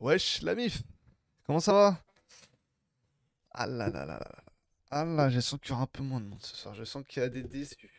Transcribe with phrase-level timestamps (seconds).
[0.00, 0.82] Wesh, la mif
[1.44, 2.04] Comment ça va?
[3.50, 4.44] Ah là là là là.
[4.90, 6.72] Ah là, je sens qu'il y aura un peu moins de monde ce soir.
[6.74, 7.90] Je sens qu'il y a des déçus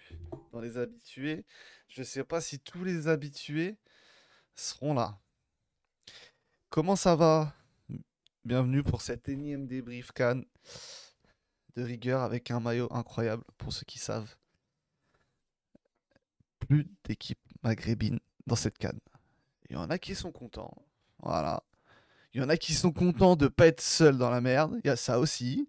[0.54, 1.46] dans les habitués.
[1.90, 3.78] Je sais pas si tous les habitués
[4.56, 5.20] seront là.
[6.70, 7.54] Comment ça va?
[8.46, 10.46] Bienvenue pour cet énième débrief Cannes
[11.76, 14.36] de rigueur avec un maillot incroyable pour ceux qui savent.
[16.60, 19.00] Plus d'équipes maghrébines dans cette canne.
[19.70, 20.74] Il y en a qui sont contents.
[21.20, 21.62] Voilà.
[22.34, 24.80] Il y en a qui sont contents de pas être seuls dans la merde.
[24.84, 25.68] Il y a ça aussi.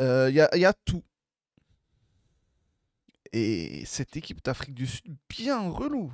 [0.00, 1.04] Euh, Il y, a, tout.
[3.32, 6.12] Et cette équipe d'Afrique du Sud, bien relou.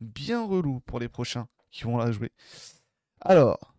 [0.00, 2.32] Bien relou pour les prochains qui vont la jouer.
[3.20, 3.74] Alors,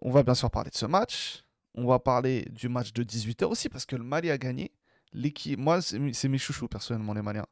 [0.00, 1.44] on va bien sûr parler de ce match.
[1.74, 4.72] On va parler du match de 18h aussi parce que le Mali a gagné.
[5.12, 7.46] L'équipe, moi, c'est mes chouchous personnellement, les Maliens.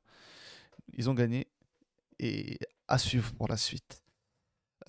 [0.95, 1.47] Ils ont gagné
[2.19, 2.59] et
[2.89, 4.03] à suivre pour la suite.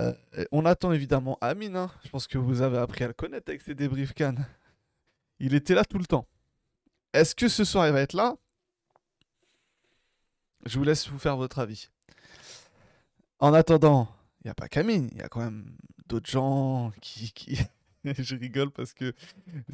[0.02, 0.14] Euh,
[0.52, 1.76] on attend évidemment Amine.
[1.76, 1.92] hein.
[2.04, 4.46] Je pense que vous avez appris à le connaître avec ses débriefs Cannes.
[5.40, 6.26] Il était là tout le temps.
[7.14, 8.36] Est-ce que ce soir il va être là?
[10.66, 11.90] Je vous laisse vous faire votre avis.
[13.40, 14.10] En attendant,
[14.42, 15.76] il n'y a pas qu'Amine, il y a quand même
[16.08, 17.58] d'autres gens qui, qui...
[18.06, 19.14] je rigole parce que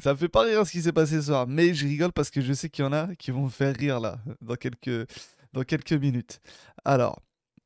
[0.00, 2.30] ça me fait pas rire ce qui s'est passé ce soir, mais je rigole parce
[2.30, 5.08] que je sais qu'il y en a qui vont me faire rire là, dans quelques,
[5.52, 6.40] dans quelques minutes.
[6.84, 7.20] Alors,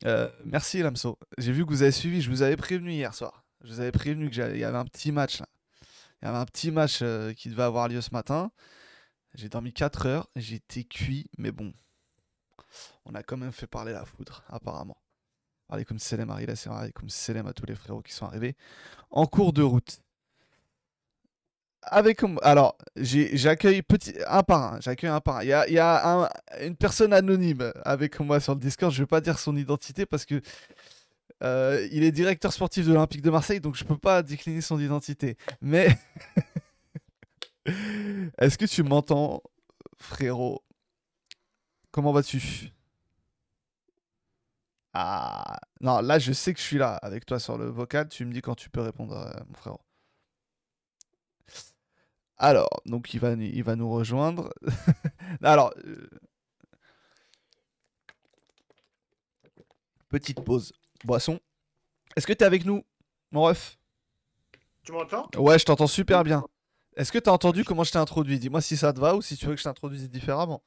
[0.07, 1.19] euh, merci Lamso.
[1.39, 3.45] J'ai vu que vous avez suivi, je vous avais prévenu hier soir.
[3.63, 5.47] Je vous avais prévenu qu'il y avait un petit match là.
[6.23, 8.51] Il y avait un petit match euh, qui devait avoir lieu ce matin.
[9.35, 11.73] J'ai dormi 4 heures, été cuit, mais bon.
[13.05, 14.97] On a quand même fait parler la foudre, apparemment.
[15.69, 18.57] Alaikum salam Arila alaikum salam à tous les frérots qui sont arrivés
[19.11, 20.01] en cours de route.
[21.83, 23.83] Avec alors j'accueille
[24.27, 25.21] un par un, j'accueille un.
[25.43, 28.93] Il y a, une personne anonyme avec moi sur le Discord.
[28.93, 30.43] Je vais pas dire son identité parce que
[31.43, 34.79] euh, il est directeur sportif de l'Olympique de Marseille, donc je peux pas décliner son
[34.79, 35.39] identité.
[35.63, 35.89] Mais
[38.39, 39.43] est-ce que tu m'entends,
[39.97, 40.63] frérot?
[41.93, 42.73] Comment vas-tu?
[44.93, 48.09] Ah non, là je sais que je suis là avec toi sur le vocal.
[48.09, 49.81] Tu me dis quand tu peux répondre, euh, mon frérot.
[52.43, 54.51] Alors, donc il va, il va nous rejoindre.
[55.43, 56.09] Alors, euh,
[60.09, 60.73] petite pause.
[61.05, 61.39] Boisson.
[62.17, 62.83] Est-ce que t'es avec nous,
[63.31, 63.79] mon ref?
[64.83, 65.29] Tu m'entends?
[65.37, 66.43] Ouais, je t'entends super bien.
[66.97, 68.39] Est-ce que t'as entendu comment je t'ai introduit?
[68.39, 70.63] Dis-moi si ça te va ou si tu veux que je t'introduise différemment.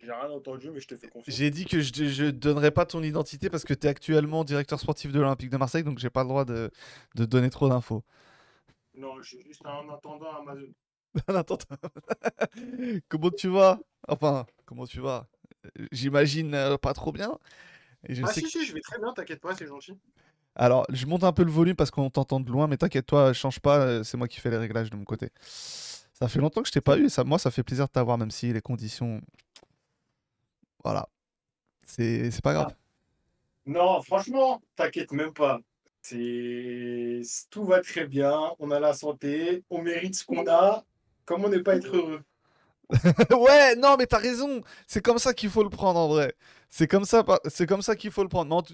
[0.00, 1.36] J'ai rien entendu, mais je te fais confiance.
[1.36, 5.12] J'ai dit que je ne donnerai pas ton identité parce que t'es actuellement directeur sportif
[5.12, 6.70] de l'Olympique de Marseille, donc j'ai pas le droit de,
[7.16, 8.02] de donner trop d'infos.
[8.94, 10.72] Non, je suis juste en attendant Amazon.
[11.28, 11.58] Attends,
[13.08, 13.80] comment tu vas?
[14.08, 15.26] Enfin, comment tu vas?
[15.92, 17.38] J'imagine euh, pas trop bien.
[18.08, 19.98] Et je Ah sais si, que- si, je vais très bien, t'inquiète pas, c'est gentil.
[20.54, 23.60] Alors, je monte un peu le volume parce qu'on t'entend de loin, mais t'inquiète-toi, change
[23.60, 25.30] pas, euh, c'est moi qui fais les réglages de mon côté.
[25.40, 27.90] Ça fait longtemps que je t'ai pas eu, et ça, moi, ça fait plaisir de
[27.92, 29.20] t'avoir, même si les conditions.
[30.84, 31.08] Voilà.
[31.86, 32.74] C'est c'est pas grave.
[33.66, 35.60] Non, franchement, t'inquiète même pas.
[36.02, 40.84] C'est tout va très bien, on a la santé, on mérite ce qu'on a.
[41.26, 42.22] Comment ne pas être heureux
[43.36, 44.62] ouais, non, mais t'as raison.
[44.86, 46.34] C'est comme ça qu'il faut le prendre en vrai.
[46.70, 48.64] C'est comme ça, c'est comme ça qu'il faut le prendre.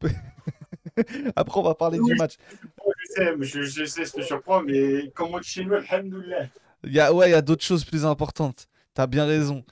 [1.36, 2.36] Après, on va parler du match.
[2.62, 6.46] Je sais, je, je sais, je te surprends, mais comment chez nous, alhamdoulilah.
[6.84, 8.66] Il y a, ouais, il y a d'autres choses plus importantes.
[8.92, 9.64] T'as bien raison.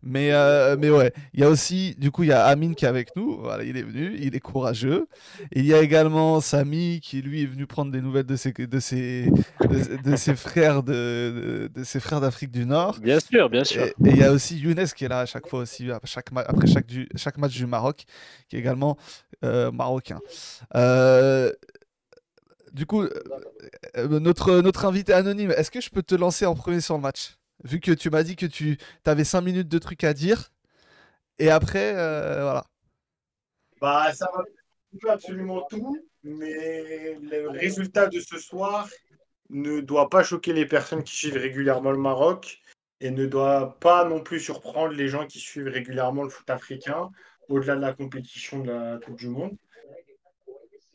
[0.00, 2.84] Mais, euh, mais ouais, il y a aussi, du coup, il y a Amine qui
[2.84, 3.38] est avec nous.
[3.40, 5.08] Voilà, il est venu, il est courageux.
[5.50, 8.78] Il y a également Samy qui, lui, est venu prendre des nouvelles de ses, de
[8.78, 9.32] ses,
[9.68, 13.00] de, de ses frères de, de, ses frères d'Afrique du Nord.
[13.00, 13.82] Bien sûr, bien sûr.
[13.82, 16.28] Et il y a aussi Younes qui est là à chaque fois aussi, à chaque
[16.32, 18.04] après chaque, du- chaque match du Maroc,
[18.48, 18.96] qui est également
[19.44, 20.20] euh, marocain.
[20.76, 21.52] Euh,
[22.72, 23.04] du coup,
[23.96, 27.36] notre, notre invité anonyme, est-ce que je peux te lancer en premier sur le match?
[27.64, 30.52] Vu que tu m'as dit que tu avais 5 minutes de trucs à dire.
[31.38, 32.64] Et après, euh, voilà.
[33.80, 34.44] Bah, ça va
[35.12, 38.88] absolument tout, mais le résultat de ce soir
[39.48, 42.60] ne doit pas choquer les personnes qui suivent régulièrement le Maroc
[43.00, 47.10] et ne doit pas non plus surprendre les gens qui suivent régulièrement le foot africain
[47.48, 49.56] au-delà de la compétition de la Coupe du Monde.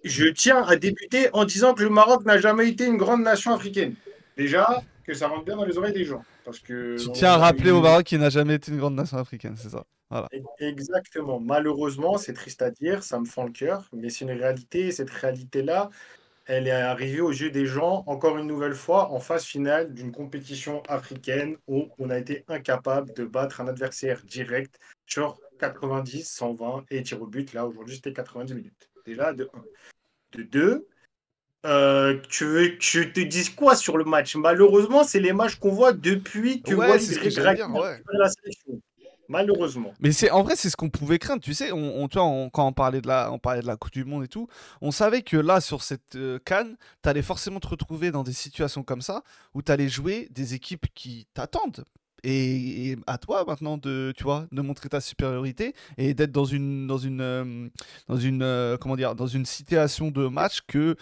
[0.04, 3.54] Je tiens à débuter en disant que le Maroc n'a jamais été une grande nation
[3.54, 3.96] africaine.
[4.38, 6.24] Déjà, que ça rentre bien dans les oreilles des gens.
[6.44, 8.78] Parce que Tu tiens à a rappeler eu- au Maroc qu'il n'a jamais été une
[8.80, 9.86] grande nation africaine, c'est ça.
[10.10, 10.30] Voilà.
[10.60, 11.40] Exactement.
[11.40, 14.88] Malheureusement, c'est triste à dire, ça me fend le cœur, mais c'est une réalité.
[14.88, 15.90] et Cette réalité-là,
[16.46, 20.12] elle est arrivée aux yeux des gens, encore une nouvelle fois, en phase finale d'une
[20.12, 26.86] compétition africaine où on a été incapable de battre un adversaire direct sur 90, 120
[26.92, 27.54] et tir au but.
[27.54, 28.90] Là, aujourd'hui, c'était 90 minutes.
[29.08, 29.64] Déjà, de 1.
[30.38, 30.88] De 2,
[31.66, 34.36] Euh, tu veux que je te dise quoi sur le match?
[34.36, 37.92] Malheureusement, c'est les matchs qu'on voit depuis que Ouais, Walid c'est ce que dire, ouais.
[37.94, 38.80] récupéré la sélection.
[39.28, 39.92] Malheureusement.
[40.00, 42.28] Mais c'est en vrai c'est ce qu'on pouvait craindre, tu sais, on, on- tu vois,
[42.28, 44.48] on- quand on parlait de la on parlait de la Coupe du monde et tout,
[44.82, 48.84] on savait que là sur cette euh, CAN, t'allais forcément te retrouver dans des situations
[48.84, 49.24] comme ça
[49.56, 51.86] où t'allais jouer des équipes qui t'attendent.
[52.24, 56.46] Et, et à toi maintenant de tu vois de montrer ta supériorité et d'être dans
[56.46, 57.68] une dans une euh,
[58.08, 60.96] dans une euh, comment dire dans une situation de match que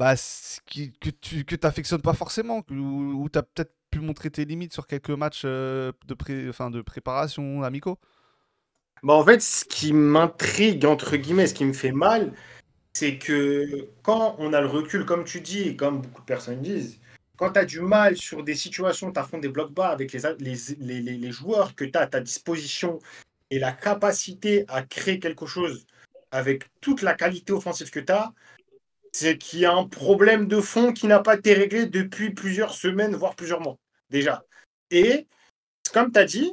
[0.00, 0.14] bah
[0.64, 4.72] qui- que tu que t'affectionnes pas forcément où, où t'as peut-être pu montrer tes limites
[4.72, 7.98] sur quelques matchs euh, de pré, de préparation amicaux.
[9.02, 12.32] Bah, en fait, ce qui m'intrigue, entre guillemets, ce qui me fait mal,
[12.94, 16.62] c'est que quand on a le recul, comme tu dis, et comme beaucoup de personnes
[16.62, 16.98] disent,
[17.36, 20.20] quand tu as du mal sur des situations, tu affrontes des blocs bas avec les,
[20.38, 22.98] les, les- les joueurs que tu as à ta disposition
[23.50, 25.86] et la capacité à créer quelque chose
[26.30, 28.32] avec toute la qualité offensive que tu as,
[29.12, 32.74] c'est qu'il y a un problème de fond qui n'a pas été réglé depuis plusieurs
[32.74, 33.76] semaines, voire plusieurs mois,
[34.10, 34.44] déjà.
[34.90, 35.26] Et,
[35.92, 36.52] comme tu as dit,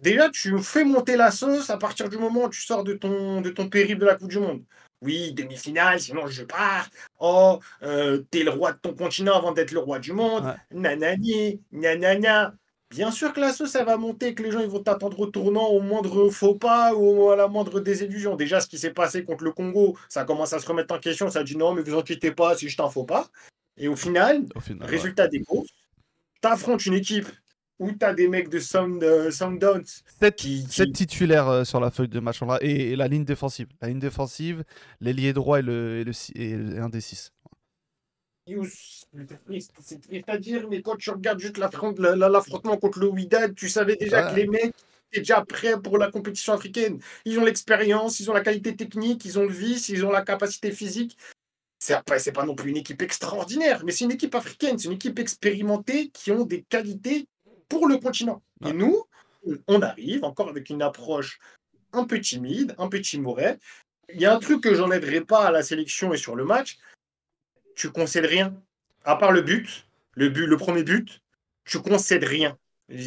[0.00, 3.42] Déjà, tu fais monter la sauce à partir du moment où tu sors de ton,
[3.42, 4.64] de ton périple de la Coupe du Monde.
[5.02, 6.88] Oui, demi-finale, sinon je pars.
[7.18, 10.44] Oh, euh, t'es le roi de ton continent avant d'être le roi du monde.
[10.44, 10.56] Ouais.
[10.72, 12.54] Nanani, nanana.
[12.90, 15.80] Bien sûr que l'assaut, ça va monter, que les gens vont t'attendre au tournant, au
[15.80, 18.34] moindre faux pas ou à la moindre désillusion.
[18.34, 21.30] Déjà, ce qui s'est passé contre le Congo, ça commence à se remettre en question.
[21.30, 23.28] Ça dit non, mais vous inquiétez pas, c'est juste un faux pas.
[23.76, 24.44] Et au final,
[24.80, 25.70] résultat des courses,
[26.40, 27.28] t'affrontes une équipe
[27.78, 29.82] où t'as des mecs de Sound, euh, Sounddown.
[30.20, 33.68] 7, titulaires euh, sur la feuille de match là, et, la ligne défensive.
[33.80, 34.64] La ligne défensive,
[35.00, 37.32] l'ailier droit et, le, et, le, et un des 6.
[39.80, 44.46] C'est-à-dire, mais quand tu regardes juste l'affrontement contre le Widad, tu savais déjà que les
[44.46, 44.74] mecs
[45.12, 47.00] étaient déjà prêts pour la compétition africaine.
[47.24, 50.22] Ils ont l'expérience, ils ont la qualité technique, ils ont le vice, ils ont la
[50.22, 51.16] capacité physique.
[51.78, 54.94] C'est pas, pas non plus une équipe extraordinaire, mais c'est une équipe africaine, c'est une
[54.94, 57.26] équipe expérimentée qui ont des qualités
[57.68, 58.42] pour le continent.
[58.66, 59.04] Et nous,
[59.66, 61.38] on arrive encore avec une approche
[61.92, 63.56] un peu timide, un peu timorée.
[64.12, 66.78] Il y a un truc que j'enlèverai pas à la sélection et sur le match,
[67.74, 68.54] tu concèdes rien.
[69.04, 71.20] À part le but, le but, le premier but,
[71.64, 72.58] tu concèdes rien.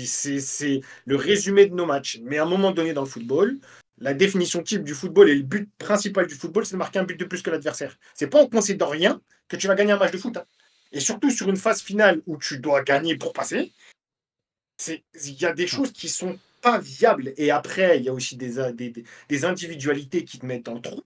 [0.06, 2.19] C'est c'est le résumé de nos matchs.
[2.24, 3.60] Mais à un moment donné dans le football,
[3.98, 7.04] la définition type du football et le but principal du football, c'est de marquer un
[7.04, 7.98] but de plus que l'adversaire.
[8.13, 10.38] C'est pas en concédant rien que tu vas gagner un match de foot.
[10.38, 10.45] hein.
[10.92, 13.71] Et surtout sur une phase finale où tu dois gagner pour passer,
[14.77, 17.33] c'est- il y a des choses qui sont pas viables.
[17.38, 20.75] Et après, il y a aussi des, des, des- des individualités qui te mettent dans
[20.75, 21.01] le trou.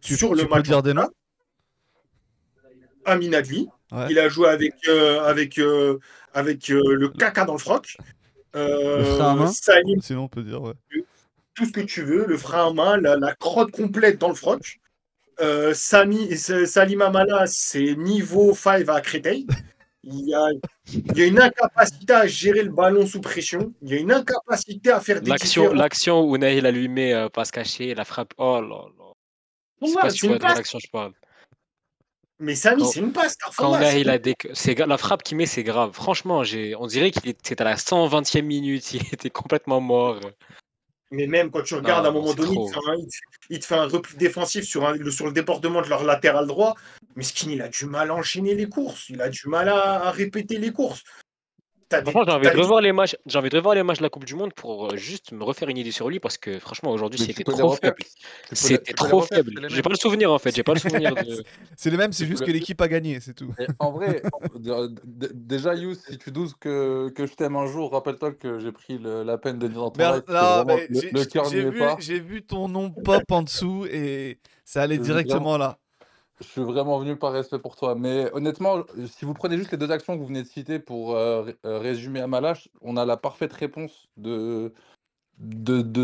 [0.00, 1.10] Tu, sur tu le peux match dire des noms?
[3.08, 4.06] Amin Adli, Ouais.
[4.10, 5.98] il a joué avec, euh, avec, euh,
[6.34, 7.96] avec euh, le caca dans le froc.
[8.54, 10.60] Euh, Le frein à main Salim, Sinon, on peut dire.
[10.62, 10.74] Ouais.
[11.54, 14.34] tout ce que tu veux, le frein à main, la, la crotte complète dans le
[14.34, 14.78] froc.
[15.40, 19.46] Euh, Sami, Salim Amala, c'est niveau 5 à Créteil.
[20.04, 20.46] Il y, a,
[20.92, 23.72] il y a une incapacité à gérer le ballon sous pression.
[23.82, 27.12] Il y a une incapacité à faire des L'action, l'action où Nahil a lui met
[27.14, 28.32] euh, passe cachée, la frappe.
[28.38, 29.04] Oh là là.
[29.80, 30.58] Ouais, pas si c'est tu une vois de quelle passe.
[30.60, 31.12] action je parle.
[32.40, 33.36] Mais Quand- c'est une passe.
[33.56, 34.48] Quand c'est- a déc...
[34.54, 35.92] c'est gra- la frappe qu'il met, c'est grave.
[35.92, 36.42] Franchement,
[36.78, 40.20] on dirait qu'il était à la 120e minute, il était complètement mort.
[41.10, 43.16] Mais même quand tu regardes, à un moment donné, il te, fait un, il te-
[43.50, 46.46] il te fait un repli défensif sur, un- le, sur le débordement de leur latéral
[46.46, 46.74] droit.
[47.16, 49.08] Mais Skin, il a du mal à enchaîner les courses.
[49.08, 51.02] Il a du mal à, à répéter les courses.
[51.90, 53.16] Franchement, j'ai envie de revoir les matchs.
[53.26, 55.42] J'ai envie de revoir les matchs de la Coupe du Monde pour euh, juste me
[55.42, 57.96] refaire une idée sur lui parce que franchement, aujourd'hui, c'était trop faible.
[58.52, 59.66] C'était trop faible.
[59.68, 60.54] J'ai pas le souvenir en fait.
[60.54, 61.42] J'ai pas le souvenir de.
[61.76, 63.54] C'est les mêmes, c'est juste que l'équipe a gagné, c'est tout.
[63.60, 64.22] Et en vrai,
[65.34, 68.98] déjà, Yous, si tu douces que, que je t'aime un jour, rappelle-toi que j'ai pris
[68.98, 70.22] le- la peine de dire dans ton live
[71.12, 71.96] le, cœur n'y j'ai est vu, pas.
[72.00, 75.78] j'ai vu ton nom pop en dessous et ça allait directement là.
[76.40, 77.94] Je suis vraiment venu par respect pour toi.
[77.94, 81.16] Mais honnêtement, si vous prenez juste les deux actions que vous venez de citer pour
[81.16, 84.72] euh, euh, résumer à Malache, on a la parfaite réponse de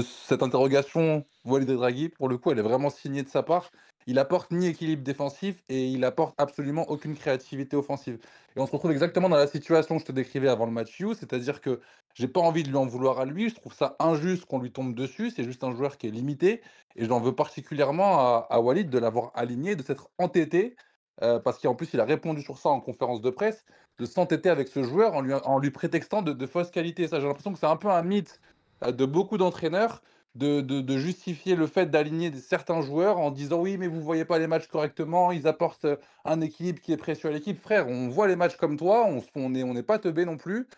[0.03, 2.09] cette interrogation Walid Draghi.
[2.09, 3.71] Pour le coup, elle est vraiment signée de sa part.
[4.07, 8.19] Il apporte ni équilibre défensif et il apporte absolument aucune créativité offensive.
[8.55, 11.01] Et on se retrouve exactement dans la situation que je te décrivais avant le match
[11.01, 11.81] You, c'est-à-dire que
[12.15, 13.49] j'ai pas envie de lui en vouloir à lui.
[13.49, 15.31] Je trouve ça injuste qu'on lui tombe dessus.
[15.31, 16.61] C'est juste un joueur qui est limité.
[16.97, 20.77] Et j'en veux particulièrement à, Walid de l'avoir aligné, de s'être entêté,
[21.23, 23.65] euh, parce qu'en plus il a répondu sur ça en conférence de presse,
[23.99, 27.09] de s'entêter avec ce joueur en lui, en lui prétextant de, de fausses qualités.
[27.09, 28.41] Ça, j'ai l'impression que c'est un peu un mythe
[28.85, 30.03] euh, de beaucoup d'entraîneurs
[30.35, 34.25] de, de- de justifier le fait d'aligner certains joueurs en disant oui, mais vous voyez
[34.25, 37.59] pas les matchs correctement, ils apportent euh, un équilibre qui est précieux à l'équipe.
[37.61, 40.37] Frère, on voit les matchs comme toi, on on n'est on n'est pas teubé non
[40.37, 40.69] plus.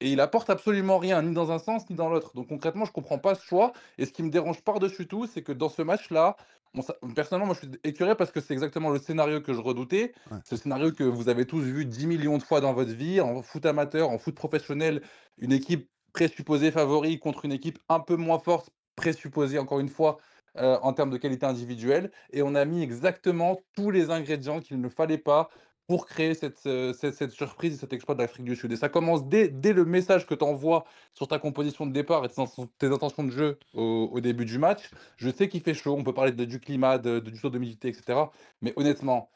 [0.00, 2.34] et il apporte absolument rien, ni dans un sens, ni dans l'autre.
[2.34, 3.72] Donc concrètement, je comprends pas ce choix.
[3.98, 6.36] Et ce qui me dérange par-dessus tout, c'est que dans ce match-là,
[7.14, 10.12] personnellement, moi je suis écœuré parce que c'est exactement le scénario que je redoutais.
[10.30, 10.40] Ouais.
[10.50, 13.42] Le scénario que vous avez tous vu 10 millions de fois dans votre vie, en
[13.42, 15.02] foot amateur, en foot professionnel,
[15.38, 20.18] une équipe présupposée favori contre une équipe un peu moins forte, présupposée encore une fois
[20.58, 22.10] euh, en termes de qualité individuelle.
[22.32, 25.48] Et on a mis exactement tous les ingrédients qu'il ne fallait pas
[25.86, 28.70] pour créer cette, cette, surprise et cet exploit de l'Afrique du Sud.
[28.70, 32.24] Et ça commence dès, dès le message que tu envoies sur ta composition de départ
[32.24, 34.90] et tes, inten- tes intentions de jeu au, début du match.
[35.16, 37.88] Je sais qu'il fait chaud, on peut parler de- du climat, de, du taux d'humidité,
[37.88, 38.20] etc.
[38.62, 39.30] Mais honnêtement,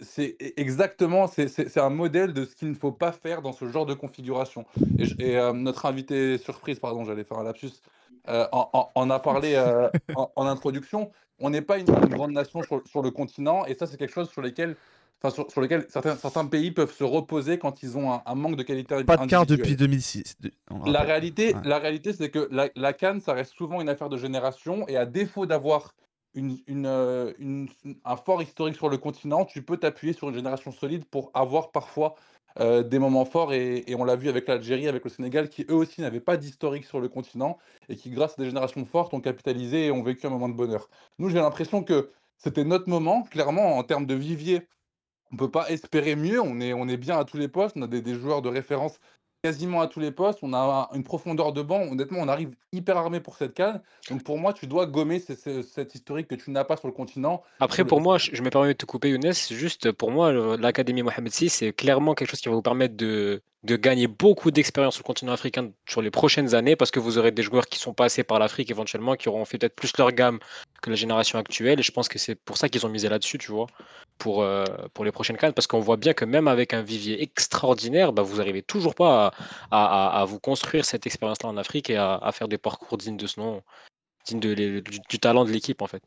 [0.00, 3.66] c'est e- exactement, c'est un modèle de ce qu'il ne faut pas faire dans ce
[3.66, 4.64] genre de configuration.
[5.18, 7.72] Et, euh, notre invité surprise, pardon, j'allais faire un lapsus,
[8.28, 11.10] euh, en a parlé euh, en, en introduction.
[11.38, 14.14] On n'est pas une, une grande nation sur, sur le continent, et ça, c'est quelque
[14.14, 14.76] chose sur lequel
[15.22, 15.46] enfin, sur,
[15.88, 19.16] certains, certains pays peuvent se reposer quand ils ont un, un manque de qualité Pas
[19.18, 20.36] de quart depuis 2006.
[20.40, 21.60] de- on le La réalité, Ouais.
[21.64, 24.96] la réalité, c'est que la, la CAN, ça reste souvent une affaire de génération, et
[24.96, 25.94] à défaut d'avoir
[26.34, 27.68] une, une, euh, une-
[28.04, 31.70] un fort historique sur le continent, tu peux t'appuyer sur une génération solide pour avoir
[31.70, 32.14] parfois
[32.60, 35.74] euh, des moments forts, et, on l'a vu avec l'Algérie, avec le Sénégal, qui eux
[35.74, 37.58] aussi n'avaient pas d'historique sur le continent,
[37.88, 40.54] et qui, grâce à des générations fortes, ont capitalisé et ont vécu un moment de
[40.54, 40.88] bonheur.
[41.18, 44.66] Nous, j'ai l'impression que c'était notre moment, clairement, en termes de vivier,
[45.32, 46.40] on peut pas espérer mieux.
[46.40, 47.76] On est, on est bien à tous les postes.
[47.76, 48.98] On a des, des joueurs de référence
[49.46, 50.40] quasiment à tous les postes.
[50.42, 50.58] On a
[50.92, 51.82] un- une profondeur de banc.
[51.92, 53.80] Honnêtement, on arrive hyper armé pour cette canne.
[54.10, 56.92] Donc pour moi, tu dois gommer ce- cette historique que tu n'as pas sur le
[56.92, 57.42] continent.
[57.60, 59.32] Après, le- pour moi, je je me permets de te couper, Younes.
[59.50, 63.40] juste pour moi, l'Académie Mohamed VI, c'est clairement quelque chose qui va vous permettre de,
[63.62, 67.18] de gagner beaucoup d'expérience sur le continent africain sur les prochaines années parce que vous
[67.18, 70.10] aurez des joueurs qui sont passés par l'Afrique éventuellement, qui auront fait peut-être plus leur
[70.12, 70.38] gamme
[70.82, 71.78] que la génération actuelle.
[71.80, 73.66] Et je pense que c'est pour ça qu'ils ont misé là-dessus, tu vois,
[74.18, 75.52] pour, euh, pour les prochaines cannes.
[75.52, 79.32] Parce qu'on voit bien que même avec un vivier extraordinaire, bah, vous n'arrivez toujours pas
[79.70, 83.16] à, à- vous construire cette expérience-là en Afrique et à, à faire des parcours dignes
[83.16, 83.62] de ce nom,
[84.26, 86.02] dignes de, du, du talent de l'équipe, en fait.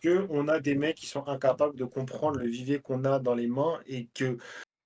[0.00, 3.34] que on a des mecs qui sont incapables de comprendre le vivier qu'on a dans
[3.34, 4.36] les mains et que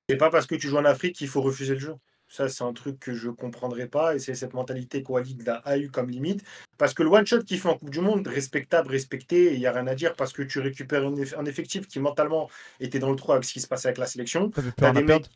[0.08, 1.94] c'est pas parce que tu joues en Afrique qu'il faut refuser le jeu.
[2.28, 5.56] Ça, c'est un truc que je comprendrai pas et c'est cette mentalité que Walid a,
[5.58, 6.42] a eu comme limite.
[6.76, 9.72] Parce que le one-shot qu'il fait en Coupe du Monde, respectable, respecté, il n'y a
[9.72, 13.10] rien à dire parce que tu récupères une eff- un effectif qui mentalement était dans
[13.10, 14.50] le trou avec ce qui se passait avec la sélection.
[14.50, 15.28] T'avais rien des à mecs perdre.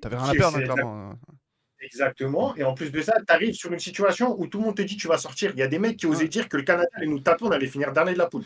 [0.00, 1.18] T'avais rien à perdre, hein, clairement.
[1.80, 2.56] Exactement.
[2.56, 4.82] Et en plus de ça, tu arrives sur une situation où tout le monde te
[4.82, 5.52] dit tu vas sortir.
[5.54, 7.50] Il y a des mecs qui osaient dire que le Canada allait nous taper, on
[7.50, 8.44] allait finir dernier de la poule.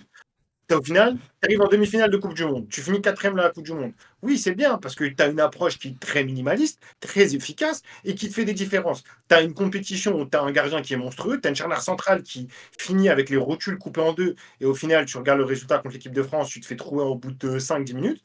[0.72, 2.66] Au final, tu arrives en demi-finale de Coupe du Monde.
[2.68, 3.92] Tu finis quatrième de la Coupe du Monde.
[4.22, 7.82] Oui, c'est bien parce que tu as une approche qui est très minimaliste, très efficace
[8.04, 9.02] et qui te fait des différences.
[9.28, 11.56] Tu as une compétition où tu as un gardien qui est monstrueux, tu as une
[11.56, 12.48] charnière centrale qui
[12.78, 15.94] finit avec les rotules coupées en deux et au final, tu regardes le résultat contre
[15.94, 18.22] l'équipe de France, tu te fais trouver au bout de 5-10 minutes.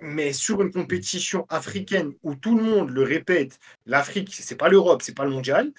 [0.00, 5.02] Mais sur une compétition africaine où tout le monde le répète, l'Afrique, c'est pas l'Europe,
[5.02, 5.72] c'est pas le mondial,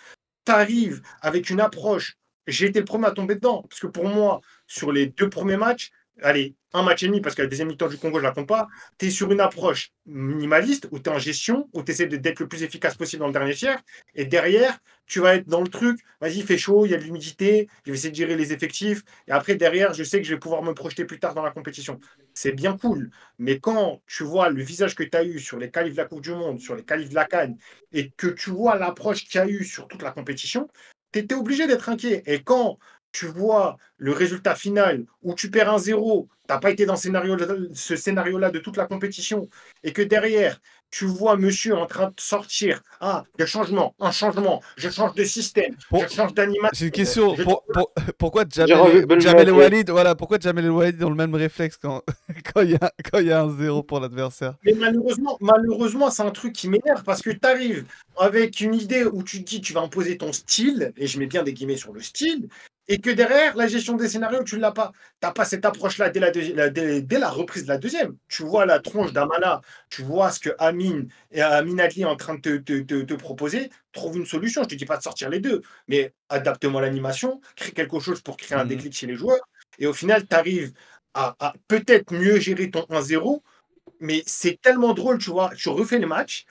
[0.45, 2.17] tu arrives avec une approche.
[2.47, 3.63] J'ai été le premier à tomber dedans.
[3.69, 4.41] Parce que pour moi,
[4.73, 7.87] sur les deux premiers matchs, allez, un match et demi, parce que la deuxième mi-temps
[7.87, 11.13] du Congo, je la compte pas, tu es sur une approche minimaliste, où tu es
[11.13, 13.79] en gestion, où tu essaies d'être le plus efficace possible dans le dernier tiers.
[14.15, 16.97] Et derrière, tu vas être dans le truc, vas-y, il fait chaud, il y a
[16.97, 19.03] de l'humidité, je vais essayer de gérer les effectifs.
[19.27, 21.51] Et après, derrière, je sais que je vais pouvoir me projeter plus tard dans la
[21.51, 21.99] compétition.
[22.33, 23.11] C'est bien cool.
[23.37, 26.05] Mais quand tu vois le visage que tu as eu sur les qualifs de la
[26.05, 27.57] Coupe du Monde, sur les qualifs de la Cannes,
[27.91, 30.67] et que tu vois l'approche qu'il y a eu sur toute la compétition,
[31.11, 32.23] tu étais obligé d'être inquiet.
[32.25, 32.79] Et quand
[33.13, 36.97] tu vois le résultat final où tu perds un zéro, tu n'as pas été dans
[36.97, 37.37] ce scénario-
[37.73, 39.47] ce scénario-là de toute la compétition,
[39.83, 44.61] et que derrière, tu vois monsieur en train de sortir, ah, le changement, un changement,
[44.75, 46.71] je change de système, Pour- je change d'animation.
[46.73, 47.35] J'ai une question.
[47.35, 49.51] Je- Pour- pour- pourquoi J'ai Jamel, Jamel.
[49.51, 52.01] Walid, voilà, pourquoi Jamel et Walid ont le même réflexe quand
[52.53, 54.55] quand il y a quand il y a un zéro pour l'adversaire?
[54.65, 57.85] Mais malheureusement, malheureusement, c'est un truc qui m'énerve parce que tu arrives
[58.17, 61.27] avec une idée où tu te dis tu vas imposer ton style, et je mets
[61.27, 62.47] bien des guillemets sur le style,
[62.89, 64.91] et que derrière, la gestion des scénarios, tu ne l'as pas.
[65.21, 68.17] Tu n'as pas cette approche-là dès la, dès, dès la reprise de la deuxième.
[68.27, 72.17] Tu vois la tronche d'Amala, tu vois ce que Amine et Amin Adli est en
[72.17, 73.69] train de te, te- te- te proposer.
[73.93, 74.61] Trouve une solution.
[74.63, 78.21] Je ne te dis pas de sortir les deux, mais adapte-moi l'animation, crée quelque chose
[78.21, 78.69] pour créer un Mhm.
[78.69, 79.41] déclic chez les joueurs.
[79.79, 80.73] Et au final, tu arrives
[81.13, 83.43] à, à peut-être mieux gérer ton 1-0,
[83.99, 85.51] mais c'est tellement drôle, tu vois.
[85.55, 86.45] Tu refais le match,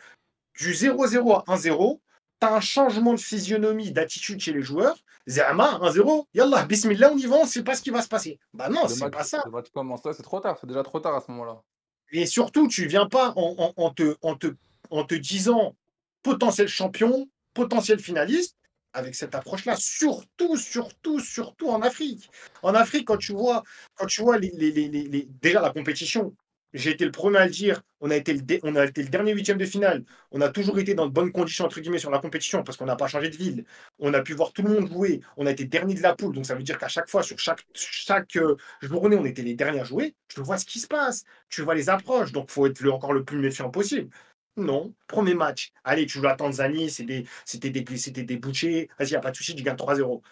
[0.59, 2.01] du 0-0 à 1-0,
[2.41, 4.97] tu as un changement de physionomie, d'attitude chez les joueurs.
[5.29, 8.39] Zama, 1-0, yallah, bismillah, on y va, on sait pas ce qui va se passer.
[8.53, 9.43] Bah non, c'est pas ça.
[9.45, 11.63] le match commence là, c'est trop tard, c'est déjà trop tard à ce moment-là.
[12.11, 14.49] Et surtout, tu viens pas en, en- en te, en, te,
[14.91, 15.77] en te disant
[16.23, 18.57] potentiel champion, potentiel finaliste,
[18.93, 22.29] avec cette approche-là, surtout, surtout, surtout en Afrique.
[22.63, 23.63] En Afrique, quand tu vois,
[23.95, 26.35] quand tu vois les, les- les- les- les- déjà la compétition,
[26.73, 30.05] j'ai été le premier à le dire, on a été le, dernier huitième de finale.
[30.31, 32.87] On a toujours été dans de bonnes conditions, entre guillemets, sur la compétition, parce qu'on
[32.87, 33.65] n'a pas changé de ville.
[33.99, 35.21] On a pu voir tout le monde jouer.
[35.37, 36.35] On a été dernier de la poule.
[36.35, 39.81] Donc, ça veut dire qu'à chaque fois, sur chaque, euh, journée, on était les derniers
[39.81, 40.15] à jouer.
[40.29, 41.25] Tu vois ce qui se passe.
[41.49, 42.33] Tu vois les approches.
[42.33, 44.11] Donc, il faut être encore le plus méfiant possible.
[44.57, 45.73] Non, premier match.
[45.85, 47.25] Allez, tu joues la Tanzanie, c'était
[47.71, 48.89] des, des bouchées.
[48.99, 50.23] Vas-y, il n'y a pas de souci, tu gagnes 3-0.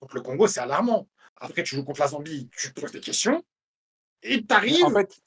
[0.00, 1.08] Contre le Congo, c'est alarmant.
[1.36, 3.44] Après, tu joues contre la Zambie, tu te poses des questions.
[4.22, 4.84] Et tu arrives.
[4.84, 5.20] En fait,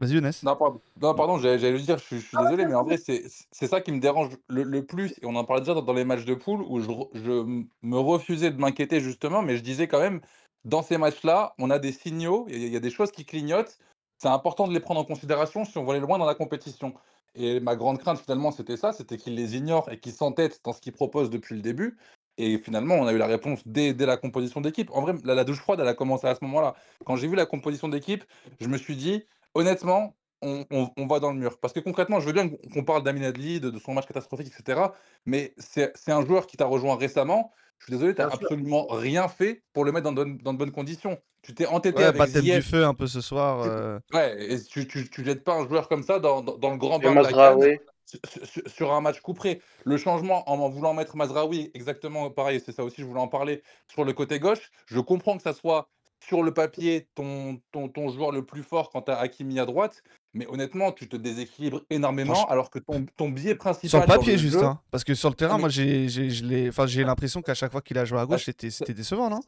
[0.00, 0.32] Vas-y, Younes.
[0.42, 2.96] non, pardon, non, pardon j'allais le dire, je, suis- je suis désolé, mais en vrai,
[2.98, 5.12] c'est c'est ça qui me dérange le, le plus.
[5.22, 7.98] Et on en parlait déjà dans, dans les matchs de poule où je, je me
[7.98, 10.20] refusais de m'inquiéter justement, mais je disais quand même,
[10.64, 13.12] dans ces matchs-là, on a des signaux, il y, a- il y a des choses
[13.12, 13.78] qui clignotent.
[14.18, 16.94] C'est important de les prendre en considération si on veut aller loin dans la compétition.
[17.34, 20.72] Et ma grande crainte, finalement, c'était ça, c'était qu'ils les ignorent et qu'ils s'entêtent dans
[20.72, 21.96] ce qu'ils proposent depuis le début.
[22.38, 24.90] Et finalement, on a eu la réponse dès, dès la composition d'équipe.
[24.92, 26.74] En vrai, la, la douche froide, elle a commencé à ce moment-là.
[27.04, 28.24] Quand j'ai vu la composition d'équipe,
[28.60, 31.58] je me suis dit, honnêtement, on, on- on va dans le mur.
[31.60, 34.48] Parce que concrètement, je veux bien qu'on parle d'Amin Adli, de, de son match catastrophique,
[34.48, 34.94] etc.
[35.26, 37.52] Mais c'est un joueur qui t'a rejoint récemment.
[37.78, 38.48] Je suis désolé, tu n'as Bien sûr.
[38.48, 41.18] absolument rien fait pour le mettre dans de, bonnes- dans de bonnes conditions.
[41.42, 42.64] Tu t'es entêté Ouais, avec baptême du Ziyech.
[42.64, 43.62] feu un peu ce soir.
[43.66, 46.70] Euh, Ouais, et tu, tu, tu jettes pas un joueur comme ça dans, dans, dans
[46.70, 47.78] le grand bain de la canne Mazraoui.
[48.06, 49.60] sur, sur- sur un match coup près.
[49.84, 53.28] Le changement en en voulant mettre Mazraoui, exactement pareil, c'est ça aussi, je voulais en
[53.28, 54.70] parler, sur le côté gauche.
[54.86, 55.88] Je comprends que ça soit
[56.22, 59.66] sur le papier ton, ton, ton joueur le plus fort quand tu as Hakimi à
[59.66, 60.02] droite,
[60.34, 63.88] mais honnêtement, tu te déséquilibres énormément Franch- alors que ton, ton biais principal.
[63.90, 64.58] Sur le papier, juste.
[64.58, 64.80] jeu- hein.
[64.90, 68.04] Parce que sur le terrain, mais- moi, j'ai j'ai l'impression qu'à chaque fois qu'il a
[68.04, 69.40] joué à gauche, Ah, c'était c'était décevant, non?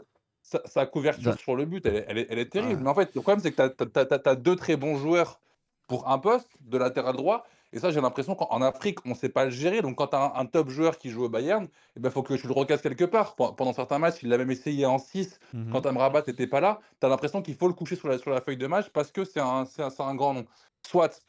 [0.42, 2.74] sa, sa couverture Da- sur le but, elle est, elle est, elle est terrible.
[2.78, 2.82] Ouais.
[2.82, 5.40] Mais en fait, le problème, c'est que tu as, deux très bons joueurs
[5.88, 7.46] pour un poste de latéral droit.
[7.72, 9.80] Et ça, j'ai l'impression qu'en Afrique, on ne sait pas le gérer.
[9.80, 12.22] Donc, quand tu as un, un top joueur qui joue au Bayern, il ben, faut
[12.22, 13.34] que tu le recasses quelque part.
[13.34, 15.38] Pen- Pendant certains matchs, il l'a même essayé en 6.
[15.54, 15.70] Mhm.
[15.72, 18.30] Quand Amrabat n'était pas là, tu as l'impression qu'il faut le coucher sur la, sur
[18.30, 19.64] la feuille de match parce que c'est un,
[20.14, 20.44] grand nom.
[20.86, 21.22] Soit,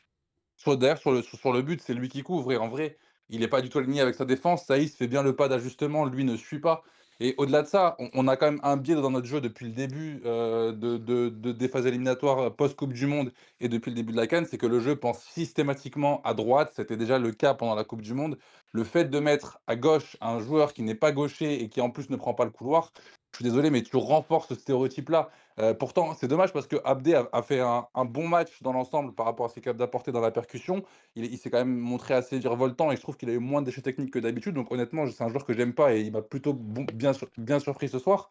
[0.57, 2.51] soit d'ailleurs, sur le, sur, sur le but, c'est lui qui couvre.
[2.51, 2.97] Et en vrai,
[3.29, 4.65] il n'est pas du tout aligné avec sa défense.
[4.65, 6.05] Saïs fait bien le pas d'ajustement.
[6.05, 6.83] Lui ne suit pas.
[7.19, 9.71] Et au-delà de ça, on, a quand même un biais dans notre jeu depuis le
[9.73, 14.11] début euh, de, de- de- des phases éliminatoires post-Coupe du Monde et depuis le début
[14.11, 16.73] de la Cannes, c'est que le jeu pense systématiquement à droite.
[16.75, 18.37] C'était déjà le cas pendant la Coupe du Monde.
[18.71, 21.89] Le fait de mettre à gauche un joueur qui n'est pas gaucher et qui en
[21.91, 22.91] plus ne prend pas le couloir,
[23.33, 25.31] je suis désolé, mais tu renforces ce stéréotype-là.
[25.59, 29.25] Euh, pourtant, c'est dommage parce que Abdé a, fait un, bon match dans l'ensemble par
[29.25, 30.83] rapport à ce qu'il dans la percussion.
[31.15, 33.65] Il, s'est quand même montré assez virevoltant et je trouve qu'il a eu moins de
[33.65, 34.53] déchets techniques que d'habitude.
[34.53, 37.59] Donc honnêtement, c'est un joueur que j'aime pas et il m'a plutôt bien, sur- bien
[37.59, 38.29] surpris ce soir.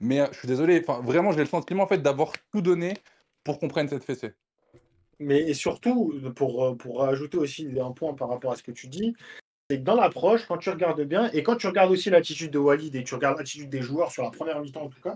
[0.00, 2.94] Mais euh, je suis désolé, vraiment, j'ai le sentiment en fait, d'avoir tout donné
[3.44, 4.32] pour qu'on prenne cette fessée.
[5.20, 8.72] Mais et surtout, pour, euh, pour ajouter aussi un point par rapport à ce que
[8.72, 9.14] tu dis,
[9.70, 12.58] c'est que dans l'approche, quand tu regardes bien, et quand tu regardes aussi l'attitude de
[12.58, 15.14] Walid et tu regardes l'attitude des joueurs sur la première mi-temps en tout cas,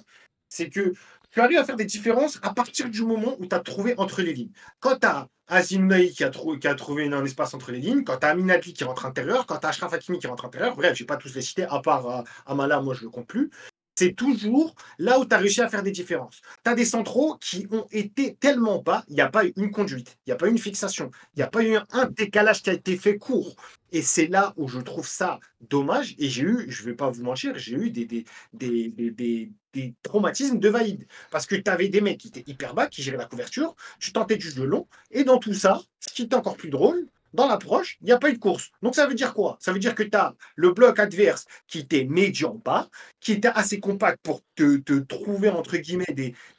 [0.49, 0.93] c'est que
[1.33, 4.23] tu arrives à faire des différences à partir du moment où tu as trouvé entre
[4.23, 4.53] les lignes.
[4.79, 8.19] Quand tu as Azim qui a, qui a trouvé un espace entre les lignes, quand
[8.19, 11.01] tu as qui rentre intérieur, quand tu as Ashraf Hakimi qui rentre intérieur, bref, je
[11.03, 13.51] vais pas tous les citer, à part euh, Amala, moi je ne le compte plus.
[13.97, 16.41] C'est toujours là où tu as réussi à faire des différences.
[16.65, 19.71] Tu as des centraux qui ont été tellement bas, il n'y a pas eu une
[19.71, 22.63] conduite, il n'y a pas eu une fixation, il n'y a pas eu un décalage
[22.63, 23.55] qui a été fait court.
[23.93, 26.15] Et c'est là où je trouve ça dommage.
[26.19, 29.53] Et j'ai eu, je ne vais pas vous mentir, j'ai eu des, des, des, des,
[29.73, 31.07] des- traumatismes de valide.
[31.31, 34.13] Parce que tu avais des mecs qui étaient hyper bas, qui géraient la couverture, tu
[34.13, 34.89] tentais du jeu long.
[35.13, 38.19] Et dans tout ça, ce qui est encore plus drôle, dans l'approche, il n'y a
[38.19, 38.71] pas eu de course.
[38.83, 39.59] Donc ça veut dire quoi?
[39.61, 42.89] Ça veut dire que tu as le bloc adverse qui était médian bas,
[43.21, 46.05] qui était assez compact pour te, trouver, entre guillemets,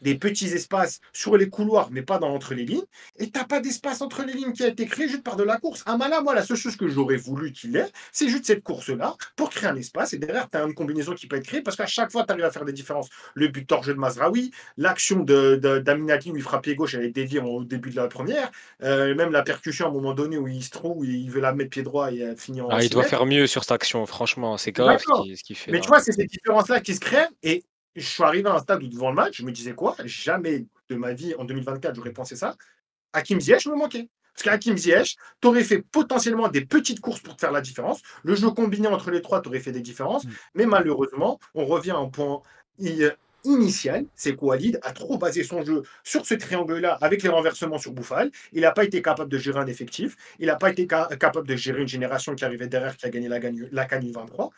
[0.01, 2.83] des, petits espaces sur les couloirs, mais pas dans entre les lignes.
[3.17, 5.43] Et tu n'as pas d'espace entre les lignes qui a été créé juste par de
[5.43, 5.83] la course.
[5.85, 9.49] Amala, moi, la seule chose que j'aurais voulu qu'il ait, c'est juste cette course-là pour
[9.49, 10.13] créer un espace.
[10.13, 12.31] Et derrière, tu as une combinaison qui peut être créée parce qu'à chaque fois, tu
[12.31, 13.09] arrives à faire des différences.
[13.33, 17.11] Le but jeu de Mazraoui, l'action de, de, où il frappe pied gauche, elle est
[17.11, 18.51] déviée au début de la première.
[18.83, 21.41] Euh, même la percussion à un moment donné où il se trouve, où il veut
[21.41, 22.69] la mettre pied droit et elle finit en.
[22.69, 24.58] Ah, il doit faire mieux sur cette action, franchement.
[24.58, 25.71] C'est grave ce qu'il fait.
[25.71, 25.84] Mais là.
[25.84, 27.30] tu vois, c'est ces différences-là qui se créent.
[27.43, 27.63] Et
[27.95, 29.95] je suis arrivé à un stade où, devant le match, je me disais quoi?
[30.06, 32.56] Jamais de ma vie, en 2024, j'aurais pensé ça.
[33.13, 34.10] Hakim Ziyech me manquait.
[34.36, 38.01] Parce qu'Hakim Ziyech, tu aurais fait potentiellement des petites courses pour te faire la différence.
[38.23, 40.25] Le jeu combiné entre les trois, tu aurais fait des différences.
[40.25, 40.30] Mm.
[40.56, 42.41] Mais malheureusement, on revient à un point
[43.45, 47.29] i- initial, c'est que Walid a trop basé son jeu sur ce triangle-là avec les
[47.29, 48.31] renversements sur Bouffal.
[48.53, 50.15] Il n'a pas été capable de gérer un effectif.
[50.39, 53.10] Il n'a pas été ca- capable de gérer une génération qui arrivait derrière, qui a
[53.10, 53.39] gagné la,
[53.71, 54.49] la Cannes 23.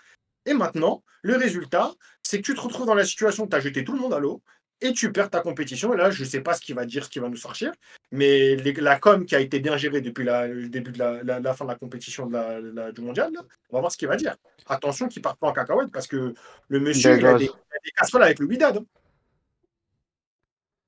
[0.45, 3.60] Et maintenant, le résultat, c'est que tu te retrouves dans la situation où tu as
[3.60, 4.41] jeté tout le monde à l'eau
[4.81, 5.93] et tu perds ta compétition.
[5.93, 7.71] Et là, je ne sais pas ce qu'il va dire, ce qui va nous sortir.
[8.11, 11.23] Mais les- la com qui a été bien gérée depuis la- le début de la,
[11.23, 13.91] la- la fin de la compétition de la- la- du mondial, là, on va voir
[13.91, 14.35] ce qu'il va dire.
[14.67, 16.33] Attention qu'il ne parte pas en cacahuète parce que
[16.67, 18.77] le monsieur, il a, des, il a des casseroles avec le Widad.
[18.77, 18.85] hein.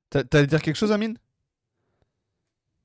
[0.10, 1.18] T'a- T'allais dire quelque chose, Amine?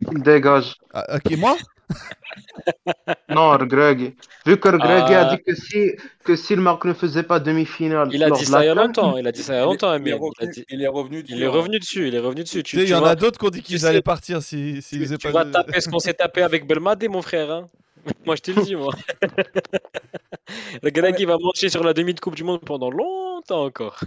[0.00, 0.74] Dégage.
[0.92, 1.56] Ah, ok, moi?
[3.28, 4.14] Non, Greg.
[4.46, 5.36] Vu que Greg a Ah.
[5.36, 5.92] dit que si,
[6.24, 8.74] que si le Maroc ne faisait pas demi-finale Il a dit ça il y a
[8.74, 9.16] longtemps.
[9.18, 11.34] Il a dit ça il y a longtemps, il est revenu- il est revenu dessus.
[11.38, 12.08] Il est revenu dessus.
[12.08, 12.62] Il est revenu dessus.
[12.62, 14.98] Tu sais, il y en a d'autres qui ont dit qu'ils allaient partir si, s'ils
[14.98, 17.50] tu, faisaient tu pas vas taper ce qu'on s'est tapé avec Belmadi, mon frère.
[17.50, 17.66] hein.
[18.26, 18.92] Moi, je te le dis, moi.
[20.82, 23.98] Le qui va manger sur la demi de Coupe du Monde pendant longtemps encore.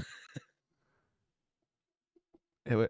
[2.69, 2.89] Eh ouais.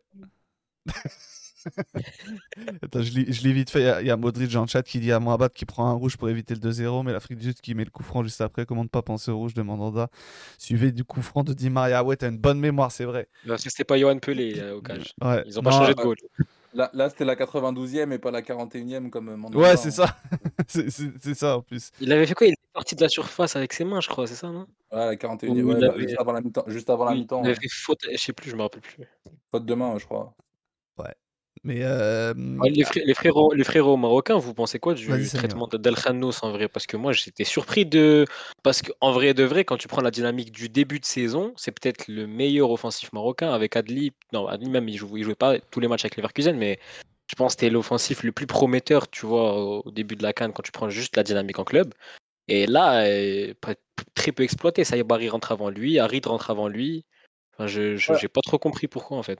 [2.81, 3.81] Attends, je lis, je lis vite fait.
[3.81, 5.87] Il y a- Il y, a Modric en chat qui dit à Mohamed qui prend
[5.89, 8.23] un rouge pour éviter le 2-0, mais l'Afrique du Sud qui met le coup franc
[8.23, 8.65] juste après.
[8.65, 10.09] Comment ne pas penser au rouge demande Anda.
[10.57, 12.03] Suivi du coup franc de Di Maria.
[12.03, 13.27] Ouais, t'as une bonne mémoire, c'est vrai.
[13.47, 15.13] Parce que c'était pas Johan Pelé euh, au cage.
[15.21, 15.43] Ouais.
[15.45, 16.15] Ils ont pas Non, changé de goal.
[16.73, 19.57] Là, là c'était la 92e et pas la 41e comme Mandanda.
[19.57, 19.77] Ouais, hein.
[19.77, 20.17] c'est ça.
[20.67, 21.91] c'est c'est- c'est ça en plus.
[21.99, 22.45] Il avait fait quoi?
[22.45, 24.67] Il était parti de la surface avec ses mains, je crois, c'est ça, non?
[24.91, 25.49] Ouais, la 41e.
[25.63, 26.63] Ou ouais, il bah, avait- juste avant la mi-temps.
[26.67, 27.41] Juste avant la Oui, mi-temps.
[27.43, 29.03] Il avait fait faute, je sais plus, je me rappelle plus.
[29.49, 30.35] Faute de main, je crois.
[31.63, 31.79] Mais.
[31.83, 36.43] euh, Ouais, les, fré- les frérots, les frérots marocains, vous pensez quoi du traitement Khanos
[36.43, 36.67] en vrai?
[36.67, 38.25] Parce que moi j'étais surpris de.
[38.63, 41.71] Parce qu'en vrai de vrai, quand tu prends la dynamique du début de saison, c'est
[41.71, 44.11] peut-être le meilleur offensif marocain avec Adli.
[44.33, 46.79] Non, Adli même, il jouait, il jouait pas tous les matchs avec Leverkusen, mais
[47.29, 50.53] je pense que c'était l'offensif le plus prometteur, tu vois, au début de la Cannes
[50.53, 51.93] quand tu prends juste la dynamique en club.
[52.47, 53.53] Et là, euh,
[54.15, 54.83] très peu exploité.
[54.83, 57.03] Saïbari rentre avant lui, Harid rentre avant lui.
[57.53, 58.17] Enfin, je Ouais.
[58.19, 59.39] j'ai pas trop compris pourquoi en fait.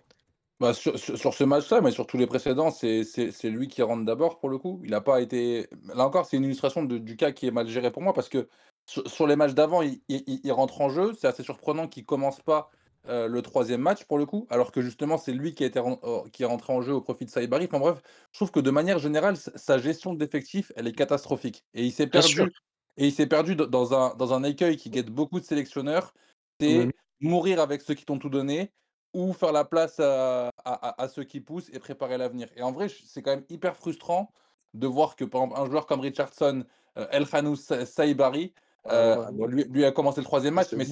[0.60, 3.67] Bah, sur, sur- sur ce match-là, mais sur tous les précédents, c'est c'est- c'est lui
[3.67, 4.82] qui rentre d'abord pour le coup.
[4.84, 5.67] Il n'a pas été.
[5.93, 8.28] Là encore, c'est une illustration de- du cas qui est mal géré pour moi parce
[8.28, 8.48] que
[8.88, 11.13] sur, sur les matchs d'avant, il, il- il- il rentre en jeu.
[11.13, 12.72] C'est assez surprenant qu'il commence pas
[13.08, 15.80] euh, le troisième match pour le coup, alors que justement, c'est lui qui, a été
[15.80, 17.65] ren- euh, qui est rentré en jeu au profit de Saïbari.
[17.72, 18.02] Enfin bref,
[18.34, 21.63] je trouve que de manière générale, sa- sa gestion d'effectifs, elle est catastrophique.
[21.74, 22.46] Et il s'est Bien sûr.
[22.46, 22.52] perdu.
[22.98, 26.13] Et il s'est perdu dans- dans un, dans un écueil qui guette beaucoup de sélectionneurs.
[26.60, 26.91] C'est Mhm.
[27.22, 28.72] mourir avec ceux qui t'ont tout donné
[29.13, 32.50] ou faire la place à, à- ceux qui poussent et préparer l'avenir.
[32.56, 34.32] Et en vrai, c'est quand même hyper frustrant
[34.74, 36.65] de voir que par exemple, un joueur comme Richardson,
[36.98, 38.54] euh, El Khanous Sa- Saïbari,
[38.88, 39.32] euh, Ah ouais.
[39.34, 40.86] bon, lui, lui a commencé le troisième match, C'est mais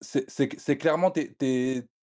[0.00, 1.12] c'est- clairement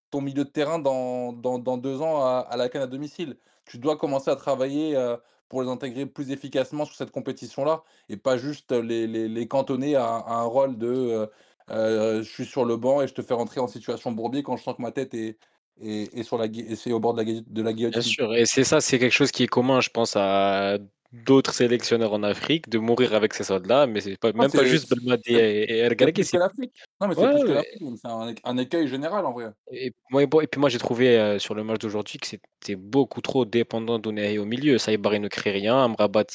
[0.10, 3.38] ton milieu de terrain dans, dans, dans deux ans à, à la canne à domicile.
[3.66, 8.18] Tu dois commencer à travailler euh, pour les intégrer plus efficacement sur cette compétition-là et
[8.18, 11.30] pas juste les, les, les cantonner à, à un rôle de
[11.72, 14.58] euh, je suis sur le banc et je te fais rentrer en situation bourbier quand
[14.58, 15.38] je sens que ma tête est,
[15.82, 18.02] est, est sur la, c'est au bord de la, de la Bien guillotine.
[18.02, 20.78] sûr, et c'est ça, c'est quelque chose qui est commun, je pense, à
[21.26, 24.64] d'autres sélectionneurs en Afrique, de mourir avec ces soldats, mais c'est pas, Non, même pas
[24.64, 26.74] juste Belmadi et, et El c'est l'Afrique.
[27.02, 27.84] Non, mais c'est Ouais, plus que l'Afrique.
[28.02, 29.52] C'est un, un écueil général en vrai.
[29.72, 33.46] Et, moi, puis moi j'ai trouvé euh, sur le match d'aujourd'hui que c'était beaucoup trop
[33.46, 34.78] dépendant d'Ounahi au milieu.
[34.78, 36.26] Saïbari ne crée rien, Amrabat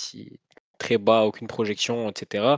[0.79, 2.57] très bas, aucune projection, etc.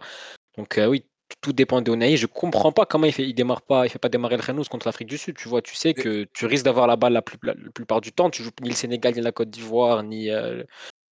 [0.56, 1.04] Donc euh, oui,
[1.40, 2.16] tout dépend d'Ounahi.
[2.16, 4.64] Je comprends pas comment il fait, il démarre pas, il fait pas démarrer le Khanous
[4.70, 5.36] contre l'Afrique du Sud.
[5.36, 8.00] Tu vois, tu sais que tu risques d'avoir la balle la, plus, la, la plupart
[8.00, 8.30] du temps.
[8.30, 10.62] Tu joues ni le Sénégal, ni la Côte d'Ivoire, ni, euh,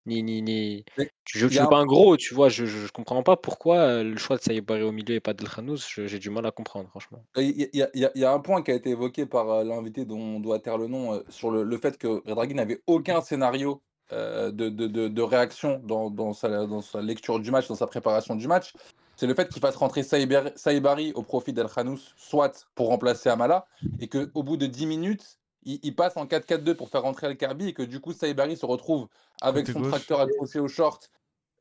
[0.06, 0.86] ni, ni, ni...
[1.26, 2.50] Tu joues, tu joues pas un gros, tu vois.
[2.50, 5.34] Je, je, je comprends pas pourquoi euh, le choix de Saïbari au milieu et pas
[5.34, 5.78] de Khanous.
[5.90, 7.24] Je- J'ai du mal à comprendre, franchement.
[7.38, 7.86] Il y, y
[8.20, 10.78] y a- un point qui a été évoqué par euh, l'invité dont on doit taire
[10.78, 14.88] le nom euh, sur le, le fait que Redragui n'avait aucun scénario euh, de, de-
[14.88, 18.48] de- de réaction dans, dans sa, dans sa lecture du match, dans sa préparation du
[18.48, 18.74] match.
[19.16, 23.66] C'est le fait qu'il fasse rentrer Saïbari au profit d'El Khanous, soit pour remplacer Amala,
[24.00, 27.38] et qu'au bout de 10 minutes, il, il passe en 4-4-2 pour faire rentrer El
[27.38, 29.08] Karbi, et que du coup, Saïbari se retrouve
[29.42, 29.90] avec Côté son gauche.
[29.92, 31.10] tracteur accroché au short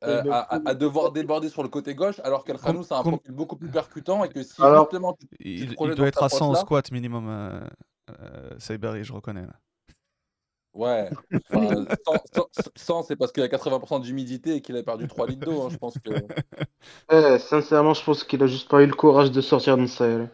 [0.03, 3.03] euh, à, à- à devoir déborder sur le côté gauche, alors qu'El Khanous a un
[3.03, 6.23] com- profil beaucoup plus percutant, et que si Alors, justement tu, Il, il doit être
[6.23, 7.61] à 100 en squat minimum, euh,
[8.19, 9.43] euh, Saibari, je reconnais.
[9.45, 9.53] Là.
[10.73, 11.11] Ouais,
[11.51, 15.27] enfin, 100, 100, 100, c'est parce qu'il a 80% d'humidité et qu'il a perdu 3
[15.27, 15.61] litres d'eau.
[15.63, 16.09] hein, je pense que.
[17.09, 20.29] Eh, sincèrement, je pense qu'il a juste pas eu le courage de sortir de Sahel.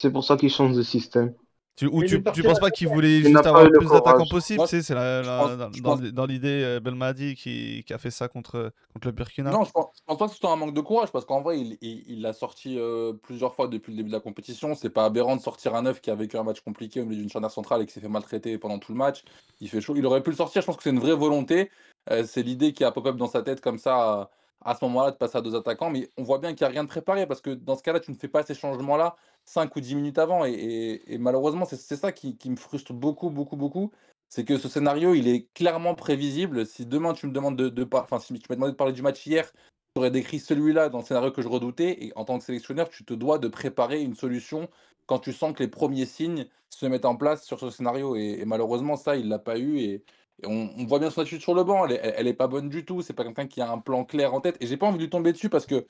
[0.00, 1.34] C'est pour ça qu'il change de système.
[1.76, 4.26] Tu, ou Mais tu, tu penses pas qu'il voulait Il juste avoir le plus d'attaquants
[4.26, 7.98] possible Moi, tu sais, C'est la- la- pense- dans, l'idée euh, Belmadi qui, qui a
[7.98, 9.50] fait ça contre, contre le Burkina.
[9.50, 11.40] Non, je pense, je pense pas que ce soit un manque de courage parce qu'en
[11.40, 14.74] vrai, il il- il l'a sorti euh, plusieurs fois depuis le début de la compétition.
[14.74, 17.20] C'est pas aberrant de sortir un neuf qui a vécu un match compliqué au milieu
[17.22, 19.22] d'une charnière centrale et qui s'est fait maltraiter pendant tout le match.
[19.62, 19.94] Il fait chaud.
[19.96, 20.60] Il aurait pu le sortir.
[20.60, 21.70] Je pense que c'est une vraie volonté.
[22.10, 24.30] Euh, c'est l'idée qui a pop-up dans sa tête comme ça à,
[24.72, 25.88] à ce moment-là de passer à deux attaquants.
[25.90, 28.00] Mais on voit bien qu'il n'y a rien de préparé parce que dans ce cas-là,
[28.00, 29.16] tu ne fais pas ces changements-là
[29.50, 30.44] 5 ou 10 minutes avant.
[30.44, 33.90] Et, malheureusement, c'est ça qui, me frustre beaucoup, beaucoup, beaucoup.
[34.28, 36.64] C'est que ce scénario, il est clairement prévisible.
[36.64, 40.38] Si demain tu me demandes de, demandé de parler du match hier, tu aurais décrit
[40.38, 42.04] celui-là dans le scénario que je redoutais.
[42.04, 44.68] Et en tant que sélectionneur, tu te dois de préparer une solution
[45.06, 48.14] quand tu sens que les premiers signes se mettent en place sur ce scénario.
[48.14, 49.80] Et, malheureusement, ça, il l'a pas eu.
[49.80, 50.04] Et
[50.46, 51.86] on, voit bien son attitude sur le banc.
[51.86, 53.02] Elle est, elle est pas bonne du tout.
[53.02, 54.56] C'est pas quelqu'un qui a un plan clair en tête.
[54.60, 55.86] Et j'ai pas envie de lui tomber dessus parce que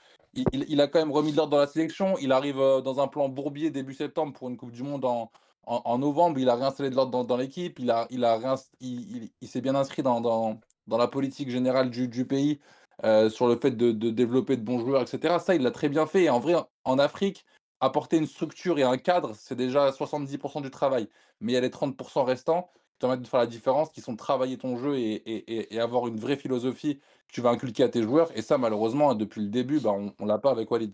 [0.52, 2.16] il, a quand même remis de l'ordre dans la sélection.
[2.18, 5.98] Il arrive euh, dans un plan bourbier début septembre pour une Coupe du Monde en,
[5.98, 6.38] novembre.
[6.38, 7.78] Il a réinstallé de l'ordre dans, l'équipe.
[7.78, 8.38] Il, a, il, a
[8.80, 10.58] il, s'est bien inscrit dans, dans,
[10.98, 12.60] la politique générale du, du pays,
[13.04, 15.38] euh, sur le fait de, de développer de bons joueurs, etc.
[15.40, 16.28] Ça, il l'a très bien fait.
[16.28, 17.44] En vrai, en Afrique,
[17.80, 21.08] apporter une structure et un cadre, c'est déjà 70% du travail.
[21.40, 24.56] Mais il y a les 30% restants de faire la différence, qui sont de travailler
[24.58, 28.30] ton jeu et, avoir une vraie philosophie que tu vas inculquer à tes joueurs.
[28.36, 30.92] Et ça, malheureusement, depuis le début, bah, on, on l'a pas avec Walid.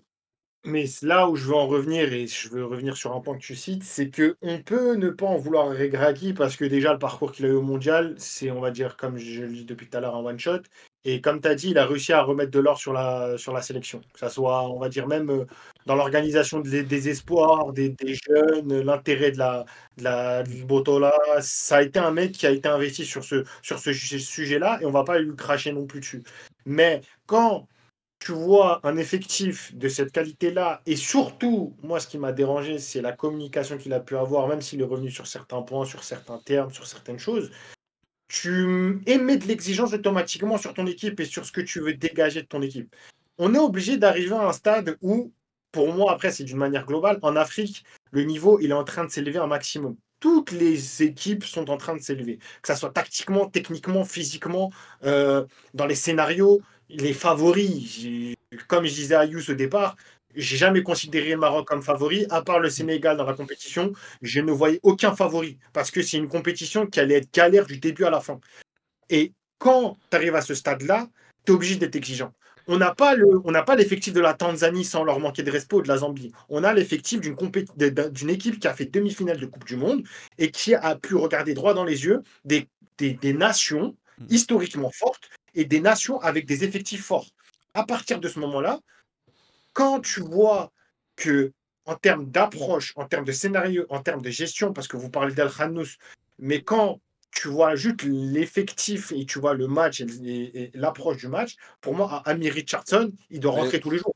[0.67, 3.43] Mais là où je veux en revenir, et je veux revenir sur un point que
[3.43, 6.99] tu cites, c'est que on peut ne pas en vouloir à parce que déjà le
[6.99, 9.89] parcours qu'il a eu au mondial, c'est, on va dire, comme je le dis depuis
[9.89, 10.63] tout à l'heure, un one-shot.
[11.09, 13.53] Et comme tu as dit, il a réussi à remettre de l'or sur la, sur
[13.53, 14.01] la sélection.
[14.13, 15.45] Que ça soit, on va dire, même euh,
[15.87, 17.95] dans l'organisation des, espoirs, des,
[18.29, 19.65] jeunes, l'intérêt de la,
[19.99, 21.15] de la du Botola.
[21.41, 24.81] Ça a été un mec qui a été investi sur ce, sur ce su- sujet-là
[24.83, 26.25] et on va pas lui cracher non plus dessus.
[26.65, 27.69] Mais quand
[28.19, 33.01] tu vois un effectif de cette qualité-là, et surtout, moi, ce qui m'a dérangé, c'est
[33.01, 36.39] la communication qu'il a pu avoir, même s'il est revenu sur certains points, sur certains
[36.39, 37.53] termes, sur certaines choses.
[38.29, 42.43] Tu émets de l'exigence automatiquement sur ton équipe et sur ce que tu veux dégager
[42.43, 42.95] de ton équipe.
[43.39, 45.33] On est obligé d'arriver à un stade où,
[45.71, 49.05] pour moi, après, c'est d'une manière globale, en Afrique, le niveau, il est en train
[49.05, 49.97] de s'élever un maximum.
[50.21, 54.73] Toutes les équipes sont en train de s'élever, que ça soit tactiquement, techniquement, physiquement,
[55.05, 58.07] euh, dans les scénarios, les favoris.
[58.69, 59.97] Comme je disais à Yous au départ,
[60.37, 63.93] j'ai jamais considéré le Maroc comme favori, à part le Sénégal dans la compétition.
[64.23, 67.79] Je ne voyais aucun favori parce que c'est une compétition qui allait être galère du
[67.79, 68.41] début à la fin.
[69.11, 71.09] Et quand tu arrives à ce stade-là,
[71.45, 72.33] tu es obligé d'être exigeant.
[72.69, 73.27] On n'a pas le,
[73.77, 76.33] l'effectif de la Tanzanie sans leur manquer de respect ou de la Zambie.
[76.49, 80.03] On a l'effectif d'une équipe qui a fait demi-finale de Coupe du Monde
[80.39, 82.69] et qui a pu regarder droit dans les yeux des,
[82.99, 84.27] des, des nations Mhm.
[84.31, 87.29] historiquement fortes et des nations avec des effectifs forts.
[87.75, 88.81] À partir de ce moment-là,
[89.77, 90.73] quand tu vois
[91.17, 91.53] que
[91.85, 95.35] en termes d'approche, en termes de scénario, en termes de gestion, parce que vous parlez
[95.35, 95.91] d'El Khanous,
[96.39, 96.99] mais quand
[97.31, 101.57] tu vois juste l'effectif et tu vois le match et, et- et l'approche du match,
[101.83, 104.15] pour moi, à Amir Richardson, il doit Mais- rentrer tous les jours.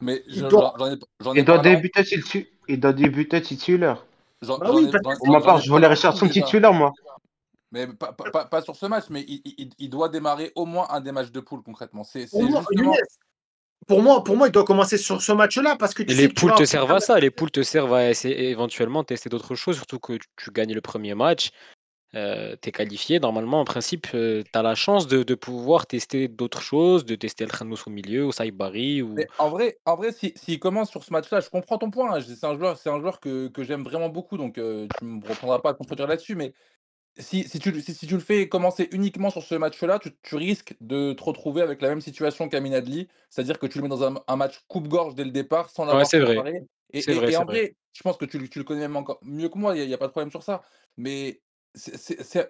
[0.00, 2.48] Mais Il je- doit- j'en j'en ai, j'en ai Il doit parlé en- débuter titu-
[2.68, 4.04] il doit débuter titulaire.
[4.42, 6.92] j'en- Bah j'en oui, ai- Pour ma part, je voulais Richardson titulaire, moi.
[7.72, 10.66] Mais pas, pas- pas- pas sur ce match, mais il, il- il doit démarrer au
[10.66, 12.04] moins un des matchs de poule concrètement.
[12.04, 12.94] C'est justement.
[13.88, 16.28] Pour moi, pour moi, il doit commencer sur ce match-là parce que tu sais les
[16.28, 17.18] que tu poules te servent à ça.
[17.18, 20.74] Les poules te servent à essayer éventuellement tester d'autres choses, surtout que tu, tu gagnes
[20.74, 21.50] le premier match.
[22.12, 23.18] tu es qualifié.
[23.18, 27.44] Normalement, en principe, tu as la chance de, de pouvoir tester d'autres choses, de tester
[27.44, 29.00] El Khanous au milieu, ou Saïbari.
[29.02, 29.14] Ou...
[29.14, 32.14] Mais en vrai, en vrai si- s'il commence sur ce match-là, je comprends ton point.
[32.14, 35.04] hein, C'est un joueur, c'est un joueur que, que j'aime vraiment beaucoup, donc euh, tu
[35.06, 36.34] ne me reprendras pas à contredire là-dessus.
[36.34, 36.52] Mais
[37.18, 40.36] si, si, tu, si, si tu le fais commencer uniquement sur ce match-là, tu, tu
[40.36, 43.88] risques de te retrouver avec la même situation qu'Amin Adli, c'est-à-dire que tu le mets
[43.88, 46.62] dans un, un match coupe-gorge dès le départ sans l'avoir c'est vrai.
[46.92, 47.56] Et, C'est et- vrai, et c'est en vrai.
[47.60, 49.86] vrai, je pense que tu, le- tu le connais même encore mieux que moi, il
[49.86, 50.62] n'y a, pas de problème sur ça.
[50.96, 51.40] Mais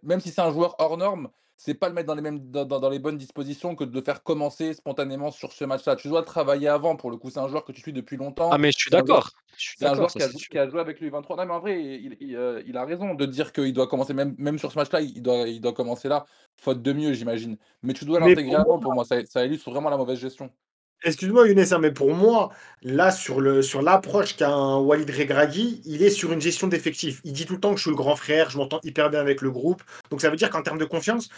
[0.03, 2.89] même si c'est un joueur hors norme, c'est pas le mettre dans les, mêmes, dans,
[2.89, 5.97] les bonnes dispositions que de le faire commencer spontanément sur ce match-là.
[5.97, 7.31] Tu dois le travailler avant, pour le coup.
[7.31, 8.51] C'est un joueur que tu suis depuis longtemps.
[8.53, 9.31] Ah, mais je suis d'accord.
[9.59, 11.37] C'est un joueur qui a, qui joué avec lui 23.
[11.37, 14.15] Non, mais en vrai, il, il- euh, il a raison de dire qu'il doit commencer,
[14.15, 17.59] même, même sur ce match-là, il doit, il doit commencer là, faute de mieux, j'imagine.
[17.83, 19.05] Mais tu dois l'intégrer avant pour moi.
[19.05, 20.51] Ça, ça illustre vraiment la mauvaise gestion.
[21.05, 22.51] Excuse-moi Younes, hein, mais pour moi,
[22.83, 27.21] là, sur sur l'approche qu'a un Walid Regragui, il est sur une gestion d'effectifs.
[27.25, 29.21] Il dit tout le temps que je suis le grand frère, je m'entends hyper bien
[29.21, 29.83] avec le groupe.
[30.11, 31.29] Donc ça veut dire qu'en termes de confiance,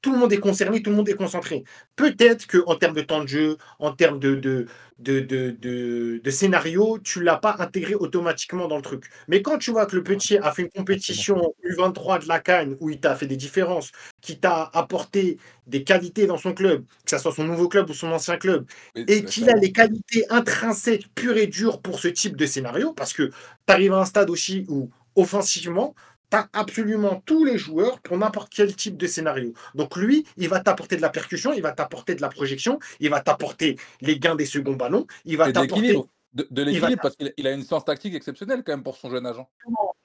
[0.00, 1.64] tout le monde est concerné, tout le monde est concentré.
[1.96, 4.66] Peut-être qu'en termes de temps de jeu, en termes de, de,
[4.98, 9.04] de, de, de- de scénario, tu ne l'as pas intégré automatiquement dans le truc.
[9.28, 12.76] Mais quand tu vois que le petit a fait une compétition U23 de la Cannes
[12.80, 17.10] où il t'a fait des différences, qui t'a apporté des qualités dans son club, que
[17.10, 20.24] ce soit son nouveau club ou son ancien club, Mais- et qu'il a les qualités
[20.30, 23.32] intrinsèques pures et dures pour ce type de scénario, parce que tu
[23.72, 25.94] arrives à un stade aussi où, offensivement,
[26.30, 29.52] tu as absolument tous les joueurs pour n'importe quel type de scénario.
[29.74, 33.10] Donc lui, il va t'apporter de la percussion, il va t'apporter de la projection, il
[33.10, 35.80] va t'apporter les gains des seconds ballons, il va t'apporter...
[35.80, 36.08] l'équilibre.
[36.34, 39.24] De, de l'équilibre, parce qu'il a- une science tactique exceptionnelle quand même pour son jeune
[39.24, 39.48] agent.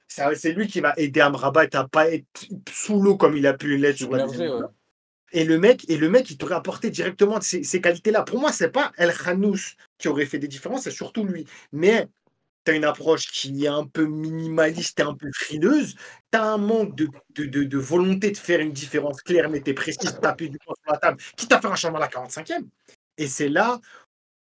[0.08, 2.24] C'est lui qui va aider Amrabat à pas être
[2.70, 4.48] sous l'eau comme il a pu l'être sur la ouais.
[5.32, 8.22] Et le mec, et le mec, il t'aurait apporté directement ces, ces qualités-là.
[8.22, 11.44] Pour moi, c'est pas El Khanous qui aurait fait des différences, c'est surtout lui.
[11.72, 12.08] Mais
[12.64, 15.94] tu as une approche qui est un peu minimaliste et un peu frileuse.
[16.32, 19.74] Tu as un manque de, de, de- volonté de faire une différence claire, nette et
[19.74, 22.66] précise, taper du poing sur la table, quitte à faire un changement à la 45e.
[23.18, 23.80] Et c'est là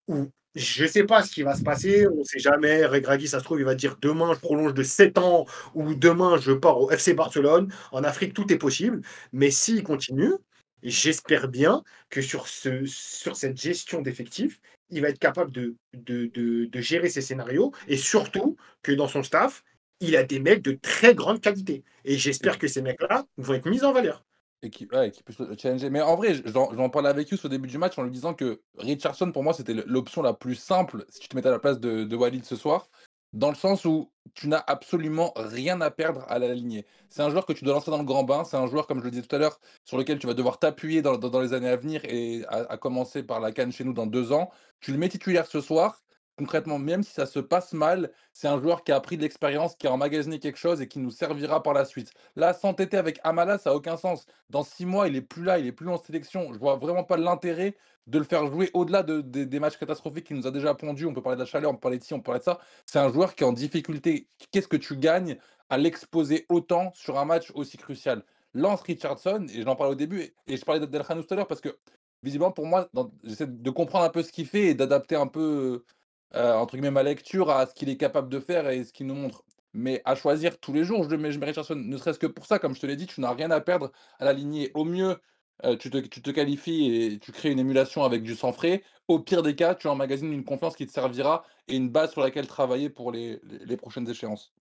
[0.09, 2.85] où je ne sais pas ce qui va se passer, on ne sait jamais.
[2.87, 6.39] Regragui, ça se trouve, il va dire demain je prolonge de 7 ans ou demain
[6.39, 7.73] je pars au FC Barcelone.
[7.93, 9.03] En Afrique, tout est possible.
[9.33, 10.33] Mais s'il continue,
[10.83, 14.61] j'espère bien que sur, ce, sur cette gestion d'effectifs,
[14.91, 19.09] il va être capable de, de, de- de gérer ses scénarios et surtout que dans
[19.09, 19.65] son staff,
[20.01, 21.83] il a des mecs de très grande qualité.
[22.05, 24.25] Et j'espère que ces mecs-là vont être mis en valeur.
[24.63, 25.89] Et qui, ouais, qui puisse le challenger.
[25.91, 28.61] Mais en vrai, j'en parlais avec Yous au début du match en lui disant que
[28.77, 31.79] Richardson, pour moi, c'était l'option la plus simple si tu te mettais à la place
[31.79, 32.89] de, de Walid ce soir,
[33.33, 36.87] dans le sens où tu n'as absolument rien à perdre à la lignée.
[37.09, 39.01] C'est un joueur que tu dois lancer dans le grand bain, c'est un joueur, comme
[39.01, 41.69] je le disais tout à l'heure, sur lequel tu vas devoir t'appuyer dans, les années
[41.69, 44.51] à venir et à commencer par la canne chez nous dans deux ans.
[44.81, 46.03] Tu le mets titulaire ce soir.
[46.39, 49.75] Concrètement, même si ça se passe mal, c'est un joueur qui a pris de l'expérience,
[49.75, 52.13] qui a emmagasiné quelque chose et qui nous servira par la suite.
[52.37, 54.25] Là, s'entêter avec Amala, ça n'a aucun sens.
[54.49, 56.53] Dans six mois, il est plus là, il est plus en sélection.
[56.53, 60.27] Je vois vraiment pas l'intérêt de le faire jouer au-delà de- de- des matchs catastrophiques
[60.29, 61.07] qu'il nous a déjà pondu.
[61.07, 62.45] On peut parler de la chaleur, on peut parler de ci, on peut parler de
[62.45, 62.61] ça.
[62.87, 64.29] C'est un joueur qui est en difficulté.
[64.53, 65.39] Qu'est-ce que tu gagnes
[65.71, 68.23] à l'exposer autant sur un match aussi crucial?
[68.55, 71.49] Lance Richardson, et j'en parlais au début, et je parlais d'El Khanous tout à l'heure
[71.49, 71.77] parce que
[72.23, 72.89] visiblement pour moi,
[73.25, 75.85] j'essaie de comprendre un peu ce qu'il fait et d'adapter un peu
[76.35, 79.07] euh, entre guillemets ma lecture à ce qu'il est capable de faire et ce qu'il
[79.07, 79.45] nous montre.
[79.75, 82.47] Mais à choisir tous les jours, je mets, je mets Richardson, ne serait-ce que pour
[82.47, 84.71] ça, comme je te l'ai dit, tu n'as rien à perdre à la lignée.
[84.75, 85.17] Au mieux,
[85.65, 88.83] euh, tu, te, tu te qualifies et tu crées une émulation avec du sang frais.
[89.09, 92.23] Au pire des cas, tu emmagasines une confiance qui te servira et une base sur
[92.23, 94.53] laquelle travailler pour les, les- les prochaines échéances.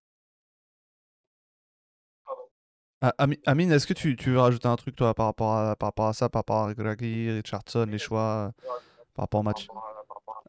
[3.00, 5.76] Ah, Ami- Amine, est-ce que tu, tu veux rajouter un truc, toi, par rapport à,
[5.76, 8.64] par rapport à ça, par rapport à Richardson, les choix, euh,
[9.14, 9.68] par rapport au match?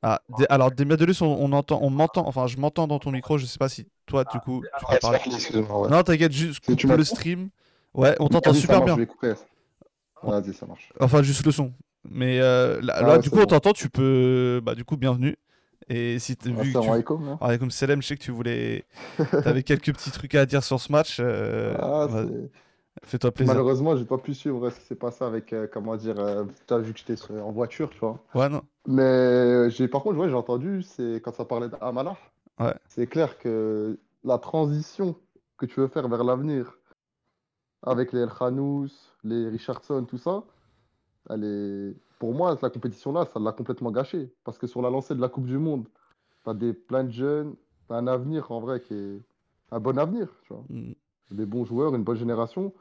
[0.01, 3.37] Ah, Dé- Alors, Demiadolus, on, on entend, on m'entend, enfin, je m'entends dans ton micro,
[3.37, 5.19] je sais pas si toi, du coup, tu peux Ah, parler.
[5.25, 5.89] Ouais.
[5.89, 7.49] Non, t'inquiète, juste coupe le stream.
[7.93, 9.07] Ouais, on t'entend super marche, bien.
[10.21, 10.91] Vas-y, ça marche.
[10.99, 11.73] Enfin, juste le son.
[12.09, 13.47] Mais euh, là, Ah là, ouais, du coup, on bon.
[13.47, 14.61] t'entend, tu peux.
[14.63, 15.35] Bah, du coup, bienvenue.
[15.89, 16.89] Et si tu vu que Assalamu tu.
[16.91, 17.37] alaikum, hein.
[17.41, 18.85] Alaykoum salam, je sais que tu voulais.
[19.43, 21.17] T'avais quelques petits trucs à dire sur ce match.
[21.19, 22.07] euh, Ah,
[23.03, 23.53] Fais-toi plaisir.
[23.53, 26.77] Malheureusement, j'ai pas pu suivre ce qui s'est passé avec, euh, comment dire, euh, t'as
[26.79, 28.19] vu que j'étais en voiture, tu vois.
[28.35, 28.61] Ouais, non.
[28.87, 32.17] Mais euh, j'ai, par contre, ouais, j'ai entendu, c'est quand ça parlait d'Amala,
[32.59, 32.73] Ouais.
[32.89, 35.15] c'est clair que la transition
[35.57, 36.77] que tu veux faire vers l'avenir
[37.83, 38.89] avec les El Khanous,
[39.23, 40.43] les Richardson, tout ça,
[41.29, 44.29] elle est, pour moi, la compétition-là, ça l'a complètement gâché.
[44.43, 45.87] Parce que sur la lancée de la Coupe du Monde,
[46.43, 47.55] t'as des, plein de jeunes,
[47.87, 49.21] t'as un avenir en vrai qui est
[49.71, 50.63] un bon avenir, tu vois.
[50.69, 50.93] Mm.
[51.31, 52.73] Des bons joueurs, une bonne génération.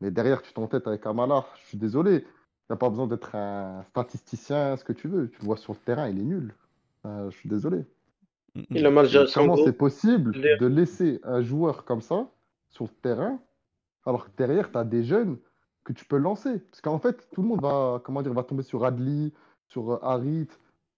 [0.00, 2.24] Mais derrière, tu t'entêtes avec Amala, je suis désolé.
[2.68, 5.28] T'as pas besoin d'être un statisticien, ce que tu veux.
[5.28, 6.54] Tu le vois sur le terrain, il est nul.
[7.04, 7.78] Euh, je suis désolé.
[8.54, 8.64] Mm, mm.
[8.70, 12.28] Il a mal géré son Comment c'est possible de laisser un joueur comme ça
[12.68, 13.40] sur le terrain
[14.06, 15.36] alors que derrière, tu as des jeunes
[15.84, 16.58] que tu peux lancer?
[16.58, 19.32] Parce qu'en fait, tout le monde va, comment dire, va tomber sur Adli,
[19.66, 20.48] sur euh, Harit.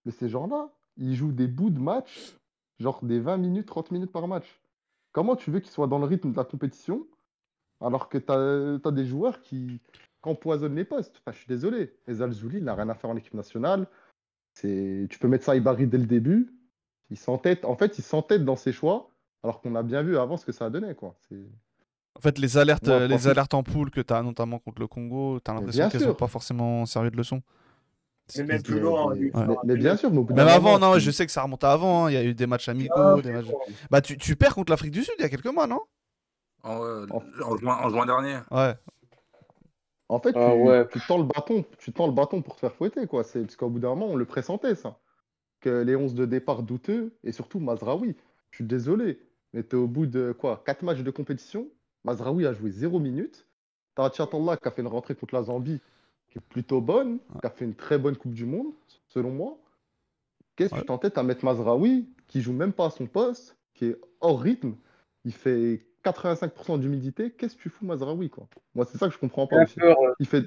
[0.05, 2.37] Mais ces gens-là, ils jouent des bouts de match,
[2.79, 4.61] genre des 20 minutes, 30 minutes par match.
[5.13, 7.07] Comment tu veux qu'ils soient dans le rythme de la compétition
[7.85, 9.81] alors que tu as, des joueurs qui,
[10.23, 11.17] qui empoisonnent les postes?
[11.21, 11.95] Enfin, je suis désolé.
[12.07, 13.87] Ezal Zouli, il n'a rien à faire en équipe nationale.
[14.55, 16.53] C'est, tu peux mettre ça à Ibari dès le début.
[17.11, 19.11] Il s'entête, en fait, il s'entête dans ses choix,
[19.43, 21.17] alors qu'on a bien vu avant ce que ça a donné, quoi.
[21.29, 21.41] C'est...
[22.15, 24.87] En fait, les alertes, Moi, les alertes en poule que tu as notamment contre le
[24.87, 27.43] Congo, tu as l'impression qu'elles n'ont pas forcément servi de leçon.
[28.37, 29.13] Mais même plus loin.
[29.13, 29.31] Ouais.
[29.35, 32.05] Mais, mais bien sûr, bout Même avant, non, je sais que ça remonte à avant.
[32.07, 33.47] hein, Il y a eu des matchs amicaux, Ah, des matchs.
[33.91, 35.81] Bah, tu, tu perds contre l'Afrique du Sud il y a quelques mois, non?
[36.63, 38.39] En, euh, En- en juin, en juin dernier.
[38.51, 38.75] Ouais.
[40.09, 40.89] En fait, Ah tu, ouais.
[40.89, 43.25] tu tends le bâton, tu tends le bâton pour te faire fouetter, quoi.
[43.25, 44.99] C'est parce qu'au bout d'un moment, on le pressentait, ça.
[45.61, 48.17] Que les 11 de départ douteux, et surtout Mazraoui.
[48.51, 49.21] Je suis désolé,
[49.53, 51.69] mais t'es au bout de quoi 4 matchs de compétition.
[52.05, 53.47] Mazraoui a joué 0 minutes.
[53.95, 55.81] T'as Tchatallah qui a fait une rentrée contre la Zambie
[56.31, 58.73] qui est plutôt bonne, qui a fait une très bonne Coupe du Monde,
[59.09, 59.59] selon moi.
[60.57, 60.81] Qu'est-ce que Ouais.
[60.81, 64.41] tu t'entêtes à mettre Mazraoui, qui joue même pas à son poste, qui est hors
[64.41, 64.75] rythme,
[65.25, 67.31] il fait 85% d'humidité.
[67.31, 68.47] Qu'est-ce que tu fous Mazraoui, quoi?
[68.75, 69.79] Moi, c'est ça que je comprends pas aussi.
[70.19, 70.45] Il fait,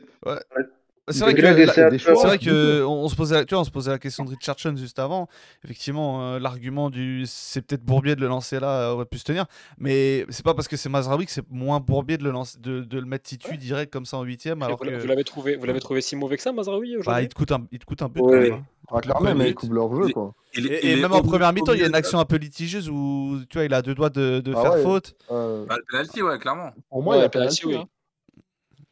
[1.08, 1.36] C'est vrai
[1.72, 2.38] faire- c'est vrai Ouais.
[2.40, 4.74] que on, on se posait, la- tu vois, on se posait la question de Richardson
[4.76, 5.28] juste avant.
[5.64, 9.24] Effectivement, euh, l'argument du c'est peut-être Bourbier de le lancer là euh, aurait pu se
[9.24, 9.46] tenir,
[9.78, 12.82] mais c'est pas parce que c'est Mazraoui que c'est moins Bourbier de le lancer, de,
[12.82, 15.58] de le mettre titu direct comme ça en huitième, alors vous que vous l'avez trouvé,
[15.58, 17.86] vous l'avez trouvé si mauvais que ça, Mazraoui bah, il te coûte un, il te
[17.86, 18.32] coûte un but Ouais.
[18.32, 18.54] quand même.
[18.54, 18.66] hein.
[18.92, 20.34] Ah, même, premier ils coupent leur jeu, quoi.
[20.54, 22.38] Et, il et est même en première mi-temps, il y a une action un peu
[22.38, 24.84] litigieuse où tu vois, il a deux doigts de, de Ah faire ouais.
[24.84, 25.16] faute.
[25.32, 26.72] Euh, Bah, le penalty, ouais, clairement.
[26.90, 27.80] pour moi, il y a penalty, penalty.
[27.84, 27.90] oui.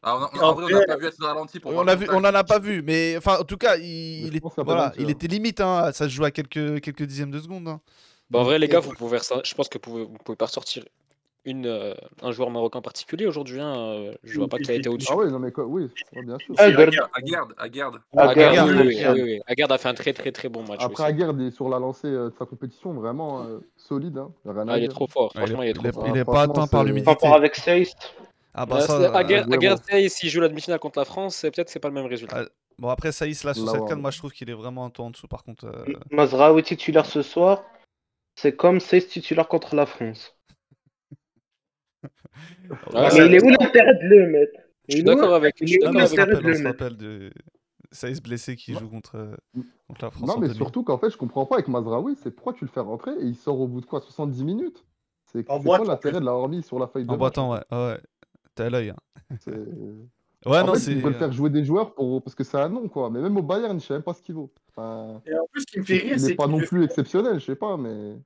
[0.04, 2.00] Ah, on En en vrai, on n'a pas vu être ralenti pour on a le
[2.00, 2.36] vu, on contact.
[2.36, 5.62] en a pas vu, mais enfin, en tout cas, il, est, voilà, était limite.
[5.62, 7.68] Hein, ça se joue à quelques, quelques dixièmes de seconde.
[7.68, 7.80] hein.
[8.30, 9.42] Bah, en vrai, les gars, vous pouvez faire ça.
[9.44, 10.84] Je pense que vous pouvez, vous pouvez pas sortir
[11.46, 13.60] une, euh, un joueur marocain particulier aujourd'hui.
[13.60, 13.76] Hein.
[13.78, 15.10] euh, Je vois pas qu'il a été au-dessus.
[15.12, 16.56] Ah oui, non, mais quoi, oui, bien sûr.
[16.58, 17.98] Ah, Aguerd.
[18.16, 18.30] Ah,
[19.70, 21.04] a fait un très très très bon match Après.
[21.04, 24.18] Aguerd est sur la lancée euh, de sa compétition, vraiment euh, solide.
[24.18, 24.32] Hein.
[24.46, 25.32] rien Ah, il est trop fort.
[25.36, 26.04] Il est- Franchement, il est trop il est- fort.
[26.08, 27.06] il Ah, est pas franchement, atteint par l'humidité.
[27.06, 28.14] Par rapport avec Seist,
[28.54, 28.94] Ah bah ça.
[29.16, 32.06] euh, Sey, s'il joue la demi-finale contre la France, c'est- peut-être c'est pas le même
[32.06, 32.44] résultat.
[32.46, 32.50] Ah,
[32.80, 35.06] Bon, après, Saïs, là, sur cette canne, moi, je trouve qu'il est vraiment un tour
[35.06, 35.66] en dessous, par contre.
[35.66, 37.64] euh, Mazraoui titulaire ce soir,
[38.36, 40.36] c'est comme Seist titulaire contre la France.
[42.94, 44.60] Ouais, Mais il est où l'intérêt de le mettre?
[44.90, 45.56] Je suis d'accord avec.
[45.62, 47.32] Ah on se rappelle, rappelle de
[47.92, 49.36] Saïs blessé qui joue contre, euh,
[49.88, 50.58] contre la France Non, mais demi.
[50.58, 53.24] surtout qu'en fait, je comprends pas avec Mazraoui, c'est pourquoi tu le fais rentrer et
[53.26, 54.84] il sort au bout de quoi 70 minutes?
[55.32, 58.00] C'est quoi l'intérêt de l'avoir mis sur la feuille de En boitant, ouais, ouais.
[58.56, 58.90] T'as l'œil.
[58.92, 58.98] hein.
[60.46, 60.92] Ouais, En non, fait, c'est.
[60.92, 62.22] ils veulent faire jouer des joueurs pour...
[62.22, 63.10] parce que c'est un nom, quoi.
[63.10, 64.54] Mais même au Bayern, je sais même pas ce qu'il vaut.
[64.70, 66.66] Enfin, Et en plus, ce qui me fait rire, il c'est est pas non le
[66.66, 68.18] plus exceptionnel, je sais pas, mais...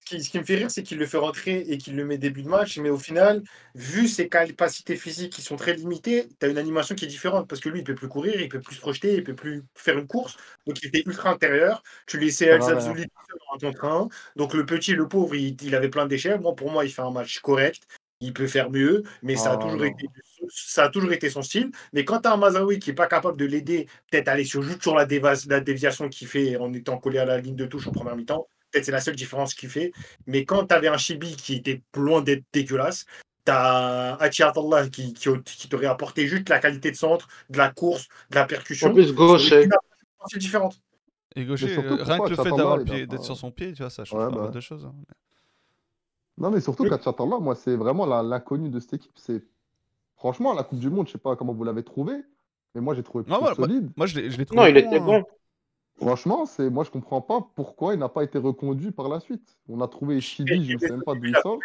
[0.00, 2.04] Ce qui, ce qui me fait rire, c'est qu'il le fait rentrer et qu'il le
[2.04, 3.40] met début de match, mais au final,
[3.76, 7.46] vu ses capacités physiques qui sont très limitées, tu as une animation qui est différente
[7.48, 9.62] parce que lui, il peut plus courir, il peut plus se projeter, il peut plus
[9.76, 11.84] faire une course, donc il était ultra intérieur.
[12.06, 15.74] Tu laissais El tout seul en contre un, donc le petit, le pauvre, il, il
[15.76, 16.36] avait plein de déchets.
[16.36, 17.82] Moi, pour moi, il fait un match correct.
[18.24, 19.84] Il peut faire mieux, mais ça a, Ah, toujours non.
[19.84, 20.06] été,
[20.48, 21.72] ça a toujours été son style.
[21.92, 24.62] Mais quand tu as un Mazaoui qui n'est pas capable de l'aider, peut-être aller sur,
[24.62, 27.66] juste sur la, déva- la déviation qu'il fait en étant collé à la ligne de
[27.66, 29.90] touche en première mi-temps, peut-être c'est la seule différence qu'il fait.
[30.26, 33.06] Mais quand tu avais un Chibi qui était loin d'être dégueulasse,
[33.44, 37.58] tu as Hachi Atallah qui, qui, qui t'aurait apporté juste la qualité de centre, de
[37.58, 38.90] la course, de la percussion.
[38.90, 40.80] En plus, une approche différente.
[41.34, 43.90] Et gaucher, surtout, euh, rien que le fait d'avoir d'être sur son pied, tu vois,
[43.90, 44.54] ça change Ouais, pas mal bah.
[44.54, 44.84] de choses.
[44.84, 44.94] hein.
[46.42, 46.88] Non, mais surtout Oui.
[46.90, 49.12] qu'à Chatallah, moi, c'est vraiment l'inconnu de cette équipe.
[49.14, 49.42] C'est
[50.16, 52.14] Franchement, la Coupe du Monde, je sais pas comment vous l'avez trouvé,
[52.74, 53.90] mais moi, j'ai trouvé moi- moi- solide.
[53.96, 55.24] Moi, je l'ai trouvé Non, il bon, était bon.
[55.96, 59.56] Franchement, c'est moi, je comprends pas pourquoi il n'a pas été reconduit par la suite.
[59.68, 61.58] On a trouvé Chibi, je ne sais même pas d'où il sort.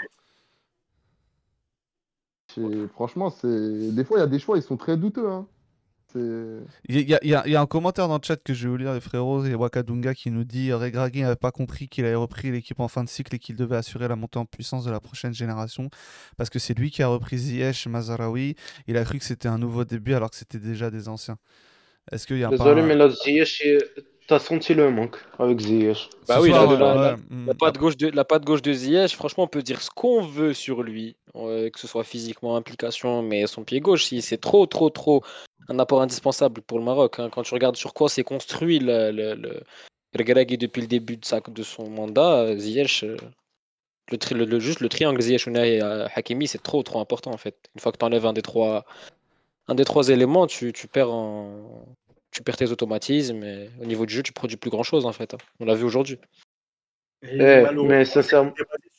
[2.93, 5.29] Franchement, c'est des fois, il y a des choix, ils sont très douteux.
[5.29, 5.47] hein.
[6.15, 9.45] Il y, a- un commentaire dans le chat que je vais vous lire, les frérots
[9.45, 12.87] et Wakadunga, qui nous dit euh, Regragui n'avait pas compris qu'il avait repris l'équipe en
[12.87, 15.89] fin de cycle et qu'il devait assurer la montée en puissance de la prochaine génération
[16.37, 18.55] parce que c'est lui qui a repris Ziyech, Mazaraoui.
[18.87, 21.37] Il a cru que c'était un nouveau début alors que c'était déjà des anciens.
[22.11, 23.63] Est-ce qu'il y a Désolé, pas mais là, Ziyech,
[24.27, 26.09] t'as senti le manque avec Ziyech.
[26.27, 27.45] Bah Ce oui, soir, la- ouais, la- ouais, la- hmm.
[27.47, 30.21] La patte gauche de la patte gauche de Ziyech, franchement, on peut dire ce qu'on
[30.21, 34.65] veut sur lui, euh, que ce soit physiquement, implication, mais son pied gauche, c'est trop,
[34.65, 35.23] trop, trop
[35.69, 37.19] un apport indispensable pour le Maroc.
[37.19, 37.29] hein.
[37.31, 39.61] Quand tu regardes sur quoi s'est construit le, le, le,
[40.13, 43.17] depuis le début de, sa, de son mandat, euh, Ziyech, euh,
[44.11, 45.47] le, tri- le, le- juste le triangle Ziyech,
[46.15, 47.55] Hakimi, c'est trop, trop important en fait.
[47.75, 48.85] Une fois que tu enlèves un des trois,
[49.67, 51.85] un des trois éléments, tu, tu perds en,
[52.31, 55.11] tu perds tes automatismes et au niveau du jeu, tu produis plus grand chose en
[55.13, 55.33] fait.
[55.33, 55.37] hein.
[55.59, 56.19] On l'a vu aujourd'hui.
[57.23, 58.21] Eh, mais basé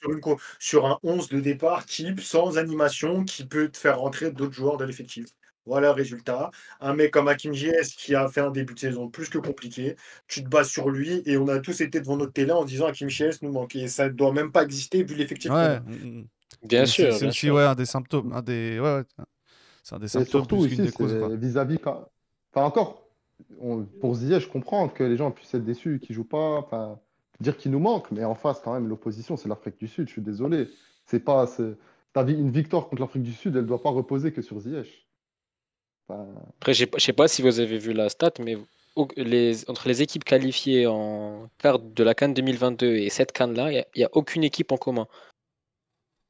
[0.01, 4.01] sur, une co- sur un 11 de départ type, sans animation, qui peut te faire
[4.01, 5.27] rentrer d'autres joueurs de l'effectif.
[5.67, 6.51] Voilà le résultat.
[6.81, 9.97] Un mec comme Hakim JS qui a fait un début de saison plus que compliqué,
[10.27, 12.87] tu te bases sur lui et on a tous été devant notre télé en disant
[12.87, 13.77] Hakim JS nous manque.
[13.77, 15.51] Et ça ne doit même pas exister vu l'effectif.
[15.51, 16.27] Ouais, hmm, hmm.
[16.65, 18.33] Bien sûr, C'est aussi ouais, un des symptômes.
[18.33, 18.81] Un des...
[18.81, 19.25] Ouais, ouais.
[19.89, 21.15] C'est un des Et symptômes surtout plus aussi, des causes.
[21.15, 21.79] vis-à-vis.
[21.83, 22.05] Enfin,
[22.55, 23.09] encore,
[23.59, 27.01] on- pour Ziyech, je comprends que les gens puissent être déçus, qu'ils jouent pas, enfin,
[27.41, 30.13] dire qu'il nous manque, mais en face, quand même, l'opposition, c'est l'Afrique du Sud, je
[30.13, 30.69] suis désolé.
[31.07, 31.47] C'est pas...
[31.47, 31.75] c'est-
[32.13, 35.07] T'as vu, une victoire contre l'Afrique du Sud, elle doit pas reposer que sur Ziyech.
[36.09, 36.27] Enfin,
[36.59, 38.57] Après, je sais pas- je sais pas si vous avez vu la stat, mais
[39.17, 43.85] les, entre les équipes qualifiées en quart de la Cannes 2022 et cette Cannes-là, il
[43.97, 45.07] n'y a, aucune équipe en commun.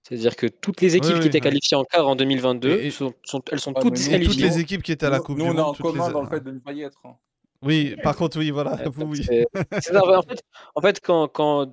[0.09, 1.43] C'est-à-dire que toutes les équipes oui, qui étaient oui.
[1.43, 3.99] qualifiées en quart en 2022, Et- et- sont, sont- elles sont Ouais, toutes Et toutes
[3.99, 4.49] disqualifiées.
[4.49, 5.87] les équipes qui étaient à la Nous, Coupe nous, du on est Monde, en toutes
[5.87, 6.99] les- commun dans le fait de ne pas y être.
[7.05, 7.17] hein.
[7.63, 8.75] Oui, par contre, oui, voilà.
[8.77, 9.23] Ouais, vous, oui.
[9.25, 9.47] c'est-
[9.83, 10.41] c'est ça, en fait,
[10.75, 11.73] en fait, quand, quand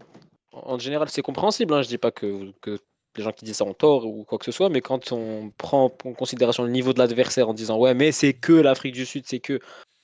[0.51, 1.73] en général, c'est compréhensible.
[1.73, 2.79] Hein, je dis pas que, que
[3.15, 5.51] les gens qui disent ça ont tort ou quoi que ce soit, mais quand on
[5.57, 9.05] prend en considération le niveau de l'adversaire en disant ouais, mais c'est que l'Afrique du
[9.05, 9.55] Sud, c'est que.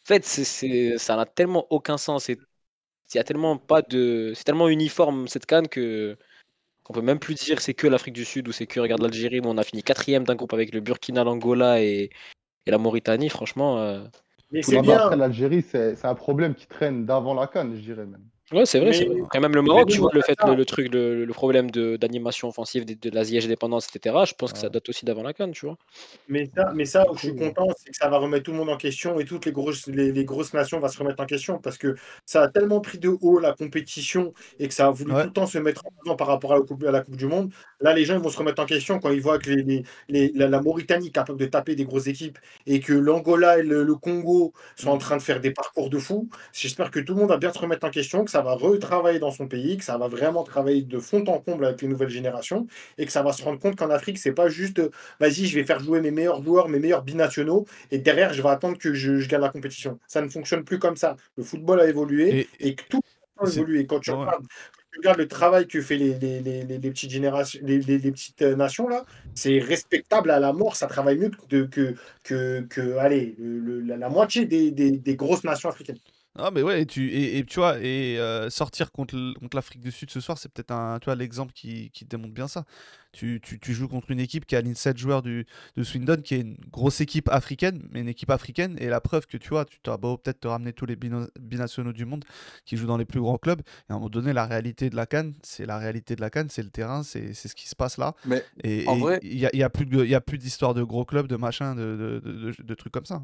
[0.03, 2.27] En fait, ça n'a tellement aucun sens.
[2.29, 2.37] Il
[3.15, 4.33] y a tellement pas de.
[4.35, 6.17] C'est tellement uniforme cette canne que.
[6.89, 9.39] On peut même plus dire c'est que l'Afrique du Sud ou c'est que regarde l'Algérie
[9.39, 12.09] où on a fini quatrième d'un groupe avec le Burkina, l'Angola et,
[12.65, 13.29] et la Mauritanie.
[13.29, 14.03] Franchement, euh,
[14.51, 15.15] Mais c'est mais bien.
[15.15, 18.25] l'Algérie, c'est c'est un problème qui traîne d'avant la canne, je dirais même.
[18.51, 19.17] Ouais, c'est vrai, Mais- c'est vrai.
[19.33, 20.47] Et même le Maroc, tu vois, le fait, ça.
[20.47, 24.33] le, le truc, le, le problème de- d'animation offensive de, de la dépendance, etc., je
[24.33, 25.77] pense que ça date aussi d'avant la canne, tu vois.
[26.27, 28.57] Mais ça, mais ça où je suis content, c'est que ça va remettre tout le
[28.57, 31.25] monde en question et toutes les grosses, les, les grosses nations vont se remettre en
[31.25, 31.95] question parce que
[32.25, 35.21] ça a tellement pris de haut la compétition et que ça a voulu Ouais.
[35.21, 37.15] tout le temps se mettre en avant par rapport à la, coupe, à la Coupe
[37.15, 37.51] du Monde.
[37.79, 39.83] Là, les gens ils vont se remettre en question quand ils voient que les, les-
[40.09, 42.37] les- la, la Mauritanie est capable de taper des grosses équipes
[42.67, 45.97] et que l'Angola et le, le Congo sont en train de faire des parcours de
[45.97, 46.29] fou.
[46.53, 49.19] J'espère que tout le monde va bien se remettre en question, que ça va retravailler
[49.19, 52.09] dans son pays, que ça va vraiment travailler de fond en comble avec les nouvelles
[52.09, 52.67] générations
[52.97, 54.89] et que ça va se rendre compte qu'en Afrique, c'est pas juste euh,
[55.19, 58.49] vas-y, je vais faire jouer mes meilleurs joueurs, mes meilleurs binationaux, et derrière, je vais
[58.49, 59.99] attendre que je, je gagne la compétition.
[60.07, 61.15] Ça ne fonctionne plus comme ça.
[61.37, 63.01] Le football a évolué Et- et, que tout
[63.39, 63.85] a évolué.
[63.85, 64.25] Quand tu, Ouais.
[64.97, 68.55] regardes, le travail que fait les, les, les, les- les petites générations, les, petites euh,
[68.55, 70.75] nations là, c'est respectable à la mort.
[70.75, 74.91] Ça travaille mieux que, que, que, que allez, le- le- la, la moitié des, des,
[74.91, 75.97] des grosses nations africaines.
[76.39, 79.57] Ah mais ouais, et tu, et, et tu vois, et euh, sortir contre, l- contre
[79.57, 82.47] l'Afrique du Sud ce soir, c'est peut-être un, tu vois, l'exemple qui, qui démontre bien
[82.47, 82.63] ça.
[83.11, 86.35] Tu, tu, tu joues contre une équipe qui aligne 7 joueurs du, de Swindon, qui
[86.35, 89.65] est une grosse équipe africaine, mais une équipe africaine, et la preuve que tu vois,
[89.65, 92.23] tu as beau peut-être te ramener tous les bino- binationaux du monde
[92.65, 94.95] qui jouent dans les plus grands clubs, et à un moment donné, la réalité de
[94.95, 97.67] la Cannes, c'est la réalité de la Cannes, c'est le terrain, c'est c'est ce qui
[97.67, 98.15] se passe là.
[98.23, 100.21] Mais Et en et vrai, il y a, y a plus de- il y a
[100.21, 103.21] plus d'histoire de gros clubs, de machin, de, de, de, de- de trucs comme ça.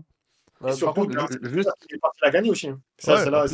[0.64, 1.12] Et euh, par contre,
[1.44, 1.70] juste,
[2.50, 2.72] aussi.
[2.98, 3.46] Ça, c'est là,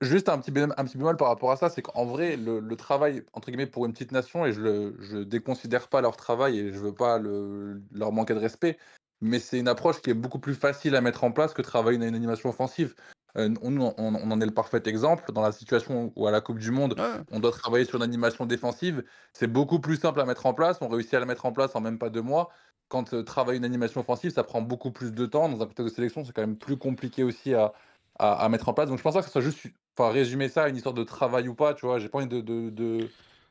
[0.00, 2.60] juste un petit, bémol, un petit bémol par rapport à ça, c'est qu'en vrai, le,
[2.60, 6.16] le travail, entre guillemets, pour une petite nation, et je le je déconsidère pas leur
[6.16, 8.78] travail et je veux pas le, leur manquer de respect,
[9.20, 11.96] mais c'est une approche qui est beaucoup plus facile à mettre en place que travailler
[11.96, 12.94] une, une animation offensive.
[13.36, 15.32] Euh, on, on- on en est le parfait exemple.
[15.32, 17.20] Dans la situation où à la Coupe du Monde, Ouais.
[17.30, 20.78] on doit travailler sur une animation défensive, c'est beaucoup plus simple à mettre en place.
[20.80, 22.48] On réussit à la mettre en place en même pas deux mois.
[22.88, 25.48] Quand euh, travailler une animation offensive, ça prend beaucoup plus de temps.
[25.48, 28.88] Dans un contexte de sélection, c'est quand même plus compliqué aussi à, mettre en place.
[28.88, 29.66] Donc je pense pas que ce soit juste,
[29.96, 31.74] enfin résumer ça à une histoire de travail ou pas.
[31.74, 33.08] Tu vois, j'ai pas envie de,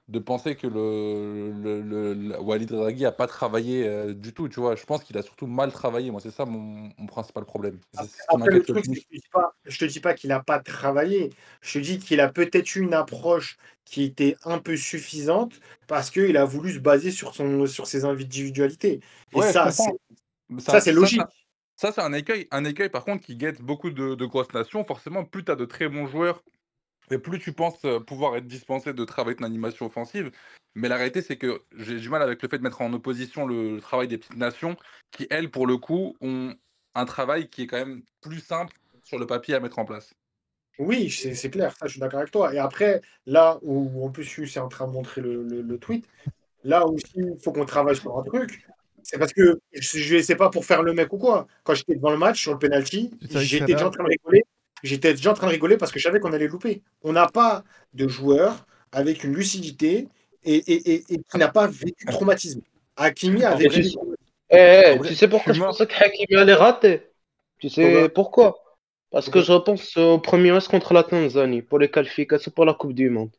[0.08, 4.47] de penser que le, le, le- le- Walid Regragui a pas travaillé euh, du tout.
[4.47, 6.12] Tu vois, je pense qu'il a surtout mal travaillé.
[6.12, 7.80] Moi, c'est ça mon, mon principal problème.
[7.95, 10.60] Après, après, le truc, je te dis pas, je te dis pas qu'il n'a pas
[10.60, 11.32] travaillé.
[11.62, 16.10] Je te dis qu'il a peut-être eu une approche qui était un peu suffisante parce
[16.10, 19.01] qu'il a voulu se baser sur, son, sur ses individualités.
[19.34, 19.91] Et Ouais, ça, c'est.
[20.60, 21.22] Ça, logique.
[21.76, 22.47] Ça, c'est un écueil.
[22.51, 24.86] Un écueil, par contre, qui guette beaucoup de, de grosses nations.
[24.86, 26.43] Forcément, plus tu as de très bons joueurs
[27.12, 30.32] et plus tu penses euh, pouvoir être dispensé de travailler une animation offensive.
[30.76, 33.47] Mais la réalité, c'est que j'ai du mal avec le fait de mettre en opposition
[33.47, 34.76] le, le travail des petites nations
[35.12, 36.53] qui, elles, pour le coup, ont
[36.93, 40.14] un travail qui est quand même plus simple sur le papier à mettre en place.
[40.80, 42.53] Oui, c'est clair, ça, je suis d'accord avec toi.
[42.53, 46.08] Et après, là où en plus, c'est en train de montrer le, le- le tweet,
[46.64, 48.68] là aussi, il faut qu'on travaille sur un truc.
[49.01, 51.47] C'est parce que je sais pas pour faire le mec ou quoi.
[51.64, 54.43] Quand j'étais devant le match sur le penalty, j'étais déjà en train de rigoler.
[54.84, 56.82] J'étais déjà en train de rigoler parce que je savais qu'on allait louper.
[57.04, 57.64] On n'a pas
[57.94, 60.08] de joueur avec une lucidité
[60.44, 62.62] et, et, et, et qui n'a pas vécu de traumatisme.
[62.96, 63.84] Hakimi a En vécu
[64.50, 67.10] Eh, eh, tu sais pourquoi je pensais que Hakimi allait rater?
[67.60, 68.64] Tu sais Pourquoi pourquoi?
[69.10, 72.74] Parce que je repense au premier match contre la Tanzanie pour les qualifications pour la
[72.74, 73.30] Coupe du Monde.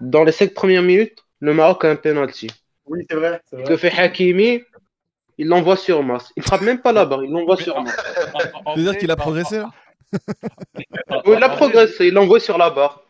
[0.00, 2.48] Dans les cinq premières minutes, le Maroc a un penalty.
[2.86, 3.40] Oui, c'est vrai.
[3.66, 4.62] Que fait Hakimi?
[5.38, 6.30] Il l'envoie sur masse.
[6.36, 7.90] Il frappe même pas barre, il l'envoie sur en Tu
[8.80, 9.70] veux dire qu'il a progressé là?
[11.26, 13.02] Il a progressé, il l'envoie sur la barre.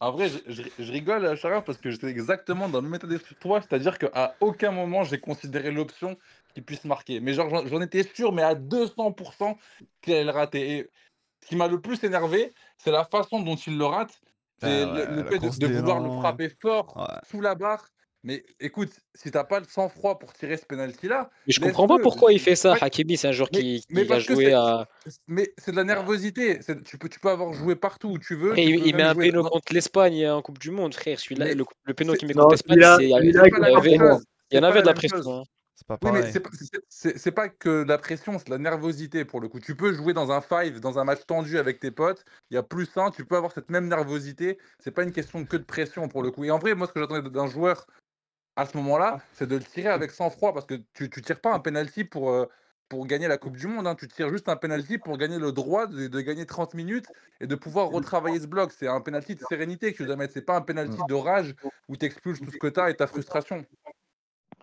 [0.00, 2.94] En vrai, je, je- je rigole, euh, Sharaf, parce que j'étais exactement dans le même
[2.94, 6.16] état d'esprit que toi, c'est-à-dire qu'à aucun moment j'ai considéré l'option
[6.54, 7.18] qu'il puisse marquer.
[7.20, 9.56] Mais genre, j'en étais sûr, mais à 200%
[10.00, 10.70] qu'il allait le rater.
[10.78, 10.90] Et
[11.42, 14.20] ce qui m'a le plus énervé, c'est la façon dont il le rate.
[14.60, 17.18] C'est Ah le, ouais, le la fait de, de vouloir le frapper fort Ouais.
[17.28, 17.84] sous la barre.
[18.28, 21.96] Mais écoute, si t'as pas le sang-froid pour tirer ce penalty-là, Mais je comprends pas
[21.98, 22.76] pourquoi il fait ça.
[22.78, 24.86] Hakimi, c'est un joueur mais, qui, mais qui a joué c'est à.
[25.26, 26.60] mais c'est de la nervosité.
[26.84, 28.50] Tu peux, tu peux avoir joué partout où tu veux.
[28.50, 31.18] Après, Tu il, met un péno dans- contre l'Espagne en Coupe du Monde, frère.
[31.18, 34.66] Celui-là, Mais le, le péno qu'il met contre l'Espagne, c'est il y pas en pas
[34.68, 35.40] avait de la pression.
[35.40, 35.44] hein.
[35.78, 36.32] C'est pas Oui, mais pareil.
[36.32, 36.50] c'est pas,
[36.88, 39.60] c'est- c'est pas que de la pression, c'est de la nervosité pour le coup.
[39.60, 42.24] Tu peux jouer dans un five, dans un match tendu avec tes potes.
[42.50, 44.58] Il y a plus un, tu peux avoir cette même nervosité.
[44.80, 46.44] C'est pas une question que de pression pour le coup.
[46.44, 47.86] Et en vrai, moi, ce que j'attendais d'un joueur
[48.58, 51.54] à ce moment-là, c'est de le tirer avec sang-froid parce que tu, tu tires pas
[51.54, 52.46] un penalty pour, euh,
[52.88, 53.86] pour gagner la Coupe du Monde.
[53.86, 53.94] hein.
[53.94, 57.06] Tu tires juste un penalty pour gagner le droit de, de gagner 30 minutes
[57.40, 58.72] et de pouvoir retravailler ce bloc.
[58.76, 60.32] C'est un penalty de sérénité que tu dois mettre.
[60.34, 61.54] C'est pas un penalty de rage
[61.88, 63.64] où tu expulses tout ce que tu as et ta frustration.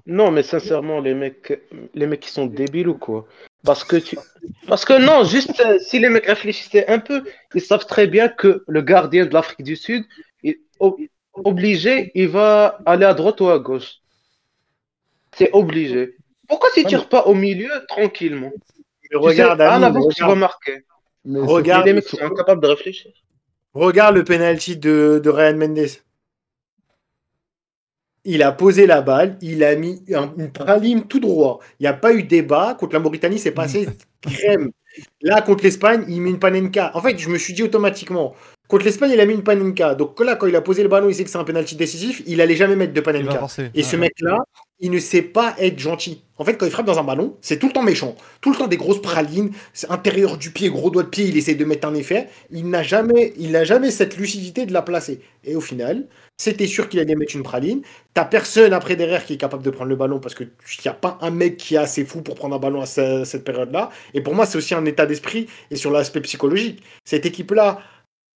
[0.06, 1.60] Non, mais sincèrement, les mecs,
[1.94, 3.26] les mecs qui sont débiles ou quoi?
[3.64, 4.18] Parce que tu...
[4.68, 7.24] Parce que non, juste euh, si les mecs réfléchissaient un peu,
[7.56, 10.06] ils savent très bien que le gardien de l'Afrique du Sud,
[10.44, 11.00] est ob-
[11.44, 13.96] obligé, il va aller à droite ou à gauche.
[15.36, 16.16] C'est obligé.
[16.48, 18.52] Pourquoi tu tires pas au milieu tranquillement?
[19.12, 20.86] Mais regarde, à l'avance, tu vas regarde, marquer.
[21.26, 23.12] Regarde, les mecs sont incapables de réfléchir.
[23.74, 25.88] regarde le penalty de, de Ryan Mendes.
[28.24, 31.60] Il a posé la balle, il a mis un- une praline tout droit.
[31.80, 32.76] Il n'y a pas eu débat.
[32.80, 33.88] Contre la Mauritanie, c'est passé
[34.22, 34.72] crème.
[35.22, 36.92] Là, contre l'Espagne, il met une panenka.
[36.96, 38.34] En fait, je me suis dit automatiquement,
[38.68, 39.96] contre l'Espagne, il a mis une panenka.
[39.96, 42.22] Donc là, quand il a posé le ballon, il sait que c'est un penalty décisif,
[42.26, 43.40] il allait jamais mettre de panenka.
[43.74, 44.38] Et ce mec-là,
[44.80, 46.24] il ne sait pas être gentil.
[46.38, 48.16] En fait, quand il frappe dans un ballon, c'est tout le temps méchant.
[48.42, 49.52] Tout le temps des grosses pralines,
[49.90, 52.28] intérieur du pied, gros doigt de pied, il essaie de mettre un effet.
[52.52, 55.22] Il n'a jamais, il n'a jamais cette lucidité de la placer.
[55.46, 57.84] Et au final, c'était sûr qu'il allait mettre une praline.
[58.14, 60.50] T'as personne après derrière qui est capable de prendre le ballon parce qu'il
[60.84, 63.24] n'y a pas un mec qui est assez fou pour prendre un ballon à ce-
[63.24, 63.92] cette période-là.
[64.14, 66.84] Et pour moi, c'est aussi un état d'esprit et sur l'aspect psychologique.
[67.06, 67.80] Cette équipe-là,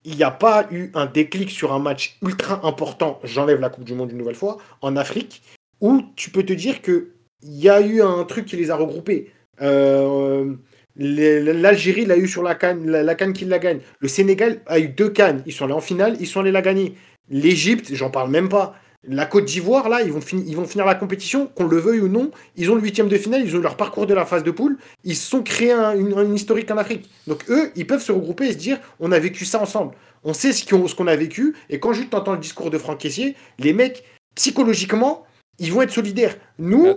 [0.05, 3.83] il n'y a pas eu un déclic sur un match ultra important, j'enlève la Coupe
[3.83, 5.41] du Monde une nouvelle fois, en Afrique,
[5.81, 8.75] où tu peux te dire que il y a eu un truc qui les a
[8.75, 9.31] regroupés.
[9.61, 10.55] Euh,
[10.95, 13.79] L'Algérie l'a eu sur la canne, la, la canne qui la gagne.
[13.99, 15.41] Le Sénégal a eu deux cannes.
[15.45, 16.95] Ils sont allés en finale, ils sont allés la gagner.
[17.29, 18.75] L'Égypte, j'en parle même pas.
[19.07, 22.01] La Côte d'Ivoire, là, ils vont, fini- ils vont finir la compétition, qu'on le veuille
[22.01, 22.31] ou non.
[22.57, 24.51] Ils ont le huitième de finale, ils ont eu leur parcours de la phase de
[24.51, 24.77] poule.
[25.05, 27.09] Ils se sont créés un, une- historique en Afrique.
[27.25, 29.95] Donc eux, ils peuvent se regrouper et se dire, on a vécu ça ensemble.
[30.25, 31.55] On sait ce qu'on a vécu.
[31.69, 34.03] Et quand juste t'entends le discours de Franck Caissier, les mecs,
[34.35, 35.23] psychologiquement,
[35.59, 36.35] ils vont être solidaires.
[36.57, 36.87] Nous,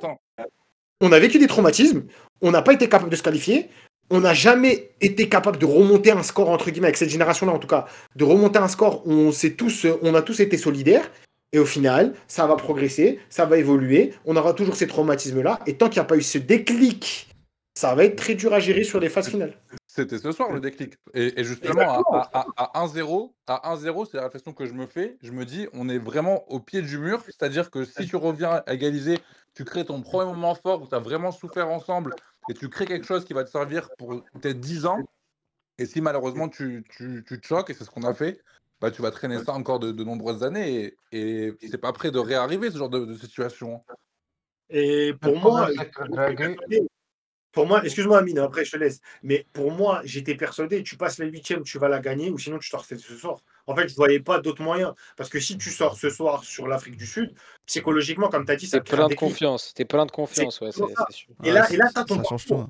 [1.00, 2.02] on a vécu des traumatismes,
[2.40, 3.68] on n'a pas été capable de se qualifier,
[4.10, 7.58] on n'a jamais été capable de remonter un score, entre guillemets, avec cette génération-là en
[7.58, 7.86] tout cas,
[8.16, 11.10] de remonter un score où on, s'est tous, on a tous été solidaires,
[11.52, 15.76] et au final, ça va progresser, ça va évoluer, on aura toujours ces traumatismes-là, et
[15.76, 17.28] tant qu'il n'y a pas eu ce déclic,
[17.74, 19.56] ça va être très dur à gérer sur les phases finales.
[19.86, 20.94] C'était ce soir le déclic.
[21.12, 24.72] Et, et justement, à, à, à, à 1-0, à 1-0, c'est la réflexion que je
[24.72, 25.18] me fais.
[25.22, 27.22] Je me dis, on est vraiment au pied du mur.
[27.26, 29.18] C'est-à-dire que si tu reviens à égaliser,
[29.54, 32.14] tu crées ton premier moment fort où tu as vraiment souffert ensemble
[32.48, 35.00] et tu crées quelque chose qui va te servir pour peut-être 10 ans.
[35.78, 38.40] Et si malheureusement tu, tu, tu te choques, et c'est ce qu'on a fait,
[38.82, 40.94] bah, tu vas traîner ça encore de, de nombreuses années.
[41.12, 43.84] Et, et c'est pas prêt de réarriver ce genre de, de situation.
[44.68, 45.70] Et pour Le moi,
[47.52, 51.18] pour moi, excuse-moi Amine, après je te laisse, mais pour moi, j'étais persuadé, tu passes
[51.18, 53.42] la huitième, tu vas la gagner, ou sinon tu sors ce soir.
[53.66, 54.94] En fait, je voyais pas d'autre moyen.
[55.16, 57.34] Parce que si tu sors ce soir sur l'Afrique du Sud,
[57.66, 59.74] psychologiquement, comme tu as dit, ça un plein de confiance.
[59.74, 61.06] T'es plein de confiance, ouais, c'est pour ça.
[61.10, 61.34] c'est sûr.
[61.44, 62.68] Et là, Ouais, et là ça- tu as ton parcours.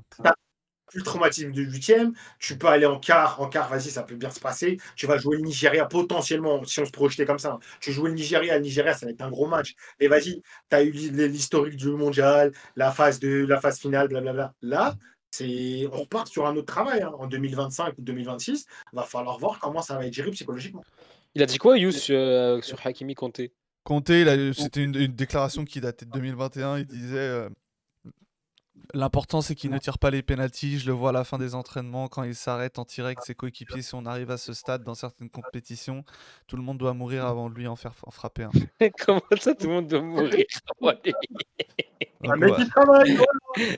[0.93, 4.29] Le traumatisme de huitième, tu peux aller en quart, en quart, vas-y, ça peut bien
[4.29, 4.77] se passer.
[4.95, 7.57] Tu vas jouer le Nigeria potentiellement, si on se projetait comme ça.
[7.79, 9.73] Tu joues le Nigeria, le Nigeria, ça va être un gros match.
[9.99, 14.07] Mais vas-y, tu as eu l'hi- l'historique du mondial, la phase, de, la phase finale,
[14.07, 14.53] blablabla.
[14.61, 14.95] Là,
[15.31, 17.01] c'est, on repart sur un autre travail.
[17.01, 17.11] hein.
[17.17, 20.83] En 2025 ou 2026, va falloir voir comment ça va être géré psychologiquement.
[21.35, 23.51] Il a dit quoi, Yous, euh, sur Hakimi Conté
[23.83, 24.23] Conté,
[24.53, 26.77] c'était une, une déclaration qui datait de 2021.
[26.77, 27.49] Il disait euh,
[28.95, 30.77] L'important, c'est qu'il ne tire pas les pénalties.
[30.77, 33.33] Je le vois à la fin des entraînements, quand il s'arrête en tirant avec ses
[33.33, 33.81] coéquipiers.
[33.81, 36.03] Si on arrive à ce stade dans certaines compétitions,
[36.47, 38.51] tout le monde doit mourir avant de lui en faire en frapper un.
[39.05, 40.45] Comment ça, tout le monde doit mourir
[40.79, 40.95] Donc,
[42.43, 42.65] ouais.
[42.67, 43.17] travaille,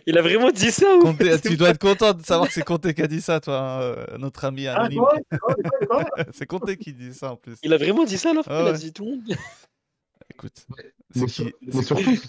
[0.06, 1.14] Il a vraiment dit ça ou?
[1.44, 3.82] Tu dois être content de savoir que c'est Conté qui a dit ça, toi, hein,
[3.82, 5.02] euh, notre ami Ah, anonyme.
[6.34, 7.56] c'est Conté qui dit ça en plus.
[7.64, 9.38] Il a vraiment dit ça, là Ah Il a dit tout le monde?
[10.30, 10.66] Écoute,
[11.12, 12.20] c'est sur- qui surtout, qui?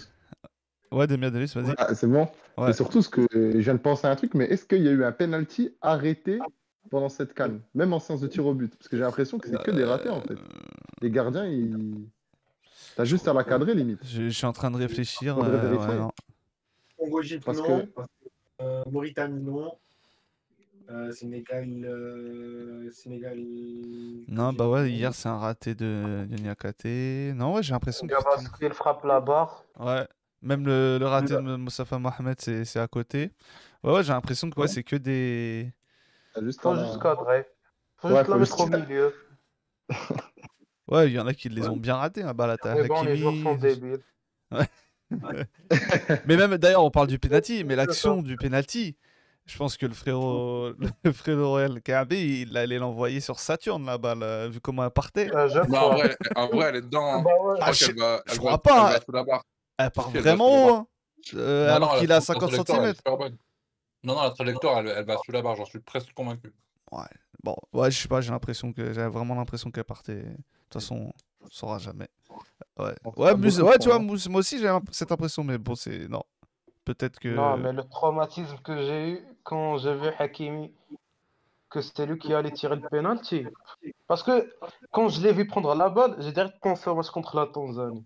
[0.91, 1.73] Ouais, Damien Delis, vas-y.
[1.77, 2.27] Ah, c'est bon.
[2.57, 2.67] Ouais.
[2.67, 4.87] Mais surtout, ce que je viens de penser à un truc, mais est-ce qu'il y
[4.87, 6.39] a eu un penalty arrêté
[6.89, 8.73] pendant cette canne, même en séance de tir au but?
[8.75, 10.33] Parce que j'ai l'impression que c'est que des ratés en fait.
[10.33, 10.37] Euh,
[11.01, 12.05] Les gardiens, ils.
[12.95, 13.99] T'as juste à la cadrer limite.
[14.03, 15.37] Je, je suis en train de réfléchir.
[15.37, 16.11] Euh, ouais, non.
[17.45, 17.85] Parce non.
[17.85, 18.01] que-
[18.59, 19.71] Euh, Mauritanie, non.
[20.89, 21.67] Euh, Sénégal.
[21.85, 23.37] euh, Sénégal.
[24.29, 27.35] Non, bah ouais, hier c'est un raté de, de Niakate.
[27.35, 28.13] Non, ouais, j'ai l'impression que.
[28.13, 29.63] Gabaskil frappe la barre.
[29.79, 30.07] Ouais,
[30.41, 33.31] même le, le raté de Moussafa Mohamed, c'est c'est à côté.
[33.83, 35.71] Ouais, ouais, j'ai l'impression que ouais, c'est que des.
[36.33, 37.45] T'as juste Faut la- juste cadrer.
[37.97, 39.13] Faut Ouais, juste faut la juste mettre au milieu.
[40.89, 41.67] Ouais, il y en a qui les Ouais.
[41.67, 42.23] ont bien ratés.
[42.23, 42.33] Hein.
[42.33, 43.43] Bah, t'as Mais bon, les joueurs Hakimi.
[43.43, 43.99] sont débiles.
[46.25, 48.95] Mais même d'ailleurs, on parle du penalty, mais l'action du penalty,
[49.45, 50.71] je pense que le frérot,
[51.03, 55.29] le frérot El Kaabi, il allait l'envoyer sur Saturne là-bas, là, vu comment elle partait.
[55.35, 57.19] Euh, Non, en vrai, en vrai, elle est dedans.
[57.19, 57.21] hein.
[57.21, 57.55] Bah ouais.
[57.57, 58.99] Je Ah, crois je- qu'elle va, je elle crois va- pas,
[59.77, 59.85] elle.
[59.85, 60.87] Elle part Si, elle vraiment hein.
[61.33, 63.37] Euh, Non, alors qu'il a la 50 trajectoire, elle est cm.
[64.03, 66.53] Non, non, la trajectoire, elle, elle va sous la barre, j'en suis presque convaincu.
[66.91, 67.03] Ouais,
[67.43, 70.23] bon, ouais, je sais pas, j'ai l'impression que j'avais vraiment l'impression qu'elle partait.
[70.23, 70.37] De
[70.69, 71.11] toute façon,
[71.41, 72.07] on saura jamais.
[72.77, 76.07] Ouais, ouais, ouais, tu vois, moi aussi j'ai cette impression, mais bon, c'est.
[76.07, 76.23] Non.
[76.85, 77.27] Peut-être que.
[77.27, 80.73] Non, mais le traumatisme que j'ai eu quand j'ai vu Hakimi,
[81.69, 83.45] que c'était lui qui allait tirer le penalty.
[84.07, 84.53] Parce que
[84.91, 88.05] quand je l'ai vu prendre la balle, j'ai direct pensé au match contre la Tanzanie.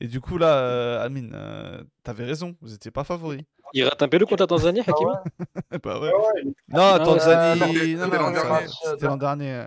[0.00, 3.44] Et du coup, là, euh, Amine, euh, t'avais raison, vous étiez pas favori.
[3.74, 5.78] Il rate un peu le contre la Tanzanie, Ah Hakimi ouais?
[5.82, 6.08] bah ouais.
[6.12, 6.98] Ouais, Non, ouais.
[7.04, 7.62] Tanzanie.
[7.62, 8.66] Euh, non, c'était non, l'an ça- dernier.
[8.94, 9.52] c'était l'an dernier.
[9.52, 9.66] euh,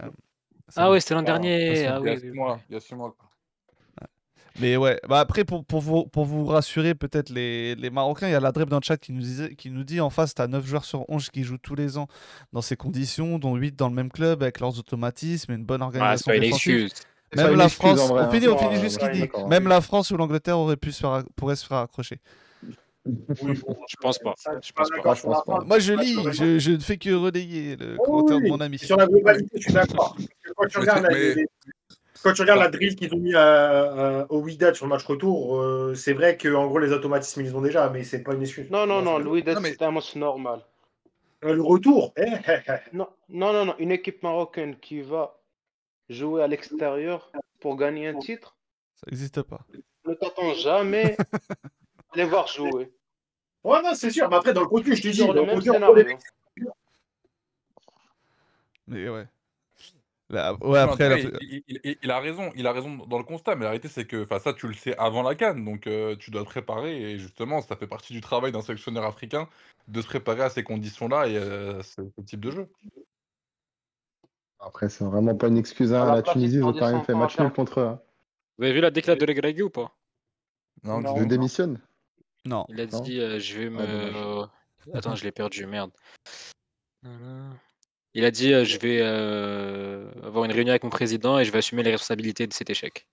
[0.75, 1.87] Ah me- ouais, c'était l'an Ah, dernier.
[1.87, 2.37] Ah il y a oui, six oui.
[2.37, 3.15] mois, il y a six mois.
[4.59, 8.31] Mais ouais, bah après, pour, pour, vous, pour vous rassurer, peut-être les, les Marocains, il
[8.31, 10.45] y a l'Adreb dans le chat qui nous, disait, qui nous dit en face, t'as
[10.45, 12.07] 9 joueurs sur 11 qui jouent tous les ans
[12.51, 15.81] dans ces conditions, dont 8 dans le même club, avec leurs automatismes et une bonne
[15.81, 16.83] Ah, c'est organisation pas une défensive.
[16.83, 17.03] excuse.
[17.35, 18.29] C'est Même la France, vrai, on hein.
[18.31, 19.27] finit, on Non, finit juste ce ouais, qu'il dit.
[19.27, 22.19] d'accord, Même la France ou l'Angleterre aurait pu se faire, pourrait se faire accrocher.
[23.05, 24.33] Oui, bon, Je pense pas.
[24.37, 25.59] ça, Je pense pas Je pense pas.
[25.65, 28.77] Moi, je lis, je, je ne fais que relayer le Oh, commentaire de mon ami.
[28.79, 30.15] Sur la globalité, je suis d'accord.
[30.55, 31.45] Quand tu regardes, c'est- la, mais- les-
[32.23, 35.03] quand tu regardes la drill qu'ils ont mis à- à- au Wydad sur le match
[35.03, 38.41] retour, euh, c'est vrai qu'en gros, les automatismes, ils ont déjà, mais c'est pas une
[38.43, 38.69] excuse.
[38.71, 40.59] Non, non, non, c'est- Louis Non, mais- c'était un match normal.
[41.43, 42.95] Euh, Le retour, eh, eh, eh.
[42.95, 45.35] Non, non, non, non, une équipe marocaine qui va
[46.09, 48.55] jouer à l'extérieur pour gagner un titre,
[48.95, 49.65] Ça n'existe pas.
[50.05, 51.17] ne t'attends jamais
[52.11, 52.91] à les voir jouer.
[53.63, 54.29] Ouais, non, c'est sûr.
[54.29, 56.15] Mais après, dans le contenu, je te dis, dans le contenu.
[58.87, 59.25] Mais ouais.
[60.29, 63.23] Là, ouais, après, la- il, il- il- il a raison, il a raison dans le
[63.23, 65.85] constat, mais la réalité c'est que enfin, ça tu le sais avant la canne, donc
[65.85, 69.47] euh, tu dois te préparer et justement ça fait partie du travail d'un sélectionneur africain
[69.89, 72.67] de se préparer à ces conditions-là et euh, ce, ce type de jeu.
[74.65, 75.93] Après, c'est vraiment pas une excuse.
[75.93, 76.07] hein.
[76.07, 77.85] À la Tunisie, ils ont quand même fait match nul contre eux.
[77.87, 77.99] hein.
[78.57, 79.91] Vous avez vu la déclaration de Regragui ou pas?
[80.83, 81.15] Non, Non.
[81.17, 81.79] Je démissionne.
[82.45, 82.65] non.
[82.69, 83.01] Il a Non.
[83.01, 84.45] dit euh, je vais Ah, me.
[84.93, 85.91] Attends, je l'ai perdu, merde.
[88.13, 91.51] Il a dit euh, je vais euh, avoir une réunion avec mon président et je
[91.51, 93.07] vais assumer les responsabilités de cet échec.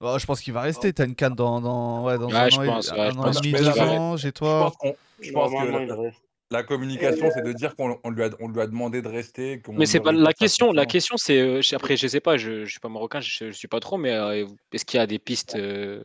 [0.00, 0.92] Oh, je pense qu'il va rester.
[0.92, 3.10] T'as une canne dans, dans, ouais, dans Ouais, un je an, et- pense, ouais, un
[3.12, 4.60] je an pense et demi, deux ans, chez Je toi.
[4.60, 6.16] pense, qu'on- je pense que Normalement, il
[6.50, 9.60] la, communication c'est de dire qu'on on lui, a, on lui a demandé de rester.
[9.60, 10.72] qu'on Mais c'est pas la question.
[10.72, 13.46] La question, c'est euh, je- après, je sais pas, je, je suis pas marocain, je,
[13.46, 16.02] je suis pas trop, mais euh, est-ce qu'il y a des pistes euh,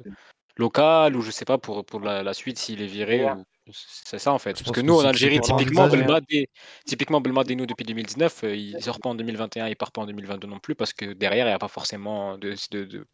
[0.58, 4.20] locales ou je sais pas pour, pour la, la suite s'il est viré ou c'est
[4.20, 4.58] ça en fait.
[4.58, 6.04] Je Parce pense que que nous en c'est- Algérie, typiquement envisagé.
[6.04, 6.48] Belmadi,
[6.86, 10.06] typiquement Belmadi, nous depuis 2019, euh, il sort pas en 2021, il part pas en
[10.08, 13.06] 2022 non plus parce que derrière il n'y a pas forcément de, de, de,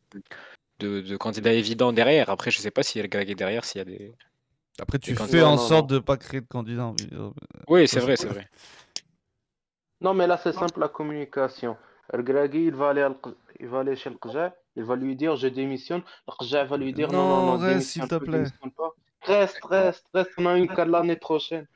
[0.79, 2.29] de, de candidats évidents derrière.
[2.29, 4.13] Après, je sais pas s'il y a le gars derrière, s'il y a des.
[4.79, 6.93] Après, tu fais en sorte de pas créer de candidat.
[7.13, 7.29] euh,
[7.67, 8.47] Oui, Ça, c'est vrai, c'est vrai.
[10.01, 11.75] Non, mais là, c'est simple la communication.
[12.13, 13.13] Regragui, il va aller, à
[13.59, 16.03] il va aller chez le Qja, il va lui dire je démissionne.
[16.27, 18.43] Le Qja va lui dire non, non, Non, non, reste, démissionne s'il te pas, plaît.
[19.23, 21.67] Reste, reste, reste, on a une cas l'année prochaine.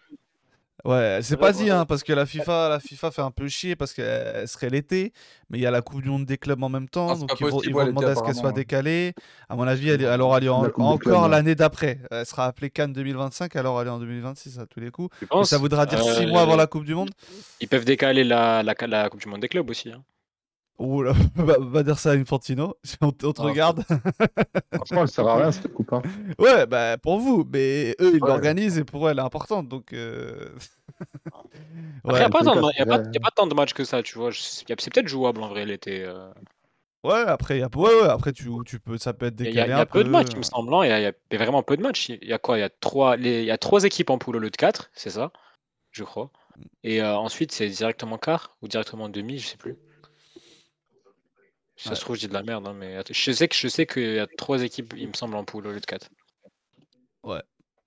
[0.84, 3.76] Ouais, c'est pas dit, hein, parce que la FIFA, la FIFA fait un peu chier
[3.76, 5.14] parce qu'elle serait l'été,
[5.50, 7.32] mais il y a la Coupe du Monde des clubs en même temps, Ah, donc
[7.40, 9.14] ils vont, ils vont demander à ce qu'elle soit décalée.
[9.50, 11.30] À mon avis, elle, elle aura lieu en- encore ouais.
[11.30, 12.00] l'année d'après.
[12.10, 15.16] Elle sera appelée Cannes 2025, elle aura lieu en 2026 à tous les coups.
[15.34, 17.12] Mais ça voudra dire 6 Euh, mois avant la Coupe du Monde?
[17.60, 19.92] Ils peuvent décaler la, la, la Coupe du Monde des clubs aussi.
[19.92, 20.02] hein.
[20.82, 23.84] Ouh là, va, va dire ça à Infantino, on, te- on te Ah, regarde.
[24.74, 25.94] Franchement, elle sert à rien cette coupe.
[25.94, 26.02] hein.
[26.40, 28.28] Ouais, bah pour vous, mais eux ils Ouais.
[28.28, 29.94] l'organisent et pour eux elle est importante, donc.
[29.94, 30.50] euh,
[32.04, 34.32] Après, il ouais, n'y a, pas tant de matchs que ça, tu vois.
[34.34, 36.04] C'est peut-être jouable en vrai l'été.
[36.04, 36.32] euh.
[37.04, 37.70] ouais, après, y a...
[37.76, 39.80] ouais, ouais, après tu, tu peux, ça peut être Il y a, décalé y a
[39.82, 40.40] un peu de matchs, il euh.
[40.40, 40.74] me semble.
[40.74, 40.84] hein.
[40.84, 42.10] Il y, a- y a y a vraiment peu de matchs.
[42.10, 44.36] Il y a quoi Il y, a trois- les- y a trois équipes en poule
[44.38, 45.32] au lieu de quatre, c'est ça
[45.92, 46.32] Je crois.
[46.84, 49.78] Et euh, ensuite, c'est directement quart ou directement demi, je sais plus.
[51.82, 51.96] Si ça Ouais.
[51.96, 54.14] se trouve, je dis de la merde, hein, mais je sais que je sais qu'il
[54.14, 56.10] y a trois équipes, il me semble, en poule au lieu de quatre.
[57.24, 57.44] Bah,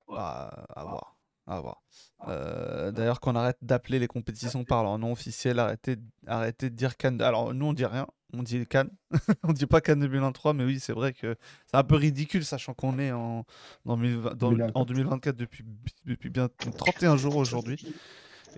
[0.09, 1.17] à voir.
[1.47, 1.83] À voir.
[2.27, 6.97] Euh, D'ailleurs, qu'on arrête d'appeler les compétitions par leur nom officiel, arrêtez, arrêtez de dire
[6.97, 7.21] Cannes.
[7.23, 8.91] Alors, nous, on dit rien, on dit Cannes.
[9.45, 11.37] on dit pas Cannes 2023, mais oui, c'est vrai que
[11.67, 13.45] c'est un peu ridicule, sachant qu'on est en,
[13.85, 14.77] dans 2020 dans- 2024.
[14.77, 15.65] en 2024 depuis,
[16.07, 17.77] depuis bien 31 jours aujourd'hui.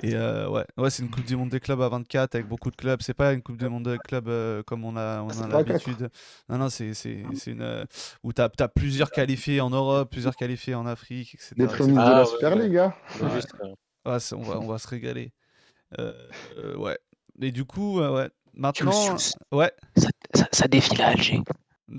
[0.03, 2.71] Et euh, ouais, ouais c'est une Coupe du Monde des clubs à 24 avec beaucoup
[2.71, 3.01] de clubs.
[3.03, 5.41] C'est pas une Coupe du Monde des clubs euh, comme on a, on a C'est
[5.41, 5.87] pas quatre.
[5.87, 6.11] l'habitude.
[6.49, 7.63] Non, non, c'est c'est- c'est une.
[7.63, 7.85] euh,
[8.23, 11.55] où t'as as plusieurs qualifiés en Europe, plusieurs qualifiés en Afrique, etc.
[11.59, 11.67] Etc.
[11.77, 12.63] prémices de Ah, la ouais, Super ouais.
[12.63, 12.77] League.
[12.79, 12.95] hein.
[14.05, 15.33] Ouais, on, va, on va se régaler.
[15.99, 16.13] Euh,
[16.59, 16.99] euh, ouais.
[17.41, 18.31] Et du coup, euh, ouais.
[18.55, 19.17] Maintenant,
[19.53, 19.73] ouais.
[19.97, 21.41] Ça, ça, ça défile à Alger.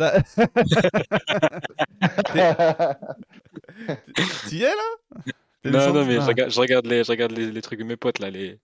[4.48, 5.24] T'y es là?
[5.66, 6.26] Non, non, mais je Ah.
[6.26, 8.60] regarde, je regarde les, je regarde les, les trucs de mes potes là, les,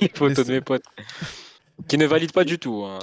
[0.00, 0.84] les photos Les- de mes potes,
[1.88, 2.84] qui ne valident pas du tout.
[2.84, 2.98] hein.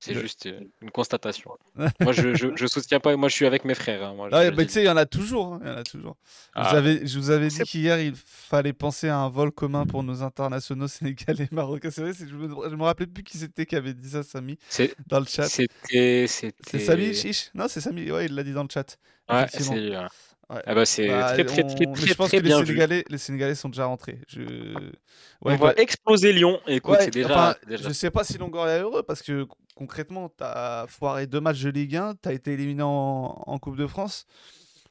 [0.00, 1.50] C'est juste euh, une constatation.
[2.00, 3.16] moi, je, je, je soutiens pas.
[3.16, 4.04] Moi, je suis avec mes frères.
[4.04, 5.54] hein, moi, le bah, tu sais, il y en a toujours.
[5.54, 6.16] hein, il y en a toujours.
[6.54, 9.50] Je vous Ah, avais- je vous avais dit qu'hier, il fallait penser à un vol
[9.50, 11.90] commun pour nos internationaux sénégalais et marocains.
[11.90, 14.56] C'est vrai, je me, je me rappelais plus qui c'était qui avait dit ça, Samy,
[14.68, 15.48] c'est- dans le chat.
[15.48, 16.54] C'était, C'est.
[16.78, 17.50] Samy Chiche?
[17.54, 18.08] Non, c'est Samy.
[18.12, 18.98] Ouais, il l'a dit dans le chat.
[19.28, 19.90] Ouais, c'est lui.
[19.96, 20.06] ouais.
[20.50, 20.62] Ouais.
[20.66, 22.60] Ah bah, c'est Bah, très, très, on- très, très, je pense très que les bien
[22.60, 22.66] vu.
[22.68, 24.18] Sénégalais, les Sénégalais sont déjà rentrés.
[24.28, 24.40] Je...
[25.42, 26.58] On va exploser Lyon.
[26.66, 27.26] Écoute, Ouais, c'est déjà.
[27.28, 31.40] enfin, déjà- je sais pas si Longoria est heureux parce que concrètement, t'as foiré deux
[31.40, 34.26] matchs de Ligue 1, t'as été éliminé en, en Coupe de France.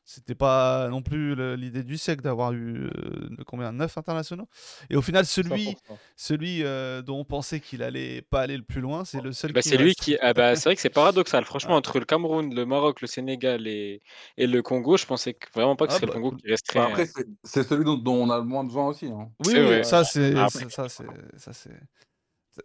[0.09, 4.47] C'était pas non plus le- l'idée du siècle d'avoir eu euh, combien 9 internationaux.
[4.89, 5.97] Et au final, celui, 100%.
[6.15, 9.51] celui euh, dont on pensait qu'il allait pas aller le plus loin, c'est le seul
[9.51, 10.17] Bah, qui c'est lui qui.
[10.21, 11.43] ah bah, c'est vrai que c'est paradoxal.
[11.45, 11.77] Franchement, Ouais.
[11.79, 14.01] entre le Cameroun, le Maroc, le Sénégal et,
[14.37, 16.35] et le Congo, je pensais que- vraiment pas que Ah ce serait bah, le Congo
[16.37, 16.79] qui resterait.
[16.79, 19.07] Bah, après, c'est c'est celui dont, dont on a le moins besoin aussi.
[19.07, 19.29] hein.
[19.45, 19.83] Oui, oui, vrai.
[19.83, 20.33] ça c'est
[20.69, 21.03] ça, c'est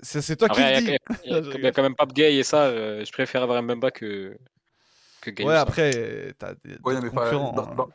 [0.01, 0.93] ça c'est toi qui Après, le il y, dis.
[0.93, 2.67] a- il y a- il y a quand même Pape Gay et ça.
[2.67, 4.39] euh, je préfère avoir Mbemba que,
[5.23, 5.45] que Gay.
[5.45, 5.63] Ouais, ou ça.
[5.63, 7.53] après t'as des Ouais, mais concurrents.
[7.53, 7.75] dans- hein.
[7.77, 7.89] dans-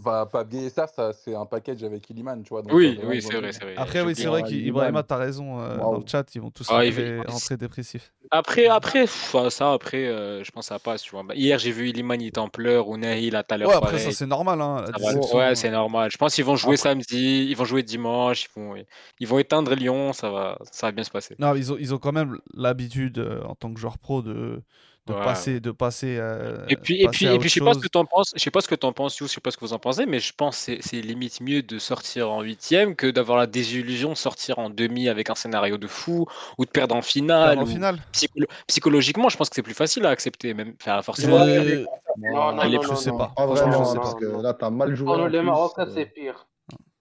[0.00, 2.62] enfin, pas bien ça, ça c'est un package avec Iliman, tu vois.
[2.62, 3.74] donc, Oui, euh, oui, c'est vrai, c'est vrai.
[3.76, 5.60] Après, oui, c'est vrai Ah, qu'Ibrahima, t'as raison.
[5.60, 5.92] euh, Waouh.
[5.92, 8.12] Dans le chat, ils vont tous Ah, il rentrer, va- rentrer dépressifs.
[8.30, 11.22] Après, après, pff, ah, ça, après, euh, je pense que ça passe, tu vois.
[11.22, 13.68] Bah, hier, j'ai vu Iliman, il était en pleurs, ou Nahi, là, tout à l'heure,
[13.68, 14.14] Ouais, après, ça, pareil.
[14.14, 14.60] c'est normal.
[14.62, 15.36] Hein, la Ça va.
[15.36, 16.10] Ouais, c'est normal.
[16.10, 18.74] Je pense qu'ils vont jouer Après- samedi, ils vont jouer dimanche, ils vont,
[19.20, 21.36] ils vont éteindre Lyon, ça va, ça va bien se passer.
[21.38, 24.62] Non, ils ont, ils ont quand même l'habitude, euh, en tant que joueur pro, de,
[25.06, 27.54] de Ouais, passer, de passer, euh, Et puis, et passer puis, à et puis, je
[27.54, 29.34] sais pas ce que t'en penses, je sais pas ce que t'en penses, Youssef, je
[29.34, 31.62] sais pas ce que vous en pensez, mais je pense que c'est c'est limite mieux
[31.62, 35.76] de sortir en huitième que d'avoir la désillusion de sortir en demi avec un scénario
[35.76, 36.26] de fou
[36.56, 37.98] ou de perdre en finale en ou finale.
[38.12, 41.44] psycholo- psychologiquement, je pense que c'est plus facile à accepter, même, enfin, forcément.
[41.44, 41.84] Je...
[42.16, 43.18] Non, je sais non.
[43.18, 43.32] pas.
[43.36, 44.20] Franchement, je sais parce pas.
[44.20, 45.06] que là, t'as mal joué.
[45.06, 46.46] Pour nous, en les plus, Marocains, euh, c'est pire.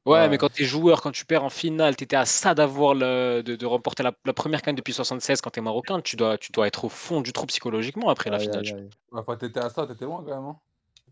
[0.06, 3.43] Ouais, mais quand t'es joueur, quand tu perds en finale, t'étais à ça d'avoir le,
[3.43, 6.52] de, de remporter la, la première canne depuis 76 quand t'es marocain, tu dois, tu
[6.52, 8.64] dois être au fond du trou psychologiquement après la Aïe, finale.
[8.64, 8.89] aïe, aïe.
[9.12, 10.45] Enfin, t'étais à ça, t'étais loin quand même.
[10.45, 10.60] hein.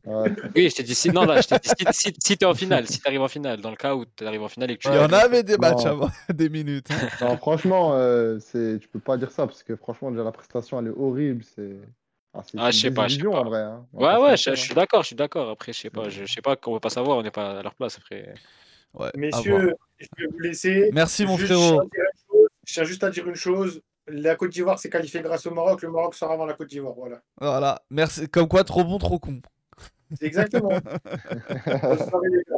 [0.06, 0.30] Ouais.
[0.56, 2.54] Oui, je t'ai dit si, non, là, je t'ai dit si, si, si t'es en
[2.54, 4.90] finale, si t'arrives en finale, dans le cas où t'arrives en finale et que tu
[4.90, 5.92] Il y en avait des matchs Non.
[5.92, 6.90] avant, des minutes.
[6.92, 7.10] hein.
[7.22, 8.80] Non, franchement, euh, c'est...
[8.80, 11.44] tu peux pas dire ça, parce que franchement, déjà, la prestation, elle est horrible.
[11.44, 11.78] C'est
[12.34, 13.42] ah, c'est Ah, je sais pas, je sais désillusion, pas.
[13.42, 13.62] en vrai.
[13.62, 13.88] Hein.
[13.94, 14.66] On va Ouais, pas se ouais, je, mentir, je hein.
[14.66, 15.50] suis d'accord, je suis d'accord.
[15.50, 17.60] Après, je sais pas, je, je sais pas qu'on veut pas savoir, on n'est pas
[17.60, 18.40] à leur place après.
[18.94, 19.10] Ouais.
[19.16, 20.90] Messieurs, je vais vous laisser.
[20.94, 21.90] Merci mon Juste, frérot.
[22.66, 23.82] Je tiens juste à dire une chose.
[24.08, 25.82] La Côte d'Ivoire s'est qualifiée grâce au Maroc.
[25.82, 26.96] Le Maroc sera avant la Côte d'Ivoire.
[26.96, 27.22] Voilà.
[27.40, 28.28] Voilà, merci.
[28.28, 29.42] Comme quoi, trop bon, trop con.
[30.18, 30.70] C'est exactement.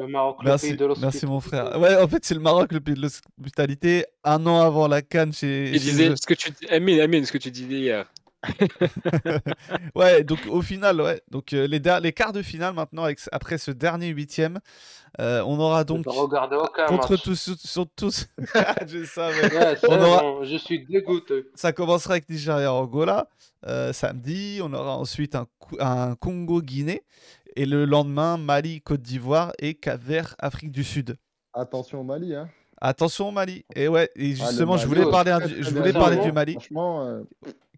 [0.02, 1.80] Le Maroc, le Merci, pays de merci mon frère.
[1.80, 4.06] Ouais, en fait, c'est le Maroc, le pays de l'hospitalité.
[4.24, 7.32] Un an avant la canne chez, Il disait ce que tu dis, Amine, Amine, ce
[7.32, 8.12] que tu disais hier.
[9.96, 11.22] ouais, donc au final, ouais.
[11.30, 14.60] Donc euh, les, les quarts de finale maintenant, avec, après ce dernier huitième,
[15.20, 17.22] euh, on aura donc contre match.
[17.24, 18.28] tous, sur tous.
[18.88, 19.56] je savais.
[19.56, 21.46] Ouais, c'est On aura- bon, je suis dégoûté.
[21.56, 23.28] Ça commencera avec Nigeria Angola
[23.68, 24.60] euh, samedi.
[24.64, 27.04] On aura ensuite un, Congo Guinée
[27.56, 31.18] et le lendemain Mali Côte d'Ivoire et Cap-Vert Afrique du Sud.
[31.54, 32.50] Attention au Mali, hein.
[32.84, 33.64] Attention au Mali.
[33.76, 36.18] Et ouais, et Ah, justement, je voulais ouais, parler, très, un- très je voulais parler
[36.18, 36.32] du.
[36.32, 37.22] Mali Franchement, euh,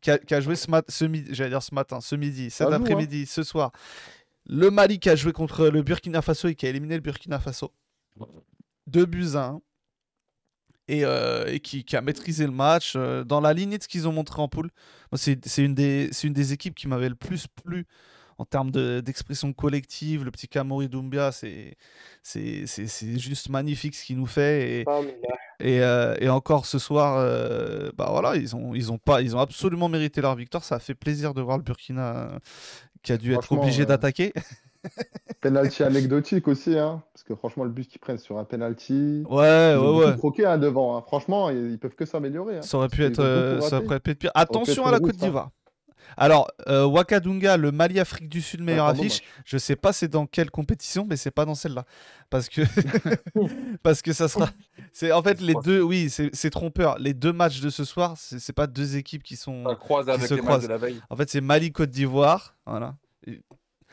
[0.04, 2.49] qui a, qui a joué ce matin, ce midi, j'allais dire ce matin, ce midi,
[2.51, 2.72] cet hein.
[2.74, 3.72] après-midi, ce soir.
[4.45, 7.39] Le Mali qui a joué contre le Burkina Faso et qui a éliminé le Burkina
[7.39, 7.72] Faso.
[8.86, 9.62] Deux buts à un.
[10.89, 13.88] Et, euh, et qui, qui a maîtrisé le match euh, dans la lignée de ce
[13.88, 14.70] qu'ils ont montré en poule.
[15.14, 17.88] C'est c'est une, des- c'est une des équipes qui m'avait le plus plu
[18.38, 20.26] en termes de- d'expression collective.
[20.26, 21.78] Le petit Kamori Doumbia, c'est
[22.22, 24.82] c'est- c'est- c'est juste magnifique ce qu'il nous fait.
[24.82, 24.84] Et.
[25.60, 29.36] Et, euh, et encore ce soir, euh, bah voilà, ils ont, ils ont pas, ils
[29.36, 30.64] ont absolument mérité leur victoire.
[30.64, 32.39] Ça a fait plaisir de voir le Burkina euh,
[33.04, 34.34] qui a dû être obligé d'attaquer.
[35.41, 37.04] penalty anecdotique aussi, hein.
[37.14, 39.24] Parce que franchement, le but qu'ils prennent sur un penalty.
[39.30, 40.97] Ouais, Ils ont ouais, croqué hein, devant.
[40.97, 41.04] hein.
[41.06, 42.58] Franchement, ils, ils peuvent que s'améliorer.
[42.58, 42.62] hein.
[42.62, 44.32] Ça aurait pu être, ça aurait pu être pire.
[44.36, 45.51] Attention à la Côte d'Ivoire.
[46.18, 49.20] Alors, euh, Ouagadougou, le Mali Afrique du Sud, meilleure pas affiche.
[49.20, 49.43] dommage.
[49.45, 51.86] Je sais pas c'est dans quelle compétition, mais c'est pas dans celle-là.
[52.30, 52.61] Parce que
[53.84, 54.49] parce que ça sera.
[54.91, 55.82] C'est en fait les deux.
[55.82, 56.97] Oui, c'est trompeur.
[56.99, 59.64] Les deux matchs de ce soir, c'est pas deux équipes qui sont.
[59.68, 60.64] Ça croise avec se les matchs croisent.
[60.64, 61.01] de la veille.
[61.09, 62.55] En fait, c'est Mali Côte d'Ivoire.
[62.66, 62.95] Voilà.
[63.28, 63.41] Et-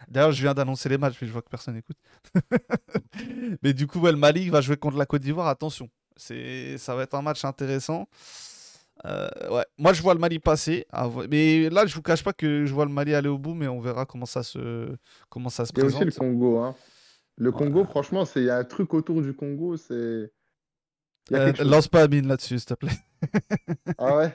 [0.09, 1.97] D'ailleurs, je viens d'annoncer les matchs, mais je vois que personne n'écoute.
[3.63, 5.49] mais du coup, ouais, le Mali va jouer contre la Côte d'Ivoire.
[5.49, 8.09] Attention, c'est ça va être un match intéressant.
[9.07, 12.33] Euh, ouais, moi je vois le Mali passer, vo- mais là je vous cache pas
[12.35, 14.95] que je vois le Mali aller au bout, mais on verra comment ça se
[15.31, 16.19] comment ça se y a aussi le présente.
[16.19, 16.59] Congo.
[16.59, 16.75] Hein.
[17.37, 17.57] Le Ouais.
[17.57, 19.77] Congo, franchement, c'est- il y a un truc autour du Congo.
[19.79, 20.31] C'est.
[21.31, 22.93] Il y a Euh, lance pas Amine là-dessus, s'il te plaît.
[23.99, 24.35] Ah ouais?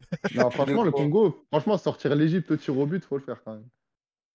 [0.34, 2.14] Non, franchement, le Congo, franchement, sortir
[2.50, 3.68] au tir au but, faut le faire quand même.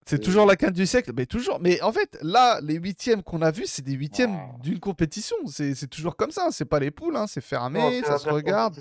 [0.06, 1.58] C'est Et- toujours la canne du siècle, mais toujours.
[1.60, 5.36] Mais en fait, là, les huitièmes qu'on a vus, c'est des huitièmes d'une compétition.
[5.46, 6.48] C'est toujours comme ça.
[6.50, 8.76] C'est pas les poules, hein, c'est fermé, ça se regarde.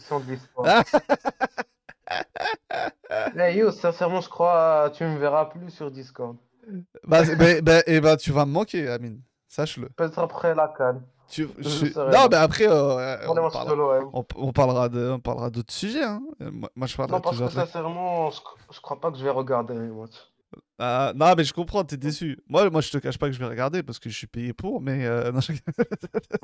[3.35, 6.35] Eh, yo, sincèrement, je crois tu me verras plus sur Discord.
[7.05, 9.21] Bah, bah, bah, et bah, tu vas me manquer, Amine.
[9.47, 9.89] Sache-le.
[9.89, 11.01] Peut-être après la canne.
[11.29, 11.47] Tu...
[11.57, 12.27] Je je- serai Non, là.
[12.31, 13.99] mais après, euh, on, parlera...
[14.13, 16.03] on, on parlera de, on parlera d'autres sujets.
[16.03, 16.21] Hein.
[16.41, 18.39] Euh, Moi, je parlerai Non, parce que sincèrement, je,
[18.71, 20.31] je crois pas que je vais regarder les matchs.
[20.85, 22.37] Ah, non, mais je comprends, t'es déçu.
[22.49, 24.51] Moi, moi, je te cache pas que je vais regarder parce que je suis payé
[24.51, 25.53] pour, mais euh, non, je-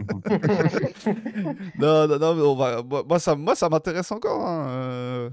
[1.77, 2.83] non, non, non, mais on va.
[2.83, 4.45] Moi, moi, ça, moi, ça m'intéresse encore.
[4.47, 5.29] hein, euh.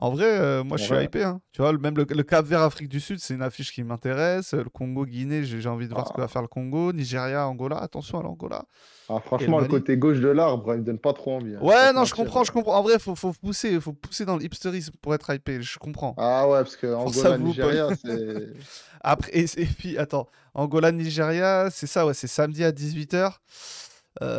[0.00, 1.24] En vrai, euh, moi, je suis hypé.
[1.24, 1.40] hein.
[1.52, 4.54] Tu vois, même le, le Cap Vert Afrique du Sud, c'est une affiche qui m'intéresse.
[4.54, 6.92] Le Congo Guinée, j'ai envie de voir ce que va faire le Congo.
[6.92, 8.64] Nigeria, Angola, attention à l'Angola.
[9.08, 11.54] Ah, franchement, le côté gauche de l'arbre, il me donne pas trop envie.
[11.54, 12.76] hein, Ouais, non, je comprends, je comprends.
[12.78, 15.60] En vrai, faut, faut pousser, faut pousser dans le hipsterisme pour être hypé.
[15.62, 16.14] Je comprends.
[16.18, 18.52] Ah ouais, parce que Angola, Nigeria, c'est.
[19.00, 23.38] Après, et, et puis, attends, Angola, Nigeria, c'est ça, ouais, c'est samedi à 18h.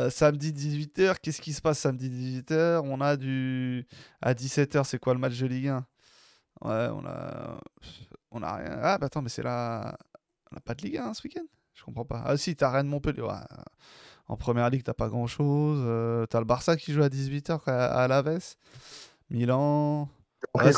[0.10, 2.10] Samedi 18h, qu'est-ce qui se passe samedi
[2.42, 3.86] 18h On a du.
[4.22, 5.86] À 17h, c'est quoi le match de Ligue 1
[6.62, 7.60] Ouais, on a.
[8.32, 8.80] On a rien.
[8.82, 9.98] Ah, bah attends, mais c'est la.
[10.52, 11.46] On n'a pas de Ligue 1 ce week-end?
[11.74, 12.22] Je comprends pas.
[12.26, 13.22] Ah, si, t'as Rennes Montpellier.
[13.22, 13.34] Ouais.
[14.28, 15.80] En première ligue, t'as pas grand chose.
[16.30, 18.56] t'as le Barça qui joue à 18h à, Alaves.
[19.30, 20.10] Milan.
[20.56, 20.72] Ouais,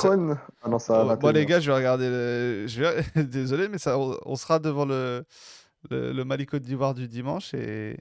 [0.64, 1.18] Ah non, ça.
[1.22, 2.10] Moi, les gars, je vais regarder.
[2.10, 2.66] Le...
[2.68, 3.24] Je vais...
[3.24, 5.26] Désolé, mais ça, on, on sera devant le,
[5.90, 7.98] le, le Mali Côte d'Ivoire du dimanche et.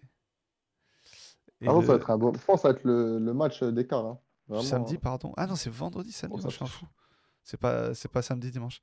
[1.60, 2.32] Et Ah non, ça va le- être un bon.
[2.34, 4.04] Je pense que ça va être le, le match d'écart.
[4.06, 4.18] Hein.
[4.48, 5.00] Vraiment, samedi, hein.
[5.02, 5.32] pardon.
[5.36, 6.86] Ah non, c'est vendredi, samedi, je suis un fou.
[7.42, 8.80] C'est pas, c'est pas samedi, dimanche.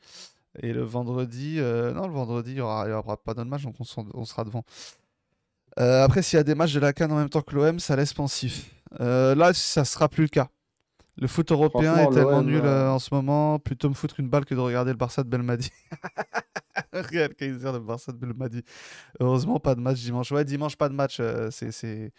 [0.59, 3.75] Et le vendredi, euh, non, le vendredi, il y aura, aura pas d'autres matchs, donc
[3.79, 4.63] on, on sera devant.
[5.79, 7.79] Euh, après, s'il y a des matchs de la Cannes en même temps que l'OM,
[7.79, 8.73] ça laisse pensif.
[8.99, 10.47] Euh, là, ça sera plus le cas.
[11.19, 13.57] Le foot européen est tellement nul euh, euh, en ce moment.
[13.59, 15.71] Plutôt me foutre une balle que de regarder le Barça de Belmadi.
[16.93, 18.63] Real Kaiser, le Barça de Belmadi.
[19.19, 20.31] Heureusement, pas de match dimanche.
[20.31, 21.17] Ouais, dimanche, pas de match.
[21.19, 22.11] euh, c'est c'est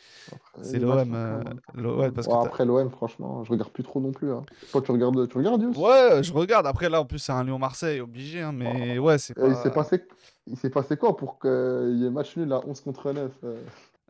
[0.63, 1.15] c'est l'OM.
[1.15, 1.43] euh,
[1.77, 4.33] ouais, parce que après l'OM, franchement, je regarde plus trop non plus.
[4.33, 4.43] hein.
[4.73, 6.67] Toi, tu regardes, tu regardes, Yous Ouais, je regarde.
[6.67, 8.43] Après, là, en plus, c'est un Lyon-Marseille, obligé.
[8.43, 9.63] hein, mais ouais, c'est Et Il pas...
[9.63, 10.05] s'est passé,
[10.49, 13.63] il s'est passé quoi pour qu'il y ait match nul à 11 contre 9 euh?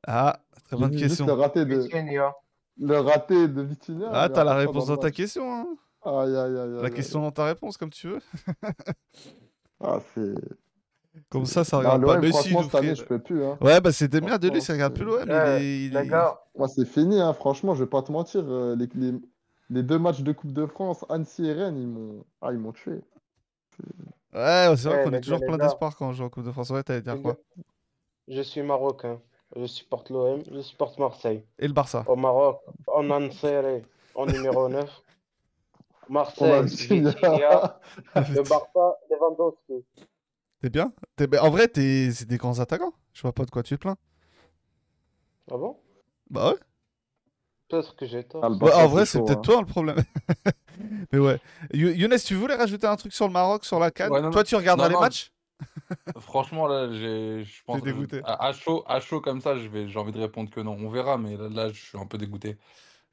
[0.06, 1.26] Ah, très bonne question.
[1.36, 1.86] raté de.
[2.78, 4.08] Le raté de Vitinha.
[4.12, 5.52] Ah, t'as la réponse dans ta question.
[5.52, 5.66] hein.
[6.04, 8.20] Aïe, aïe, aïe, La question dans ta réponse, comme tu veux.
[9.80, 10.34] Ah, c'est.
[11.30, 12.14] Comme ça, ça regarde pas.
[12.14, 13.44] l'OM, Mais si, franchement, nous cette année, je peux plus.
[13.44, 13.58] Hein.
[13.60, 15.22] Ouais, bah c'était bien de lui, ça regarde plus l'OM.
[15.22, 16.10] il est-
[16.56, 17.32] Moi, c'est fini, hein.
[17.32, 18.42] franchement, je vais pas te mentir.
[18.48, 19.20] euh, les, les-
[19.70, 22.72] les deux matchs de Coupe de France, Annecy et Rennes, ils m'ont ah, ils m'ont
[22.72, 23.00] tué.
[24.34, 26.52] Ouais, c'est vrai Eh, qu'on est toujours plein d'espoir quand on joue en Coupe de
[26.52, 26.70] France.
[26.70, 27.36] Ouais, t'allais dire quoi
[28.30, 29.20] je suis marocain.
[29.56, 31.42] Je supporte l'OM, je supporte Marseille.
[31.58, 33.82] Et le Barça Au Maroc, on a serré
[34.14, 34.84] en numéro 9.
[36.10, 37.80] On a Marseille, Vitinha.
[38.14, 39.84] Le Barça, Lewandowski.
[40.60, 40.92] T'es bien?
[41.16, 42.10] T'es- bah, En vrai, t'es...
[42.12, 42.92] c'est des grands attaquants.
[43.12, 43.96] Je vois pas de quoi tu te plains.
[45.50, 45.78] Ah bon?
[46.30, 46.56] Bah ouais.
[47.68, 48.44] Peut-être que j'ai tort.
[48.44, 49.42] Ah, Ouais, en vrai, c'est peut-être hein.
[49.42, 50.02] toi le problème.
[51.12, 51.38] Mais ouais.
[51.72, 54.12] You- Younes, tu voulais rajouter un truc sur le Maroc, sur la Cannes?
[54.12, 55.00] Ouais, Toi, tu regarderas non, les non.
[55.00, 55.32] matchs?
[56.18, 58.22] Franchement, là, j'ai, je pense, dégoûté.
[58.22, 60.72] à, à chaud, à chaud comme ça, je vais, j'ai envie de répondre que non.
[60.72, 62.58] On verra, mais là, là, je suis un peu dégoûté.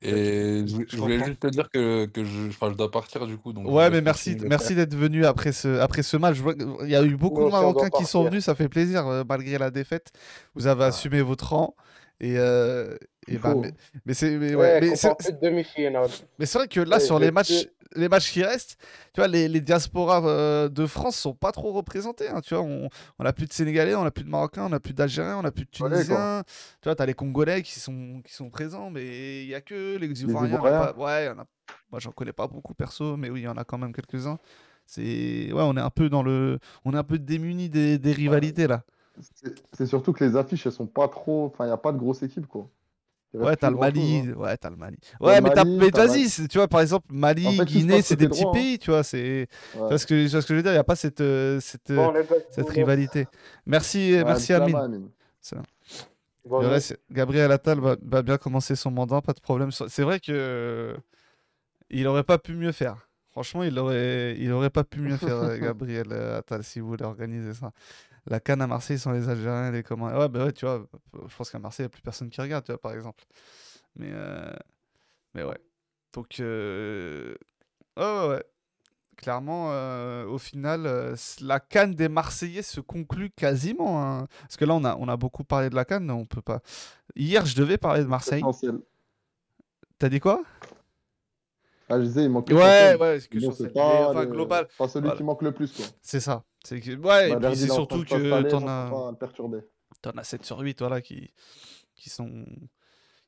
[0.01, 1.23] Et je, je voulais comprends.
[1.23, 3.53] juste te dire que, que je, enfin, je dois partir du coup.
[3.53, 4.75] Donc je Ouais, laisse mais merci, continuer le merci faire.
[4.75, 6.35] d'être venu après ce, après ce match.
[6.35, 8.23] Je vois que- Il y a eu beaucoup de aussi, on doit Marocains qui sont
[8.23, 8.25] partir.
[8.25, 10.11] venus, ça fait plaisir euh, malgré la défaite.
[10.53, 11.75] Vous avez assumé votre rang.
[12.19, 12.95] Et, euh,
[13.27, 13.73] et bah, mais,
[14.05, 15.07] mais c'est mais Ouais, ouais, mais qu'on c'est-
[16.57, 18.77] vrai que là, Ouais, sur les matchs, les matchs qui restent,
[19.13, 22.29] tu vois, les, les diasporas euh, de France sont pas trop représentés.
[22.29, 22.89] hein, tu vois, on,
[23.19, 25.45] on a plus de Sénégalais, on a plus de Marocains, on a plus d'Algériens, on
[25.45, 25.69] a plus de.
[25.69, 26.43] Tunisiens.
[26.81, 29.97] Tu vois, t'as les Congolais qui sont, qui sont présents, mais il y a que
[29.97, 30.57] les Ivoiriens.
[30.93, 31.45] pas- Ouais, y en a-
[31.91, 34.37] moi j'en connais pas beaucoup perso, mais oui, il y en a quand même quelques-uns.
[34.85, 38.11] C'est ouais, on est un peu dans le, on est un peu démunis des, des
[38.13, 38.83] rivalités là.
[39.73, 41.45] C'est surtout que les affiches, elles sont pas trop.
[41.45, 42.67] Enfin, il n'y a pas de grosse équipe, quoi.
[43.33, 44.33] Reste Ouais, t'as le Mali, hein.
[44.37, 44.97] ouais, t'as le Mali.
[45.19, 48.29] Ouais, mais, mais t'as vas-y, tu vois, par exemple, Mali, En fait, Guinée, c'est des
[48.29, 48.59] petits droit, hein.
[48.59, 49.47] pays, tu vois, c'est,
[49.77, 49.97] Ouais.
[49.97, 51.59] ce que, tu vois ce que je veux dire, il n'y a pas cette, euh,
[51.59, 52.13] cette, euh, Bon,
[52.51, 53.27] cette rivalité.
[53.65, 55.09] Merci, Ouais, merci Bislama, Amine.
[55.51, 55.63] Amine.
[56.45, 59.69] bon, Le reste, Gabriel Attal va, va bien commencer son mandat, pas de problème.
[59.71, 60.95] C'est vrai que euh,
[61.89, 63.09] il aurait pas pu mieux faire.
[63.31, 66.87] Franchement, il aurait, il aurait pas pu mieux faire, euh, Gabriel euh, Attal, si vous
[66.87, 67.73] voulez organiser ça.
[68.27, 70.07] La canne à Marseille sans les Algériens, les comment.
[70.07, 70.87] Ouais, bah ouais, tu vois,
[71.27, 73.23] je pense qu'à Marseille, il n'y a plus personne qui regarde, tu vois, par exemple.
[73.95, 74.51] Mais, euh,
[75.33, 75.59] mais ouais.
[76.13, 77.35] Donc, euh,
[77.97, 78.43] ouais, ouais, ouais.
[79.17, 84.01] Clairement, euh, au final, euh, la canne des Marseillais se conclut quasiment.
[84.03, 84.27] hein.
[84.41, 86.61] Parce que là, on a, on a beaucoup parlé de la canne, on peut pas.
[87.15, 88.43] Hier, je devais parler de Marseille.
[89.97, 90.43] T'as dit quoi?
[91.87, 95.05] Ah, je disais, il manque Ouais, ouais, c'est que c'est pas, enfin, global, pas celui
[95.05, 95.17] voilà.
[95.17, 95.85] qui manque le plus, quoi.
[96.01, 96.43] c'est ça.
[96.65, 96.91] C'est que...
[96.95, 98.89] Ouais, et Bah, puis c'est surtout de que t'en as...
[100.01, 101.31] T'en as 7 sur 8 voilà, qui,
[101.95, 102.45] qui sont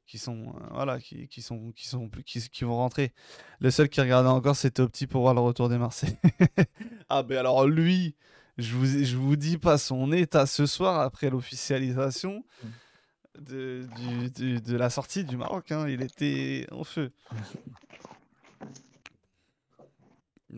[0.06, 3.14] qui sont euh, voilà qui, qui sont qui sont plus qui, qui vont rentrer.
[3.60, 6.18] Le seul qui regardait encore c'était Opti pour voir le retour des Marseillais.
[7.10, 8.16] ah ben alors lui,
[8.58, 12.46] je vous je vous dis pas son état ce soir après l'officialisation
[13.38, 15.88] de, du- du- de la sortie du Maroc hein.
[15.90, 17.12] il était en feu.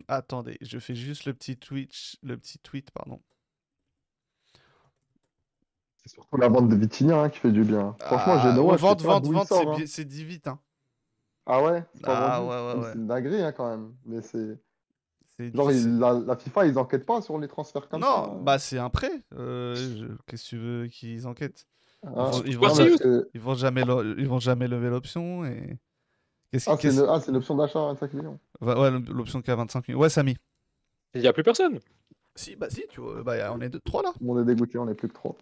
[0.08, 3.22] Attendez, je fais juste le petit Twitch, le petit tweet pardon.
[5.98, 7.96] C'est surtout la vente de Vitinha hein, qui fait du bien.
[8.00, 9.48] Franchement, Ah, Genoa, vente, vente, vente,
[9.86, 10.06] c'est hein.
[10.06, 10.48] dit vite.
[10.48, 10.60] Hein.
[11.46, 12.92] Ah ouais Ah, vendu ouais, ouais, ouais.
[12.94, 13.94] C'est une dinguerie, hein, quand même.
[14.06, 14.60] Mais c'est...
[15.54, 18.08] Genre, il- la, la FIFA, ils enquêtent pas sur les transferts comme ça.
[18.08, 18.42] Non, hein.
[18.44, 19.24] bah c'est un prêt.
[19.34, 21.66] Euh, je- Qu'est-ce que tu veux qu'ils enquêtent?
[22.06, 23.82] Ah, ils vont- ils non, vont- Ils vont jamais,
[24.18, 25.78] ils vont jamais lever l'option et.
[26.54, 26.78] Ah,
[27.10, 28.40] ah, c'est l'option d'achat hein, à 25 millions.
[28.62, 30.00] ouais, l'option qui est à 25 millions.
[30.00, 30.36] Ouais, Samy.
[31.14, 31.80] Il n'y a plus personne.
[32.36, 34.14] Si, bah si, tu vois, bah, on est de 3 là.
[34.26, 35.36] On est dégoûté, on est plus que 3.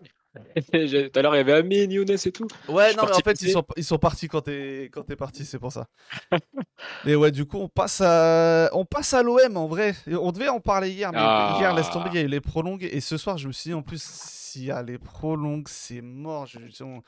[0.72, 2.48] Tout à l'heure, il y avait Amine, Younes et tout.
[2.70, 5.72] Ouais, non, mais en fait, ils sont, ils sont partis quand t'es parti, c'est pour
[5.72, 5.88] ça.
[7.06, 9.96] mais ouais, du coup, on passe à, on passe à l'OM en vrai.
[10.08, 11.20] Et On devait en parler hier, mais
[11.60, 12.88] hier, laisse tomber, il y a eu les prolongues.
[12.92, 16.02] Et ce soir, je me suis dit, en plus, s'il y a les prolongues, c'est
[16.02, 16.46] mort.
[16.46, 17.02] Je- on,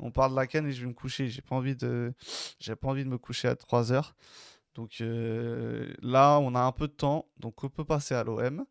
[0.00, 1.28] on parle de la canne et je vais me coucher.
[1.28, 2.12] J'ai pas envie de,
[2.58, 4.14] j'ai pas envie de me coucher à 3 heures.
[4.74, 8.64] Donc euh, là, on a un peu de temps, donc on peut passer à l'OM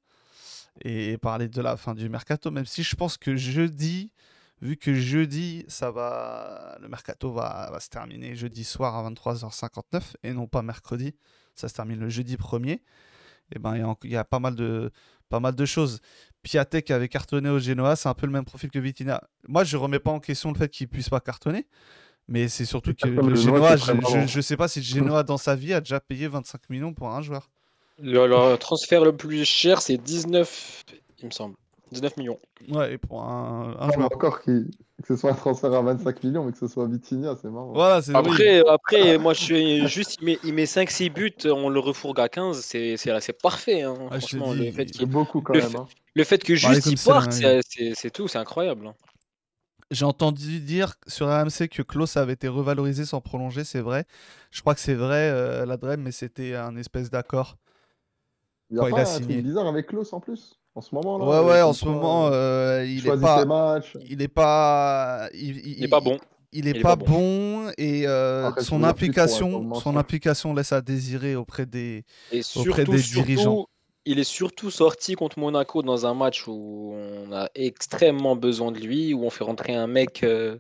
[0.81, 4.11] et parler de la fin du mercato, même si je pense que jeudi,
[4.61, 10.15] vu que jeudi, ça va, le mercato va, va se terminer jeudi soir à 23h59
[10.23, 11.15] et non pas mercredi,
[11.55, 12.81] ça se termine le jeudi 1er.
[13.51, 14.91] et ben il y a y, pas mal de
[15.29, 16.01] pas mal de choses.
[16.43, 19.23] Piatek avait cartonné au Genoa, c'est un peu le même profil que Vitinha.
[19.47, 21.67] Moi, je remets pas en question le fait qu'il puisse pas cartonner,
[22.27, 25.55] mais c'est surtout que le Genoa, je, je sais pas si le Genoa dans sa
[25.55, 27.49] vie a déjà payé 25 millions pour un joueur.
[27.99, 30.83] Le, le transfert le plus cher, c'est 19,
[31.19, 31.55] il me semble.
[31.91, 32.39] 19 millions.
[32.69, 34.09] Ouais, et pour un, un joueur.
[34.13, 34.65] encore qui-
[35.01, 37.73] que ce soit un transfert à 25 millions, mais que ce soit Vitinha, c'est marrant.
[37.73, 38.17] Voilà, c'est oui.
[38.17, 42.19] Après, après moi, je suis juste, il met, il met 5-6 buts, on le refourgue
[42.19, 43.83] à 15, c'est parfait.
[43.83, 45.69] hein, Ah, franchement, dis, le fait il- qu'il beaucoup quand le même.
[45.71, 45.87] fait- hein.
[46.15, 47.61] le fait que Bah, juste il parte, même.
[47.95, 48.87] c'est tout, c'est incroyable.
[48.87, 48.93] hein.
[49.91, 54.05] J'ai entendu dire sur RMC que Klaus avait été revalorisé sans prolonger, c'est vrai.
[54.49, 57.57] Je crois que c'est vrai, euh, la Drem, mais c'était un espèce d'accord.
[58.71, 59.35] Il y a Quand il pas a un signé.
[59.35, 61.25] truc bizarre avec Klaus en plus, en ce moment là.
[61.25, 62.31] Ouais, ouais, en ce moment, euh,
[62.81, 63.45] euh, il il est pas,
[64.09, 66.17] il est pas, il, il- Il est pas bon.
[66.51, 70.71] il est Il est pas pas bon et euh, Après, son plus trop, son laisse
[70.71, 72.03] à désirer auprès des.
[72.31, 73.65] Et Auprès des surtout, dirigeants.
[74.05, 78.79] il est surtout sorti contre Monaco dans un match où on a extrêmement besoin de
[78.79, 80.57] lui, où on fait rentrer un mec, euh,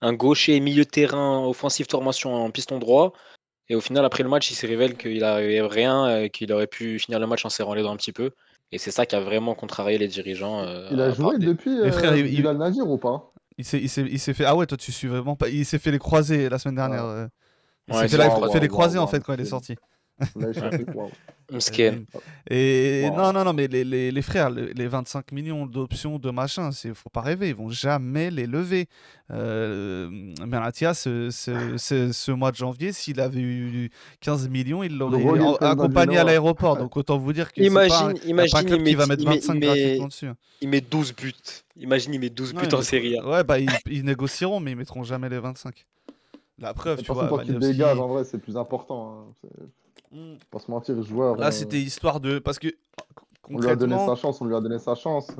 [0.00, 3.12] un gaucher milieu de terrain, offensive formation en piston droit.
[3.68, 6.66] Et au final, après le match, il se révèle qu'il n'arrivait rien, euh, qu'il aurait
[6.66, 8.30] pu finir le match en serrant les dents un petit peu.
[8.72, 10.60] Et c'est ça qui a vraiment contrarié les dirigeants.
[10.62, 13.32] euh, Il a part joué des- depuis les euh, frères, il- il- Nazir ou pas?
[13.58, 14.44] Il s'est, il s'est, il s'est fait.
[14.44, 15.48] Ah ouais, toi tu suis vraiment pas.
[15.48, 17.04] Il s'est fait les croisés la semaine dernière.
[17.04, 17.10] Ouais.
[17.10, 17.28] euh.
[17.88, 18.60] Il s'est fait, la- croiser.
[18.60, 19.74] les croisés en fait quand il est sorti.
[22.50, 23.16] Et Wow.
[23.16, 26.72] non, non, non, mais les, les, les frères, les, les 25 millions d'options de machin,
[26.72, 28.86] c'est faut pas rêver, ils vont jamais les lever.
[29.30, 30.10] Euh,
[30.46, 33.90] Meratia, ce, ce, ce, ce mois de janvier, s'il avait eu
[34.20, 35.24] 15 millions, il l'aurait
[35.60, 36.76] accompagné à l'aéroport.
[36.76, 39.16] Donc autant vous dire que c'est Imagine- pas, pas imagine, club il qui va met-
[39.16, 40.28] mettre il met- 25 il met- gratuitement dessus.
[40.60, 41.32] Il met 12 buts.
[41.76, 43.18] Imagine, il met 12 Non, buts en série.
[43.22, 45.86] Ouais, bah ils, ils négocieront, mais ils mettront jamais les 25.
[46.58, 47.28] La preuve, tu vois.
[47.28, 49.34] tant qu'il dégage, en vrai, c'est plus important.
[49.44, 49.64] hein.
[50.10, 50.36] Mm.
[50.50, 51.36] Pas se mentir, joueur.
[51.36, 52.38] Là, euh, c'était histoire de.
[52.38, 52.68] Parce que
[53.48, 55.30] On lui a donné sa chance, on lui a donné sa chance.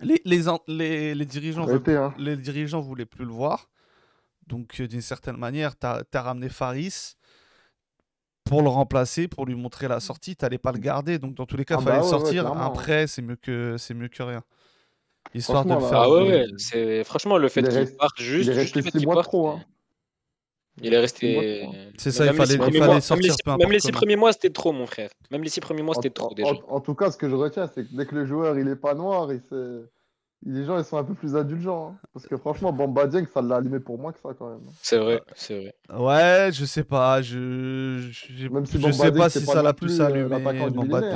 [0.00, 2.14] les, les, les, les dirigeants veulent hein.
[2.18, 3.68] les dirigeants voulaient plus le voir.
[4.46, 7.16] Donc, euh, d'une certaine manière, tu as, ramené Faris
[8.44, 10.36] pour le remplacer, pour lui montrer la sortie.
[10.36, 11.18] Tu n'allais pas le garder.
[11.18, 12.72] Donc, dans tous les cas, il Ah fallait bah ouais, ouais, sortir.
[12.72, 14.42] prêt, c'est mieux, que, c'est mieux que rien.
[15.34, 15.98] Histoire de le faire.
[15.98, 19.26] Ah ouais, franchement le fait qu'il parte juste, il est juste resté six mois parte.
[19.26, 19.60] trop, hein.
[20.82, 21.66] Il est resté.
[21.96, 23.42] C'est ça, il Même les fallait, six il premiers fallait mois- même les sortir, six-
[23.44, 23.98] peu Même les six comment.
[23.98, 25.10] premiers mois, c'était trop, mon frère.
[25.30, 26.50] Même les six premiers mois, c'était trop déjà.
[26.50, 28.68] en- en tout cas, ce que je retiens, c'est que dès que le joueur il
[28.68, 29.40] est pas noir, il
[30.44, 31.88] les gens ils sont un peu plus indulgents.
[31.94, 31.98] hein.
[32.12, 34.60] Parce que franchement, Bamba Dieng, ça l'a allumé pour moi que ça quand même.
[34.82, 35.74] C'est vrai, c'est vrai.
[35.98, 37.22] Ouais, je sais pas.
[37.22, 40.70] Je, je, Même si je sais pas c'est si pas ça l'a plus euh, allumé.
[40.70, 41.12] millénaire.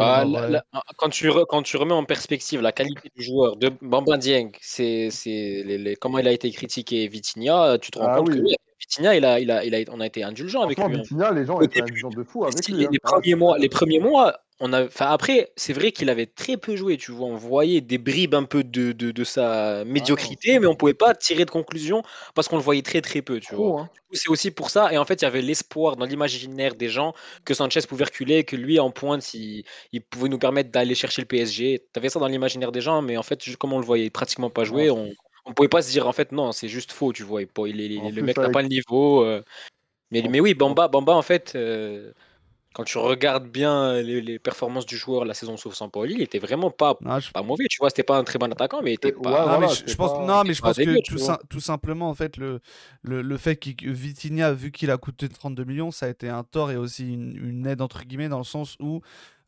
[0.73, 4.17] Ah, quand, tu re- quand tu remets en perspective la qualité du joueur de Bamba
[4.17, 8.17] Dieng, c'est, c'est les- les- comment il a été critiqué Vitinha, tu te rends Ah
[8.17, 8.57] compte que oui.
[8.81, 10.97] Vitinha, il a, il a, il a, on a été indulgent avec lui.
[10.97, 11.03] hein.
[11.03, 12.81] Vitinha, les gens étaient indulgents de fou avec Si, lui.
[12.81, 12.89] les, hein.
[12.93, 13.63] les premiers mois, clair.
[13.63, 17.13] les premiers mois, on a, enfin après, c'est vrai qu'il avait très peu joué, tu
[17.13, 20.75] vois, on voyait des bribes un peu de, de, de Ah sa médiocrité, mais on
[20.77, 22.03] pouvait pas tirer de conclusion
[22.35, 23.81] parce qu'on le voyait très très peu, tu vois.
[23.83, 23.91] Hein.
[24.13, 27.15] C'est aussi pour ça, et en fait, il y avait l'espoir dans l'imaginaire des gens
[27.45, 31.23] que Sanchez pouvait reculer, que lui, en pointe, il, il pouvait nous permettre d'aller chercher
[31.23, 31.87] le PSG.
[31.93, 34.51] Tu avais ça dans l'imaginaire des gens, mais en fait, comme on le voyait pratiquement
[34.51, 35.11] pas jouer, on
[35.47, 37.43] on pouvait pas se dire, en fait, non, c'est juste faux, tu vois.
[37.43, 39.23] il- il- il- le plus, mec n'a avec- pas le niveau.
[39.25, 39.43] euh.
[40.11, 42.13] Mais, mais oui, Bamba, Bamba en fait, euh,
[42.75, 46.39] quand tu regardes bien les, les performances du joueur la saison sous Sampaoli, il était
[46.39, 47.91] vraiment pas, Non, je- pas mauvais, tu vois.
[47.91, 49.47] C'était pas un très bon attaquant, mais il était Ouais, pas.
[49.47, 52.61] Non, mais je, pense, pas- non, mais je pense que tout, simplement, en fait, le,
[53.03, 56.43] le, le fait que Vitinha, vu qu'il a coûté 32 millions, ça a été un
[56.45, 59.01] tort et aussi une, une aide, entre guillemets, dans le sens où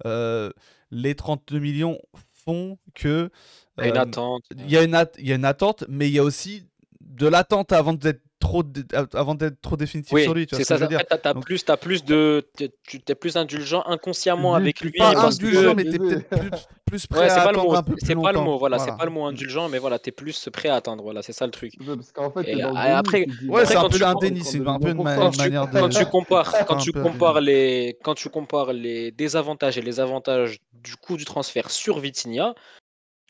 [0.04, 0.50] euh,
[0.90, 1.98] les 32 millions
[2.44, 3.30] font que.
[3.78, 4.42] Il y a une attente.
[4.58, 6.64] il y a une at- il y a une attente, mais il y a aussi
[7.00, 8.82] de l'attente avant d'être trop, dé-
[9.14, 10.46] avant d'être trop définitif Oui, sur lui.
[10.46, 10.76] Tu vois c'est ce que ça.
[10.78, 14.80] je veux dire Après, t'as, t'as Donc- plus, de, tu es plus indulgent inconsciemment avec
[14.80, 14.90] lui.
[14.98, 16.50] Pas parce indulgent, que- mais t'es peut-être plus,
[16.84, 17.74] plus prêt Ouais, à attendre mot.
[17.76, 18.58] un peu plus C'est pas le mot.
[18.58, 21.02] Voilà, c'est pas le mot indulgent, mais voilà, t'es plus prêt à attendre.
[21.04, 21.74] Voilà, c'est ça le truc.
[21.78, 24.90] Parce fait, Et après- Ouais, c'est un quand peu tu- un déni, c'est un peu
[24.90, 29.12] une manière quand tu compares, quand un tu peu compares les, quand tu compares les
[29.12, 32.54] désavantages et les avantages du coût du transfert sur Vitinha,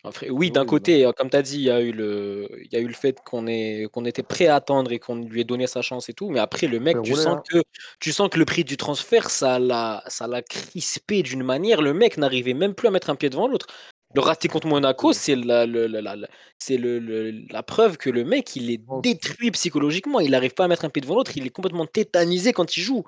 [0.05, 2.49] après, oui, d'un Oui, côté, euh, comme tu as dit, il y a eu le,
[2.61, 5.17] il y a eu le fait qu'on est, qu'on était prêt à attendre et qu'on
[5.17, 7.43] lui ait donné sa chance et tout, mais après le mec, tu rouler, sens hein.
[7.49, 7.63] que,
[8.01, 11.83] tu sens que le prix du transfert, ça l'a, ça l'a crispé d'une manière.
[11.83, 13.67] Le mec n'arrivait même plus à mettre un pied devant l'autre.
[14.15, 17.97] Le raté contre Monaco, c'est la, le- la, la- la- c'est le, le- la preuve
[17.97, 19.01] que le mec, il est Oh.
[19.03, 20.21] détruit psychologiquement.
[20.21, 21.37] Il n'arrive pas à mettre un pied devant l'autre.
[21.37, 23.05] Il est complètement tétanisé quand il joue.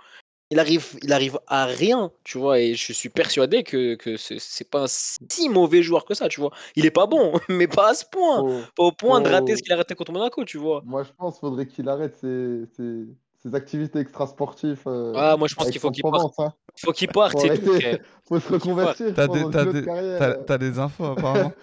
[0.51, 2.61] Il arrive, il arrive à rien, tu vois.
[2.61, 6.41] Et je suis persuadé que, que c'est pas un si mauvais joueur que ça, tu
[6.41, 6.51] vois.
[6.77, 8.63] Il est pas bon, mais pas à ce point.
[8.77, 10.83] Pas au point de rater ce qu'il a raté contre Monaco, tu vois.
[10.85, 13.07] Moi, je pense qu'il faudrait qu'il arrête ses, ses,
[13.43, 16.39] ses activités extrasportives euh, Ah, moi, je pense qu'il faut qu'il Provence.
[16.39, 16.53] Hein.
[16.77, 17.79] Faut qu'il parte, Faut c'est tout.
[18.29, 19.07] Faut se reconvertir.
[19.13, 21.53] Des, t'as des infos apparemment.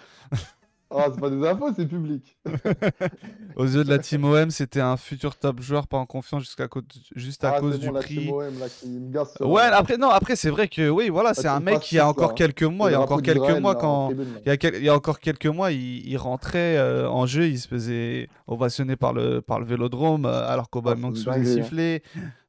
[0.94, 2.36] Ah, c'est pas des infos, c'est public.
[3.56, 6.68] Aux yeux de la team OM, c'était un futur top joueur pas en confiance jusqu'à
[7.14, 8.16] juste à Ah, cause c'est du bon, la prix.
[8.16, 11.48] team OM, là, qui gasse Ouais, après non, après c'est vrai que oui, voilà, c'est
[11.48, 14.16] un mec qui a encore quelques mois, il y a encore quelques mois quand là.
[14.44, 17.26] il y a, quel- il y a encore quelques mois, il, il rentrait euh, en
[17.26, 21.30] jeu, il se faisait ovationner par le par le Vélodrome euh, alors qu'Aubameyang Ah, se
[21.30, 21.62] faisait hein.
[21.64, 22.02] siffler.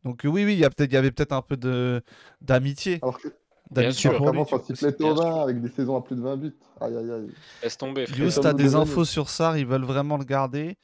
[0.03, 2.01] Donc euh, oui, oui, il y a peut-être, il y avait peut-être un peu de
[2.41, 3.27] d'amitié, Alors que
[3.81, 4.19] d'amitié sûr.
[4.19, 4.65] vois.
[4.65, 6.55] sifflait bien Thauvin avec des saisons à plus de 20 buts.
[6.81, 7.31] Aïe, aïe, aïe.
[7.61, 10.77] Laisse tomber, ça t'as des infos sur ça, ils veulent vraiment le garder?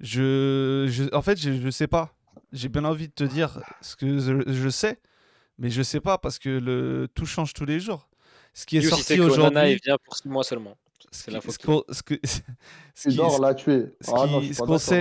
[0.00, 2.10] Je, je- en fait, je, je sais pas.
[2.52, 4.98] J'ai bien envie de te dire ce que je, je sais,
[5.58, 8.08] mais je sais pas parce que le tout change tous les jours.
[8.52, 10.76] Ce qui est Yous, il sorti Onana, il aujourd'hui, vient pour 6 mois seulement.
[11.10, 12.20] ce C'est l'info ce qu'on- ce que-
[12.94, 13.10] ce
[14.00, 14.26] ce Ah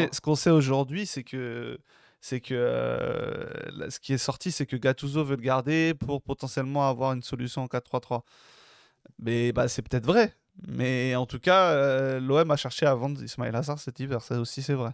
[0.05, 0.07] hein.
[0.11, 1.77] ce qu'on sait aujourd'hui, c'est que
[2.23, 3.43] c'est que euh,
[3.75, 7.21] là, ce qui est sorti, c'est que Gattuso veut le garder pour potentiellement avoir une
[7.21, 8.21] solution en 4-3-3.
[9.19, 10.33] Mais bah, c'est peut-être vrai.
[10.65, 14.21] Mais en tout cas, l'OM a cherché à vendre Ismail Assar cet hiver.
[14.21, 14.91] Ça aussi, c'est vrai.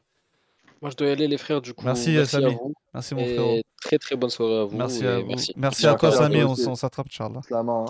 [0.81, 1.85] Moi, je dois y aller, les frères, du coup.
[1.85, 2.51] Merci, Samy.
[2.55, 2.73] vous.
[2.95, 3.61] Merci mon Et frérot.
[3.79, 4.75] très, très bonne soirée à vous.
[4.75, 5.35] Merci à vous.
[5.55, 5.85] Merci.
[5.85, 6.41] À toi, Samy.
[6.43, 7.39] On, s'attrape, Charles.
[7.51, 7.85] Hein.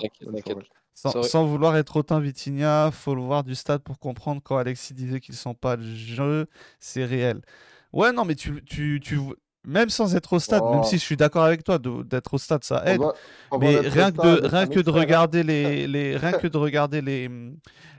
[0.95, 4.94] Sans, sans vouloir être autant Vitinha, faut le voir du stade pour comprendre quand Alexis
[4.94, 6.48] disait qu'ils sont pas le jeu,
[6.82, 7.41] c'est réel.
[7.94, 9.20] Ouais, non, mais tu, tu, tu,
[9.66, 10.84] même sans être au stade, même Oh.
[10.84, 13.02] si je suis d'accord avec toi, d'être au stade, ça aide.
[13.60, 17.30] Mais rien que de, rien que de regarder les, les, rien que de regarder les,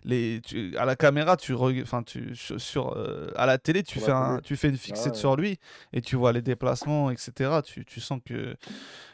[0.05, 4.13] les, tu- à la caméra, tu, enfin, tu, sur, euh, à la télé, tu fais
[4.13, 5.19] un, tu fais une fixette ouais.
[5.19, 5.59] sur lui
[5.93, 7.61] et tu vois les déplacements, etc.
[7.65, 8.57] Tu, tu sens que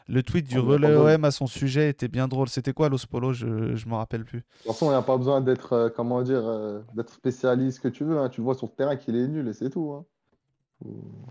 [0.09, 2.49] le tweet du relais OM à son sujet était bien drôle.
[2.49, 3.33] C'était quoi, Los Polo?
[3.33, 4.41] Je, je me rappelle plus.
[4.41, 7.81] De toute façon, il n'y a pas besoin d'être, euh, comment dire, euh, d'être spécialiste
[7.81, 8.19] que tu veux.
[8.19, 8.29] hein.
[8.29, 9.93] Tu le vois sur le terrain qu'il est nul et c'est tout.
[9.93, 10.05] Hein.
[10.79, 11.25] Faut-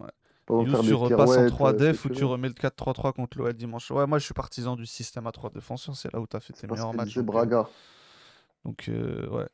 [0.00, 0.08] Ouais.
[0.46, 2.48] Pas besoin de You, faire tu repasses en pirouettes, 3 euh, def ou tu remets
[2.48, 3.90] le 4-3-3 contre l'OL dimanche.
[3.90, 6.40] Ouais, moi je suis partisan du système à 3 défenseurs, c'est là où tu as
[6.40, 7.14] fait tes C'est meilleurs matchs.
[7.14, 7.68] Donc, euh, Braga.
[8.64, 9.48] donc, euh, ouais.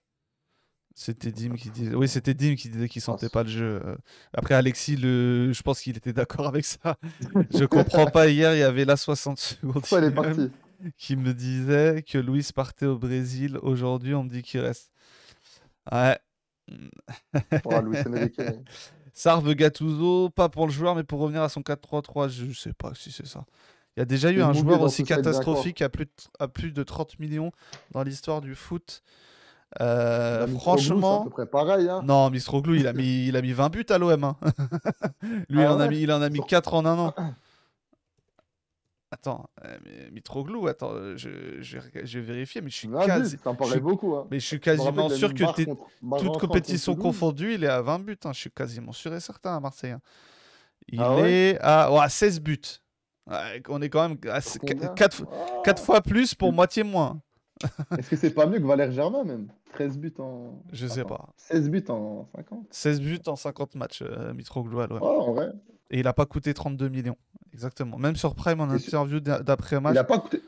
[0.94, 1.94] C'était Dim qui disait.
[1.94, 3.80] Oui, c'était Dim qui disait qu'il sentait pas le jeu.
[4.32, 5.52] Après, Alexis, le...
[5.52, 6.96] je pense qu'il était d'accord avec ça.
[7.50, 8.26] je comprends pas.
[8.28, 10.50] Hier, il y avait la 60 secondes partie
[10.96, 13.58] qui me disait que Luis partait au Brésil.
[13.62, 14.90] Aujourd'hui, on me dit qu'il reste.
[15.92, 16.18] Ouais.
[17.64, 18.40] Oh, Luis Enrique.
[19.18, 22.92] Sarve Gattuso, pas pour le joueur, mais pour revenir à son 4-3-3, je sais pas
[22.94, 23.44] si c'est ça.
[23.96, 26.70] Il y a déjà eu un joueur aussi il catastrophique à plus, de, à plus
[26.70, 27.50] de 30 millions
[27.90, 29.02] dans l'histoire du foot.
[29.80, 31.88] Euh, Mitroglou, C'est à franchement, peu près pareil.
[31.88, 32.00] Hein.
[32.04, 34.22] non, Mistroglou, il a mis, il a mis 20 buts à l'OM.
[34.22, 34.36] hein.
[35.48, 37.14] Lui, il, Ah en a mis, il en a mis Sur- 4 en un an.
[39.10, 39.78] Attends, euh,
[40.12, 41.30] Mitroglou, attends, euh, je,
[41.62, 44.14] je, vais- je vais vérifier, mais je suis 20 buts, quasi, je paraît suis- beaucoup.
[44.16, 44.26] Hein.
[44.30, 47.02] mais je suis quasiment sûr que t'es, contre- barre toute rentrante contre compétition Toulouse?
[47.06, 48.18] confondue, il est à 20 buts.
[48.24, 48.32] hein.
[48.34, 49.92] Je suis quasiment sûr et certain à Marseille.
[49.92, 50.00] hein.
[50.88, 51.30] Il Ah ouais?
[51.32, 52.60] est à ouais, 16 buts.
[53.30, 54.88] Ouais, on est quand même à Pour combien?
[54.88, 55.24] 4,
[55.66, 55.74] Ah.
[55.76, 57.20] fois plus pour moitié moins.
[57.98, 59.48] Est-ce que c'est pas mieux que Valère Germain même?
[59.72, 60.62] 13 buts en.
[60.72, 61.28] Je sais Attends, pas.
[61.36, 62.66] 16 buts en 50.
[62.70, 64.98] 16 buts en 50 matchs, euh, Mitroglou à l'OM.
[65.02, 65.48] Oh, en vrai.
[65.90, 67.16] Et il a pas coûté 32 millions.
[67.52, 67.96] Exactement.
[67.98, 69.94] Même sur Prime en interview d'a- d'après-match.
[69.94, 70.42] Il a pas coûté.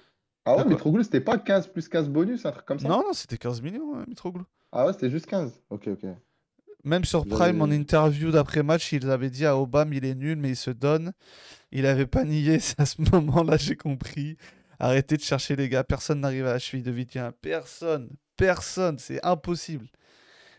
[0.44, 2.88] Ah ouais, Mitroglou, c'était pas 15 plus 15 bonus, un truc comme ça?
[2.88, 4.44] Non, non, c'était 15 millions, euh, Mitroglou.
[4.72, 5.52] Ah ouais, c'était juste 15.
[5.70, 6.08] Ok, ok.
[6.82, 10.50] Même sur Prime, en interview d'après-match, ils avaient dit à Obama, il est nul, mais
[10.50, 11.12] il se donne.
[11.72, 14.36] Il avait pas nié, c'est à ce moment-là, j'ai compris.
[14.78, 17.32] Arrêtez de chercher les gars, personne n'arrive à la cheville de Vitinha.
[17.42, 19.86] Personne, personne, c'est impossible.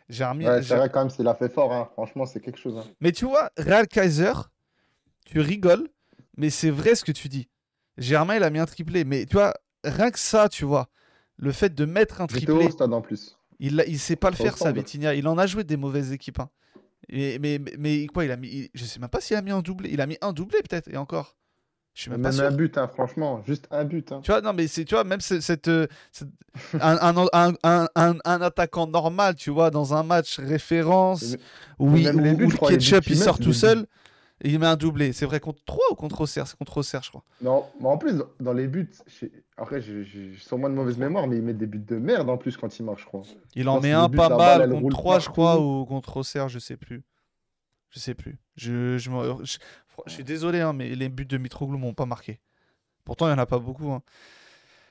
[0.09, 0.45] J'ai remis.
[0.45, 1.73] Ouais, c'est vrai quand même, c'est l'a fait fort.
[1.73, 1.89] Hein.
[1.93, 2.77] Franchement, c'est quelque chose.
[2.77, 2.83] hein.
[2.99, 4.33] Mais tu vois, Real Kaiser,
[5.31, 5.87] tu rigoles,
[6.37, 7.47] mais c'est vrai ce que tu dis.
[7.97, 9.53] Germain, il a mis un triplé, mais tu vois,
[9.83, 10.89] rien que ça, tu vois,
[11.37, 13.37] le fait de mettre un triplé, au stade en plus.
[13.59, 14.71] il, il sait pas le faire, ça.
[14.71, 15.13] Vitinha.
[15.15, 16.39] Il en a joué des mauvaises équipes.
[16.39, 16.49] hein.
[17.09, 18.47] Et- mais, mais, mais quoi, il a mis.
[18.49, 19.89] il- je sais même pas s'il a mis un doublé.
[19.91, 21.35] Il a mis un doublé peut-être, et encore.
[21.93, 22.45] Je suis même, Même pas sûr.
[22.45, 23.43] un but, hein, franchement.
[23.45, 24.11] Juste un but.
[24.13, 24.21] Hein.
[24.23, 26.29] Tu vois, non, mais c'est, tu vois, même ce- cette, euh, cette-
[26.79, 26.97] un,
[27.33, 31.35] un, un, un, attaquant normal, tu vois, dans un match référence,
[31.79, 33.87] où, il- où- buts, où le ketchup il sort tout seul,
[34.43, 35.13] et il met un doublé.
[35.13, 36.47] C'est vrai contre 3 ou contre Auxerre?
[36.47, 37.23] C'est contre Auxerre, je crois.
[37.41, 39.27] Non, mais en plus, dans les buts, je-
[39.57, 42.38] après, j'ai j'ai sûrement de mauvaise mémoire, mais il met des buts de merde en
[42.38, 43.22] plus quand il marche, je crois.
[43.55, 46.59] Il en met un pas mal contre roule 3, je crois, ou contre Auxerre, je
[46.59, 47.03] sais plus.
[47.89, 48.38] Je sais plus.
[48.55, 49.09] Je, je,
[49.43, 49.57] je-
[50.07, 52.39] je suis désolé, hein, mais les buts de Mitroglou m'ont pas marqué.
[53.03, 53.91] Pourtant, il y en a pas beaucoup.
[53.91, 54.01] hein.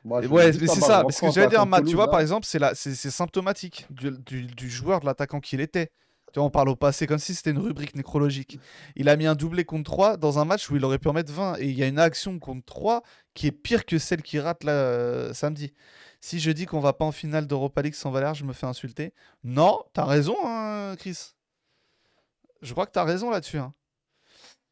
[0.04, 1.04] Moi, je- ouais, mais c'est ça.
[1.04, 4.46] Mais ce que j'allais là, dire, Matt, tu vois, par exemple, c'est symptomatique du, du-
[4.46, 5.90] du joueur, de l'attaquant qu'il était.
[6.38, 8.58] On parle au passé comme si c'était une rubrique nécrologique.
[8.96, 11.12] Il a mis un doublé contre 3 dans un match où il aurait pu en
[11.12, 11.56] mettre 20.
[11.58, 13.02] Et il y a une action contre 3
[13.34, 15.72] qui est pire que celle qu'il rate là, euh, samedi.
[16.20, 18.66] Si je dis qu'on va pas en finale d'Europa League sans Valère, je me fais
[18.66, 19.12] insulter.
[19.44, 21.32] Non, t'as raison, hein, Chris.
[22.62, 23.58] Je crois que t'as raison là-dessus.
[23.58, 23.72] hein.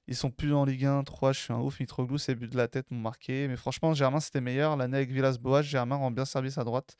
[0.07, 1.81] Ils sont plus en Ligue 1, 3, je suis un ouf.
[1.81, 3.47] Mitroglou, ses buts de la tête m'ont marqué.
[3.47, 4.77] Mais franchement, Germain, c'était meilleur.
[4.77, 6.97] L'année avec Villas-Boas, Germain rend bien service à droite.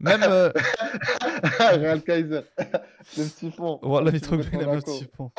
[0.00, 0.22] Même.
[0.24, 0.50] euh,
[1.60, 2.40] Real Kaiser.
[3.16, 3.78] Le petit fond.
[3.82, 4.92] Voilà, Le Mitroglou, il a mis Monaco.
[4.98, 5.30] petit pont.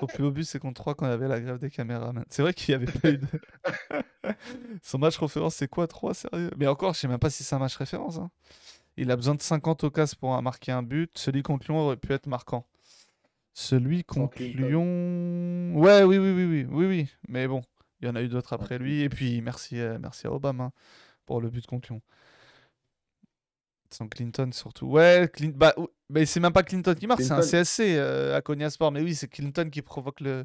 [0.00, 2.24] Son plus beau but, c'est contre 3 quand il y avait la grève des caméramans.
[2.28, 3.26] C'est vrai qu'il n'y avait pas eu de.
[4.82, 6.50] Son match référence, c'est quoi 3 Sérieux?
[6.56, 8.18] Mais encore, je sais même pas si c'est un match référence.
[8.18, 8.30] hein.
[8.96, 11.10] Il a besoin de 50 occasions pour marquer un but.
[11.16, 12.66] Celui contre Lyon aurait pu être marquant.
[13.52, 14.40] Celui contre.
[14.42, 15.72] Lyon.
[15.76, 17.08] Ouais, oui, oui, oui, oui, oui, oui.
[17.28, 17.62] Mais bon,
[18.00, 19.02] il y en a eu d'autres après lui.
[19.02, 20.72] Et puis, merci, euh, merci à Obama hein,
[21.26, 22.00] pour le but contre Lyon.
[23.94, 24.86] Sans Clinton surtout.
[24.86, 25.74] Ouais, Clin- bah,
[26.10, 27.48] mais c'est même pas Clinton qui marque, c'est un Clinton.
[27.48, 28.92] CSC euh, à Konya Sport.
[28.92, 30.44] Mais oui, c'est Clinton qui provoque le,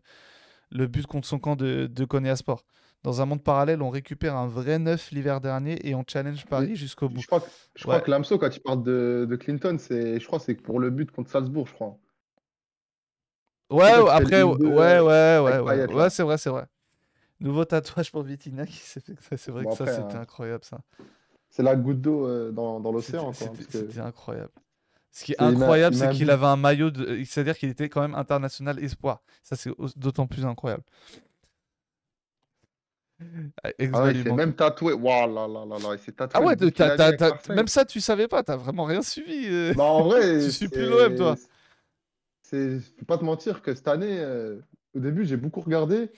[0.72, 2.66] le but contre son camp de, de Konya Sport.
[3.04, 6.76] Dans un monde parallèle, on récupère un vrai neuf l'hiver dernier et on challenge Paris
[6.76, 7.22] jusqu'au bout.
[7.22, 7.88] Je crois, que- je Ouais.
[7.88, 10.80] crois que Lamso, quand il parle de, de Clinton, c'est, je crois que c'est pour
[10.80, 11.98] le but contre Salzbourg, je crois.
[13.70, 15.00] Ouais, après, ouais, le 1-2, ouais,
[15.50, 16.66] euh, ouais, ouais, c'est vrai, c'est vrai.
[17.40, 20.18] Nouveau tatouage pour Vitinha qui s'est fait que ça, c'est vrai Bon, que ça, c'était
[20.18, 20.80] hein, incroyable, ça.
[21.50, 24.52] C'est la goutte d'eau euh, dans, dans l'océan, c'était- que incroyable.
[25.12, 27.24] Ce qui est incroyable, c'est qu'il avait un maillot, de...
[27.24, 29.22] c'est-à-dire qu'il était quand même international espoir.
[29.44, 30.84] Ça, c'est au- d'autant plus incroyable.
[33.64, 34.94] Ah, Ah ouais, il s'est même tatoué.
[34.94, 36.42] Waouh là là là là, il s'est tatoué.
[36.42, 36.56] Ah ouais,
[37.56, 39.48] même ça, tu savais pas, t'as vraiment rien suivi.
[39.48, 39.74] euh.
[39.74, 41.36] Bah, en vrai, Tu suis plus l'OM, toi.
[42.52, 44.58] Je peux pas te mentir que cette année, euh,
[44.96, 46.12] au début, j'ai beaucoup regardé,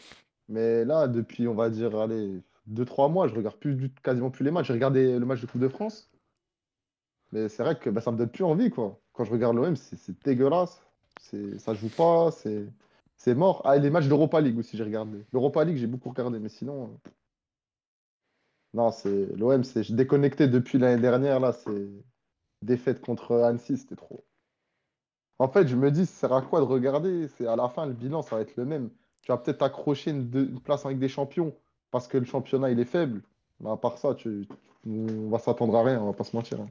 [0.48, 2.42] mais là, depuis, on va dire, allez,
[2.72, 4.68] 2-3 mois, je regarde plus quasiment plus les matchs.
[4.68, 6.10] J'ai regardé le match de Coupe de France,
[7.32, 9.00] mais c'est vrai que bah, ça me donne plus envie, quoi.
[9.14, 10.82] Quand je regarde l'OM, c'est dégueulasse.
[11.60, 13.62] Ça joue pas, c'est, mort.
[13.66, 15.24] Ah, et les matchs d'Europa League aussi, j'ai regardé.
[15.32, 17.10] L'Europa League, j'ai beaucoup regardé, mais sinon, euh,
[18.74, 21.90] non, c'est l'OM, c'est déconnecté depuis l'année dernière, là, c'est
[22.62, 24.26] défaite contre Annecy, c'était trop.
[25.40, 27.28] En fait, je me dis, ça sert à quoi de regarder?
[27.28, 28.90] C'est à la fin, le bilan, ça va être le même.
[29.24, 31.56] Tu vas peut-être accrocher une place avec des champions
[31.92, 33.22] parce que le championnat, il est faible.
[33.60, 34.48] Mais à part ça, tu,
[34.88, 36.60] on va s'attendre à rien, on va pas se mentir.
[36.62, 36.70] hein.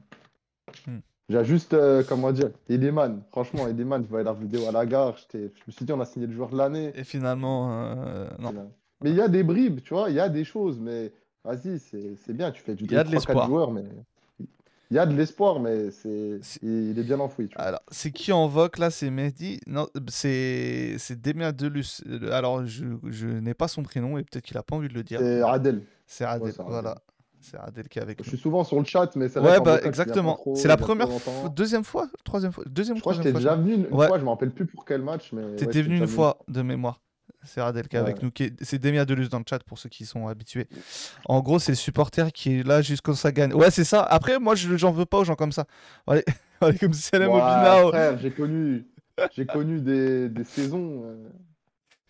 [0.87, 0.99] Hmm.
[1.29, 3.21] J'ai juste, euh, comment dire, Edeman.
[3.31, 5.15] Franchement, Edeman, je voyais la vidéo à la gare.
[5.33, 6.91] Je me suis dit, on a signé le joueur de l'année.
[6.95, 8.51] Et finalement, euh, non.
[9.01, 10.77] Mais il y a des bribes, tu vois, il y a des choses.
[10.79, 11.13] Mais
[11.45, 13.47] vas-y, c'est bien, tu fais du Il y a de 3-4 l'espoir.
[13.47, 13.85] joueurs, mais
[14.91, 17.47] il y a de l'espoir, mais c'est il est bien enfoui.
[17.47, 17.63] tu vois.
[17.63, 18.91] Alors, c'est qui en vogue là?
[18.91, 19.59] C'est Mehdi?
[19.65, 22.03] Non, c'est c'est Demia Delus.
[22.07, 24.93] Euh, Alors, je, je n'ai pas son prénom et peut-être qu'il a pas envie de
[24.93, 25.19] le dire.
[25.19, 25.83] C'est Adel.
[26.05, 26.95] C'est Adel, voilà.
[27.39, 29.63] C'est Adel qui est avec Je suis souvent sur le chat, mais c'est vrai Ouais,
[29.63, 30.35] bah exactement.
[30.35, 33.55] trop, C'est la première fois, deuxième fois, troisième fois, deuxième, Je crois que j'étais déjà
[33.55, 34.05] venu une Ouais.
[34.07, 37.01] fois, je me rappelle plus pour quel match, mais T'étais venu une fois de mémoire.
[37.43, 38.23] C'est qui est avec Ouais.
[38.23, 38.31] nous.
[38.31, 40.67] qui est- C'est Demia Delus dans le chat pour ceux qui sont habitués.
[41.25, 43.53] En gros, c'est le supporter qui est là jusqu'au ça gagne.
[43.53, 44.03] Ouais, c'est ça.
[44.03, 45.65] Après, moi, je j'en veux pas aux gens comme ça.
[46.07, 46.23] Allez,
[46.61, 48.87] allez comme salam au Ouais, frère, j'ai connu,
[49.33, 51.01] j'ai connu des, des saisons.
[51.05, 51.29] euh,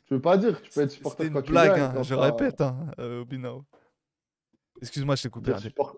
[0.10, 2.04] Je veux pas dire, tu peux être supporter C'était une quand tu blague, gagnes, hein,
[2.04, 3.64] je répète, hein, euh, au Binao.
[4.82, 5.54] Excuse-moi, je t'ai coupé.
[5.58, 5.96] Support-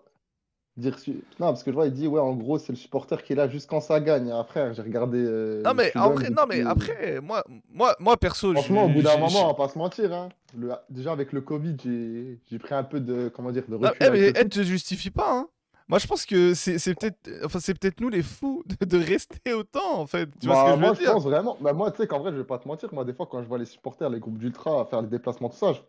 [0.76, 0.96] dire
[1.40, 3.36] Non, parce que je vois, il dit, ouais, en gros, c'est le supporter qui est
[3.36, 4.30] là juste quand ça gagne.
[4.32, 5.18] Ah, frère, j'ai regardé.
[5.18, 8.88] euh, Non mais je vrai, non mais depuis- après, moi, moi, moi perso, Franchement, au
[8.88, 10.12] bout d'un moment, on va pas se mentir.
[10.12, 10.28] Hein.
[10.56, 13.96] Le- Déjà, avec le Covid, j'ai pris un peu de, comment dire, de Non, recul
[14.00, 15.48] eh, mais le elle te justifie pas, hein.
[15.86, 19.52] Moi, je pense que c'est peut-être, enfin, c'est peut-être nous les fous de, de rester
[19.52, 20.30] autant, en fait.
[20.40, 21.12] Tu vois Bah, ce que je moi, veux je dire?
[21.12, 21.58] pense vraiment.
[21.60, 22.88] Bah, moi, tu sais qu'en vrai, je vais pas te mentir.
[22.94, 25.58] Moi, des fois, quand je vois les supporters, les groupes d'ultra faire les déplacements, tout
[25.58, 25.80] ça, je-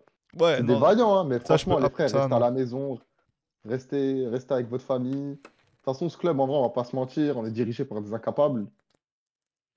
[0.44, 1.18] Ouais, c'est des vaillants.
[1.20, 2.99] Hein, mais Ça, je franchement, peux- les frères, ça, restez à la maison,
[3.66, 5.36] restez, restez avec votre famille.
[5.36, 7.86] De toute façon, ce club, en vrai, on va pas se mentir, on est dirigé
[7.86, 8.68] par des incapables.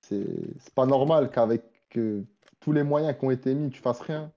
[0.01, 1.63] C'est pas normal qu'avec
[1.97, 2.23] euh,
[2.59, 4.33] tous les moyens qui ont été mis, tu fasses rien.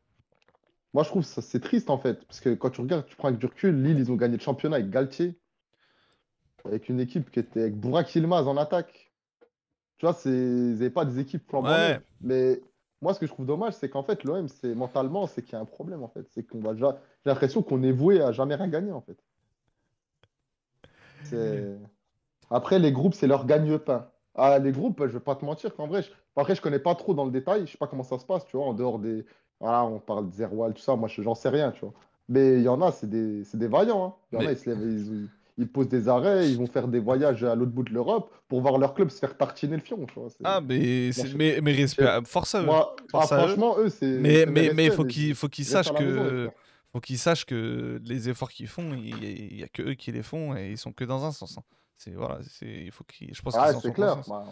[0.94, 3.28] Moi, je trouve ça c'est triste en fait, parce que quand tu regardes, tu prends
[3.28, 5.40] avec du recul, Lille, ils ont gagné le championnat avec Galtier,
[6.64, 9.12] avec une équipe qui était avec Burak Yilmaz en attaque.
[9.98, 11.78] Tu vois, c'est ils n'avaient pas des équipes flambant Ouais.
[11.78, 12.02] neuves.
[12.20, 12.60] Mais
[13.00, 15.56] moi, ce que je trouve dommage, c'est qu'en fait, l'OM, c'est mentalement, c'est qu'il y
[15.56, 16.26] a un problème en fait.
[16.30, 17.00] C'est qu'on va déjà.
[17.24, 19.18] J'ai l'impression qu'on est voué à jamais rien gagner en fait.
[22.50, 24.08] Après, les groupes, c'est leur gagne-pain.
[24.34, 26.10] Ah, les groupes, je vais pas te mentir qu'en vrai, je...
[26.36, 28.46] après, je connais pas trop dans le détail, je sais pas comment ça se passe,
[28.46, 29.24] tu vois, en dehors des.
[29.60, 31.92] Voilà, on parle de Zerwal, tout ça, moi, je- j'en sais rien, tu vois.
[32.28, 34.14] Mais il y en a, c'est des, des vaillants, hein.
[34.32, 35.28] Il y en a, ils se lèvent, ils...
[35.58, 38.60] ils posent des arrêts, ils vont faire des voyages à l'autre bout de l'Europe pour
[38.62, 40.28] voir leur club se faire tartiner le fion, tu vois.
[40.44, 42.66] Ah, mais, mais, mais respect, force à eux.
[42.66, 43.46] Moi, Force ah, à eux.
[43.48, 44.06] franchement, eux, c'est.
[44.20, 46.50] Mais, c'est mais, mes mais faut mais qu'ils faut sachent maison, que.
[46.92, 50.12] Faut qu'ils sachent que les efforts qu'ils font, il il y a que eux qui
[50.12, 51.58] les font et ils sont que dans un sens.
[51.58, 51.62] hein.
[51.96, 54.20] C'est voilà, c'est il faut qu'ils, je pense en c'est clair.
[54.28, 54.44] Bah,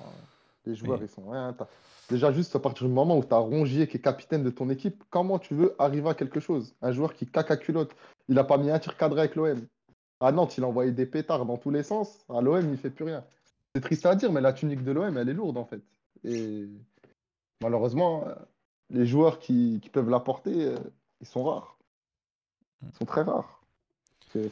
[0.67, 1.53] les joueurs, Mais- ils sont rien.
[1.53, 1.69] t'as-
[2.09, 4.69] Déjà, juste à partir du moment où tu as Rongier qui est capitaine de ton
[4.69, 6.75] équipe, comment tu veux arriver à quelque chose?
[6.83, 7.95] Un joueur qui caca culotte,
[8.29, 9.61] il a pas mis un tir cadré avec l'OM.
[10.21, 12.19] À Nantes, il a envoyé des pétards dans tous les sens.
[12.29, 13.25] À l'OM, il fait plus rien.
[13.75, 15.81] C'est triste à dire, mais la tunique de l'OM, elle est lourde en fait.
[16.25, 16.67] Et
[17.63, 18.35] malheureusement, euh,
[18.91, 20.77] les joueurs qui, qui peuvent l'apporter, euh,
[21.21, 21.77] ils sont rares.
[22.83, 23.61] Ils sont très rares.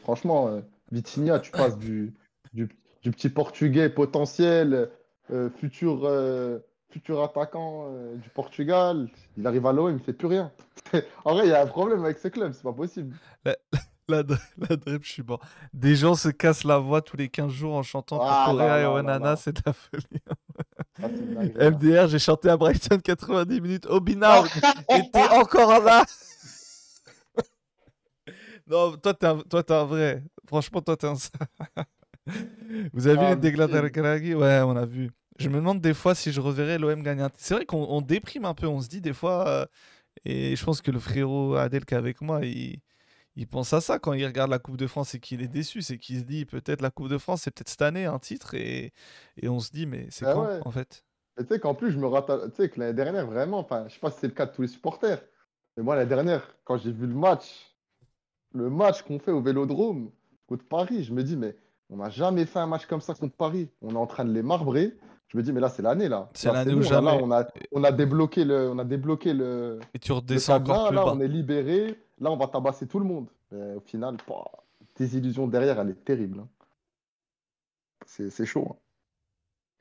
[0.02, 0.60] Franchement, euh,
[0.90, 2.14] Vitinha, tu passes du,
[2.52, 2.68] du,
[3.02, 4.90] du petit Portugais potentiel,
[5.30, 6.58] euh, futur, euh,
[6.90, 9.08] futur attaquant euh, du Portugal.
[9.36, 10.50] Il arrive à l'OM, il fait plus rien.
[11.24, 13.14] En vrai, il y a un problème avec ce club, c'est pas possible.
[13.44, 13.54] La,
[14.68, 15.40] la drip, je suis mort.
[15.74, 18.86] Des gens se cassent la voix tous les 15 jours en chantant Ah, Correa et
[18.86, 20.22] Onana, c'est de la folie.
[21.60, 23.86] MDR, j'ai chanté à Brighton 90 minutes.
[23.86, 24.42] Obina
[24.88, 26.04] était encore là.
[28.68, 30.22] non, toi, t'es un, toi, t'es un vrai.
[30.46, 31.14] Franchement, toi, t'es un.
[32.92, 33.40] Vous avez vu
[33.72, 35.10] Ah, les Karagi Ouais, on a vu.
[35.38, 37.44] Je me demande des fois si je reverrai l'OM gagner un titre.
[37.44, 38.66] C'est vrai qu'on on déprime un peu.
[38.66, 39.48] On se dit des fois.
[39.48, 39.66] euh,
[40.24, 42.80] et je pense que le frérot Adel qui est avec moi, il,
[43.36, 45.82] il pense à ça quand il regarde la Coupe de France et qu'il est déçu.
[45.82, 48.54] C'est qu'il se dit peut-être la Coupe de France, c'est peut-être cette année un titre.
[48.54, 48.92] Et,
[49.38, 50.60] et on se dit, mais c'est Ah quand ouais.
[50.62, 51.04] en fait?
[51.38, 53.86] Et tu sais qu'en plus, je me rappelle, tu sais que l'année dernière, vraiment, enfin,
[53.88, 55.22] je sais pas si c'est le cas de tous les supporters,
[55.76, 57.77] mais moi, l'année dernière, quand j'ai vu le match,
[58.58, 60.10] le match qu'on fait au Vélodrome
[60.46, 61.56] contre Paris, je me dis, mais
[61.90, 63.68] on n'a jamais fait un match comme ça contre Paris.
[63.82, 64.96] On est en train de les marbrer.
[65.28, 66.30] Je me dis, mais là, c'est l'année, là.
[66.32, 67.16] C'est l'année là, jamais.
[67.16, 70.88] Là, on a, on a débloqué le, on a débloqué le, Et tu redescends encore
[70.88, 71.12] plus là, bas.
[71.14, 71.98] on est libéré.
[72.18, 73.26] Là, on va tabasser tout le monde.
[73.50, 74.50] Mais au final, pouah,
[74.96, 76.40] désillusion derrière, elle est terrible.
[76.40, 76.48] hein.
[78.06, 78.68] C'est chaud.
[78.70, 78.76] hein.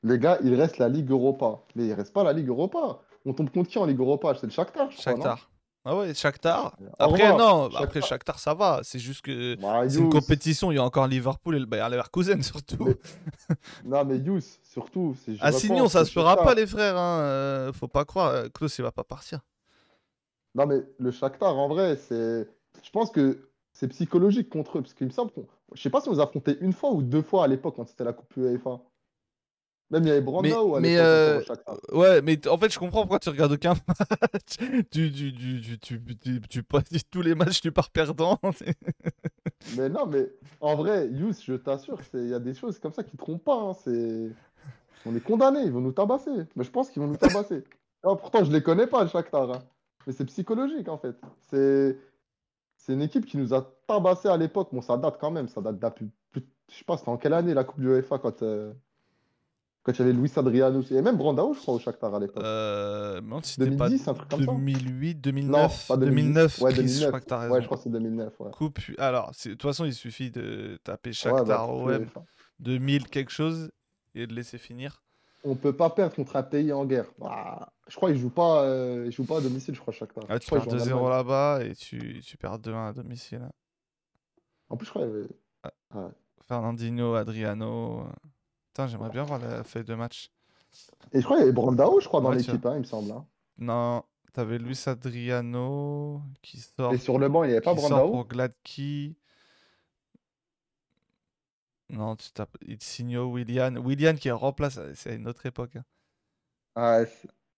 [0.04, 1.60] Les gars, il reste la Ligue Europa.
[1.74, 3.00] Mais il reste pas la Ligue Europa.
[3.24, 4.34] On tombe contre qui en Ligue Europa?
[4.34, 5.18] C'est le Shakhtar, je crois, non?
[5.22, 5.50] Shakhtar.
[5.90, 6.76] Ah ouais, Shakhtar.
[6.80, 7.82] Au Après, non, Shakhtar.
[7.82, 8.80] après Shakhtar, ça va.
[8.82, 10.70] C'est juste que Bah, c'est une compétition.
[10.70, 12.84] Il y a encore Liverpool et le Bayer Leverkusen surtout.
[12.84, 12.96] Mais-
[13.86, 15.16] Non, mais Yous, surtout.
[15.24, 16.98] Signon, repense ça se fera pas, les frères.
[16.98, 17.20] Hein.
[17.20, 18.28] euh, faut pas croire.
[18.32, 19.40] euh, Klaus, il va pas partir.
[20.54, 22.46] Non, mais le Shakhtar, en vrai, c'est.
[22.82, 24.82] Je pense que c'est psychologique contre eux.
[24.82, 25.46] Parce qu'il me semble qu'on.
[25.72, 27.76] Je sais pas si on les a affrontés une fois ou deux fois à l'époque
[27.76, 28.80] quand c'était la Coupe UEFA.
[29.90, 31.96] Même il y avait Brandao à mais, l'époque euh.
[31.96, 34.56] Ouais, mais en fait, je comprends pourquoi tu regardes aucun match.
[34.90, 35.32] tu, tu,
[35.78, 35.78] tu,
[36.48, 38.38] tu, tous les matchs, tu pars perdant.
[39.76, 42.92] Mais non, mais en vrai, Yous, je t'assure, c'est- il y a des choses comme
[42.92, 43.56] ça qui trompent pas.
[43.60, 44.30] hein, C'est...
[45.06, 46.30] On est condamnés, ils vont nous tabasser.
[46.54, 47.64] Mais je pense qu'ils vont nous tabasser.
[48.04, 49.50] Non, pourtant, je les connais pas, le Shakhtar.
[49.50, 49.58] hein.
[50.06, 51.16] Mais c'est psychologique, en fait.
[51.50, 51.98] C'est...
[52.76, 54.68] c'est une équipe qui nous a tabassé à l'époque.
[54.72, 55.48] Bon, ça date quand même.
[55.48, 56.08] Ça date depuis.
[56.34, 56.40] Je
[56.76, 58.72] sais pas, c'était en quelle année la Coupe du UEFA quand, euh,
[59.92, 60.82] quand il y avait Luis Adriano.
[60.90, 62.42] Et même Brandao, je crois, au Shakhtar à l'époque.
[62.44, 65.86] Euh, mais non, c'était pas 2010, un truc comme ça 2008, Non, 2009.
[65.88, 67.14] pas 2009, Ouais, Chris, 2009.
[67.14, 67.48] je crois.
[67.48, 68.32] Ouais, je crois que c'est 2009.
[68.40, 68.50] Ouais.
[68.52, 68.78] Coupe.
[68.98, 72.22] Alors, de toute façon, il suffit de taper Ouais, Shakhtar bah, OM UEFA.
[72.60, 73.70] 2000 quelque chose
[74.14, 75.02] et de laisser finir.
[75.44, 77.06] On peut pas perdre contre un pays en guerre.
[77.18, 80.24] Bah, je crois qu'ils jouent pas, euh, jouent pas à domicile, je crois, Shakhtar.
[80.28, 81.10] Ah, tu perds qu'ils jouent en 2-0 Allemagne.
[81.10, 83.40] là-bas et tu, tu perds 2-1 à domicile.
[83.44, 83.52] hein.
[84.68, 86.08] En plus, je crois qu'il y avait-
[86.46, 88.00] Fernandinho, Adriano.
[88.00, 88.04] euh.
[88.78, 90.30] Putain, j'aimerais bien voir la feuille de match.
[91.12, 92.84] Et je crois qu'il y avait Brandao, je crois, dans Ouais, l'équipe, hein, il me
[92.84, 93.10] semble.
[93.10, 93.26] hein.
[93.58, 98.12] Non, t'avais Luis Adriano qui sort, Et sur le banc, il n'y avait pas Brandao.
[98.12, 99.16] pour Gladky.
[101.90, 103.74] Non, tu tapes Itsigno, Willian.
[103.84, 105.74] Willian qui remplace, c'est à une autre époque.
[105.74, 105.84] hein.
[106.76, 107.00] Ah,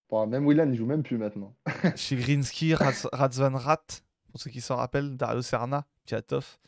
[0.08, 1.54] bon, même Willian, il joue même plus maintenant.
[1.96, 3.84] Chigrinski, Raz- Razvan Rat,
[4.30, 6.58] pour ceux qui s'en rappellent, Dario Serna, Piatov,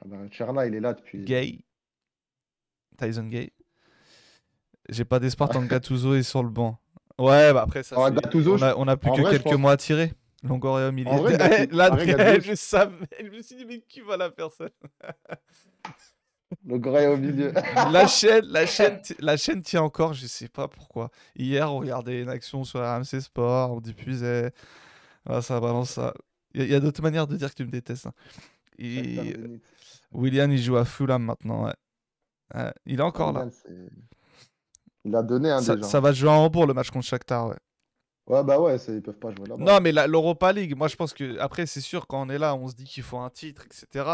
[0.00, 1.24] Ah, ben, Cherna, il est là depuis.
[1.26, 1.64] Gay,
[2.98, 3.52] Tyson Gay.
[4.88, 6.78] J'ai pas d'espoir tant que Gattuso est sur le banc.
[7.18, 9.72] Ouais, bah après ça, Ah, Gattuso, on, a, on a plus que vrai, quelques mois
[9.72, 10.12] à tirer.
[10.42, 11.10] Longoria au milieu.
[11.10, 14.00] En vrai, Gattu- Là, en vrai, Gattuso- je savais, je me suis dit, mais qui
[14.00, 14.70] va la personne
[16.66, 17.52] Le Gorée au milieu.
[17.92, 21.10] la chaîne, la, chaîne, la chaîne tient encore, je sais pas pourquoi.
[21.34, 24.52] Hier, on regardait une action sur RMC Sport, on diffusait.
[25.26, 26.12] Ah, ça balance ça.
[26.52, 28.06] Il y a, d'autres manières de dire que tu me détestes.
[28.06, 28.12] hein.
[28.78, 29.34] Et
[30.12, 31.64] William, il joue à Fulham maintenant.
[31.64, 31.74] ouais.
[32.86, 33.46] Il est encore là.
[35.04, 35.86] Il a donné un Ça, déjà.
[35.88, 37.48] ça va jouer à Hambourg le match contre Shakhtar.
[37.48, 37.56] Ouais.
[38.26, 39.62] Ouais, bah ouais, ils peuvent pas jouer là-bas.
[39.62, 42.54] Non, mais l'Europa League, moi je pense que après c'est sûr quand on est là,
[42.54, 44.04] on se dit qu'il faut un titre, etc.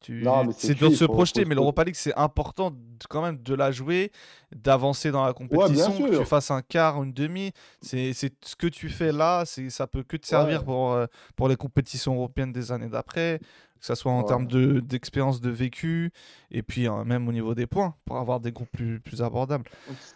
[0.00, 0.24] Tu...
[0.56, 2.70] C'est dur de se projeter, faut- mais l'Europa League c'est important
[3.10, 4.12] quand même de la jouer,
[4.54, 7.50] d'avancer dans la compétition, que tu fasses un quart, une demi.
[7.82, 10.64] C'est ce que tu fais là, ça peut que te servir Ouais.
[10.64, 13.40] pour, euh, pour les compétitions européennes des années d'après,
[13.80, 14.26] que ce soit en Ouais.
[14.28, 16.12] termes de- d'expérience de, vécu,
[16.52, 19.64] et puis euh, même au niveau des points, pour avoir des groupes plus, plus abordables.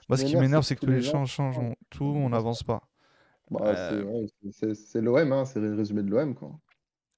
[0.09, 2.63] Moi ce qui m'énerve c'est que tous les gens gens changent, on- tout, on n'avance
[2.63, 2.83] pas.
[3.53, 4.27] Bah, Euh,
[4.75, 6.35] c'est l'OM, hein, c'est le résumé de l'OM.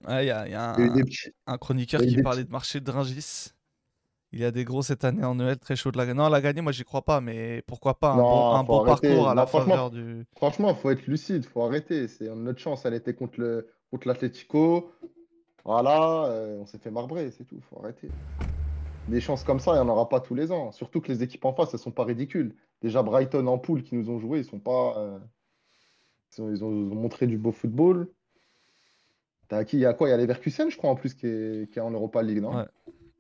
[0.07, 1.31] Ouais, Il y a, y un, des petits.
[1.47, 3.51] un chroniqueur qui parlait petits- de marché de Rungis.
[4.33, 6.19] Il y a des gros cette année en EL, très chaud de la gagner.
[6.19, 9.29] Non, la gagner, moi j'y crois pas, mais pourquoi pas un Non, bon, un parcours
[9.29, 10.27] à la Non, faveur du.
[10.37, 12.09] Franchement, il faut être lucide, il faut arrêter.
[12.09, 14.91] C'est notre chance, elle était contre le contre l'Atlético.
[15.65, 18.09] Voilà, euh, on s'est fait marbrer, c'est tout, faut arrêter.
[19.09, 20.73] Des chances comme ça, il n'y en aura pas tous les ans.
[20.73, 22.55] Surtout que les équipes en face, elles sont pas ridicules.
[22.83, 24.99] Déjà, Brighton en poule qui nous ont joué, ils sont pas.
[24.99, 25.19] euh,
[26.39, 28.09] Ils ont, montré du beau football.
[29.49, 29.77] T'as qui?
[29.77, 30.09] Il y a quoi?
[30.09, 32.41] Il y a Leverkusen, je crois, en plus, qui est, qui est en Europa League,
[32.41, 32.57] non?
[32.57, 32.67] Ouais.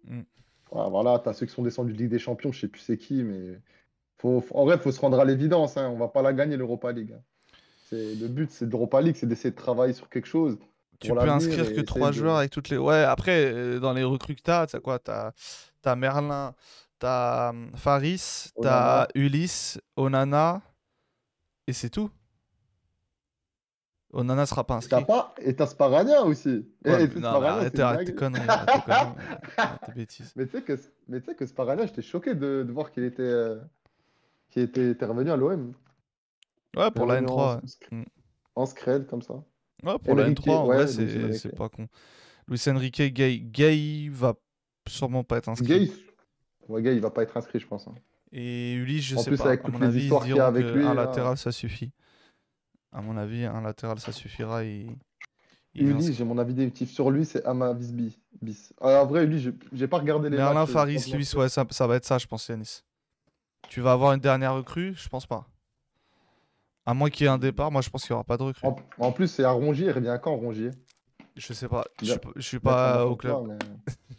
[0.05, 0.23] Mm.
[0.71, 3.23] Voilà, t'as ceux qui sont descendus de Ligue des Champions, je sais plus c'est qui,
[3.23, 3.61] mais
[4.19, 5.77] faut, en vrai, il faut se rendre à l'évidence.
[5.77, 7.13] Hein, on va pas la gagner, l'Europa League.
[7.13, 7.23] hein.
[7.93, 10.59] Le but, c'est de l'Europa League, c'est d'essayer de travailler sur quelque chose.
[10.99, 12.77] Tu peux inscrire que trois de- joueurs avec toutes les.
[12.77, 14.99] Ouais, après, euh, dans les recrues que t'as, t'as quoi?
[14.99, 15.33] T'as
[15.83, 16.55] t'as Merlin,
[16.99, 19.07] t'as hum, Faris, t'as.
[19.15, 20.63] Ulysse, Onana,
[21.67, 22.11] et c'est tout.
[24.15, 25.05] Onana sera pas T'as inscrit.
[25.05, 26.67] pas, et t'as Sparagna aussi.
[26.85, 28.57] Et, Ouais, et mais non, arrête, arrête tes conneries,
[29.83, 30.37] tes bêtises.
[30.37, 30.75] Mais tu sais que,
[31.09, 33.61] mais tu sais que Sparagna, j'étais choqué de, de voir qu'il était, euh,
[34.51, 35.75] qu'il était, était revenu à l'OM.
[36.77, 37.33] Ouais, pour la Revenu N3.
[37.33, 37.61] en, ouais.
[37.93, 38.05] Mm.
[38.57, 39.35] en scred, comme ça.
[39.83, 41.89] Ouais, pour la Enrique, N3, en ouais, vrai, c'est pas con.
[42.49, 44.35] Luis Enrique, Gay, Gay va
[44.89, 45.87] sûrement pas être inscrit.
[45.87, 45.93] Gay,
[46.69, 47.87] ouais, Gay, il va pas être inscrit, je pense.
[47.89, 47.95] hein.
[48.33, 49.47] Et Ulysse, je En sais plus, pas.
[49.49, 50.95] avec À mon les avis, ils se histoires qu'il y a diront avec lui, qu'un
[50.95, 50.95] là.
[50.95, 51.93] latéral, ça suffit.
[52.95, 54.65] À mon avis, un latéral, ça suffira.
[54.65, 54.87] Et...
[55.75, 56.15] il inscrit.
[56.15, 58.17] j'ai mon avis définitif sur lui, c'est Amavisbi.
[58.41, 58.73] Bis.
[58.81, 60.71] Ah, en vrai, lui, j'ai pas regardé les Merlin, matchs.
[60.71, 61.11] Faris.
[61.13, 62.83] Luis, ouais, ça, ça va être ça, je pense, Yanis.
[63.69, 64.95] Tu vas avoir une dernière recrue?
[64.95, 65.47] Je pense pas.
[66.87, 68.43] À moins qu'il y ait un départ, moi je pense qu'il n'y aura pas de
[68.43, 68.67] recrue.
[68.69, 70.71] En, en plus, c'est à Rongier, il revient quand, Rongier?
[71.37, 71.85] Je sais pas.
[72.01, 73.49] Je Il suis je suis Il pas au club.
[73.49, 73.59] mais-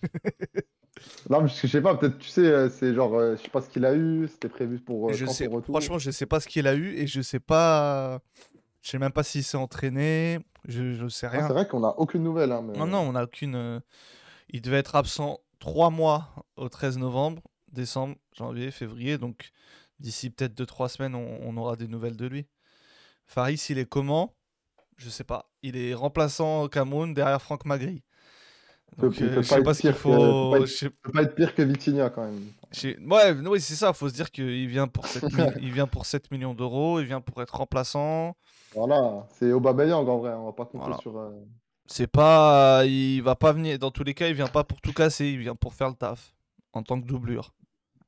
[1.29, 3.61] non, mais je sais pas, peut-être, tu sais, euh, c'est genre, euh, je sais pas
[3.61, 5.75] ce qu'il a eu, c'était prévu pour euh, Je quand sais, retour.
[5.75, 8.19] franchement, je sais pas ce qu'il a eu et je sais pas.
[8.85, 10.37] Je sais même pas s'il s'est entraîné.
[10.67, 11.47] Je, je sais Ah, rien.
[11.47, 12.51] c'est vrai qu'on a aucune nouvelle.
[12.51, 12.77] Hein, mais...
[12.77, 13.55] Non, non, on n'a aucune.
[13.55, 13.79] euh,
[14.49, 17.41] Il devait être absent trois mois au 13 novembre,
[17.71, 19.17] décembre, janvier, février.
[19.17, 19.49] Donc
[19.99, 22.45] d'ici peut-être 2-3 semaines, on, on aura des nouvelles de lui.
[23.25, 24.35] Faris, il est comment?
[24.97, 25.49] Je sais pas.
[25.63, 28.03] Il est remplaçant au Cameroun derrière Franck Magri.
[28.99, 30.65] Donc il euh, je sais pas ce qu'il pire que- peut faut.
[30.67, 32.39] je peut pas être pire que Vitinha quand même.
[33.09, 33.93] Ouais, oui, c'est ça.
[33.93, 36.99] Faut se dire qu'il vient pour 7, mi- il vient pour 7 millions d'euros.
[36.99, 38.37] Il vient pour être remplaçant.
[38.75, 40.97] Voilà, c'est Aubameyang en vrai, on va pas compter Voilà.
[40.97, 41.17] sur.
[41.17, 41.31] euh,
[41.87, 43.79] C'est pas, il va pas venir.
[43.79, 45.27] Dans tous les cas, il vient pas pour tout casser.
[45.27, 46.33] Il vient pour faire le taf
[46.73, 47.53] en tant que doublure.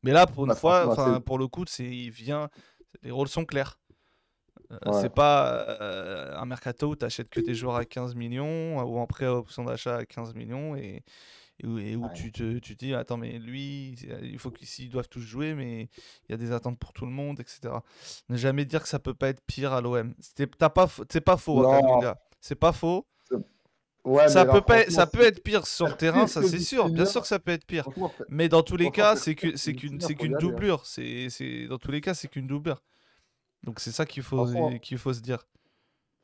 [0.03, 2.49] Mais là, pour une Bah, fois, pour le coup, c'est, il vient.
[3.03, 3.79] Les rôles sont clairs.
[4.71, 5.01] Euh, Ouais.
[5.01, 8.97] C'est pas euh, un mercato où tu achètes que des joueurs à 15 millions ou
[8.99, 11.03] en prêt à option d'achat à 15 millions et,
[11.59, 12.13] et où, et où Ouais.
[12.13, 15.89] tu te tu dis attends mais lui il faut qu'ils doivent tous jouer mais
[16.27, 17.73] il y a des attentes pour tout le monde etc.
[18.29, 20.13] Ne jamais dire que ça peut pas être pire à l'OM.
[20.59, 21.65] T'as pas f- C'est pas faux.
[22.41, 23.07] C'est pas faux.
[24.05, 26.87] Ouais, ça peut pas, ça peut c'est- être pire sur le terrain, ça c'est sûr.
[26.89, 27.89] Bien sûr que ça peut être pire.
[27.93, 30.39] c'est- Mais dans tous les cas, c'est c'est qu'une c'est qu'une hein.
[30.39, 30.85] doublure.
[30.85, 32.81] C'est c'est dans tous les cas, c'est qu'une doublure.
[33.63, 34.47] Donc c'est ça qu'il faut
[34.79, 35.39] qu'il faut se dire.
[35.39, 35.43] De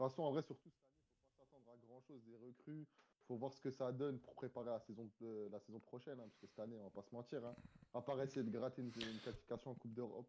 [0.06, 2.86] toute façon, en vrai, surtout cette année, faut pas s'attendre à grand chose des recrues.
[3.28, 6.16] Faut voir ce que ça donne pour préparer la saison, de- la saison prochaine.
[6.20, 7.40] hein, parce que cette année, on va pas se mentir.
[7.46, 7.56] Hein.
[7.94, 10.28] À part essayer de gratter une, une qualification en Coupe d'Europe.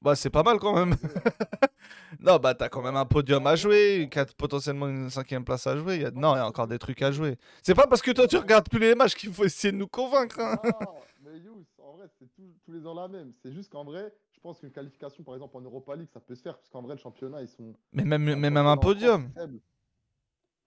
[0.00, 0.96] Bah c'est pas mal quand même.
[2.20, 5.76] non bah t'as quand même un podium à jouer, quatre- potentiellement une cinquième place à
[5.76, 5.96] jouer.
[5.96, 6.10] Il y a...
[6.10, 7.36] Non, il y a encore des trucs à jouer.
[7.62, 9.86] C'est pas parce que toi tu regardes plus les matchs qu'il faut essayer de nous
[9.86, 10.40] convaincre.
[10.40, 10.56] hein.
[10.64, 13.32] Non, mais Yous, en vrai, c'est tous- les ans la même.
[13.42, 16.34] C'est juste qu'en vrai, je pense qu'une qualification, par exemple, en Europa League, ça peut
[16.34, 16.56] se faire.
[16.56, 17.72] Parce qu'en vrai, le championnat, ils sont.
[17.92, 19.30] Mais même, mais même un podium.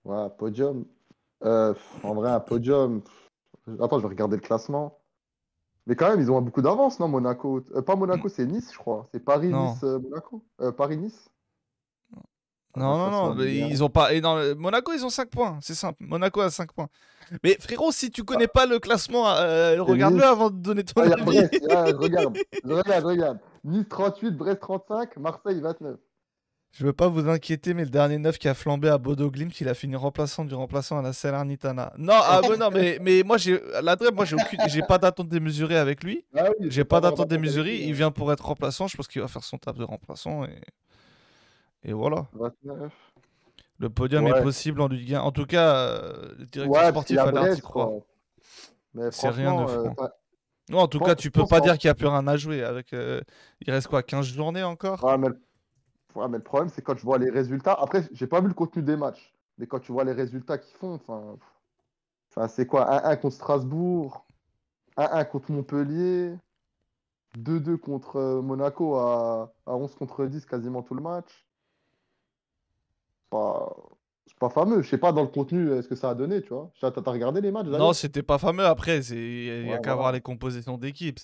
[0.06, 0.86] Ouais, podium.
[1.44, 3.02] Euh, en vrai, un podium.
[3.82, 5.00] Attends, je vais regarder le classement.
[5.88, 7.62] Mais quand même, ils ont beaucoup d'avance, non, Monaco?
[7.76, 9.08] Euh, pas Monaco, c'est Nice, je crois.
[9.12, 9.72] C'est Paris, Non.
[9.74, 10.44] Nice, euh, Monaco?
[10.78, 11.30] Paris-Nice.
[12.78, 14.14] Non, non, non, mais ils ont pas.
[14.14, 14.20] Et
[14.56, 15.58] Monaco, ils ont 5 points.
[15.62, 16.04] C'est simple.
[16.04, 16.90] Monaco a 5 points.
[17.42, 20.26] Mais frérot, si tu connais pas le classement, regarde-le Nice.
[20.30, 21.24] avant de donner ton Ah, avis.
[21.24, 21.98] Brest, regarde,
[22.66, 23.40] regarde, regarde.
[23.64, 25.98] Nice 38, Brest 35, Marseille 29.
[26.78, 29.62] Je veux pas vous inquiéter, mais le dernier neuf qui a flambé à Bodo Glimt,
[29.62, 31.94] il a fini remplaçant du remplaçant à la Salernitana.
[31.98, 33.62] Non, ah, mais non, mais, mais moi, j'ai
[34.14, 36.26] moi, j'ai aucune, j'ai pas d'attente démesurée avec lui.
[36.36, 37.78] Ah oui, J'ai pas d'attente démesurée.
[37.78, 37.94] Il hein.
[37.94, 38.88] vient pour être remplaçant.
[38.88, 40.60] Je pense qu'il va faire son taf de remplaçant et
[41.86, 42.26] et voilà.
[42.34, 42.92] 29.
[43.78, 45.22] Le podium est possible en Ligue 1.
[45.22, 47.90] En tout cas, euh, le directeur Ouais, sportif a l'air d'y croire.
[49.12, 50.10] C'est rien de euh, enfin,
[50.70, 52.64] Non, en tout cas, tu peux pas dire qu'il n'y a plus rien à jouer.
[52.64, 53.22] Avec, euh,
[53.62, 55.04] Il reste quoi 15 journées encore?
[55.04, 55.40] Ouais, mais, le...
[56.16, 57.74] ouais, mais le problème, c'est quand je vois les résultats.
[57.74, 59.34] Après, j'ai pas vu le contenu des matchs.
[59.58, 62.86] Mais quand tu vois les résultats qu'ils font, enfin, c'est quoi?
[62.92, 64.26] 1-1 contre Strasbourg,
[64.98, 66.36] 1-1 contre Montpellier,
[67.36, 69.54] 2-2 contre euh, Monaco à...
[69.66, 71.46] à 11 contre 10 quasiment tout le match.
[73.30, 73.76] Pas...
[74.28, 74.82] C'est pas fameux.
[74.82, 76.72] Je sais pas dans le contenu ce que ça a donné, tu vois?
[76.82, 78.66] T'as regardé les matchs Non, c'était pas fameux.
[78.66, 81.20] Après, il y a Ouais, qu'à voir les compositions d'équipe.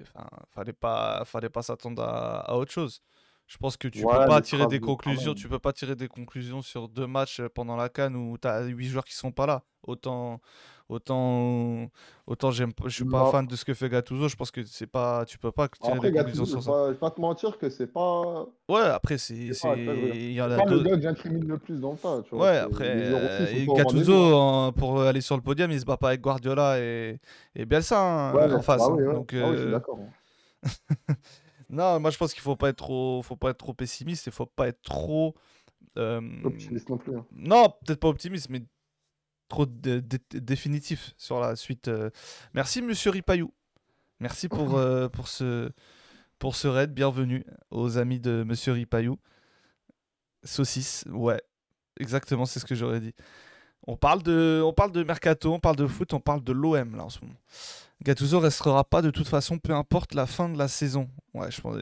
[0.00, 3.02] Enfin, fallait pas, fallait pas s'attendre à, à autre chose.
[3.46, 5.34] Je pense que tu Ouais, peux pas tirer des conclusions.
[5.34, 8.62] Tu peux pas tirer des conclusions sur deux matchs pendant la CAN où tu as
[8.64, 9.62] huit joueurs qui sont pas là.
[9.82, 10.40] Autant,
[10.88, 11.90] Autant,
[12.26, 13.30] autant j'aime, pas- je suis pas Non.
[13.30, 14.28] fan de ce que fait Gattuso.
[14.28, 16.70] Je pense que c'est pas, tu peux pas tirer Après, des conclusions sur je ça.
[16.70, 20.40] pas, je vais pas te mentir que c'est pas, Ouais, après c'est, pas, il y
[20.40, 22.44] en a pas le gars que j'incrimine le plus dans le tas, tu vois.
[22.44, 23.74] Ouais, après, euh, pas.
[23.76, 27.20] Gattuso, en- pour aller sur le podium, il se bat pas avec Guardiola et,
[27.54, 28.80] et Bielsa hein, Ouais, en face.
[28.80, 28.96] bah hein.
[28.96, 29.14] oui, ouais.
[29.14, 29.98] Donc, Ah je suis euh, d'accord.
[31.68, 34.32] non, moi je pense qu'il faut pas être trop, faut pas être trop pessimiste, il
[34.32, 35.34] faut pas être trop.
[35.98, 37.16] euh, Optimiste non plus.
[37.16, 37.26] hein.
[37.32, 38.62] Non, peut-être pas optimiste, mais
[39.48, 41.88] trop dé- dé- définitif sur la suite.
[41.88, 42.10] euh.
[42.54, 43.52] Merci Monsieur Ripayou.
[44.20, 45.70] Merci pour, euh, pour ce
[46.38, 46.92] pour ce raid.
[46.92, 49.18] Bienvenue aux amis de Monsieur Ripayou.
[50.42, 51.40] Saucisse, ouais,
[51.98, 53.14] exactement, c'est ce que j'aurais dit.
[53.86, 56.96] On parle de, on parle de mercato, on parle de foot, on parle de l'OM
[56.96, 57.36] là en ce moment.
[58.02, 61.08] Gattuso restera pas de toute façon, peu importe la fin de la saison.
[61.32, 61.76] Ouais, je pense.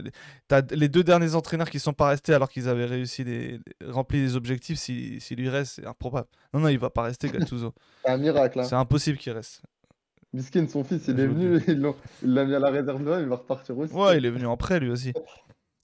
[0.47, 4.37] T'as les deux derniers entraîneurs qui sont pas restés alors qu'ils avaient réussi rempli les
[4.37, 4.79] objectifs.
[4.79, 6.29] S'il si, lui reste, c'est improbable.
[6.53, 7.73] Non, non, il va pas rester, Gattuso.
[8.05, 8.61] C'est un miracle.
[8.61, 8.65] Hein.
[8.65, 9.63] c'est impossible qu'il reste.
[10.33, 13.29] Miskin, son fils, il est venu, il l'a mis à la réserve de l'OM, il
[13.29, 13.93] va repartir aussi.
[13.93, 15.13] Ouais, il est venu en prêt lui aussi.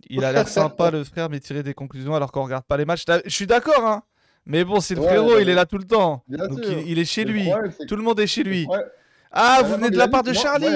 [0.09, 2.85] Il a l'air sympa le frère, mais tirer des conclusions alors qu'on regarde pas les
[2.85, 3.05] matchs.
[3.25, 4.03] Je suis d'accord, hein.
[4.49, 6.25] Mais bon, c'est le Ouais, frérot, il est là tout le temps.
[6.27, 7.49] Donc il, il est chez Le lui.
[7.49, 8.67] problème, Tout le monde est chez lui.
[8.73, 8.81] Ah,
[9.31, 10.67] Ah, vous venez de la part de Charlie.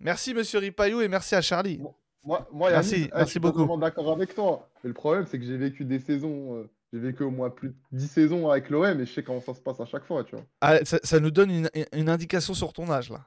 [0.00, 1.80] Merci Monsieur Ripayou et merci à Charlie.
[2.24, 3.76] Moi, moi Merci, Yannick, merci je suis beaucoup.
[3.76, 4.68] d'accord avec toi.
[4.84, 7.70] Mais le problème, c'est que j'ai vécu des saisons, euh, j'ai vécu au moins plus
[7.70, 10.22] de 10 saisons avec l'OM et je sais comment ça se passe à chaque fois,
[10.22, 10.44] tu vois.
[10.60, 13.26] Ah, ça, ça nous donne une, une indication sur ton âge là.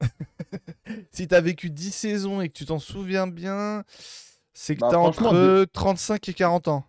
[1.12, 3.82] si t'as vécu 10 saisons et que tu t'en souviens bien,
[4.52, 6.84] c'est que Bah, t'as franchement, entre 35 et 40 ans.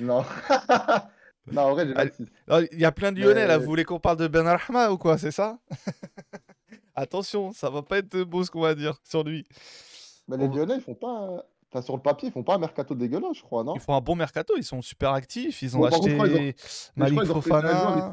[0.00, 0.24] Non.
[1.52, 2.10] non, en vrai, j'ai Allez.
[2.10, 2.26] 26.
[2.48, 4.90] Alors, Il y a plein de Lyonnais là, vous voulez qu'on parle de Ben Arhma
[4.90, 5.58] ou quoi, c'est ça?
[6.94, 9.44] Attention, ça va pas être beau ce qu'on va dire sur lui.
[10.28, 11.44] Mais les On- Lyonnais, ils font pas.
[11.72, 13.74] Enfin, sur le papier, ils font pas un mercato dégueulasse, je crois, non?
[13.74, 16.54] Ils font un bon mercato, ils sont super actifs, ils ont Bon, contre, acheté
[16.94, 18.12] Malik crois ont Fofana,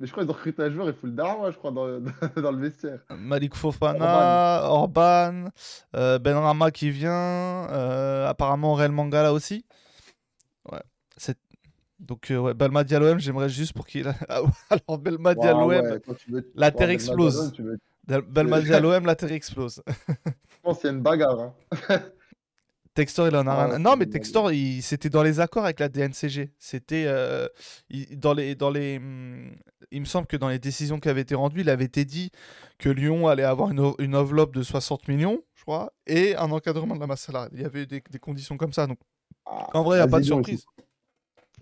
[0.00, 1.86] Mais je crois qu'ils ont recruté un joueur, faut le dawa, je crois, dans,
[2.42, 3.00] dans le vestiaire.
[3.10, 5.48] Malik Fofana, Orban,
[5.94, 9.66] euh, Benrama qui vient, euh, apparemment Real Mangala aussi.
[10.72, 10.82] Ouais.
[11.16, 11.38] c'est-
[11.98, 14.06] Donc, euh, ouais, Belma Diallo j'aimerais juste pour qu'il.
[14.70, 15.82] Alors, Belma Diallo ouais,
[16.28, 17.52] veux- la terre Belmadi explose.
[18.06, 19.82] Belma Diallo la terre explose.
[19.86, 20.24] Je
[20.62, 21.40] pense qu'il y a une bagarre.
[21.40, 21.54] hein.
[22.94, 23.78] Textor, il en a Ah, rien.
[23.78, 24.06] Non, mais.
[24.06, 24.82] Textor, il...
[24.82, 26.50] c'était dans les accords avec la DNCG.
[26.58, 27.46] C'était euh,
[27.90, 28.96] il- dans les dans les.
[28.96, 29.52] hum,
[29.92, 32.30] Il me semble que dans les décisions qui avaient été rendues, il avait été dit
[32.78, 37.00] que Lyon allait avoir une, enveloppe de 60 millions, je crois, et un encadrement de
[37.00, 37.50] la masse salariale.
[37.54, 38.86] Il y avait des, des conditions comme ça.
[38.88, 38.98] Donc,
[39.74, 40.54] en vrai, il n'y a vas-y, pas de Lyon, surprise.
[40.54, 40.68] ils sont-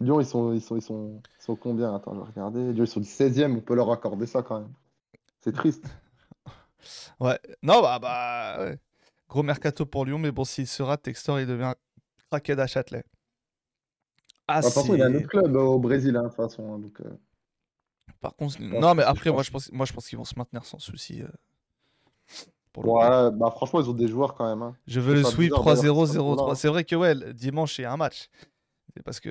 [0.01, 1.95] Lyon, ils sont, ils sont, ils sont, ils sont combien?
[1.95, 2.73] Attends, je vais regarder.
[2.73, 4.73] Lyon, ils sont du 16e, on peut leur accorder ça quand même.
[5.43, 5.87] C'est triste.
[7.21, 7.39] Ouais.
[7.63, 8.79] Non, bah, bah ouais.
[9.29, 11.75] Gros mercato pour Lyon, mais bon, s'il se rate, Textor, il devient
[12.31, 13.05] craquet à Châtelet.
[14.49, 16.73] Ah, Bah, toute façon, il a un autre club au Brésil, hein, de toute façon.
[16.75, 17.17] hein, donc, euh,
[18.21, 20.65] Par contre, non, mais après, moi, je pense, moi, je pense qu'ils vont se maintenir
[20.65, 21.23] sans souci.
[21.23, 21.29] euh.
[22.77, 24.63] Ouais, bah franchement, ils ont des joueurs quand même.
[24.63, 24.75] hein.
[24.87, 26.49] Je veux C'est le sweep bizarre, d'ailleurs, 3-0, que ça soit 0-3.
[26.49, 26.55] là.
[26.55, 28.29] C'est vrai que ouais, dimanche, il y a un match.
[28.97, 29.31] C'est parce que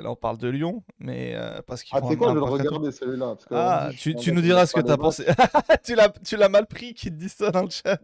[0.00, 2.46] là, on parle de Lyon, mais euh, parce qu'ils Ah, tu quoi, un je vais
[2.46, 3.36] le regarder celui-là.
[3.50, 5.26] Ah, tu, tu nous diras ce que t'as les pensé.
[5.84, 8.00] tu l'as, tu mal pris qui te dit ça dans le chat.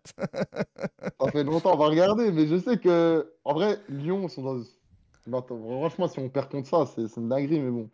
[1.21, 4.59] Ça fait longtemps, on va regarder, mais je sais que, en vrai, Lyon sont dans.
[5.27, 7.89] Bah, attends, franchement, si on perd contre ça, c'est c'est une dinguerie, mais bon.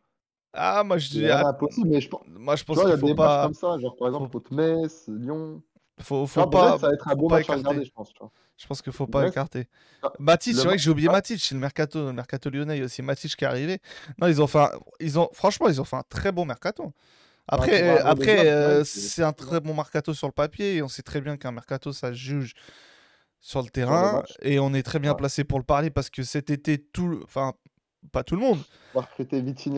[0.52, 2.22] Ah, moi je C'est dis, ah, mais je pense.
[2.28, 5.08] moi je Tu pense qu'il a faut pas, comme ça, genre par exemple contre Metz,
[5.08, 5.62] Lyon.
[6.00, 7.68] Faut, faut pas, Brest, ça va être un beau match à écarter.
[7.68, 8.12] regarder, je pense.
[8.12, 8.30] Tu vois.
[8.56, 9.68] Je pense qu'il faut pas écarter.
[10.02, 11.12] ah, Matic, c'est vrai que j'ai oublié ah.
[11.12, 13.80] Matic, c'est le mercato, le mercato lyonnais, il y a aussi Matic qui est arrivé.
[14.18, 16.92] Non, ils ont fait, un- ils ont, franchement, ils ont fait un très bon mercato.
[17.46, 20.88] Après, un euh, après, euh, c'est- un très bon mercato sur le papier et on
[20.88, 22.54] sait très bien qu'un mercato, ça juge
[23.40, 26.50] sur le terrain et on est très bien placé pour le parler parce que cet
[26.50, 27.52] été, tout, enfin,
[28.12, 28.58] pas tout le monde,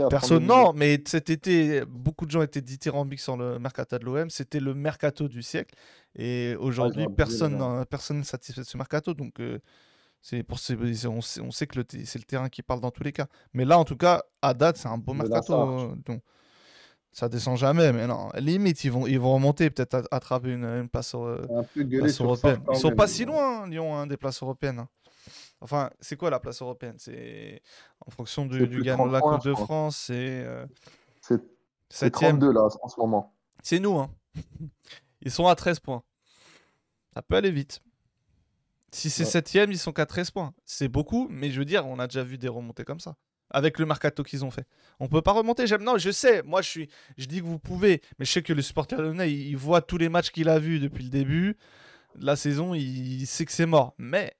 [0.08, 0.64] personne 32 millions.
[0.68, 4.30] non, mais cet été, beaucoup de gens étaient dithyrambiques sur le mercato de l'OM.
[4.30, 5.74] C'était le mercato du siècle
[6.14, 9.14] et aujourd'hui, abusé, personne, n'en- personne n'est satisfait de ce mercato.
[9.14, 9.58] Donc, euh,
[10.20, 13.12] c'est pour on, sait, on sait que c'est le terrain qui parle dans tous les
[13.12, 13.26] cas.
[13.52, 15.52] Mais là, en tout cas, à date, c'est un beau mercato.
[15.52, 15.80] Lassard.
[15.80, 16.22] euh, donc,
[17.12, 20.64] ça descend jamais, mais non, limite, ils vont, ils vont remonter, peut-être at- attraper une,
[20.64, 21.62] une place, euh, Un
[22.00, 22.60] place ça européenne.
[22.72, 24.80] Ils sont pas si loin, hein, Lyon, hein, des places européennes.
[24.80, 24.88] hein.
[25.60, 26.96] Enfin, c'est quoi la place européenne?
[26.98, 27.62] C'est
[28.06, 29.64] en fonction du, du gagnant de la 30 points, Coupe de.
[29.64, 30.66] France, c'est euh,
[31.20, 31.40] C'est
[31.88, 32.38] c'est septième.
[32.38, 33.34] 32 là en ce moment.
[33.62, 34.10] C'est nous, hein.
[35.22, 36.02] Ils sont à 13 points.
[37.14, 37.80] Ça peut aller vite.
[38.92, 39.30] Si c'est Ouais.
[39.30, 40.54] septième, ils sont qu'à 13 points.
[40.64, 43.16] C'est beaucoup, mais je veux dire, on a déjà vu des remontées comme ça.
[43.50, 44.66] Avec le mercato qu'ils ont fait.
[45.00, 45.66] On peut pas remonter.
[45.66, 45.82] J'aime.
[45.84, 46.42] Non, je sais.
[46.42, 46.88] Moi, je suis.
[47.16, 49.98] Je dis que vous pouvez, mais je sais que le supporter lyonnais, il voit tous
[49.98, 51.56] les matchs qu'il a vus depuis le début
[52.16, 52.74] de la saison.
[52.74, 53.94] Il, il sait que c'est mort.
[53.98, 54.34] Mais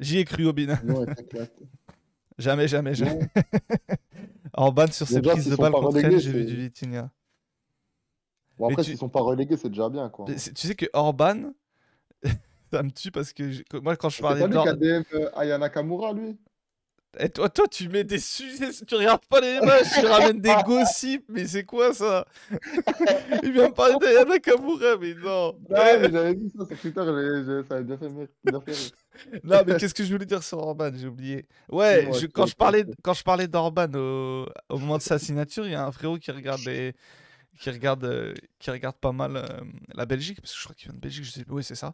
[0.00, 0.76] j'y ai cru, Obin.
[1.18, 1.64] Éclaté.
[2.38, 3.10] Jamais, jamais, jamais.
[3.18, 3.28] Lyon,
[4.54, 7.10] Orban sur ses prises de sont balle pas contre relégués, j'ai vu du Vitinha.
[8.58, 10.24] Bon, après, tu- s'ils sont pas relégués, c'est déjà bien, quoi.
[10.24, 11.52] Tu sais que Orban,
[12.72, 13.44] ça me tue parce que
[13.82, 16.38] moi, quand je C'est parlais pas lui d'Or- qui a DM euh, Aya Nakamura, lui?
[17.18, 20.54] Et toi, toi, tu mets des sujets, tu regardes pas les matchs, tu ramènes des
[20.64, 22.24] gossips, mais c'est quoi ça?
[23.42, 25.52] Il vient me parler d'Aya Nakamura, mais non.
[25.52, 27.96] Non, mais j'avais vu ça sur Twitter, ça m'a bien
[28.60, 28.90] fait rire.
[29.44, 30.90] Non, mais qu'est-ce que je voulais dire sur Orban?
[30.94, 31.46] J'ai oublié.
[31.68, 35.66] Ouais, je- quand, je parlais, quand je parlais d'Orban au, au moment de sa signature,
[35.66, 36.94] il y a un frérot qui regarde, les-
[37.58, 39.46] qui regarde, euh, qui regarde pas mal euh,
[39.94, 41.74] la Belgique, parce que je crois qu'il vient de Belgique, je sais plus, oui, c'est
[41.74, 41.92] ça.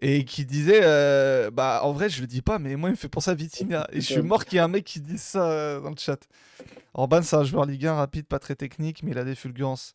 [0.00, 2.96] Et qui disait, euh, bah en vrai, je le dis pas, mais moi, il me
[2.96, 3.86] fait penser à Vitinha.
[3.92, 5.96] Et je suis mort qu'il y ait un mec qui dise ça euh, dans le
[5.98, 6.28] chat.
[6.94, 9.94] Orban, c'est un joueur Ligue 1 rapide, pas très technique, mais il a des fulgurances.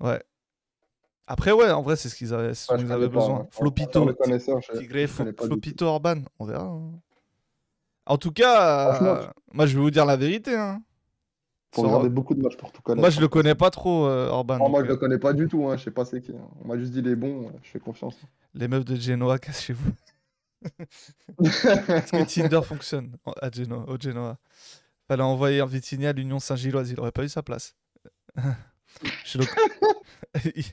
[0.00, 0.20] Ouais.
[1.28, 3.40] Après, ouais, en vrai, c'est ce qu'ils avaient, ce Ouais, avaient connais pas, besoin.
[3.40, 3.46] hein.
[3.50, 4.00] Flopito.
[4.76, 5.06] Tigré.
[5.46, 6.64] Flopito Orban, on verra.
[6.64, 6.90] hein.
[8.06, 10.56] En tout cas, euh, moi je vais vous dire la vérité.
[10.56, 10.82] Hein.
[11.74, 13.00] Faut regarder beaucoup de matchs pour tout connaître.
[13.00, 13.42] Moi je le franchement.
[13.42, 14.58] connais pas trop, euh, Orban.
[14.60, 15.76] Oh, moi, je le euh, connais pas du tout, hein.
[15.78, 16.32] je sais pas c'est qui.
[16.32, 16.48] hein.
[16.62, 18.16] On m'a juste dit les bons, je fais confiance.
[18.54, 19.90] Les meufs de Genoa, cassez-vous.
[21.42, 24.38] Est-ce que Tinder fonctionne à Genoa, au Genoa
[25.08, 27.74] Fallait envoyer un Vitinha à l'Union Saint-Gilloise, il aurait pas eu sa place.
[29.24, 29.44] Je le-
[30.54, 30.64] il,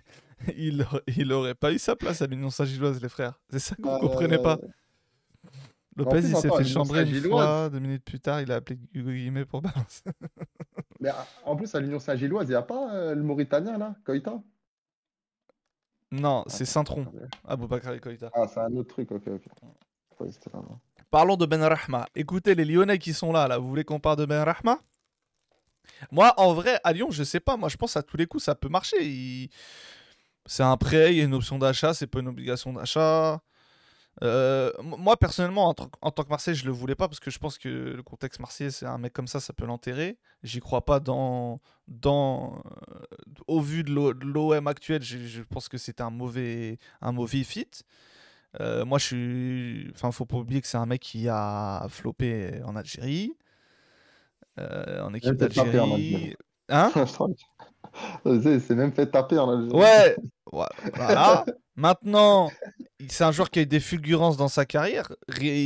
[0.57, 3.39] il, aurait, il aurait pas eu sa place à l'Union Saint-Gilloise, les frères.
[3.49, 4.59] C'est ça que vous Euh, comprenez pas.
[5.99, 8.79] Lopez, plus, il s'est fait chambrer une fois, deux minutes plus tard, il a appelé
[8.93, 10.03] Hugo Guillemet pour balance.
[10.99, 13.95] Mais ah, en plus, à l'Union Saint-Gilloise, il n'y a pas euh, le Mauritanien là,
[14.03, 14.41] Koïta
[16.11, 17.25] Non, c'est Attends, Saint-Tron, attendez.
[17.47, 18.29] Aboubacar Koïta.
[18.33, 19.45] Ah, c'est un autre truc, ok, ok.
[21.09, 22.07] Parlons de Ben Rahma.
[22.15, 24.79] Écoutez, les Lyonnais qui sont là, là, vous voulez qu'on parle de Ben Rahma?
[26.11, 27.57] Moi, en vrai, à Lyon, je sais pas.
[27.57, 29.03] Moi, je pense à tous les coups, ça peut marcher.
[29.05, 29.49] Il-
[30.45, 33.39] C'est un prêt, il y a une option d'achat, c'est pas une obligation d'achat.
[34.21, 37.31] Euh, moi, personnellement, en, tant- en tant que Marseille, je le voulais pas parce que
[37.31, 40.17] je pense que le contexte marseillais, c'est un mec comme ça, ça peut l'enterrer.
[40.43, 41.61] J'y crois pas dans.
[41.87, 42.99] dans euh,
[43.47, 47.11] au vu de l'O- de l'OM actuel, je, je pense que c'était un mauvais, un
[47.13, 47.67] mauvais fit.
[48.59, 49.91] Euh, moi, je suis.
[49.95, 53.33] Enfin, faut pas oublier que c'est un mec qui a flopé en Algérie,
[54.57, 55.77] en équipe d'Algérie.
[55.77, 56.35] Algérie.
[56.69, 56.91] Hein?
[58.43, 59.73] C'est c'est même fait taper en Algérie.
[59.79, 60.15] Ouais,
[60.51, 61.45] voilà.
[61.75, 62.51] Maintenant,
[63.07, 65.09] c'est un joueur qui a eu des fulgurances dans sa carrière.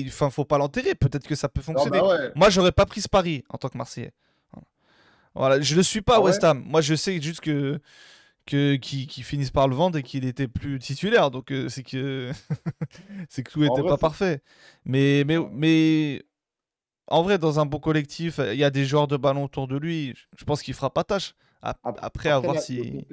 [0.07, 0.93] Enfin, faut pas l'enterrer.
[0.95, 1.99] Peut-être que ça peut Non, fonctionner.
[1.99, 2.31] bah ouais.
[2.35, 4.11] Moi, j'aurais pas pris ce pari en tant que Marseillais.
[5.35, 5.59] Voilà.
[5.61, 6.63] Je le suis pas Ah ouais West Ham.
[6.65, 7.79] Moi, je sais juste que
[8.45, 11.31] que qui qui finissent par le vendre et qu'il était plus titulaire.
[11.31, 12.31] Donc euh, c'est que
[13.29, 14.41] c'est que tout En était vrai, pas parfait.
[14.85, 16.23] Mais mais mais
[17.07, 19.77] en vrai, dans un bon collectif, il y a des joueurs de ballon autour de
[19.77, 20.13] lui.
[20.37, 21.33] Je- pense qu'il fera pas tâche.
[21.63, 23.05] Ap- Ap- Après, à voir si.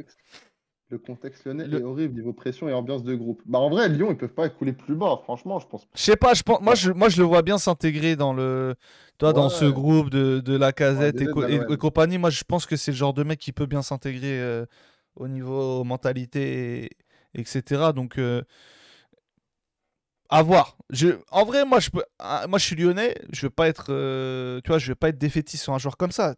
[0.91, 3.41] Le contexte, lyonnais Le- est horrible niveau pression et ambiance de groupe.
[3.47, 5.87] Bah en vrai, Lyon, ils peuvent pas couler plus bas, franchement, je pense.
[5.95, 8.75] Je sais pas, je pense, moi, je, moi je le vois bien s'intégrer dans le,
[9.19, 12.19] toi, dans ce groupe de, de la casette co- et compagnie.
[12.19, 14.67] Moi je pense que c'est le genre de mec qui peut bien s'intégrer euh,
[15.15, 17.93] au niveau mentalité, et- etc.
[17.93, 18.43] Donc euh,
[20.29, 20.77] à voir.
[20.91, 23.87] Je, en vrai, moi je peux, ah, moi je suis lyonnais, je veux pas être,
[23.91, 26.35] euh, tu vois, je vais pas être défaitiste sur un joueur comme ça.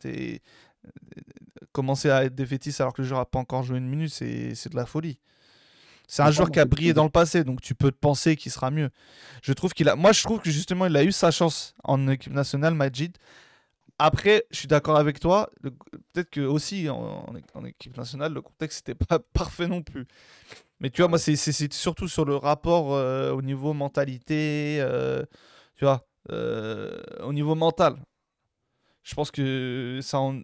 [1.72, 4.54] Commencer à être défaitiste alors que le joueur a pas encore joué une minute, c'est
[4.54, 5.18] c'est de la folie.
[6.08, 8.52] C'est un joueur qui a brillé dans le passé, donc tu peux te penser qu'il
[8.52, 8.90] sera mieux.
[9.42, 9.96] Je trouve qu'il a.
[9.96, 13.16] Moi, je trouve que justement, il a eu sa chance en équipe nationale, Majid.
[13.98, 15.48] Après, je suis d'accord avec toi.
[16.12, 17.24] Peut-être que aussi en,
[17.54, 20.06] en équipe nationale, le contexte n'était pas parfait non plus.
[20.80, 24.78] Mais tu vois, moi, c'est c'est- c'est surtout sur le rapport euh, au niveau mentalité,
[24.80, 25.24] euh,
[25.76, 27.96] tu vois, euh, au niveau mental.
[29.02, 30.40] Je pense que ça en-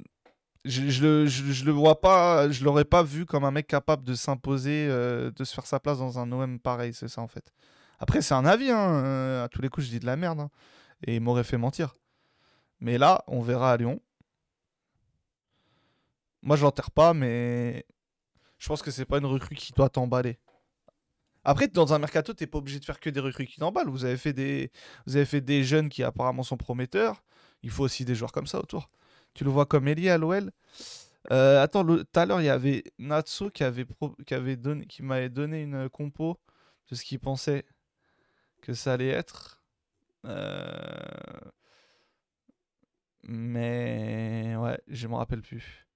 [0.64, 5.30] je, je vois pas, je l'aurais pas vu comme un mec capable de s'imposer, euh,
[5.30, 7.52] de se faire sa place dans un OM pareil, c'est ça en fait.
[7.98, 10.40] Après, c'est un avis, hein, euh, à tous les coups, je dis de la merde,
[10.40, 10.50] hein,
[11.06, 11.96] et il m'aurait fait mentir.
[12.80, 14.00] Mais là, on verra à Lyon.
[16.42, 17.84] Moi, je l'enterre pas, mais
[18.58, 20.38] je pense que c'est pas une recrue qui doit t'emballer.
[21.44, 23.88] Après, dans un mercato, t'es pas obligé de faire que des recrues qui t'emballent.
[23.88, 24.70] Vous avez fait des,
[25.06, 27.22] vous avez fait des jeunes qui apparemment sont prometteurs.
[27.62, 28.90] Il faut aussi des joueurs comme ça autour.
[29.34, 30.50] Tu le vois comme Eli à l'OL.
[31.32, 33.62] Euh, attends, tout à l'heure, il y avait Natsu qui
[35.02, 36.38] m'avait donné une compo
[36.90, 37.64] de ce qu'il pensait
[38.62, 39.62] que ça allait être.
[40.26, 41.50] Euh,
[43.24, 45.86] Mais ouais, je me rappelle plus.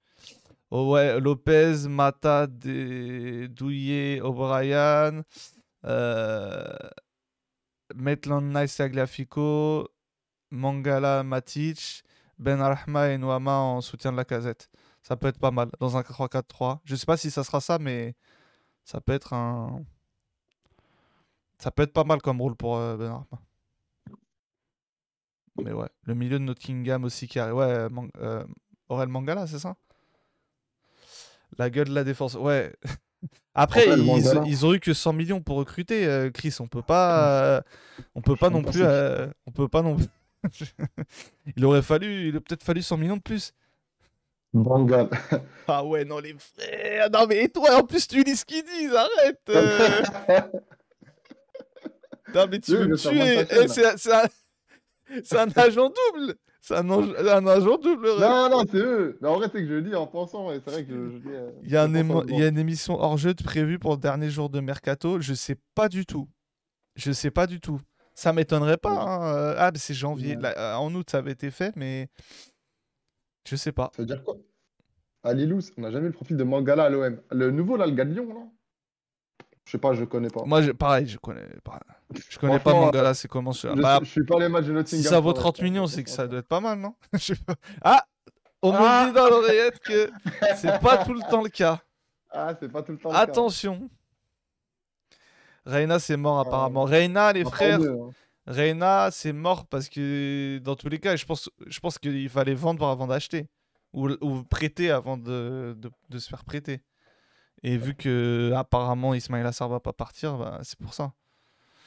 [0.71, 5.25] Oh ouais, Lopez, Mata, De- Douillet, O'Brien,
[5.87, 6.75] euh...
[7.95, 9.89] Maitland Nice Tagliafico,
[10.51, 12.03] Mangala Matic,
[12.43, 14.69] Ben Rahma et Noama en soutien de la casette.
[15.02, 16.81] Ça peut être pas mal dans un 3-4-3.
[16.85, 18.14] Je sais pas si ça sera ça, mais
[18.85, 19.85] ça peut être un.
[21.59, 23.43] Ça peut être pas mal comme rôle pour euh, Ben Rahma.
[25.62, 27.55] Mais ouais, le milieu de Nottingham aussi qui arrive.
[27.55, 28.44] Ouais, Man- euh,
[28.89, 29.77] Aurel Mangala, c'est ça?
[31.59, 32.74] La gueule de la défense, ouais.
[33.55, 36.56] Après, ils, ils ont eu que 100 millions pour recruter, euh, Chris.
[36.59, 37.60] On peut pas, euh,
[38.14, 39.97] on peut pas non plus, euh, on peut pas non.
[41.56, 43.52] il aurait fallu, il aurait peut-être fallu 100 millions de plus.
[44.52, 45.09] Bangal.
[45.69, 48.64] Ah ouais, non les frères, non mais et toi en plus tu lis ce qu'ils
[48.64, 49.40] disent, arrête.
[49.48, 50.02] euh.
[52.35, 53.47] Non mais tu Oui, veux me tuer.
[53.51, 55.48] Eh, c'est un...
[55.56, 56.35] agent double.
[56.60, 58.09] C'est un, ange- un agent double.
[58.20, 59.19] non, non, c'est eux.
[59.20, 61.51] Mais en vrai, c'est que je le dis en pensant, c'est vrai que je, euh,
[61.64, 63.93] Il y, a un émo- il y a une émission hors jeu de prévue pour
[63.93, 65.20] le dernier jour de mercato.
[65.20, 66.28] Je sais pas du tout.
[66.94, 67.81] Je sais pas du tout.
[68.15, 68.91] Ça m'étonnerait pas.
[68.91, 70.37] Hein, euh, Ah, mais c'est janvier.
[70.37, 70.43] Ouais.
[70.43, 72.09] Là, euh, en août, ça avait été fait, mais
[73.49, 73.91] je sais pas.
[73.97, 74.37] Ça veut dire quoi?
[75.25, 77.21] À on n'a jamais eu le profil de Mangala à l'OM.
[77.31, 78.41] Le nouveau, là, le gars de Lyon, là?
[79.65, 80.45] Je sais pas, je connais pas.
[80.45, 81.79] Moi, je- pareil, je connais pas.
[82.29, 84.71] Je connais pas Mangala, c'est comment ça Je, Bah, je suis pas les matchs de
[84.71, 85.05] Si Nottingham.
[85.05, 87.19] ça vaut Forest, 30 hein, millions, c'est que ça doit être pas mal, non Je
[87.19, 87.55] sais pas.
[87.83, 88.05] Ah
[88.63, 90.11] On me Ah dit dans l'oreillette que
[90.57, 91.81] c'est pas tout le temps le cas.
[92.31, 93.11] Ah, c'est pas tout le temps.
[93.11, 93.21] le cas.
[93.21, 93.89] Attention
[95.65, 96.85] Reina, c'est mort Ah, apparemment.
[96.85, 98.11] Reina, les frères, hein.
[98.47, 102.55] Reina, c'est mort parce que dans tous les cas, je pense, je pense qu'il fallait
[102.55, 103.47] vendre avant d'acheter.
[103.93, 106.81] Ou, ou prêter avant de, de- de se faire prêter.
[107.63, 111.13] Et vu que apparemment Ismail Assar va pas partir, bah, c'est pour ça.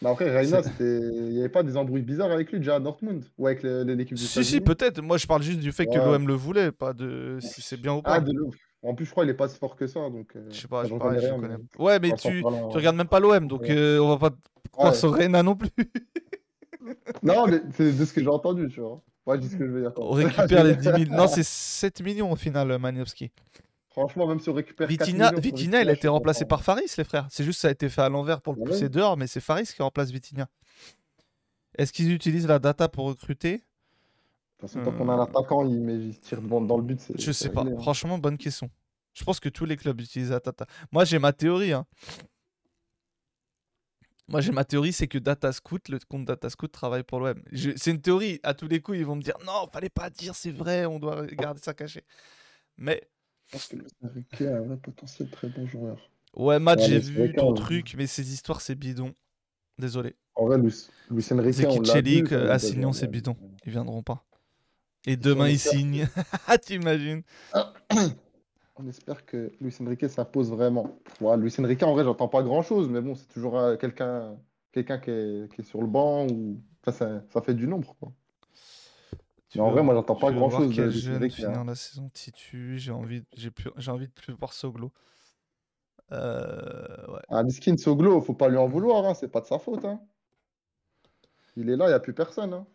[0.02, 3.26] Mais après, Reina, il n'y avait pas des embrouilles bizarres avec lui déjà à Dortmund
[3.38, 5.02] ou avec l'équipe du Si, si, peut-être.
[5.02, 7.94] Moi, je parle juste du fait que l'OM le voulait, pas de si c'est bien
[7.94, 8.18] ou pas.
[8.18, 8.32] Ah, de.
[8.86, 10.00] En plus, je crois qu'il est pas si fort que ça.
[10.10, 11.58] Donc, euh, Je sais pas, je, j'en pareil, je rien, connais.
[11.58, 13.72] mais- Ouais, mais tu, tu regardes même pas l'OM, donc Ouais.
[13.76, 14.36] euh, on va pas
[14.72, 14.98] croire Ouais.
[15.00, 15.70] sur Reina non plus.
[17.24, 19.02] Non, mais c'est de ce que j'ai entendu, tu vois.
[19.26, 19.92] Ouais, je dis ce que je veux dire.
[19.98, 20.98] On récupère les 10 000.
[21.16, 23.32] Non, c'est 7 millions au final, Maniowski.
[23.90, 26.84] Franchement, même si on récupère 4 Vitina, millions Vitina, il a été remplacé par Faris,
[26.98, 27.26] les frères.
[27.32, 29.26] C'est juste ça a été fait à l'envers pour le Ah ouais pousser dehors, mais
[29.26, 30.48] c'est Faris qui remplace Vitinha.
[31.78, 33.64] Est-ce qu'ils utilisent la data pour recruter?
[34.58, 36.62] De toute façon, tant qu'on a un Euh, attaquant, il, met, il se tire dans,
[36.62, 37.00] dans le but.
[37.18, 37.64] Je sais pas.
[37.64, 37.82] réglé, hein.
[37.82, 38.70] Franchement, bonne question.
[39.14, 40.66] Je pense que tous les clubs utilisent la data.
[40.92, 41.74] Moi, j'ai ma théorie.
[41.74, 41.86] hein.
[44.28, 47.40] Moi, j'ai ma théorie, c'est que Data Scout, le compte Data Scout travaille pour l'OM.
[47.52, 48.40] Je- C'est une théorie.
[48.44, 50.98] À tous les coups, ils vont me dire non, fallait pas dire, c'est vrai, on
[51.00, 52.04] doit garder ça caché.
[52.78, 53.08] Mais
[53.48, 56.10] Je pense que Luis Enrique a un vrai potentiel très bon joueur.
[56.36, 59.14] ouais, Matt, Ouais, j'ai vu ton truc, mais ces histoires, c'est bidon.
[59.78, 60.16] Désolé.
[60.36, 62.28] En vrai, Luis, Luis Enrique, on l'a vu.
[62.28, 62.60] joué,
[63.00, 63.38] c'est bidon.
[63.66, 64.26] Ils viendront pas.
[65.08, 66.58] Et demain, ils espère que-.
[66.62, 67.22] T'imagines
[68.78, 71.00] On espère que Luis Enrique s'impose vraiment.
[71.22, 74.38] Ouais, Luis Enrique, en vrai, j'entends pas grand-chose, mais bon, c'est toujours euh, quelqu'un
[74.74, 77.96] quelqu'un qui est, qui est sur le banc ou enfin, ça, ça fait du nombre.
[78.00, 78.12] Quoi.
[79.56, 82.78] Mais en veux- vrai, moi, j'entends pas grand-chose Luis jeune finir la saison titu.
[82.78, 84.92] J'ai envie, j'ai plus, j'ai envie de plus voir Soglo.
[86.12, 87.22] Euh, ouais.
[87.30, 89.86] Ah, Miskin Soglo, faut pas lui en vouloir, hein, c'est pas de sa faute.
[89.86, 90.02] hein.
[91.56, 92.54] Il est là, il n'y a plus personne.
[92.54, 92.68] hein.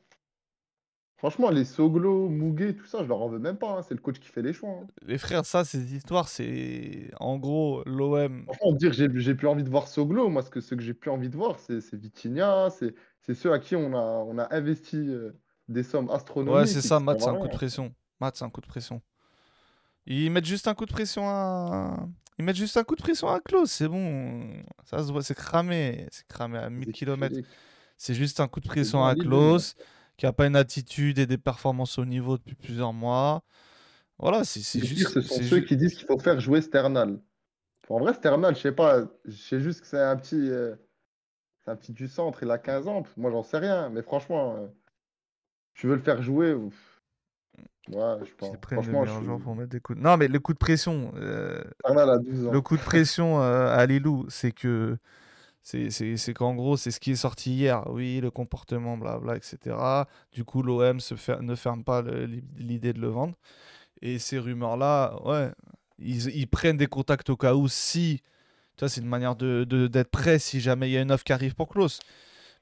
[1.20, 3.76] Franchement, les Soglo, Muguet, tout ça, je leur en veux même pas.
[3.78, 4.70] hein, C'est le coach qui fait les choix.
[4.70, 4.86] hein.
[5.06, 8.44] Les frères, ça, ces histoires, c'est en gros l'OM.
[8.46, 10.94] Franchement, dire j'ai j'ai plus envie de voir Soglo, moi, ce que, ce que j'ai
[10.94, 14.38] plus envie de voir, c'est c'est Vitinha, c'est c'est ceux à qui on a, on
[14.38, 15.32] a investi euh,
[15.68, 16.54] des sommes astronomiques.
[16.54, 17.94] Ouais, c'est ça, Matt, c'est un coup de pression.
[18.18, 19.02] Matt, c'est un coup de pression.
[20.06, 22.06] Ils mettent juste un coup de pression à.
[22.38, 24.50] Ils mettent juste un coup de pression à Klaus, c'est bon.
[24.84, 26.06] Ça se voit, c'est cramé.
[26.10, 27.36] C'est cramé à 1000 Zeki km.
[27.98, 29.76] C'est juste un coup de pression à Klaus,
[30.20, 33.42] qui a pas une attitude et des performances au niveau depuis plusieurs mois.
[34.18, 35.08] Voilà, c'est juste.
[35.08, 37.18] ce sont ceux qui disent qu'il faut faire jouer Sternal.
[37.88, 40.76] En vrai, Sternal, je sais pas, je sais juste que c'est un petit, euh,
[41.64, 43.02] c'est un petit du centre, il a 15 ans.
[43.16, 44.66] Moi, j'en sais rien, mais franchement, euh,
[45.72, 47.00] tu veux le faire jouer ouf.
[47.88, 48.50] Ouais, je pense.
[48.50, 49.24] Qu'ils prennent le Franchement, je meilleur suis...
[49.26, 49.98] joueur pour mettre des coups.
[49.98, 52.52] de- Non, mais le coup de pression, euh, Sternal a 12 ans.
[52.52, 54.98] le coup de pression à Lilou, c'est que
[55.62, 57.84] c'est qu'en gros, c'est ce qui est sorti hier.
[57.90, 60.08] Oui, le comportement, blabla, etc.
[60.32, 60.98] Du coup, l'OM
[61.42, 62.02] ne ferme pas
[62.58, 63.34] l'idée de le vendre.
[64.02, 65.50] Et ces rumeurs-là, ouais,
[65.98, 68.22] ils, ils prennent des contacts au cas où si.
[68.76, 71.12] Tu vois, c'est une manière de de- d'être prêt si jamais il y a une
[71.12, 72.00] offre qui arrive pour Klaus.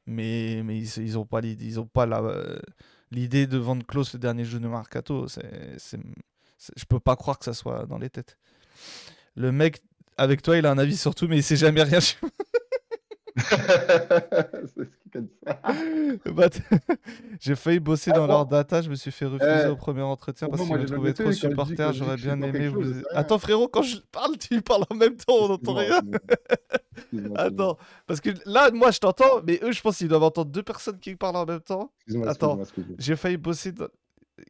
[0.06, 2.58] Mais, mais ils, ils ont pas l'idée, ils pas euh,
[3.10, 5.28] l'idée de vendre Klaus le dernier jeu de Mercato.
[5.28, 6.00] C'est, c'est-
[6.76, 8.38] je peux pas croire que ça soit dans les têtes.
[9.36, 9.82] Le mec,
[10.16, 12.00] avec toi, il a un avis sur tout, mais il sait jamais rien.
[13.38, 13.56] Sur-
[14.74, 15.60] c'est ce qui a dit ça.
[16.32, 16.48] Bah,
[17.40, 18.32] J'ai failli bosser dans Attends.
[18.32, 20.98] leur data, je me suis fait refuser Eh, au premier entretien parce moi, qu'ils me
[20.98, 21.76] noté, trop je supporter.
[21.76, 22.94] que je J'aurais que je bien aimé chose, vous.
[23.00, 23.16] je.
[23.16, 26.00] Attends, frérot, quand je parle, tu parles en même temps, on n'entend rien.
[27.36, 30.62] Attends, parce que là, moi, je t'entends, mais eux, je pense qu'ils doivent entendre deux
[30.62, 31.92] personnes qui parlent en même temps.
[32.00, 32.60] excuse-moi, Attends.
[32.60, 32.96] excuse-moi.
[32.98, 33.72] J'ai failli bosser.
[33.72, 33.88] Dans...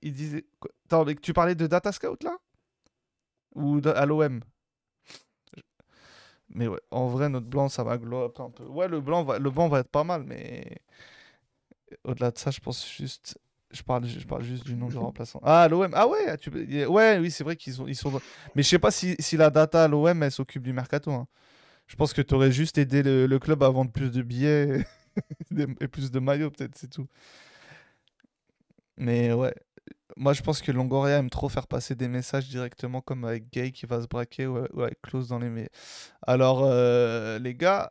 [0.03, 0.45] Il disait.
[0.87, 2.37] Attends, mais tu parlais de Data Scout là?
[3.55, 4.41] Ou de- à l'OM
[6.59, 8.65] Mais ouais, en vrai, notre blanc, ça va glow un peu.
[8.65, 10.79] Ouais, le blanc va, le blanc va être pas mal, mais
[12.05, 13.39] au-delà de ça, je pense juste.
[13.71, 15.41] Je parle, je parle juste du nom de remplaçant.
[15.45, 15.91] Ah, l'OM.
[15.95, 16.51] Ah ouais, tu...
[16.87, 18.11] ouais, oui, c'est vrai qu'ils sont, ils sont.
[18.55, 21.13] Mais je sais pas si, si la data à l'OM, elle s'occupe du mercato.
[21.13, 21.29] hein.
[21.87, 24.85] Je pense que tu aurais juste aidé le, le club à vendre plus de billets
[25.57, 27.07] et et plus de maillots, peut-être, c'est tout.
[28.97, 29.55] Mais ouais,
[30.17, 33.73] moi je pense que Longoria aime trop faire passer des messages directement, comme avec Gay
[33.73, 35.69] qui va se braquer ou, avec Klose dans les.
[36.23, 37.91] Alors, euh, les gars,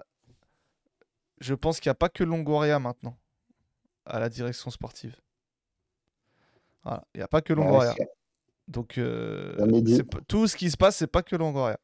[1.39, 3.17] je pense qu'il n'y a pas que Longoria maintenant
[4.05, 5.15] à la direction sportive.
[6.83, 7.93] Voilà, il n'y a pas que Longoria.
[7.97, 8.09] c'est-
[8.67, 9.55] Donc, euh,
[10.27, 11.79] tout ce qui se passe, c'est pas que Longoria.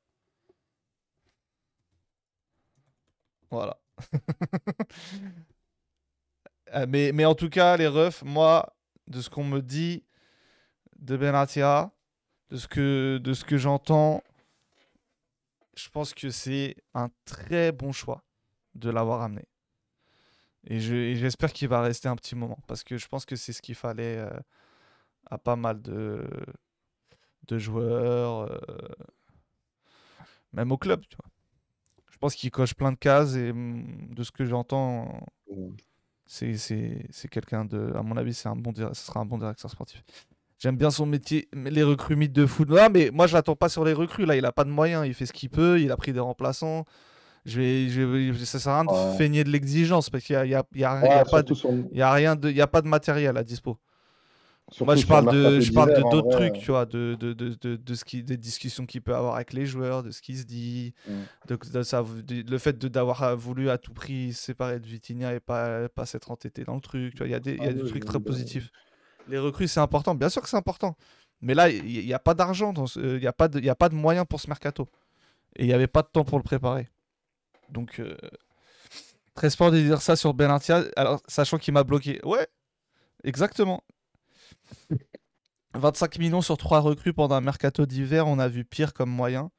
[3.51, 3.77] Voilà.
[6.75, 10.03] Euh, mais, mais en tout cas, les refs, moi, de ce qu'on me dit
[11.03, 11.91] de Benatia,
[12.51, 14.23] de ce que, de ce que j'entends,
[15.75, 18.23] je pense que c'est un très bon choix
[18.75, 19.45] de l'avoir amené.
[20.65, 23.35] Et je- et j'espère qu'il va rester un petit moment, parce que je pense que
[23.35, 24.29] c'est ce qu'il fallait euh,
[25.29, 26.23] à pas mal de,
[27.47, 28.77] de joueurs, euh,
[30.53, 31.29] même au club, tu vois.
[32.11, 35.25] Je pense qu'il coche plein de cases et mm, de ce que j'entends,
[36.25, 37.93] c'est quelqu'un de.
[37.95, 40.03] À mon avis, un bon ce sera un bon directeur sportif.
[40.63, 42.69] J'aime bien son métier, les recrues mythes de foot.
[42.93, 44.25] Mais moi, je l'attends pas sur les recrues.
[44.25, 45.05] Là, il a pas de moyens.
[45.05, 45.81] Il fait ce qu'il peut.
[45.81, 46.85] Il a pris des remplaçants.
[47.45, 49.17] Je vais, je vais- ça sert à rien de Ouais.
[49.17, 51.15] feigner de l'exigence parce qu'il y a, y a- il y a- il y Ouais,
[51.15, 52.87] a pas de, surtout sur- il y a rien de, il y a pas de
[52.87, 53.77] matériel à dispo.
[54.71, 57.33] surtout Moi, je parle le de, je parle de d'autres trucs, tu vois, de, de,
[57.33, 60.37] de, de, ce qui, des discussions qu'il peut avoir avec les joueurs, de ce qui
[60.37, 61.55] se dit, Mm.
[61.73, 65.33] de, ça, le fait de d'avoir euh, voulu à tout prix se séparer de Vitinha
[65.33, 67.13] et pas, pas s'être entêté dans le truc.
[67.13, 68.19] Tu vois, il y a des, il y a Ah des oui, trucs oui, très
[68.19, 68.71] bah, positifs.
[69.29, 70.15] Les recrues, c'est important.
[70.15, 70.95] Bien sûr que c'est important.
[71.41, 73.75] Mais là, il n'y a pas d'argent, il n'y a, pas de- il y a
[73.75, 74.87] pas de moyens pour ce mercato.
[75.57, 76.89] Et il n'y avait pas de temps pour le préparer.
[77.69, 78.17] Donc, euh,
[79.33, 82.19] très sport de dire ça sur Benatia, alors sachant qu'il m'a bloqué.
[82.23, 82.47] Ouais,
[83.23, 83.83] exactement.
[85.75, 89.51] 25 millions sur 3 recrues pendant un mercato d'hiver, on a vu pire comme moyen.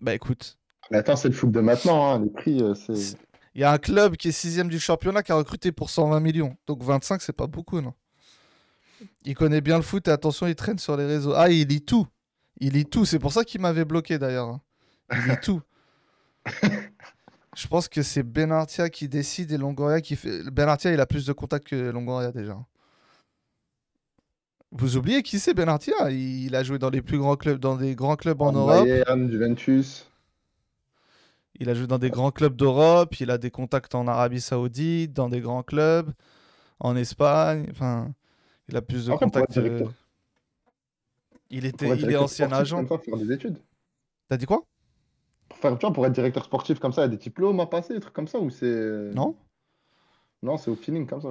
[0.00, 0.58] Bah écoute,
[0.90, 3.16] Mais attends, c'est le foot de maintenant, hein, les prix, euh, c'est.
[3.54, 6.20] Il y a un club qui est sixième du championnat qui a recruté pour 120
[6.20, 6.56] millions.
[6.66, 7.94] Donc 25, c'est pas beaucoup, non?
[9.24, 11.34] Il connaît bien le foot et attention, il traîne sur les réseaux.
[11.34, 12.06] Ah, il lit tout.
[12.58, 13.04] Il lit tout.
[13.04, 14.48] C'est pour ça qu'il m'avait bloqué d'ailleurs.
[14.48, 14.60] hein.
[15.12, 15.60] Il lit tout.
[17.56, 20.42] Je pense que c'est Benartia qui décide et Longoria qui fait.
[20.50, 22.58] Benartia, il a plus de contacts que Longoria déjà.
[24.72, 26.10] Vous oubliez qui c'est Benartia?
[26.10, 28.84] Il a joué dans les plus grands clubs, dans des grands clubs en Europe.
[28.84, 30.10] Bayern, Juventus.
[31.60, 35.12] Il a joué dans des grands clubs d'Europe, il a des contacts en Arabie Saoudite,
[35.12, 36.10] dans des grands clubs,
[36.80, 37.66] en Espagne.
[37.70, 38.12] Enfin,
[38.68, 39.56] il a plus de Après, contacts.
[39.58, 39.84] euh,
[41.50, 42.76] Il était, il est ancien sportif agent.
[42.78, 43.58] Comme ça, faire des études.
[44.28, 44.64] T'as dit quoi?
[45.48, 47.60] Pour, faire, tu vois, pour être directeur sportif comme ça, il y a des diplômes
[47.60, 49.12] à passer, des trucs comme ça, ou c'est.
[49.14, 49.36] Non
[50.42, 51.28] Non, c'est au feeling comme ça.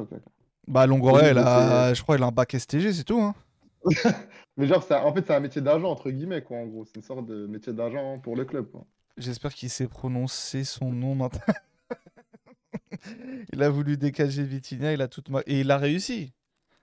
[0.68, 3.20] Bah Longoria, il a, je crois, il a un bac STG, c'est tout.
[3.22, 3.36] Hein.
[4.58, 6.86] Mais genre, ça- en fait, c'est un métier d'agent, entre guillemets, quoi, en gros.
[6.86, 8.86] C'est une sorte de métier d'agent pour le club, quoi.
[9.18, 11.41] J'espère qu'il sait prononcer son nom maintenant.
[13.53, 16.34] il a voulu décager Vitinha, il a tout ma- et il a réussi.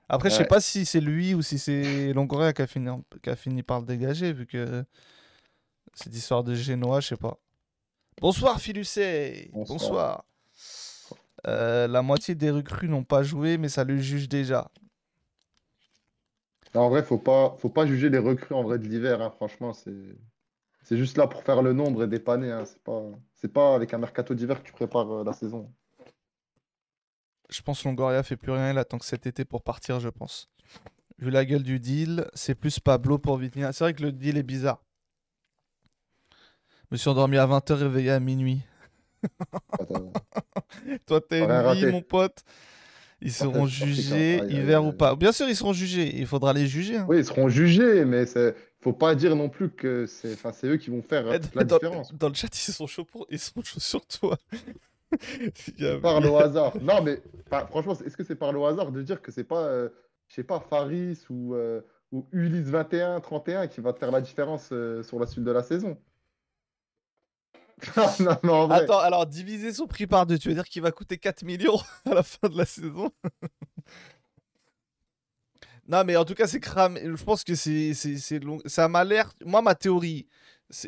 [0.08, 0.48] Après, je sais Ouais.
[0.48, 2.88] pas si c'est lui ou si c'est Longoria qui a fini,
[3.22, 4.84] qui a fini par le dégager, vu que
[5.94, 7.38] cette histoire de Genoa, je sais pas.
[8.20, 9.78] Bonsoir Filucet Bonsoir.
[9.78, 10.24] Bonsoir.
[11.46, 14.70] Euh, la moitié des recrues n'ont pas joué, mais ça le juge déjà.
[16.74, 19.30] Non, en vrai, faut pas, faut pas juger les recrues en vrai de l'hiver, hein,
[19.30, 19.94] franchement, c'est.
[20.90, 22.50] C'est juste là pour faire le nombre et dépanner.
[22.50, 23.00] hein, C'est pas,
[23.36, 25.72] c'est pas avec un mercato d'hiver que tu prépares euh, la saison.
[27.48, 30.50] Je pense Longoria fait plus rien, il attend que cet été pour partir, je pense.
[31.20, 33.72] Vu la gueule du deal, c'est plus Pablo pour Vitinha.
[33.72, 34.82] C'est vrai que le deal est bizarre.
[36.32, 38.60] Je me suis endormi à 20h, réveillé à minuit.
[41.06, 42.42] Toi, Rien une vie, mon pote.
[43.20, 45.14] Ils seront jugés, hiver ou pas.
[45.14, 46.18] Bien sûr, ils seront jugés.
[46.18, 46.96] Il faudra les juger.
[46.96, 47.06] hein.
[47.08, 50.76] Oui, ils seront jugés, mais c'est, faut pas dire non plus que c'est, enfin, eux
[50.76, 52.14] qui vont faire euh, la différence.
[52.14, 53.26] dans le chat, ils sont chauds, pour...
[53.30, 54.38] ils sont chauds sur toi.
[56.02, 56.72] Par le hasard.
[56.80, 59.88] Non, mais franchement, est-ce que c'est par le hasard de dire que c'est pas, euh,
[60.28, 61.80] je sais pas, Faris ou, euh,
[62.12, 65.50] ou Ulysse 21, 31 qui va te faire la différence euh, sur la suite de
[65.50, 65.98] la saison?
[68.20, 68.82] Non, non, en vrai.
[68.82, 71.78] Attends, alors diviser son prix par deux, tu veux dire qu'il va coûter 4 millions
[72.04, 73.10] à la fin de la saison?
[75.90, 77.00] Non, mais en tout cas, c'est cramé.
[77.04, 77.94] Je pense que c'est.
[78.66, 79.04] Ça m'a.
[79.44, 80.26] Moi, ma théorie,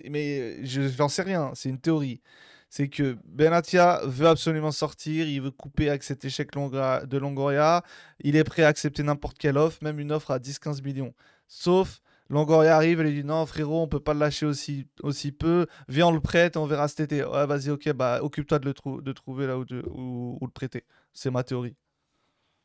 [0.09, 2.21] mais je j'en sais rien, c'est une théorie.
[2.71, 7.83] C'est que Benatia veut absolument sortir, il veut couper avec cet échec de Longoria.
[8.21, 11.15] Il est prêt à accepter n'importe quelle offre, même une offre à 10-15 millions.
[11.49, 12.01] Sauf
[12.31, 15.67] Longoria arrive et lui dit non, frérot, on peut pas le lâcher aussi, aussi peu.
[15.89, 17.25] Viens, on le prête, on verra cet été.
[17.25, 19.65] Ouais, vas-y, ok, bah occupe-toi de le de trouver là où-
[20.41, 20.85] où le prêter.
[21.13, 21.77] C'est ma théorie.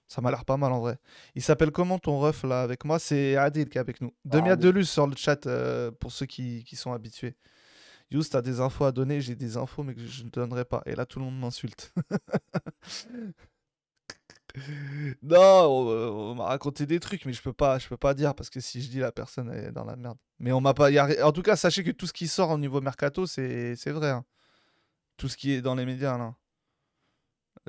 [0.07, 0.97] Ça m'a l'air pas mal en vrai.
[1.35, 2.97] Il s'appelle comment ton ref là avec moi?
[2.99, 4.13] C'est Adil qui est avec nous.
[4.25, 4.71] Demi Adil.
[4.71, 7.35] Delus sur le chat euh, pour ceux qui, qui sont habitués.
[8.09, 10.81] Yous, t'as des infos à donner, j'ai des infos mais que je ne donnerai pas.
[10.85, 11.93] Et là, tout le monde m'insulte.
[15.21, 18.33] non, on, on m'a raconté des trucs, mais je peux pas, je peux pas dire
[18.33, 20.17] parce que si je dis la personne est dans la merde.
[20.39, 20.89] Mais on m'a pas.
[20.89, 23.25] y a ri- En tout cas, sachez que tout ce qui sort au niveau mercato,
[23.27, 24.09] c'est c'est vrai.
[24.11, 24.25] hein.
[25.17, 26.35] Tout ce qui est dans les médias là.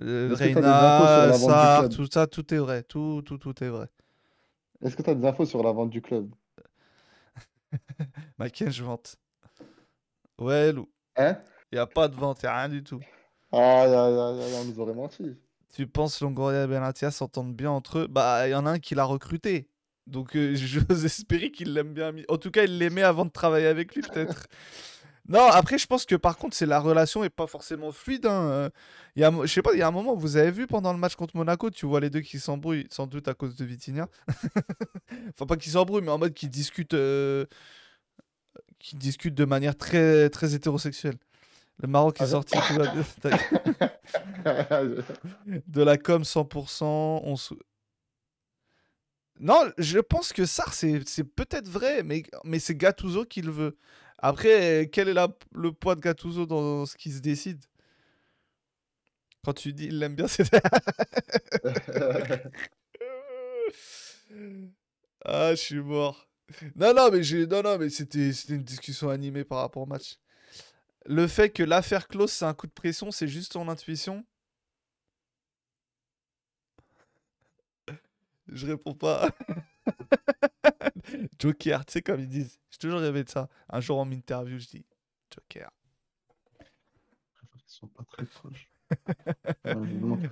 [0.02, 2.82] Euh, Reina, Sarr, tout ça, tout est vrai.
[2.82, 3.88] Tout, tout, tout est vrai.
[4.82, 6.30] Est-ce que tu as des infos sur la vente du club?
[8.54, 9.16] Je vente.
[10.38, 10.88] Ouais, Lou.
[11.16, 11.36] Hein?
[11.72, 13.00] Y a pas de vente, y a rien du tout.
[13.52, 15.36] Aïe, aïe, aïe, on nous aurait menti.
[15.74, 18.06] Tu penses Longoria et Benatia s'entendent bien entre eux?
[18.08, 19.68] Bah, il y en a un qui l'a recruté.
[20.06, 22.12] Donc, euh, j'ose espérer qu'il l'aime bien.
[22.28, 24.46] En tout cas, il l'aimait avant de travailler avec lui, peut-être.
[25.28, 28.26] non, après, je pense que par contre, c'est la relation est pas forcément fluide.
[28.26, 28.48] Hein.
[28.50, 28.70] euh.
[29.16, 30.92] Il y a, je sais pas, il y a un moment, vous avez vu pendant
[30.92, 33.64] le match contre Monaco, tu vois les deux qui s'embrouillent, sans doute à cause de
[33.64, 34.09] Vitinha.
[35.34, 37.44] enfin, pas qu'ils s'embrouillent, mais en mode qu'ils discutent, euh,
[38.94, 41.16] discutent de manière très, très hétérosexuelle.
[41.80, 43.05] Le Maroc est Ah, sorti va bien.
[45.66, 46.84] de la com 100%.
[47.24, 47.55] On se-
[49.40, 53.52] Non, je pense que ça, c'est c'est peut-être vrai, mais, mais c'est Gattuso qui le
[53.52, 53.76] veut.
[54.19, 57.65] Après, quel est la- le poids de Gattuso dans ce qui se décide?
[59.45, 60.49] Quand tu dis il l'aime bien, c'est.
[65.24, 66.28] ah, je suis mort.
[66.77, 67.47] Non, non, mais, j'ai...
[67.47, 70.16] non, non, mais c'était c'était une discussion animée par rapport au match.
[71.07, 74.24] Le fait que l'affaire close, c'est un coup de pression, c'est juste ton intuition?
[78.49, 79.31] Je réponds pas.
[81.39, 82.59] Joker, tu sais comme ils disent.
[82.70, 83.48] J'ai toujours rêvé de ça.
[83.69, 84.85] Un jour en interview, je dis
[85.35, 85.70] Joker.
[86.60, 88.70] Ils sont pas très proches.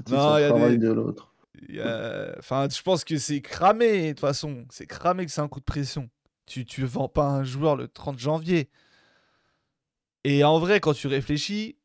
[0.09, 1.33] Non, il y a travail des- de l'autre.
[1.81, 4.66] A- Enfin, je pense que c'est cramé, de toute façon.
[4.70, 6.09] C'est cramé que c'est un coup de pression.
[6.47, 8.70] Tu, tu vends pas un joueur le 30 janvier.
[10.24, 11.77] Et en vrai, quand tu réfléchis,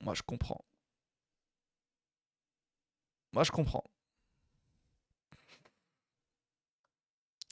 [0.00, 0.64] moi je comprends.
[3.32, 3.84] Moi je comprends.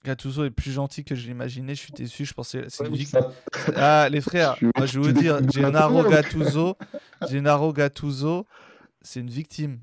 [0.05, 2.99] Gattuso est plus gentil que je l'imaginais, je suis déçu, je pensais c'est une Ouais,
[2.99, 3.31] vic- ça-
[3.77, 6.77] Ah les frères, moi je vais vous dire, Gennaro Gattuso.
[7.21, 8.47] Gattuso, Gennaro Gattuso,
[9.03, 9.79] c'est une victime.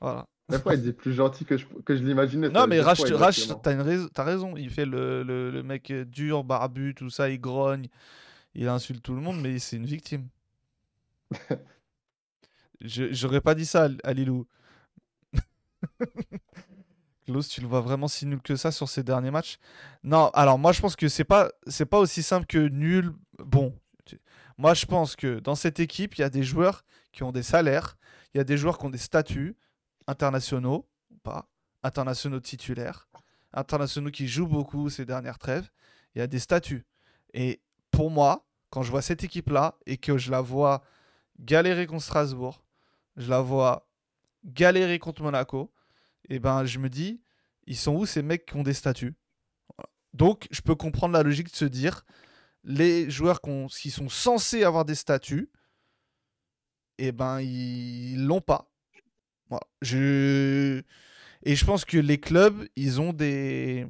[0.00, 0.26] Voilà.
[0.62, 2.48] Fois, il dit plus gentil que je, que je l'imaginais.
[2.48, 4.54] Non, mais Rach, exactement t'as raison.
[4.56, 7.88] Il fait le, le, le mec dur, barbu, tout ça, il grogne,
[8.54, 10.28] il insulte tout le monde, mais c'est une victime.
[12.80, 14.46] Je- J'aurais pas dit ça à Lilou.
[17.28, 19.58] Klaus, tu le vois vraiment si nul que ça sur ses derniers matchs
[20.02, 23.12] Non, alors moi je pense que c'est pas c'est pas aussi simple que nul.
[23.38, 23.78] Bon,
[24.56, 27.42] moi je pense que dans cette équipe, il y a des joueurs qui ont des
[27.42, 27.98] salaires,
[28.32, 29.58] il y a des joueurs qui ont des statuts
[30.06, 31.50] internationaux ou pas,
[31.82, 33.10] internationaux titulaires,
[33.52, 35.68] internationaux qui jouent beaucoup ces dernières trêves.
[36.14, 36.86] Il y a des statuts.
[37.34, 37.60] Et
[37.90, 40.82] pour moi, quand je vois cette équipe-là et que je la vois
[41.38, 42.64] galérer contre Strasbourg,
[43.18, 43.86] je la vois
[44.46, 45.70] galérer contre Monaco,
[46.28, 47.20] et ben je me dis,
[47.66, 49.14] ils sont où ces mecs qui ont des statuts?
[50.14, 52.04] Donc je peux comprendre la logique de se dire,
[52.64, 55.50] les joueurs qui, ont- qui sont censés avoir des statuts,
[56.98, 58.70] et ben ils l'ont pas.
[59.82, 60.82] Je...
[61.44, 63.86] Et je pense que les clubs, ils ont des,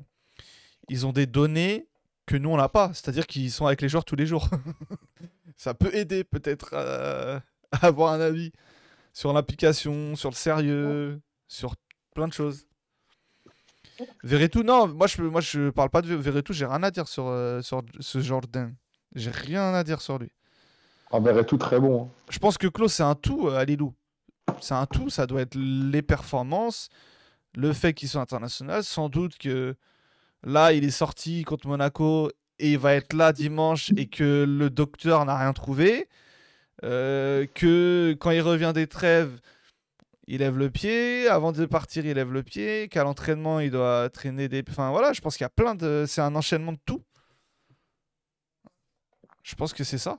[0.88, 1.88] ils ont des données
[2.26, 2.92] que nous on n'a pas.
[2.94, 4.48] C'est-à-dire qu'ils sont avec les joueurs tous les jours.
[5.56, 7.40] Ça peut aider peut-être euh,
[7.72, 8.52] à avoir un avis
[9.12, 11.74] sur l'application, sur le sérieux, sur
[12.18, 12.66] plein de choses.
[14.24, 17.28] Verretou, non, moi je, moi je parle pas de Verretou, j'ai rien à dire sur,
[17.28, 18.74] euh, sur ce Jordan.
[19.14, 20.32] J'ai rien à dire sur lui.
[21.12, 22.02] Ah, tout très bon.
[22.02, 22.08] hein.
[22.28, 23.64] Je pense que Klaus, c'est un tout, euh.
[24.60, 26.88] C'est un tout, ça doit être les performances,
[27.54, 28.82] le fait qu'il soit international.
[28.82, 29.76] Sans doute que
[30.42, 34.70] là, il est sorti contre Monaco et il va être là dimanche et que le
[34.70, 36.08] docteur n'a rien trouvé.
[36.84, 39.40] Euh, que quand il revient des trêves,
[40.28, 41.26] il lève le pied.
[41.26, 42.88] Avant de partir, il lève le pied.
[42.88, 44.62] Qu'à l'entraînement, il doit traîner des.
[44.68, 46.04] Enfin voilà, je pense qu'il y a plein de.
[46.06, 47.02] C'est un enchaînement de tout.
[49.42, 50.18] Je pense que c'est ça.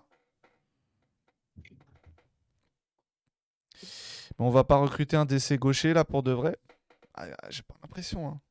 [3.83, 6.57] Mais on va pas recruter un DC gaucher là pour de vrai.
[7.13, 8.27] Ah, J'ai pas l'impression.
[8.27, 8.41] Hein.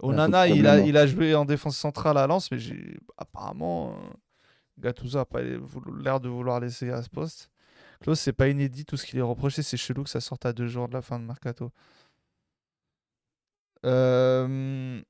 [0.00, 2.58] Onana, de il a, problème, il a joué en défense centrale à Lens, mais
[3.16, 4.10] apparemment euh,
[4.78, 7.50] Gattuso a pas l'air de vouloir laisser à ce poste.
[8.02, 10.52] Klaus, c'est pas inédit tout ce qu'il est reproché, c'est chelou que ça sorte à
[10.52, 11.70] deux jours de la fin de mercato.
[13.84, 15.00] Euh,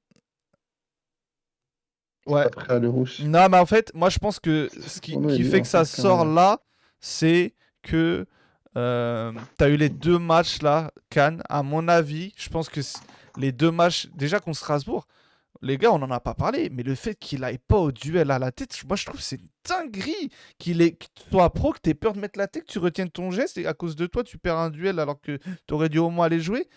[2.27, 2.43] Ouais.
[2.43, 2.81] Après.
[2.81, 5.13] Non, mais en fait, moi je pense que ce qui,
[5.45, 6.61] fait que ça fait, quand sort là,
[7.01, 8.27] c'est que
[8.77, 11.43] Euh, T'as eu les deux matchs là, Cannes.
[11.49, 12.81] À mon avis, je pense que
[13.37, 15.09] les deux matchs, déjà contre Strasbourg,
[15.63, 18.31] les gars, on n'en a pas parlé, mais le fait qu'il aille pas au duel
[18.31, 21.25] à la tête, moi je trouve c'est une dinguerie qu'il est, tu
[21.55, 23.75] pro, que t'aies peur de mettre la tête, que tu retiennes ton geste et à
[23.75, 26.69] cause de toi, tu perds un duel alors que t'aurais dû au moins aller jouer.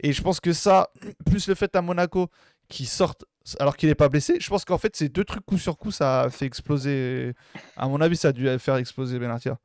[0.00, 0.90] Et je pense que ça,
[1.26, 2.28] plus le fait à Monaco
[2.68, 3.24] qu'il sorte
[3.58, 5.90] alors qu'il n'est pas blessé, je pense qu'en fait, ces deux trucs coup sur coup,
[5.90, 7.34] ça a fait exploser.
[7.76, 9.58] À mon avis, ça a dû faire exploser Benatia.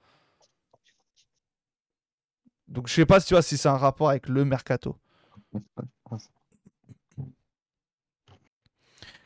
[2.67, 4.97] Donc je sais pas si tu vois si c'est un rapport avec le mercato.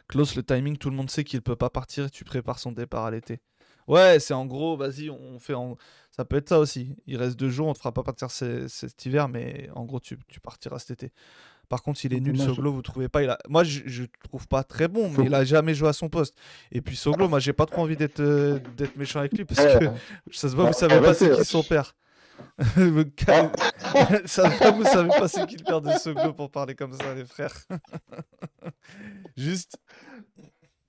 [0.07, 3.05] Klaus, le timing, tout le monde sait qu'il peut pas partir, tu prépares son départ
[3.05, 3.39] à l'été.
[3.87, 5.77] Ouais, c'est en gros, vas-y, on fait en...
[6.11, 6.95] Ça peut être ça aussi.
[7.05, 9.99] Il reste deux jours, on te fera pas partir ce- cet hiver, mais en gros,
[9.99, 11.13] tu, tu partiras cet été.
[11.69, 13.37] Par contre, il est nul, Soglo, vous trouvez pas il a...
[13.49, 16.35] Moi, je, je trouve pas très bon, mais il a jamais joué à son poste.
[16.71, 19.61] Et puis Soglo, moi, j'ai pas trop envie d'être euh, d'être méchant avec lui, parce
[19.61, 19.85] Eh, que
[20.35, 21.69] ça se voit, vous savez pas c'est qui son wesh.
[21.69, 21.93] père.
[23.17, 23.51] Gars-
[24.25, 27.25] ça vous savez pas c'est qui le père de Soglo pour parler comme ça, les
[27.25, 27.55] frères.
[29.37, 29.77] Juste,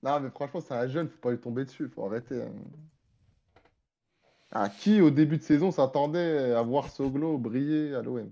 [0.01, 2.41] Non, mais franchement, c'est un jeune, faut pas lui tomber dessus, faut arrêter.
[2.41, 2.51] hein.
[4.51, 8.29] Ah, qui, au début de saison, s'attendait à voir Soglo briller à l'OM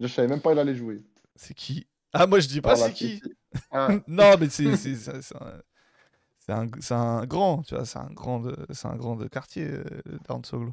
[0.00, 1.00] Je savais même pas il allait jouer.
[1.36, 1.86] c'est qui?
[2.12, 3.22] Ah, moi, je dis pas c'est qui.
[3.70, 4.66] Ah, non, mais c'est
[6.50, 9.68] un, c'est un, grand, tu vois, c'est un grand de, c'est un grand de quartier,
[9.68, 9.84] euh,
[10.26, 10.72] Darren Soglo.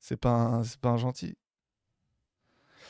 [0.00, 1.36] C'est pas un, c'est pas un gentil.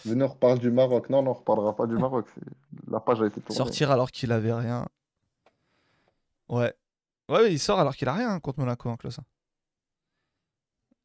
[0.04, 1.10] venez, on reparle du Maroc.
[1.10, 2.26] Non, non, on reparlera pas du Maroc.
[2.34, 3.56] c'est- La page a été tournée.
[3.56, 4.86] Sortir alors qu'il avait rien.
[6.48, 6.72] Ouais.
[7.28, 9.20] Ouais, il sort alors qu'il a rien hein, contre Monaco en classe.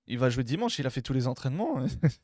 [0.07, 1.77] Il va jouer dimanche, il a fait tous les entraînements.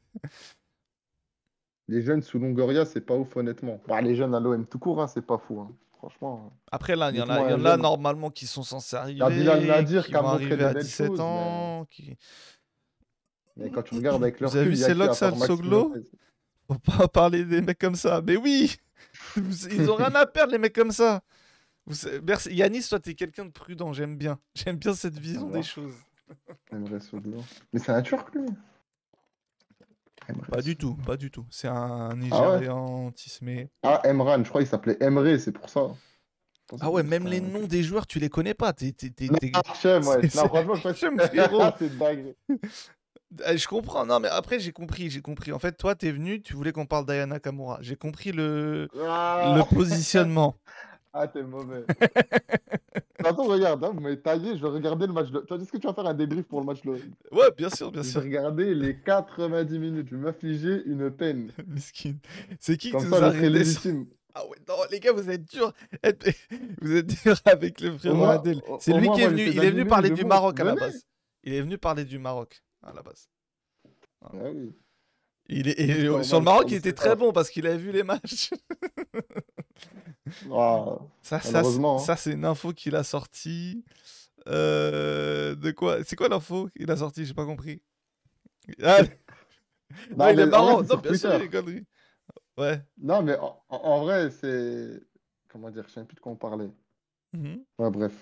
[1.88, 3.82] Les jeunes sous Longoria, c'est pas ouf, honnêtement.
[3.88, 5.60] Bah, les jeunes à l'OM tout court, hein, c'est pas fou.
[5.60, 5.72] hein.
[5.98, 6.54] Franchement.
[6.72, 9.20] Après, là, il y en a, il y en normalement qui sont censés arriver.
[9.20, 11.86] y a Bilal Nadir qui a montré à belles 17 choses, mais- ans.
[11.90, 12.18] qui-
[13.58, 15.94] Mais quand tu regardes avec leur Vous avez vu Maxime Soglo
[16.68, 18.22] Faut pas parler des mecs comme ça.
[18.26, 18.78] Mais oui
[19.72, 21.22] Ils ont rien à perdre, les mecs comme ça.
[21.86, 22.54] Vous savez- Merci.
[22.54, 23.92] Yanis, toi, t'es quelqu'un de prudent.
[23.94, 24.40] J'aime bien.
[24.56, 25.94] J'aime bien cette vision des choses.
[26.72, 27.44] Emre Soglo.
[27.74, 28.48] Mais c'est un Turc, lui.
[30.50, 31.46] Pas du tout, pas du tout.
[31.50, 33.70] C'est un Nigérian tismé.
[33.84, 35.88] Ah, Emran, je crois qu'il s'appelait Emre, c'est pour ça.
[36.80, 38.72] Ah ouais, même les noms des joueurs, tu les connais pas.
[38.72, 38.94] T'es,
[39.54, 40.22] Hachem, ouais.
[40.30, 42.34] C'est- Non, franchement, je c'est dingue.
[43.48, 44.06] Euh, Je comprends.
[44.06, 45.10] Non, mais après, j'ai compris.
[45.10, 45.52] J'ai compris.
[45.52, 47.78] En fait, toi, t'es venu, tu voulais qu'on parle d'Ayana Kamura.
[47.82, 50.56] J'ai compris le, Ah, le positionnement.
[51.14, 51.84] ah t'es mauvais.
[53.24, 55.30] Attends, regarde, hein, vous m'avez taillé, je vais regarder le match.
[55.30, 55.40] De...
[55.40, 56.92] Toi, est-ce que tu vas faire un débrief pour le match de...
[57.32, 58.22] Ouais, bien sûr, bien Je sûr.
[58.22, 61.52] vais regarder les 90 minutes, je vais m'affliger une peine.
[61.68, 62.16] Miskin.
[62.60, 64.08] C'est qui qui Comme nous ça, a je légitime.
[64.34, 65.74] Ah ouais, non, les gars, vous êtes durs.
[66.82, 68.62] Vous êtes durs avec le frérot Adel.
[68.80, 69.44] C'est lui qui est venu.
[69.48, 70.26] Il est venu parler je du.
[70.26, 71.06] Maroc à la base.
[71.44, 73.30] Il est venu parler du Maroc à la base.
[74.22, 74.74] Ah oui.
[75.48, 78.52] Il est, sur le Maroc, il était très bon parce qu'il avait vu les matchs.
[80.52, 81.98] Ah, Ça, ça, hein.
[81.98, 83.84] ça c'est une info qu'il a sortie.
[84.48, 87.26] Euh, de quoi C'est quoi l'info qu'il a sortie?
[87.26, 87.82] J'ai pas compris.
[88.82, 89.00] Ah,
[90.12, 90.82] Non, non, il est mais en marrant.
[90.82, 91.86] vrai, c'est Non, bien sûr, il.
[92.58, 92.82] Ouais.
[92.98, 93.38] Non, mais
[93.70, 95.02] en, vrai, c'est.
[95.50, 96.72] Comment dire, je sais plus de quoi on parlait.
[97.34, 97.64] Mhm.
[97.78, 98.14] Ouais, bref.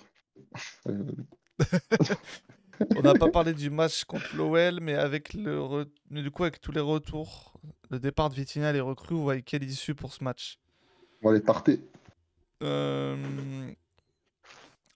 [2.96, 6.44] On n'a pas parlé du match contre l'OL, mais avec le re- mais du coup
[6.44, 7.54] avec tous les retours,
[7.90, 10.60] le départ de Vitinha, les recrues, vous voyez quelle issue pour ce match?
[11.22, 11.82] On va les tarter.
[12.64, 13.72] Euh,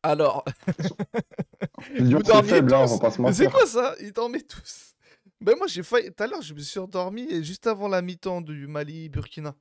[0.02, 0.46] Alors,
[1.94, 3.96] Lyon, vous c'est faible, hein, on tous va pas se Mais c'est quoi ça?
[4.00, 4.96] Ils dormaient tous.
[5.42, 6.10] Ben moi j'ai failli.
[6.14, 9.56] Tout à l'heure je me suis endormi et juste avant la mi-temps du Mali Burkina.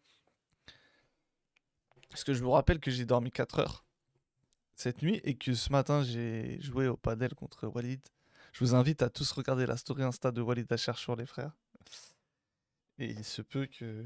[2.08, 3.84] Parce que je vous rappelle que j'ai dormi 4 heures
[4.82, 8.00] cette nuit et que ce matin j'ai joué au padel contre Walid.
[8.52, 11.52] Je vous invite à tous regarder la story Insta de Walid Achar sur les frères.
[12.98, 14.04] Et il se peut que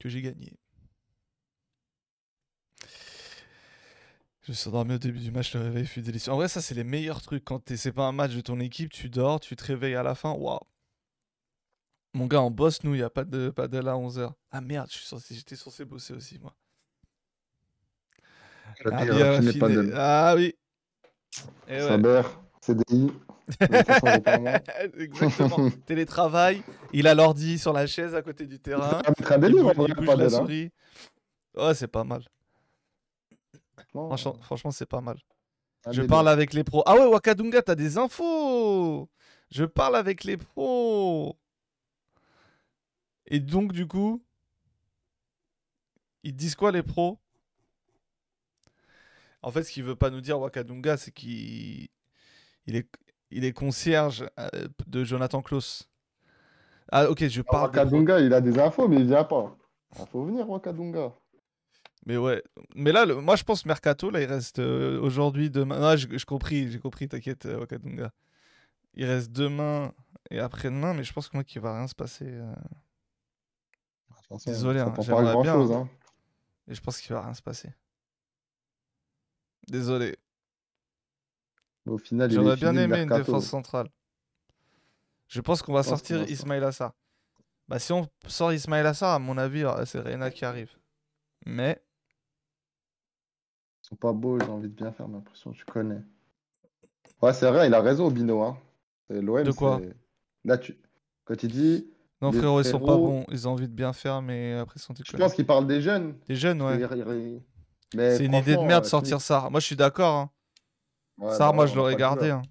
[0.00, 0.58] que j'ai gagné.
[4.42, 6.32] Je suis endormi au début du match, le réveil fut délicieux.
[6.32, 7.44] En vrai, ça, c'est les meilleurs trucs.
[7.44, 10.16] Quand c'est pas un match de ton équipe, tu dors, tu te réveilles à la
[10.16, 10.32] fin.
[10.32, 10.58] Waouh!
[12.14, 14.32] Mon gars, on bosse, nous, il n'y a pas de padel à 11h.
[14.50, 14.90] Ah merde,
[15.30, 16.56] j'étais censé bosser aussi, moi.
[18.90, 19.04] Ah,
[19.94, 20.54] Ah oui!
[21.68, 21.88] Et ouais.
[21.88, 22.22] Saber,
[22.60, 23.12] CDI.
[23.60, 24.52] 1500 euros par mois.
[24.98, 25.70] Exactement.
[25.86, 26.62] Télétravail,
[26.92, 29.00] il a l'ordi sur la chaise à côté du terrain.
[29.06, 30.28] Un Il délire, bouge, il la hein.
[30.28, 30.70] souris.
[31.56, 32.22] Ouais, c'est pas mal.
[33.94, 35.18] Non, Franchement, franchement c'est pas mal.
[35.90, 36.82] Je parle avec les pros.
[36.86, 39.08] Ah ouais, Wakadunga, t'as des infos
[39.50, 41.36] Je parle avec les pros
[43.26, 44.22] Et donc, du coup,
[46.22, 47.18] ils disent quoi, les pros?
[49.42, 51.88] En fait, ce qu'il veut pas nous dire, Wakadunga, c'est qu'il
[52.66, 52.88] il est...
[53.34, 54.48] Il est concierge euh,
[54.86, 55.88] de Jonathan Klaus.
[56.90, 59.56] Ah, ok, je parle des pro- Wakadunga, il a des infos, mais il vient pas.
[59.98, 61.14] Il faut venir, Wakadunga.
[62.04, 62.42] Mais ouais.
[62.74, 65.78] Mais là, le- moi, je pense Mercato, là, il reste euh, aujourd'hui, demain.
[65.78, 68.12] Non, j'ai compris, j'ai compris, t'inquiète, euh, Wakadunga.
[68.92, 69.94] Il reste demain
[70.30, 72.26] et après-demain, mais je pense que moi, qu'il va rien se passer.
[72.28, 72.54] euh,
[74.44, 75.72] Désolé, hein, j'aimerais bien, chose.
[75.72, 75.88] Hein.
[76.68, 77.70] Et je pense qu'il va rien se passer.
[79.68, 80.16] Désolé.
[81.86, 83.88] Mais Au final, il J'aurais bien aimé une défense centrale.
[85.28, 86.28] Je pense qu'on va Je sortir.
[86.28, 86.92] Ismail Assar.
[87.68, 90.70] Bah, si on sort Ismail Assar, à mon avis, euh, c'est Reina qui arrive.
[91.46, 91.82] Mais
[93.82, 96.02] Ils sont pas beaux, j'ai envie de bien faire, j'ai l'impression, tu connais.
[97.20, 98.42] Ouais, c'est vrai, il a raison, Bino.
[98.42, 98.58] Hein.
[99.08, 99.80] L'OM, De quoi?
[100.44, 100.76] Là, tu...
[101.24, 101.90] quand il dit.
[102.20, 103.24] non, frérot, ils sont pas bons.
[103.30, 105.80] Ils ont envie de bien faire, mais après, ils sont Je pense qu'il parle des
[105.80, 106.16] jeunes.
[106.28, 106.76] Les jeunes, ouais.
[106.76, 107.42] Il- il-
[107.92, 109.48] C'est une idée de merde euh, sortir ça.
[109.50, 110.14] Moi, je suis d'accord.
[110.14, 110.30] Hein.
[111.18, 112.30] Ouais, Sarr, bah moi, je l'aurais de gardé.
[112.30, 112.42] hein.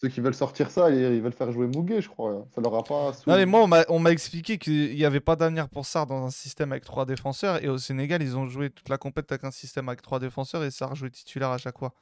[0.00, 2.46] Ceux qui veulent sortir ça, ils, veulent faire jouer Muguet, je crois.
[2.54, 3.12] Ça leur a pas.
[3.26, 6.30] Non, mais moi, on m'a- expliqué qu'il n'y avait pas d'avenir pour Sarr dans un
[6.30, 7.62] système avec trois défenseurs.
[7.62, 10.64] Et au Sénégal, ils ont joué toute la compète avec un système avec trois défenseurs
[10.64, 11.92] et Sarr jouait titulaire à chaque fois.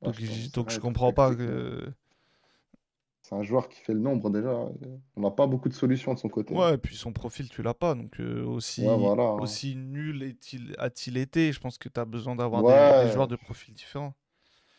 [0.00, 1.92] Ouais, Donc, je donc comprends pas que.
[3.28, 4.48] C'est un joueur qui fait le nombre déjà.
[5.14, 6.54] On n'a pas beaucoup de solutions de son côté.
[6.54, 7.94] Ouais, et puis son profil, tu l'as pas.
[7.94, 9.34] Donc, euh, aussi, Ouais, voilà.
[9.34, 13.04] aussi nul est-il- a-t-il été Je pense que tu as besoin d'avoir des- Ouais.
[13.04, 14.14] des, joueurs de profils différents.
[14.14, 14.14] De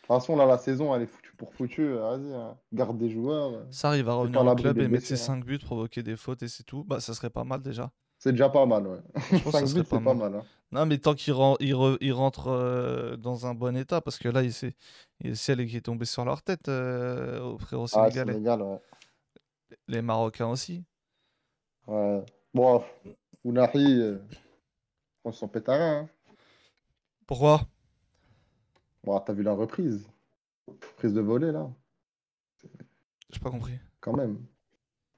[0.02, 1.94] toute façon, là, la saison, elle est foutue pour foutue.
[1.94, 2.58] Vas-y, hein.
[2.74, 3.68] garde des joueurs.
[3.70, 5.18] Sarr, il va pas revenir à au club et mettre ses hein.
[5.18, 6.84] 5 buts, provoquer des fautes et c'est tout.
[6.84, 7.92] Bah, ça serait pas mal déjà.
[8.20, 9.00] C'est déjà pas mal, ouais.
[9.16, 10.36] Je pense que ça 5 serait buts, c'est pas mal.
[10.36, 10.44] hein.
[10.72, 14.44] Non, mais tant qu'il re- il rentre euh, dans un bon état, parce que là,
[14.44, 14.76] il s'est-
[15.20, 18.10] il y a le ciel qui est tombé sur leur tête, euh, aux frérots Ah,
[18.12, 18.34] sénégalais.
[18.34, 18.80] Sénégal, ouais.
[19.88, 20.84] Les Marocains aussi.
[21.88, 22.24] ouais.
[22.54, 22.84] Bon,
[23.44, 24.18] Ounahi, euh,
[25.24, 26.10] on s'en pète hein.
[27.26, 27.62] Pourquoi?
[29.04, 30.08] Bon, t'as vu la reprise.
[30.98, 31.70] Prise de volée, là,
[33.32, 33.80] J'ai pas compris.
[34.02, 34.44] quand même.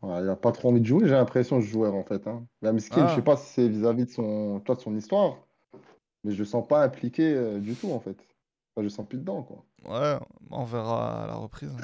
[0.02, 2.26] Ouais, il a pas trop envie de jouer, j'ai l'impression, ce joueur, en fait.
[2.28, 2.46] Hein.
[2.62, 3.16] La Miskin, je Ah.
[3.16, 5.38] sais pas si c'est vis-à-vis de son, toi, de son histoire,
[6.24, 8.18] mais je le sens pas impliqué euh, du tout, en fait.
[8.18, 9.64] Enfin, je le sens plus dedans, quoi.
[9.86, 10.18] Ouais,
[10.50, 11.76] on verra à la reprise.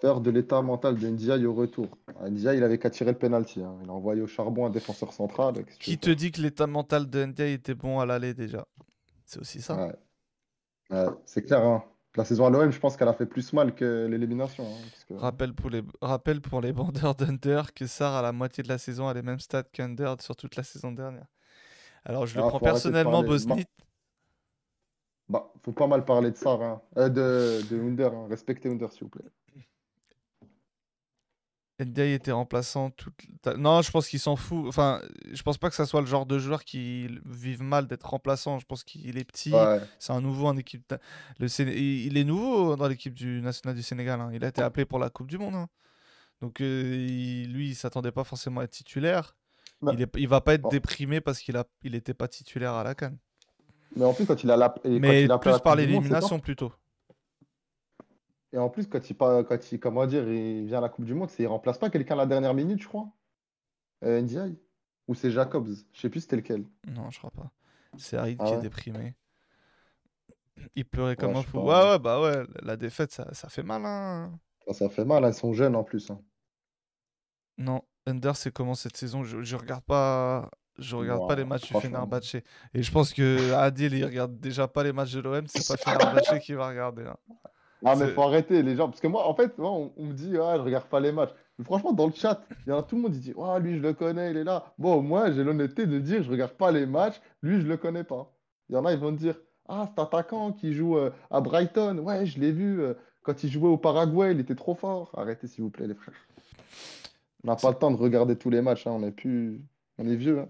[0.00, 1.86] Peur de l'état mental de Ndiaye au retour.
[2.20, 3.62] Ah, Ndiaye, il avait qu'à tirer le penalty.
[3.62, 3.78] hein.
[3.82, 5.54] Il a envoyé au charbon un défenseur central.
[5.54, 8.34] qu'est-ce que tu Qui te dit que l'état mental de Ndiaye était bon à l'aller
[8.34, 8.66] déjà?
[9.24, 9.76] C'est aussi ça?
[9.86, 9.94] Ouais.
[10.90, 11.84] Ouais, c'est clair, hein.
[12.16, 14.64] La saison à l'OM, je pense qu'elle a fait plus mal que l'élimination.
[14.64, 14.78] hein,
[15.08, 18.68] que- Rappel pour les, rappel pour les bandeurs d'Under que Sarr, à la moitié de
[18.68, 21.26] la saison, a les mêmes stats qu'Under sur toute la saison dernière.
[22.04, 23.22] Alors, je le Ah, prends personnellement.
[23.22, 23.64] Bosny.
[25.28, 26.82] Bah, faut pas mal parler de ça, hein.
[26.98, 28.12] Euh, de, de Under.
[28.12, 28.26] hein.
[28.28, 29.24] Respectez Under, s'il vous plaît.
[31.80, 33.14] Ndiaye était remplaçant toute
[33.56, 34.66] Non, je pense qu'il s'en fout.
[34.68, 35.00] Enfin,
[35.32, 38.58] je pense pas que ça soit le genre de joueur qui vive mal d'être remplaçant.
[38.58, 39.52] Je pense qu'il est petit.
[39.52, 39.80] Ouais.
[39.98, 40.94] C'est un nouveau en équipe.
[41.38, 41.46] Le
[41.76, 44.20] Il est nouveau dans l'équipe du national du Sénégal.
[44.20, 44.30] hein.
[44.32, 45.54] Il a été appelé pour la Coupe du Monde.
[45.54, 45.68] hein.
[46.40, 49.36] Donc euh, il- lui, il s'attendait pas forcément à être titulaire.
[49.80, 49.94] Ouais.
[49.94, 50.10] Il, est...
[50.16, 50.68] il va pas être Bon.
[50.68, 51.64] déprimé parce qu'il a...
[51.82, 53.18] il était pas titulaire à la Cannes.
[53.96, 54.68] Mais en plus, quand il a la...
[54.68, 56.72] quand Mais il a plus par l'élimination plutôt.
[58.52, 61.04] Et en plus, quand il, pa- quand il, comment dire, il vient à la Coupe
[61.06, 63.08] du Monde, c'est il remplace pas quelqu'un à la dernière minute, je crois.
[64.04, 64.58] Euh, Ndiaye.
[65.08, 65.68] Ou c'est Jacobs.
[65.92, 66.64] Je sais plus c'était lequel.
[66.86, 67.50] Non, je crois pas.
[67.96, 69.14] C'est Harid Ah qui est déprimé.
[70.76, 71.58] Il pleurait comme Ouais, un fou.
[71.60, 74.38] Ouais, ouais, bah ouais, la défaite, ça, ça fait mal, hein.
[74.66, 76.10] Ça, ça fait mal, hein, ils sont jeunes en plus.
[76.10, 76.20] hein.
[77.58, 79.24] Non, Under, c'est comment cette saison?
[79.24, 81.80] Je, je regarde pas, je regarde pas les matchs du.
[81.80, 82.36] Fenerbahçe.
[82.74, 85.76] Et je pense que Adil, il regarde déjà pas les matchs de l'OM, c'est pas
[86.22, 87.04] Fenerbahçe qui va regarder.
[87.06, 87.16] hein.
[87.84, 88.88] Ah, mais faut arrêter les gens.
[88.88, 91.12] Parce que moi, en fait, moi, on, on me dit, ah, je regarde pas les
[91.12, 91.32] matchs.
[91.58, 93.58] Mais franchement, dans le chat, il y en a tout le monde qui dit, ah,
[93.58, 94.72] lui, je le connais, il est là.
[94.78, 98.04] Bon, moi, j'ai l'honnêteté de dire, je regarde pas les matchs, lui, je le connais
[98.04, 98.32] pas.
[98.68, 99.34] Il y en a, ils vont me dire,
[99.68, 103.50] ah, cet attaquant qui joue euh, à Brighton, ouais, je l'ai vu euh, quand il
[103.50, 105.10] jouait au Paraguay, il était trop fort.
[105.16, 106.14] Arrêtez, s'il vous plaît, les frères.
[107.44, 109.60] On n'a pas le temps de regarder tous les matchs, hein, on est plus.
[109.98, 110.40] On est vieux.
[110.40, 110.48] hein.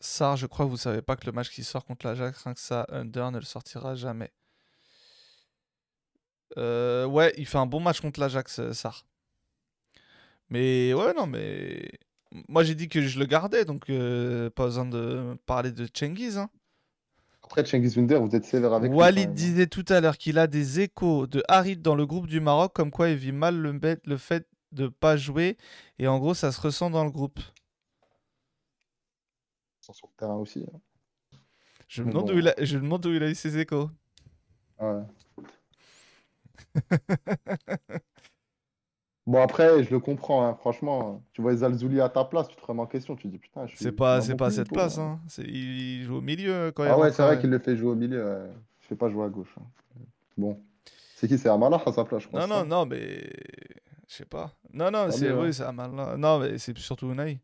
[0.00, 2.54] Sarr, je crois que vous savez pas que le match qui sort contre l'Ajax, rien
[2.54, 4.32] que ça, Under ne le sortira jamais.
[6.58, 9.06] Euh, ouais, il fait un bon match contre l'Ajax, euh, Sarr.
[10.50, 11.90] Mais ouais, non, mais
[12.48, 16.36] moi j'ai dit que je le gardais, donc euh, pas besoin de parler de Cengiz.
[16.36, 16.50] Hein.
[17.42, 19.32] Après, Cengiz Under, vous êtes sévère avec Walid hein.
[19.32, 22.72] disait tout à l'heure qu'il a des échos de Harit dans le groupe du Maroc,
[22.74, 25.56] comme quoi il vit mal le, fait de pas jouer,
[25.98, 27.40] et en gros ça se ressent dans le groupe.
[29.80, 30.64] Sur le terrain aussi.
[30.72, 30.78] hein.
[31.88, 33.90] Je me demande où il a, je me demande où il a eu ses échos.
[34.80, 35.02] Ouais.
[39.24, 41.22] Bon, après, je le comprends, hein, franchement.
[41.32, 43.14] Tu vois Zalzouli à ta place, tu te remets en question.
[43.14, 44.98] Tu te dis, putain, je suis C'est pas, c'est cette place.
[44.98, 45.20] Hein.
[45.28, 47.60] C'est- Il, joue au milieu quand il Ah ouais, rentre, c'est vrai euh, qu'il le
[47.60, 48.24] fait jouer au milieu.
[48.24, 48.50] ouais.
[48.80, 49.54] Je fais pas jouer à gauche.
[49.60, 49.64] hein.
[50.36, 50.60] Bon.
[51.14, 51.38] C'est qui?
[51.38, 52.44] C'est Amalah à sa place, je crois.
[52.44, 53.30] Non, non, non, mais.
[54.08, 54.52] Je sais pas.
[54.72, 55.30] Non, non, Ah, c'est.
[55.30, 55.52] Oui, hein.
[55.52, 55.92] c'est Amal.
[56.18, 57.40] Non, mais c'est surtout Unai.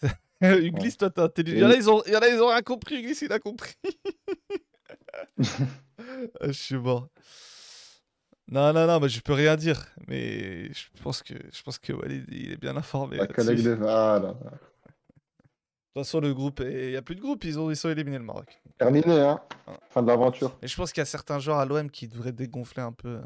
[0.40, 1.66] Uglis, toi, t'es intelligent.
[1.66, 3.00] Ont, il y en a, ils ont rien compris.
[3.00, 3.74] Uglis, il a compris.
[6.40, 7.08] Ah, je suis mort.
[8.52, 9.86] Non, non, non, mais je peux rien dire.
[10.08, 13.16] Mais je pense que, je pense que Walid, il est bien informé.
[13.16, 13.78] La collègue de.
[13.82, 14.28] Ah là.
[14.34, 17.44] De toute façon, le groupe, il n'y a plus de groupe.
[17.44, 18.60] Ils ont, ils ont éliminé le Maroc.
[18.78, 19.40] Terminé, hein.
[19.66, 19.72] Ah.
[19.90, 20.56] Fin de l'aventure.
[20.62, 23.08] Mais je pense qu'il y a certains joueurs à l'OM qui devraient dégonfler un peu
[23.08, 23.22] euh,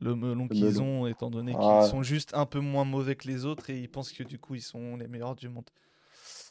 [0.00, 1.88] le melon qu'ils ont, étant donné Ah qu'ils ouais.
[1.88, 4.54] sont juste un peu moins mauvais que les autres et ils pensent que du coup
[4.54, 5.68] ils sont les meilleurs du monde.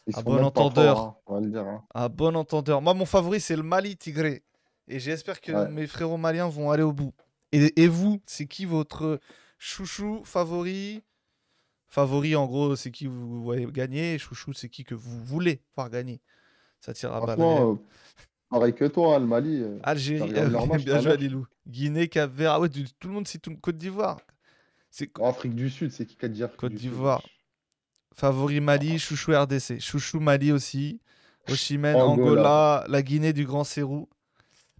[0.07, 0.97] Ils À sont bon entendeur.
[0.97, 1.65] forts, hein, on va le dire.
[1.67, 1.83] hein.
[1.93, 2.81] À bon entendeur.
[2.81, 4.43] Moi, mon favori, c'est le Mali Tigré.
[4.87, 5.69] Et j'espère que Ouais.
[5.69, 7.13] mes frérots maliens vont aller au bout.
[7.51, 9.19] Et, et vous, c'est qui votre
[9.57, 11.01] chouchou favori?
[11.87, 14.17] Favori, en gros, c'est qui vous voyez gagner.
[14.19, 16.21] Chouchou, c'est qui que vous voulez voir gagner?
[16.79, 17.21] Ça tire à.
[17.21, 17.75] Franchement, euh,
[18.49, 19.61] pareil que toi, hein, le Mali.
[19.61, 21.17] euh, Algérie, euh, bien joué.
[21.67, 22.53] Guinée, Cap Vert.
[22.53, 24.21] Ah ouais, tout le monde tout- Côte d'Ivoire.
[24.91, 26.31] C'est Afrique du Sud, c'est qui Côte
[26.71, 27.23] du Sud d'Ivoire.
[28.15, 29.79] favori Mali, chouchou RDC.
[29.79, 30.99] Chouchou Mali aussi.
[31.49, 32.11] Oshimen, Angola.
[32.31, 34.07] Angola, la Guinée du Grand Sérou.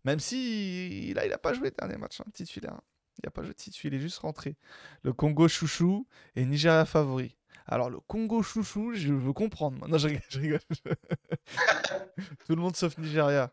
[0.06, 2.74] Même si là, il n'a pas joué le dernier match, hein, titulaire.
[2.74, 2.82] hein.
[3.22, 4.56] Il n'a pas joué de titulaire, il est juste rentré.
[5.04, 7.36] Le Congo chouchou et Nigeria favori.
[7.68, 9.88] Alors, le Congo chouchou, je veux comprendre.
[9.88, 10.24] Non, je rigole.
[10.30, 10.60] je rigole.
[12.46, 13.52] Tout le monde sauf Nigeria.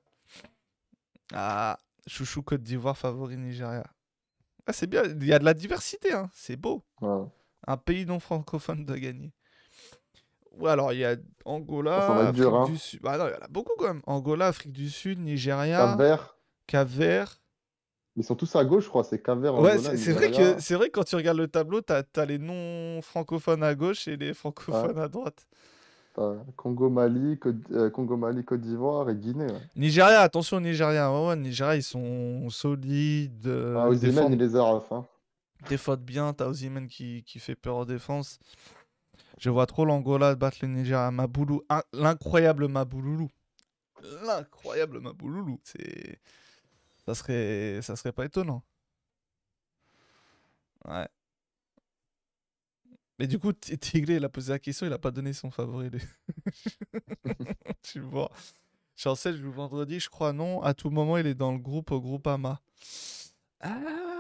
[1.33, 3.85] Ah, chouchou Côte d'Ivoire favori Nigeria.
[4.67, 6.31] Ah, c'est bien, il y a de la diversité, hein.
[6.35, 6.85] c'est beau.
[7.01, 7.25] Ouais.
[7.67, 9.33] Un pays non francophone doit gagner.
[10.53, 12.65] Ou alors il y a Angola, Afrique dur, hein.
[12.67, 13.01] du Sud.
[13.03, 14.03] Bah non, il y en a beaucoup quand même.
[14.07, 16.36] Angola, Afrique du Sud, Nigeria, Cap Vert.
[16.67, 17.41] Cap-Vert.
[18.17, 19.05] Ils sont tous à gauche, je crois.
[19.05, 21.81] C'est Cap Vert, Ouais, c'est vrai que c'est vrai que quand tu regardes le tableau,
[21.83, 25.47] t'as as les non francophones à gauche et les francophones à droite.
[26.57, 27.57] Congo, Mali, Côte...
[27.73, 29.45] euh, Congo, Mali, Côte d'Ivoire et Guinée.
[29.45, 29.61] ouais.
[29.77, 31.13] Nigeria, attention Nigeria.
[31.13, 33.47] Ouais, ouais, Nigeria, ils sont solides.
[33.47, 34.63] euh, Ah, il les a
[34.93, 35.05] hein.
[36.01, 36.33] bien.
[36.33, 38.39] T'as Osimhen qui, qui fait peur en défense.
[39.39, 41.11] Je vois trop l'Angola battre le Nigeria.
[41.11, 43.29] Maboulou, in- l'incroyable Mabouloulou.
[44.25, 45.61] L'incroyable Mabouloulou.
[45.65, 46.19] C'est.
[47.07, 47.81] Ça serait...
[47.83, 48.63] ça serait pas étonnant.
[50.85, 51.09] Ouais.
[53.19, 55.51] Mais du coup, Ti- Tigré, il a posé la question, il a pas donné son
[55.51, 55.91] favori.
[57.83, 58.31] tu vois.
[58.95, 60.63] Chancel joue vendredi, je crois, non.
[60.63, 62.61] À tout moment, il est dans le groupe au groupe AMA.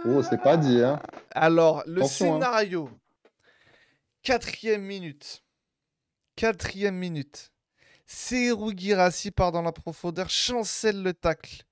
[0.07, 1.01] Oh, c'est pas dit, hein.
[1.33, 2.41] Alors, le Attention, hein.
[2.41, 2.91] scénario.
[4.23, 5.45] Quatrième minute.
[6.37, 7.53] Quatrième minute.
[8.07, 11.66] Serou Girassi part dans la profondeur, chancelle le tacle.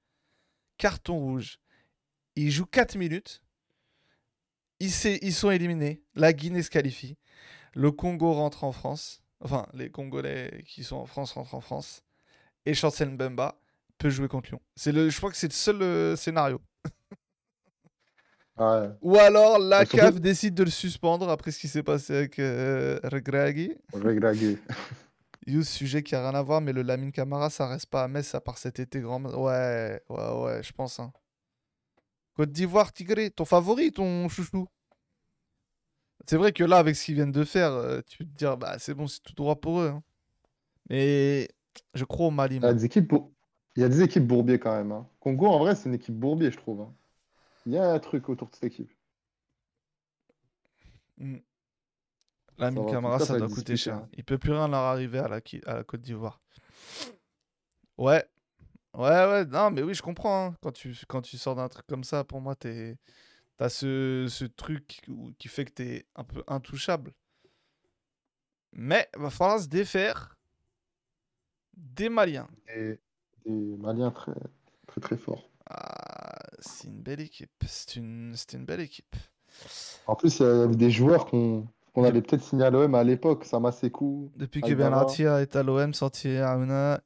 [0.79, 1.59] Carton rouge.
[2.37, 3.43] Il joue 4 minutes.
[4.81, 6.03] Ils, sont éliminés.
[6.15, 7.17] La Guinée se qualifie.
[7.75, 9.23] Le Congo rentre en France.
[9.41, 12.03] Enfin, les Congolais qui sont en France rentrent en France.
[12.67, 13.59] Et Chancel Mbemba
[13.99, 14.61] peut jouer contre Lyon.
[14.75, 16.61] C'est le, je crois que c'est le seul euh, scénario.
[18.57, 18.89] Ouais.
[19.03, 22.39] Ou alors la surtout- CAF décide de le suspendre après ce qui s'est passé avec
[22.39, 23.75] euh, Regragui.
[23.93, 24.59] Regragui.
[25.47, 28.09] You, sujet qui a rien à voir, mais le Lamine Camara, ça reste pas à
[28.09, 29.23] Metz à part cet été grand.
[29.25, 31.01] Ouais, ouais, ouais, je pense.
[31.01, 31.13] hein.
[32.37, 34.69] Côte d'Ivoire, Tigré, ton favori, ton chouchou?
[36.27, 38.57] C'est vrai que là, avec ce qu'ils viennent de faire, euh, tu peux te dire,
[38.57, 39.89] bah c'est bon, c'est tout droit pour eux.
[39.89, 40.03] hein.
[40.91, 41.49] Mais
[41.95, 42.57] je crois au Mali.
[42.57, 43.31] Il y a des équipes, bour-
[43.77, 44.93] il y a des équipes bourbiers quand même.
[44.93, 45.09] hein.
[45.21, 46.87] Congo, en vrai, c'est une équipe bourbier, je trouve.
[47.67, 48.91] Il y a un truc autour de cette équipe.
[51.21, 51.41] Mm.
[52.59, 53.97] En tout Camara, ça ça doit coûter cher.
[53.97, 54.09] hein.
[54.15, 56.41] Il peut plus rien leur arriver à la, à la Côte d'Ivoire.
[57.99, 58.25] Ouais.
[58.95, 60.47] Ouais, ouais, non, mais oui, je comprends.
[60.47, 60.57] hein.
[60.63, 62.97] Quand, tu, quand tu sors d'un truc comme ça, pour moi, t'es,
[63.57, 65.03] t'as ce, ce truc
[65.39, 67.13] qui fait que t'es un peu intouchable.
[68.73, 70.37] Mais va falloir se défaire
[71.77, 72.49] des Maliens.
[72.69, 73.01] Des
[73.47, 74.33] Maliens très,
[74.87, 75.49] très, très forts.
[75.69, 77.51] Ah, c'est une belle équipe.
[77.67, 79.17] C'est une, une belle équipe.
[80.07, 83.05] En plus, il y avait des joueurs qu'on qu'on allait peut-être signer à l'OM à
[83.05, 83.45] l'époque.
[83.45, 84.33] Samasekou.
[84.37, 84.75] Depuis que.
[84.75, 86.37] Benatia est à l'OM, sorti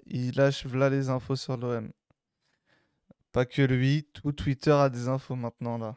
[0.06, 1.90] il lâche là les infos sur l'OM.
[3.32, 5.96] Pas que lui, tout Twitter a des infos maintenant là.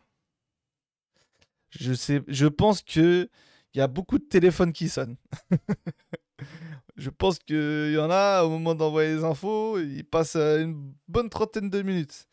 [1.70, 3.30] Je sais, je pense que
[3.74, 5.16] il y a beaucoup de téléphones qui sonnent.
[6.98, 11.30] je pense qu'il y en a au moment d'envoyer les infos, il passe une bonne
[11.30, 12.28] trentaine de minutes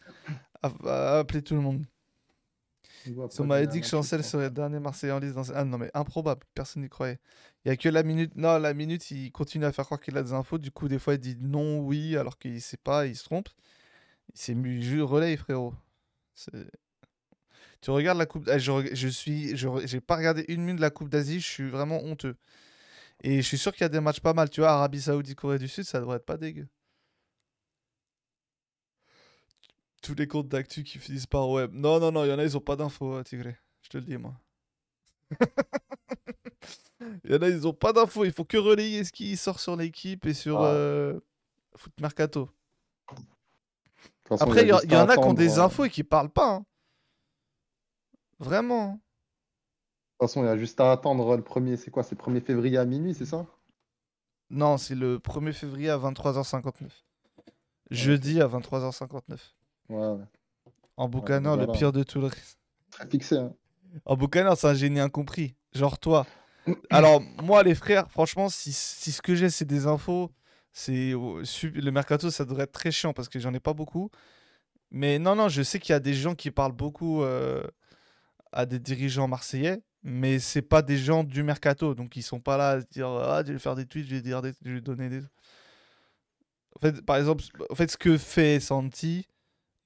[0.61, 1.85] à, à appeler tout le monde.
[3.39, 5.51] On m'avait dit que Chancel serait le dernier Marseillais en liste dans...
[5.55, 7.19] Ah non mais improbable, personne n'y croyait.
[7.65, 8.35] Il y a que la minute...
[8.37, 10.59] Non, la minute, il continue à faire croire qu'il a des infos.
[10.59, 13.49] Du coup, des fois, il dit non, oui, alors qu'il sait pas, il se trompe.
[14.35, 15.75] C'est je relais, frérot.
[17.81, 18.49] Tu regardes la Coupe...
[18.49, 19.57] Ah, je, je suis...
[19.57, 19.69] Je...
[19.85, 22.37] J'ai pas regardé une minute de la Coupe d'Asie, je suis vraiment honteux.
[23.23, 24.49] Et je suis sûr qu'il y a des matchs pas mal.
[24.49, 26.69] Tu vois, Arabie Saoudite, Corée du Sud, ça devrait être pas dégueu.
[30.03, 31.73] Tous les comptes d'actu qui finissent par web.
[31.75, 33.57] Non, non, non, il y en a, ils ont pas d'infos, hein, Tigré.
[33.83, 34.35] Je te le dis, moi.
[37.25, 38.25] Il y en a, ils ont pas d'infos.
[38.25, 40.67] Il faut que relayer ce qui sort sur l'équipe et sur Ah.
[40.73, 41.21] euh,
[41.77, 42.51] Foot Mercato.
[44.27, 46.55] Façon, Après, il y, en a qui ont des euh, infos et qui parlent pas.
[46.57, 46.67] hein.
[48.41, 48.93] Vraiment.
[48.95, 48.99] De
[50.19, 52.03] toute façon, il y a juste à attendre le premier, c'est quoi?
[52.03, 53.47] C'est le 1er février à minuit, c'est ça?
[54.51, 56.91] Non, c'est le 1er février à 23h59.
[57.91, 59.39] Jeudi à 23h59.
[59.89, 60.25] Ouais, ouais.
[60.97, 62.59] En boucanant, le pire de tout le reste.
[62.91, 63.55] Très fixé, hein.
[64.05, 65.55] En boucanant, c'est un génie incompris.
[65.73, 66.27] Genre toi.
[66.91, 70.31] Alors, moi, les frères, franchement, si, si ce que j'ai, c'est des infos,
[70.73, 74.11] c'est oh, le mercato, ça devrait être très chiant parce que j'en ai pas beaucoup.
[74.91, 77.63] Mais non, non, je sais qu'il y a des gens qui parlent beaucoup euh,
[78.53, 81.95] à des dirigeants marseillais, mais c'est pas des gens du mercato.
[81.95, 84.15] Donc, ils sont pas là à se dire Ah, je vais faire des tweets, je
[84.15, 84.53] vais, dire des...
[84.65, 85.21] je vais donner des.
[86.77, 89.27] En fait, par exemple, en fait, ce que fait Santi,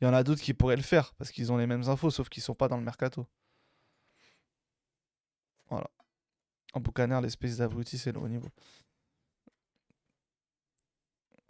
[0.03, 2.11] il y en a d'autres qui pourraient le faire parce qu'ils ont les mêmes infos,
[2.11, 3.25] sauf qu'ils sont pas dans le mercato.
[5.71, 5.89] Voilà.
[6.75, 8.49] En boucaner, l'espèce d'abruti, c'est le haut niveau.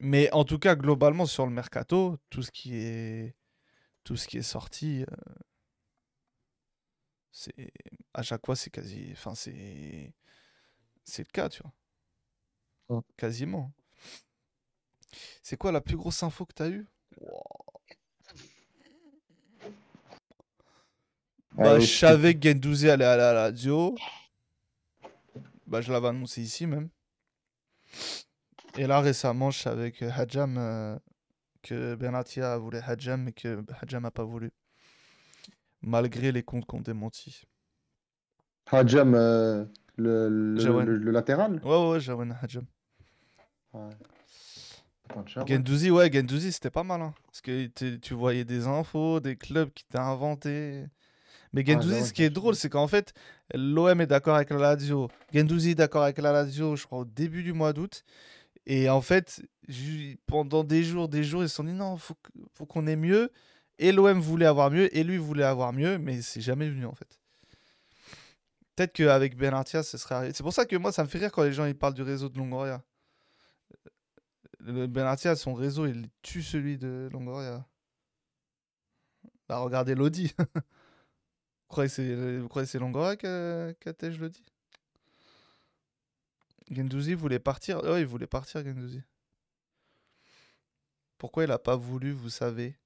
[0.01, 3.37] Mais en tout cas, globalement, sur le mercato, tout ce qui est,
[4.05, 5.16] tout ce qui est sorti, euh,
[7.31, 7.73] c'est
[8.15, 10.12] à chaque fois, c'est quasi, enfin, c'est,
[11.05, 11.62] c'est le cas, tu
[12.89, 13.03] vois.
[13.16, 13.73] Quasiment.
[15.43, 16.87] C'est quoi la plus grosse info que t'as eue?
[21.57, 23.95] Bah, je savais que Gendouzi allait aller à la radio.
[25.66, 26.89] Bah, je l'avais annoncé ici même.
[28.79, 30.97] Et là, récemment, je savais que Hadjam, euh,
[31.62, 34.51] que Benatia voulait Hadjam, mais que Hadjam n'a pas voulu.
[35.83, 37.43] Malgré les comptes qu'on démenti.
[38.70, 39.65] Hadjam, euh,
[39.97, 40.87] le, le, Jawan.
[40.87, 41.61] le- le latéral?
[41.65, 42.65] Ouais, ouais, Jawan Hadjam.
[43.74, 43.91] Ouais.
[45.47, 47.03] Gendouzi, ouais, Gendouzi, c'était pas mal.
[47.03, 47.15] hein.
[47.27, 50.87] Parce que tu tu voyais des infos, des clubs qui t'ont inventé.
[51.53, 53.12] Mais Gendouzi, Jawan, ce qui est drôle, c'est qu'en fait,
[53.55, 55.09] l'OM est d'accord avec la Lazio.
[55.35, 58.05] Gendouzi est d'accord avec la Lazio, je crois, au début du mois d'août.
[58.66, 59.43] Et en fait,
[60.27, 62.16] pendant des jours, des jours, ils se sont dit non, faut,
[62.55, 63.31] faut qu'on ait mieux.
[63.79, 66.95] Et l'OM voulait avoir mieux, et lui voulait avoir mieux, mais c'est jamais venu en
[66.95, 67.19] fait.
[68.77, 70.33] Peut-être qu'avec Benartia, ce serait arrivé.
[70.35, 72.03] C'est pour ça que moi, ça me fait rire quand les gens ils parlent du
[72.03, 72.83] réseau de Longoria.
[74.61, 77.66] Le Benartia, son réseau, il tue celui de Longoria.
[79.49, 80.33] Bah, regardez Lodi.
[81.73, 84.43] vous croyez que c'est vous croyez que c'est Longoria qui a- qui attège Lodi
[86.70, 87.81] Gendouzi voulait partir.
[87.85, 89.01] Oh, il voulait partir, Gendouzi.
[91.16, 92.77] Pourquoi il a pas voulu, vous savez?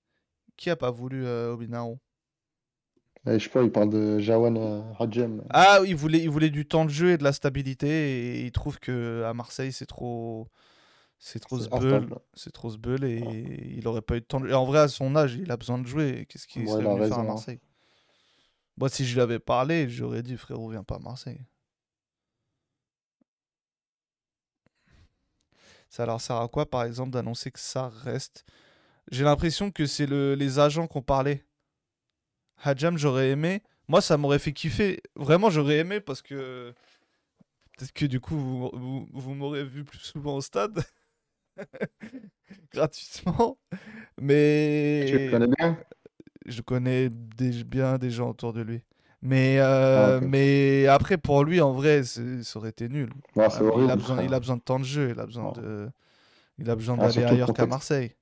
[0.57, 1.99] Qui a pas voulu euh, Obinaro
[3.27, 4.83] Eh, je sais pas, il parle de Jawan euh.
[5.51, 8.53] Ah, il voulait, il voulait du temps de jeu et de la stabilité et il
[8.53, 10.49] trouve que à Marseille c'est trop,
[11.19, 12.17] c'est trop instable.
[12.35, 13.19] c'est trop sbeul et
[13.77, 14.49] il aurait pas eu de temps de...
[14.49, 16.27] Et en vrai, à son âge, il a besoin de jouer.
[16.29, 17.37] Qu'est-ce qu'il Ouais, serait venu faire à hein.
[18.77, 21.41] Moi, si je lui avais parlé, j'aurais dit frérot, viens pas à Marseille.
[25.89, 28.45] Ça leur sert à quoi, par exemple, d'annoncer que ça reste?
[29.11, 30.35] J'ai l'impression que c'est le...
[30.35, 31.45] les agents qui ont parlé.
[32.63, 33.63] Hadjam, j'aurais aimé.
[33.89, 35.01] Moi, ça m'aurait fait kiffer.
[35.15, 36.75] Vraiment, j'aurais aimé parce que.
[37.77, 40.83] Peut-être que du coup, vous, vous, vous m'aurez vu plus souvent au stade.
[42.73, 43.59] Gratuitement.
[44.21, 45.07] Mais.
[45.09, 45.79] Tu le connais bien?
[46.47, 48.83] Je connais des- bien des gens autour de lui.
[49.23, 52.21] Mais, euh, Ah, mais après, pour lui, en vrai, ça
[52.57, 53.11] aurait été nul.
[53.39, 53.49] Ah,
[53.79, 54.33] il, a besoin, il frère.
[54.35, 55.61] a besoin de temps de jeu, il a besoin Ouais.
[55.63, 55.91] de.
[56.59, 57.67] Il a besoin Ah, d'aller ailleurs qu'à.
[57.67, 58.13] Marseille.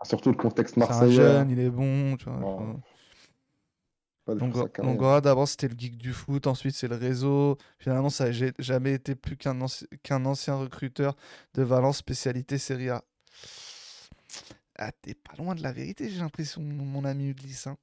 [0.00, 1.12] Ah, Surtout le contexte C'est un marseillais.
[1.14, 2.76] jeune, il est bon, tu vois.
[4.26, 4.90] Carrière.
[4.90, 7.58] Longora, d'abord, c'était le geek du foot, ensuite, c'est le réseau.
[7.78, 11.14] Finalement, ça n'a jamais été plus qu'un anci- qu'un ancien recruteur
[11.54, 13.02] de Valence, spécialité Serie A.
[14.76, 17.62] Ah, t'es pas loin de la vérité, j'ai l'impression, mon ami Udlis.
[17.66, 17.76] hein.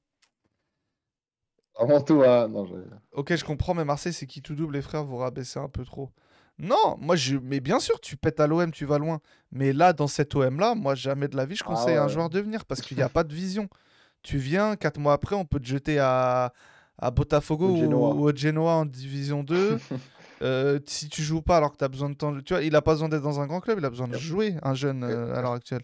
[1.78, 2.74] Avant tout, ah, non, j'ai-
[3.12, 5.84] Ok, je comprends, mais Marseille, c'est qui tout double, les frères, vous rabaissez un peu
[5.84, 6.10] trop.
[6.58, 7.36] Non, moi, je...
[7.36, 9.20] mais bien sûr, tu pètes à l'OM, tu vas loin.
[9.50, 12.08] Mais là, dans cet OM-là, moi, jamais de la vie, je Ah conseille à un
[12.08, 13.68] joueur de venir parce qu'il n'y a pas de vision.
[14.22, 16.52] Tu viens, quatre mois après, on peut te jeter à,
[16.98, 17.70] à Botafogo
[18.16, 19.78] ou au Genoa en Division 2.
[20.42, 22.74] Euh, si tu joues pas alors que tu as besoin de temps, tu vois, il
[22.74, 25.04] a pas besoin d'être dans un grand club, il a besoin de jouer, un jeune
[25.04, 25.82] euh, à l'heure actuelle.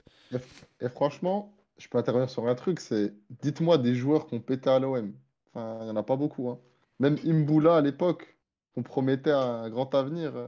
[0.81, 4.69] Et franchement, je peux intervenir sur un truc, c'est dites-moi des joueurs qui ont pété
[4.69, 5.13] à l'OM.
[5.55, 6.49] Enfin, il n'y en a pas beaucoup.
[6.51, 6.59] hein.
[6.99, 8.37] Même Imboula à l'époque,
[8.77, 10.47] on promettait un grand avenir, euh,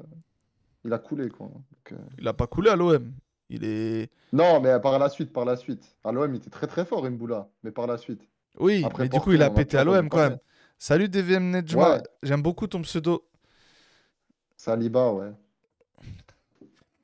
[0.84, 1.46] il a coulé quoi.
[1.46, 3.12] Donc, euh, Il a pas coulé à l'OM.
[3.48, 4.10] Il est.
[4.32, 5.96] Non, mais par la suite, par la suite.
[6.04, 8.22] À l'OM, il était très très fort, Imboula, mais par la suite.
[8.58, 10.38] Oui, Après mais du coup, il a pété à l'OM quand même.
[10.78, 12.02] Salut DVM Nejma, Ouais.
[12.22, 13.24] j'aime beaucoup ton pseudo.
[14.60, 15.32] Saliba, ouais.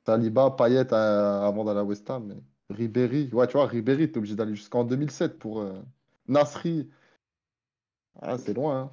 [0.05, 2.27] Saliba, Payet euh, avant d'aller à West Ham.
[2.27, 2.75] Mais...
[2.75, 3.31] Ribéry.
[3.33, 5.73] Ouais, tu vois, Ribéry, t'es obligé d'aller jusqu'en 2007 pour euh,
[6.27, 6.87] Nasri.
[8.21, 8.79] Ah, c'est loin.
[8.79, 8.91] hein.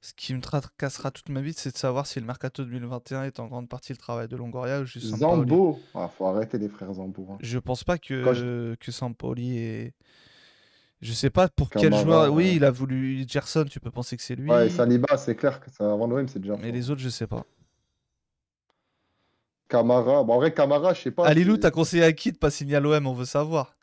[0.00, 3.38] Ce qui me tracassera toute ma vie, c'est de savoir si le mercato 2021 est
[3.38, 5.50] en grande partie le travail de Longoria ou juste Sampaoli.
[5.50, 5.78] Zambo.
[5.94, 7.28] Ah, faut arrêter les frères Zambo.
[7.30, 7.38] hein.
[7.40, 9.94] Je pense pas que, que Sampaoli est.
[11.00, 12.32] Je sais pas pour quel joueur.
[12.32, 12.56] Oui, ouais.
[12.56, 14.50] il a voulu Gerson, tu peux penser que c'est lui.
[14.50, 17.08] Ouais, et Saliba, c'est clair que ça, avant l'OM, c'est déjà Mais les autres, je
[17.08, 17.46] sais pas.
[19.78, 20.22] Camara.
[20.22, 21.26] Bon, en vrai, Camara, je sais pas.
[21.26, 23.74] Alilou, t'as conseillé à qui de pas signer à l'OM On veut savoir.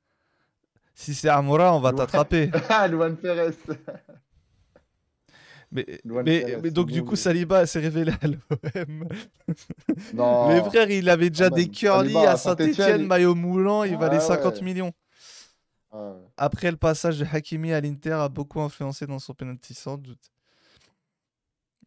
[0.94, 2.50] Si c'est Amora, on va t'attraper.
[2.70, 3.52] Ah, Luan Perez.
[5.74, 7.16] Mais, Luan mais, Perez, mais donc, du coup.
[7.16, 9.08] Saliba s'est révélé à l'OM.
[10.14, 10.50] Non.
[10.50, 13.98] Les frères, il avait déjà quand des curly Saliba à Saint-Etienne, il- maillot moulant, il
[13.98, 14.62] valait Ah 50 ouais.
[14.64, 14.92] millions.
[15.92, 16.28] Ah, ouais.
[16.38, 20.32] Après le passage de Hakimi à l'Inter a beaucoup influencé dans son penalty, sans doute.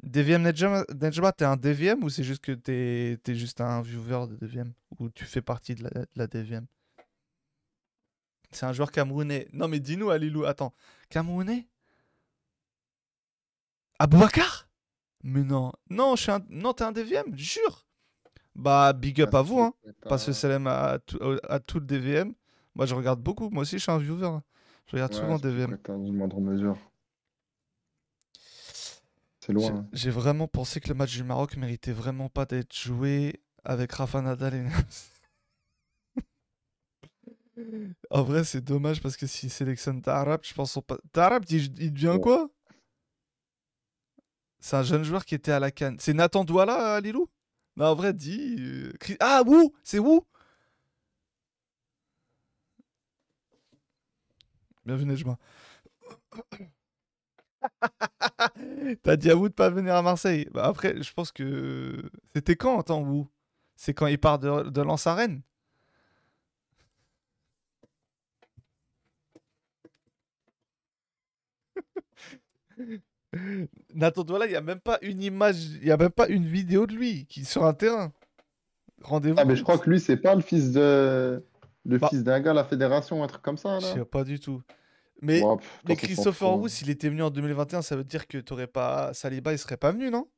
[0.05, 4.27] DVM Nejma, Nejma, t'es un DVM ou c'est juste que t'es es juste un viewer
[4.29, 6.67] de DVM Ou tu fais partie de la, de la DVM
[8.53, 9.49] C'est un joueur camerounais.
[9.53, 10.73] Non mais dis-nous Alilou, attends.
[11.09, 11.67] Camerounais?
[13.99, 14.69] Abouakar
[15.23, 15.73] Mais non.
[15.89, 16.41] Non, je suis un...
[16.51, 17.87] non t'es un DVM, jure.
[18.55, 19.75] Bah big up Ah, à vous, hein.
[19.85, 21.19] le un- salam à, tout-
[21.49, 22.35] à tout le DVM.
[22.77, 23.51] Moi, je regarde beaucoup.
[23.51, 24.39] Moi aussi, je suis un viewer.
[24.87, 25.71] Je regarde Ouais, souvent DVM.
[25.71, 26.77] peut-être une moindre mesure.
[29.47, 29.77] C'est J'ai- loin.
[29.81, 29.89] hein.
[29.93, 34.23] J'ai vraiment pensé que le match du Maroc méritait vraiment pas d'être joué avec Rafa
[34.23, 34.65] Nadal et
[38.11, 40.97] En vrai, c'est dommage parce que s'il sélectionne Tarab, je pense pas.
[41.13, 42.21] Tarab, il, il devient Ouais.
[42.21, 42.51] quoi?
[44.61, 45.97] C'est un jeune joueur qui était à la canne.
[46.01, 47.29] C'est Nathan Douala, Lilou?
[47.77, 48.57] Non, en vrai, dis.
[48.59, 50.25] euh, Ah, Wou C'est Wou
[54.87, 55.39] Bienvenue, Nejma.
[59.03, 60.49] T'as dit à Wou de pas venir à Marseille.
[60.53, 62.03] Bah après, je pense que.
[62.35, 63.29] C'était quand, attends, Wou
[63.77, 65.43] C'est quand il part de, de Lens à Rennes?
[73.95, 76.47] Nathan Douala, il n'y a même pas une image, il n'y a même pas une
[76.47, 78.13] vidéo de lui qui sur un terrain.
[79.03, 79.37] Rendez-vous.
[79.39, 81.45] Ah, mais je crois que lui, c'est pas le fils de.
[81.87, 82.09] Le Bah.
[82.09, 83.95] fils d'un gars à la fédération, un truc comme ça, Je là.
[83.95, 84.63] sais pas du tout.
[85.25, 85.59] Mais, s'en
[85.97, 86.69] Christopher hein.
[86.69, 89.15] s'il était venu en 2021, ça veut dire que t'aurais pas.
[89.15, 90.29] Saliba, il serait pas venu, non?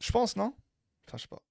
[0.00, 0.54] Je pense, non?
[1.06, 1.42] Enfin, je sais pas.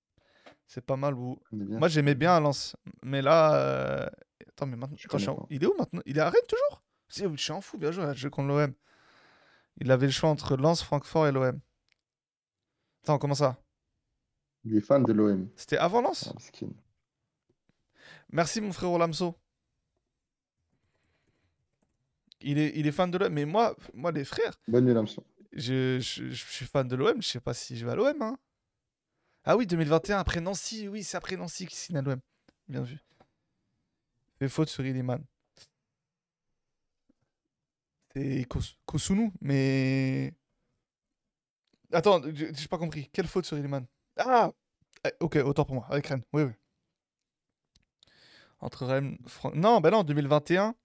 [0.67, 1.15] C'est pas mal.
[1.51, 2.75] Moi, j'aimais bien à Lens.
[3.03, 3.55] Mais là.
[3.55, 4.09] euh,
[4.49, 4.97] Attends, mais maintenant.
[5.05, 5.47] Attends, en-.
[5.49, 6.01] Il est où maintenant?
[6.05, 6.83] Il est à Rennes toujours?
[7.07, 8.73] Si, je suis en fou, bien joué, là, je joue contre l'OM.
[9.77, 11.59] Il avait le choix entre Lens, Francfort et l'OM.
[13.03, 13.57] Attends, comment ça?
[14.65, 15.49] Il est fan de l'OM.
[15.55, 16.31] C'était avant Lens?
[16.35, 16.65] Ah.
[18.31, 19.35] Merci mon frère Lamso.
[22.41, 23.33] Il est, il est fan de l'OM.
[23.33, 25.15] Mais moi, moi, les frères, Bonne nuit,
[25.53, 27.21] je, je- je suis fan de l'OM.
[27.21, 28.21] Je sais pas si je vais à l'OM.
[28.21, 28.37] Hein.
[29.43, 30.87] Ah oui, 2021, après Nancy.
[30.87, 32.19] Oui, c'est après Nancy qui signe à l'OM.
[32.67, 32.97] Bien vu.
[34.37, 35.23] Fait faute sur Illiman.
[38.15, 40.33] C'est Kos- Kosunu, mais.
[41.91, 43.09] Attends, j'ai pas compris.
[43.11, 43.85] Quelle faute sur Illiman
[44.17, 44.51] Ah
[45.05, 45.87] Eh, Ok, autant pour moi.
[45.89, 46.23] Avec Rennes.
[46.33, 46.51] Oui, oui.
[48.59, 49.17] Entre Rennes.
[49.27, 50.75] Fran- Non, bah non, 2021.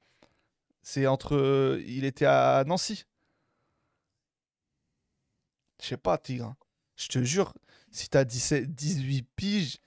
[0.85, 1.35] C'est entre.
[1.35, 3.05] euh, Il était à Nancy.
[5.83, 6.47] Je sais pas, Tigre.
[6.47, 6.57] hein.
[6.97, 7.53] Je te jure,
[7.91, 9.79] si t'as 17, 18 piges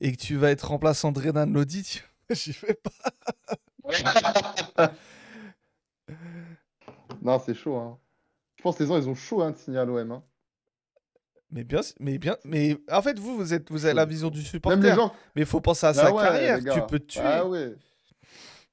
[0.00, 2.00] et que tu vas être remplaçant de Renan Lodi,
[2.30, 2.92] j'y vais pas.
[7.22, 7.98] Non, c'est chaud, hein.
[8.56, 10.10] Je pense que les gens, ils ont chaud hein, de signer à l'OM.
[10.12, 10.22] Hein.
[11.50, 14.42] Mais bien, mais bien, mais en fait, vous, vous êtes, vous avez la vision du
[14.42, 14.76] supporter.
[14.76, 15.14] Même les gens.
[15.34, 16.58] Mais il faut penser à Ah sa ouais, carrière.
[16.58, 17.20] Tu peux te tuer.
[17.22, 17.74] Ah ouais.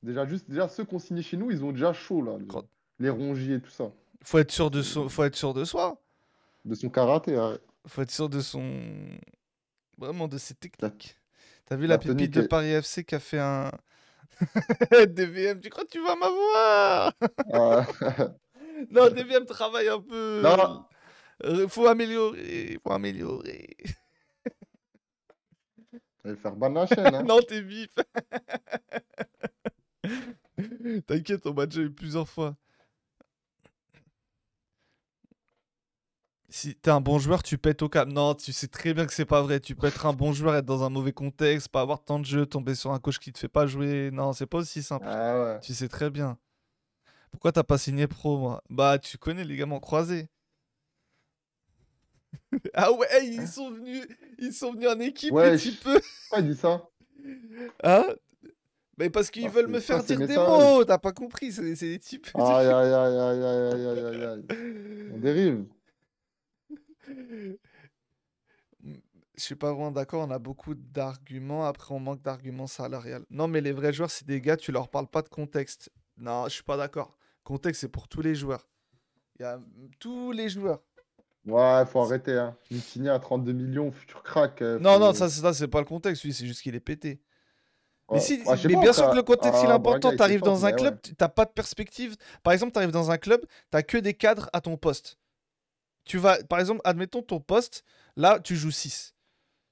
[0.03, 2.38] Déjà, juste, déjà, ceux qui ont signé chez nous, ils ont déjà chaud, là.
[2.49, 2.65] Quand-
[2.99, 3.91] Les rongiers et tout ça.
[4.23, 5.99] Faut être sûr de son, faut être sûr de soi.
[6.65, 7.57] De son karaté, ouais.
[7.88, 8.81] Faut être sûr de son,
[9.97, 11.17] vraiment de ses techniques.
[11.65, 13.71] T'as vu la la pépite de Paris FC qui a fait un
[15.07, 15.59] DVM.
[15.59, 17.13] Tu crois que tu vas m'avoir?
[18.89, 20.41] Non, DVM travaille un peu.
[20.41, 20.85] Non.
[21.43, 23.67] Euh, Faut améliorer, faut améliorer.
[26.25, 27.23] il va faire ban la chaîne, hein.
[27.27, 27.89] non, t'es vif.
[31.07, 32.55] T'inquiète, on m'a déjà eu plusieurs fois.
[36.49, 38.09] Si t'es un bon joueur, tu pètes au cap.
[38.09, 39.61] Non, tu sais très bien que c'est pas vrai.
[39.61, 42.25] Tu peux être un bon joueur, être dans un mauvais contexte, pas avoir tant de
[42.25, 44.11] jeu, tomber sur un coach qui te fait pas jouer.
[44.11, 45.05] Non, c'est pas aussi simple.
[45.07, 45.59] Ah ouais.
[45.61, 46.38] Tu sais très bien.
[47.31, 48.61] Pourquoi t'as pas signé pro, moi?
[48.69, 50.27] Bah, tu connais les gamins croisés.
[52.73, 54.05] ah ouais, hey, ils sont venus,
[54.38, 55.61] ils sont venus en équipe, Wesh.
[55.61, 55.83] types.
[55.83, 56.85] Pourquoi il dit ça?
[57.83, 58.03] Hein?
[59.01, 61.97] Mais parce qu'ils ah, veulent me faire dire des mots, t'as pas compris, c'est des
[61.97, 62.27] types.
[62.35, 65.11] Aïe, aïe, aïe, aïe, aïe, aïe, aïe, aïe.
[65.11, 65.65] On dérive.
[69.35, 73.25] Je suis pas vraiment d'accord, on a beaucoup d'arguments, après on manque d'arguments salariales.
[73.31, 75.91] Non, mais les vrais joueurs, c'est des gars, tu leur parles pas de contexte.
[76.17, 77.17] Non, je suis pas d'accord.
[77.43, 78.69] Contexte, c'est pour tous les joueurs.
[79.39, 79.59] Il y a
[79.99, 80.83] tous les joueurs.
[81.47, 82.33] Ouais, faut arrêter.
[82.33, 82.55] Hein.
[82.69, 84.61] Mutini à 32 millions, futur crack.
[84.61, 87.19] Euh, non, non, ça, ça c'est pas le contexte, lui, c'est juste qu'il est pété.
[88.11, 90.15] Mais, si, mais pas, bien sûr que le contexte il est à important.
[90.15, 91.01] Tu arrives dans un club, ouais.
[91.03, 92.15] tu t'as pas de perspective.
[92.43, 95.17] Par exemple, tu arrives dans un club, tu que des cadres à ton poste.
[96.03, 97.83] Tu vas, par exemple, admettons ton poste,
[98.15, 99.14] là, tu joues 6.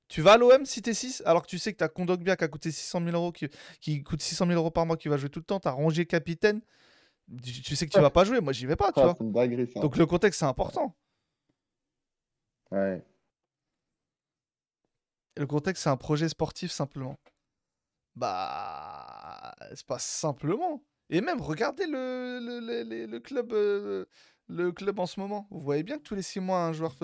[0.08, 2.43] Tu vas à l'OM si t'es 6, alors que tu sais que t'as Kondogbia qui
[2.43, 3.48] a coûté 600 000 euros, qui,
[3.80, 5.59] qui coûte 600 000 euros par mois, qui va jouer tout le temps.
[5.59, 6.61] T'as Rongier capitaine.
[7.43, 8.42] Tu, tu sais que tu vas pas jouer.
[8.42, 9.18] Moi, j'y vais pas, tu Ah, vois.
[9.22, 9.80] dinguerie, ça.
[9.82, 10.95] Donc le contexte, c'est important.
[12.72, 13.03] Ouais.
[15.38, 17.18] Le contexte, c'est un projet sportif simplement.
[18.16, 20.84] Bah, c'est pas simplement.
[21.10, 24.06] Et même, regardez le, le, le- le- le club, euh,
[24.48, 25.48] le club en ce moment.
[25.52, 26.96] Vous voyez bien que tous les six mois, un joueur,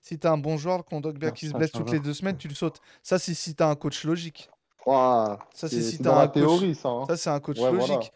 [0.00, 2.36] si t'as un bon joueur, qu'on doit bien qui se blesse toutes les deux semaines,
[2.36, 2.80] tu le sautes.
[3.02, 4.50] Ça, c'est si t'as un coach logique.
[4.86, 6.34] Ouah, Ça, c'est si c'est t'as un coach.
[6.34, 6.88] théorie, ça.
[6.88, 7.04] hein.
[7.06, 7.94] Ça, c'est un coach Ouais, voilà.
[7.96, 8.12] logique.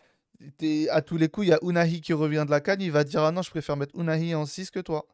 [0.59, 2.81] T'es- à tous les coups, il y a Unahi qui revient de la canne.
[2.81, 5.07] Il va dire Ah non, je préfère mettre Unahi en 6 que toi.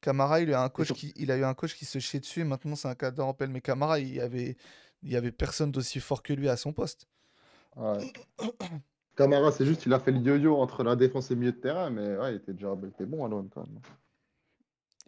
[0.00, 2.20] Camara, il a, un coach sur- qui, il a eu un coach qui se chiait
[2.20, 2.40] dessus.
[2.40, 3.50] Et maintenant, c'est un cadre en pelle.
[3.50, 4.56] Mais Camara, il y avait,
[5.06, 7.06] il y avait personne d'aussi fort que lui à son poste.
[7.76, 8.12] Ouais.
[9.16, 11.56] Camara, c'est juste, il a fait le yo-yo entre la défense et le milieu de
[11.58, 13.80] terrain, mais ouais, il était déjà il était bon à l'OM quand même.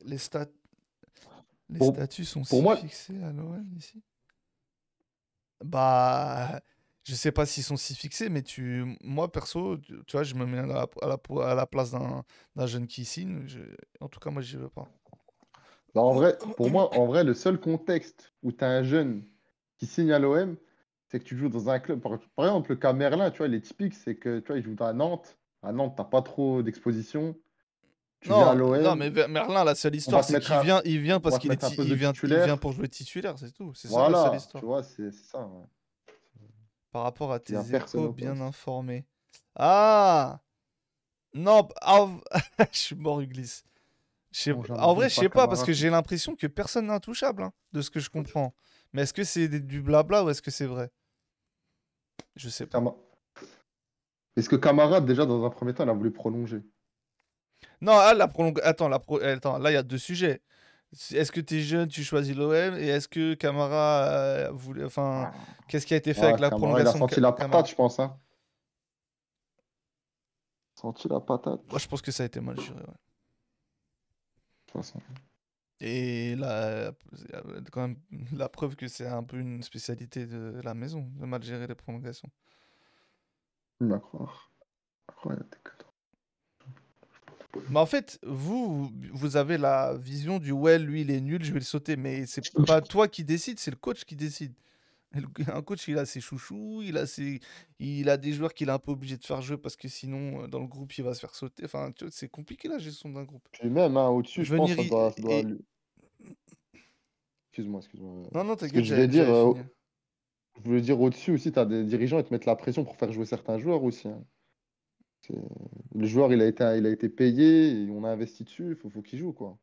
[0.04, 0.46] Les stats.
[1.68, 4.02] Les statuts sont pour si moi- fixés à l'OM ici?
[5.62, 6.60] Bah,
[7.04, 10.34] je sais pas s'ils sont si fixés, mais tu, moi perso, tu tu vois, je
[10.36, 11.18] me mets à la, à la,
[11.50, 13.42] à la place d'un d'un jeune qui signe.
[13.46, 13.60] je-
[14.00, 14.88] En tout cas, moi, j'y veux pas.
[15.94, 19.24] Bah, en vrai, pour moi, en vrai, le seul contexte où tu as un jeune
[19.78, 20.56] qui signe à l'OM,
[21.06, 22.00] c'est que tu joues dans un club.
[22.00, 24.58] Par, par exemple, le cas Merlin, tu vois, il est typique, c'est que tu vois,
[24.58, 25.38] il joue à Nantes.
[25.62, 27.36] À Nantes, t'as pas trop d'exposition.
[28.20, 28.82] Tu viens à Non, l'OM.
[28.82, 31.56] non, mais Merlin, la seule histoire, c'est qu'il un- vient, il vient parce qu'il est,
[31.56, 33.72] ti- il vient, il vient pour jouer titulaire, c'est tout.
[33.74, 35.46] C'est ça la Voilà, seule tu vois, c'est ça.
[35.46, 35.64] ouais.
[36.90, 39.04] Par rapport à tes échos bien informés.
[39.54, 40.40] Ah
[41.34, 42.20] Non, ah, v-
[42.72, 43.62] je suis mort, Uglis.
[44.32, 46.92] Je sais Bon, En vrai, je sais pas, parce que j'ai l'impression que personne n'est
[46.92, 48.54] intouchable, hein, de ce que je comprends.
[48.92, 50.90] Mais est-ce que c'est du blabla ou est-ce que c'est vrai?
[52.36, 52.82] Je sais pas.
[54.36, 56.62] Est-ce que Camara, déjà, dans un premier temps, il a voulu prolonger?
[57.80, 60.40] Non, ah, la prolong- Attends, la pro- Attends, là, il y a deux sujets.
[61.12, 64.84] Est-ce que tu es jeune, tu choisis l'OM Et est-ce que Camara euh, voulait.
[64.84, 65.32] Enfin,
[65.68, 67.32] qu'est-ce qui a été fait Ouais, avec la Camara, il a prolongation de senti la
[67.32, 67.50] Camara?
[67.50, 67.98] patate, je pense.
[68.00, 68.16] Hein.
[70.76, 72.78] Senti la patate, de Moi, je pense que ça a été mal géré.
[72.78, 72.84] ouais.
[74.66, 75.00] toute façon.
[75.80, 76.92] Et la,
[77.70, 77.96] quand même,
[78.32, 81.74] la preuve que c'est un peu une spécialité de la maison, de mal gérer les
[81.74, 82.30] prolongations.
[85.78, 87.62] Toi.
[87.70, 91.52] Mais en fait, vous, vous avez la vision du ouais, lui il est nul, je
[91.52, 91.96] vais le sauter.
[91.96, 94.52] Mais c'est pas toi qui décide, c'est le coach qui décide.
[95.16, 97.40] Et le- Un coach, il a ses chouchous, il a, ses,
[97.78, 100.44] il a des joueurs qu'il est un peu obligé de faire jouer parce que sinon,
[100.44, 101.64] euh, dans le groupe, il va se faire sauter.
[101.64, 103.48] Enfin, tu vois, c'est compliqué la gestion d'un groupe.
[103.52, 105.58] Puis même, hein, au-dessus, je pense Venir ça doit, ça doit et- lui-
[107.50, 108.22] Excuse-moi, excuse-moi.
[108.32, 109.68] Non, non, Ce que t'inquiète, je j'allais voulais dire, j'allais euh, finir.
[110.56, 112.96] je voulais dire au-dessus aussi, tu as des dirigeants, ils te mettent la pression pour
[112.96, 114.08] faire jouer certains joueurs aussi.
[114.08, 114.24] hein.
[115.22, 115.34] C'est-
[115.94, 118.76] Le joueur, il a été, il a été payé, et on a investi dessus, il
[118.76, 119.58] faut, faut qu'il joue, quoi.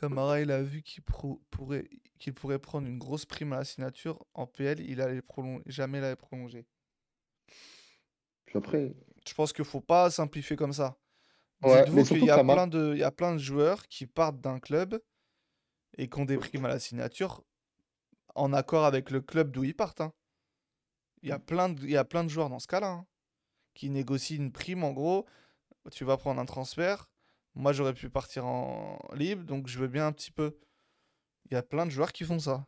[0.00, 1.88] Camara, il a vu qu'il pourrait,
[2.18, 4.24] qu'il pourrait prendre une grosse prime à la signature.
[4.34, 5.22] En PL, il allait
[5.66, 6.66] jamais l'avait prolongé.
[8.46, 8.94] Puis après,
[9.26, 10.96] Je pense qu'il faut pas simplifier comme ça.
[11.62, 14.40] Ouais, Dites-vous qu'il y a plein de, il y a plein de joueurs qui partent
[14.40, 14.98] d'un club
[15.98, 17.42] et qui ont des primes à la signature
[18.34, 20.00] en accord avec le club d'où ils partent.
[20.00, 20.12] hein.
[21.22, 23.06] Il y a plein de, il y a plein de joueurs dans ce cas-là hein,
[23.74, 24.84] qui négocient une prime.
[24.84, 25.26] En gros,
[25.90, 27.10] tu vas prendre un transfert.
[27.54, 30.56] Moi, j'aurais pu partir en libre, donc je veux bien un petit peu.
[31.50, 32.66] Il y a plein de joueurs qui font ça.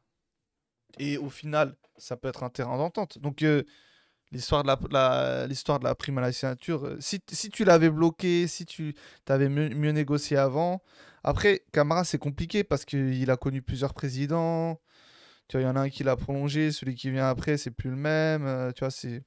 [0.98, 3.18] Et au final, ça peut être un terrain d'entente.
[3.18, 3.62] Donc, euh,
[4.32, 7.90] l'histoire de la, l'histoire de la prime à la signature, euh, si, si tu l'avais
[7.90, 8.94] bloqué, si tu
[9.28, 10.82] avais mieux, mieux négocié avant.
[11.24, 14.80] Après, Camara, c'est compliqué parce qu'il a connu plusieurs présidents.
[15.48, 17.70] Tu vois, il y en a un qui l'a prolongé, celui qui vient après, c'est
[17.72, 18.46] plus le même.
[18.46, 19.24] euh, tu vois, c'est.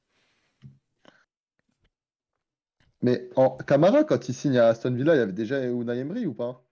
[3.06, 6.26] Mais en Camara, quand il signe à Aston Villa, il y avait déjà Unai Emery
[6.26, 6.64] ou pas?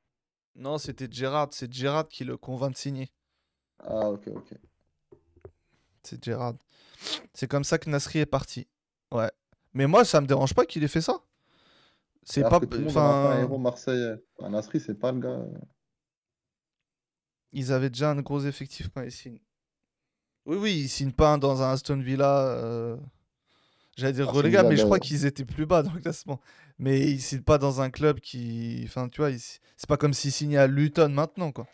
[0.55, 1.49] Non, c'était Gérard.
[1.51, 3.11] C'est Gérard qui le convainc de signer.
[3.79, 4.53] Ah, ok, ok.
[6.03, 6.55] C'est Gérard.
[7.33, 8.67] C'est comme ça que Nasri est parti.
[9.11, 9.31] Ouais.
[9.73, 11.21] Mais moi, ça me dérange pas qu'il ait fait ça.
[12.23, 12.59] C'est pas.
[12.59, 14.15] que tout le monde en a fait un Enfin, héros marseillais.
[14.39, 15.45] Un Nasri, c'est pas le gars.
[17.51, 19.41] ils avaient déjà un gros effectif quand ils signent.
[20.45, 22.47] Oui, oui, ils signent pas dans un Aston Villa.
[22.47, 22.97] euh,
[23.95, 26.39] J'allais dire relégable, mais je crois qu'ils étaient plus bas dans le classement.
[26.79, 28.81] Mais ils signent pas dans un club qui.
[28.85, 31.67] Enfin, tu vois, ils- c'est pas comme s'ils signaient à Luton maintenant, quoi.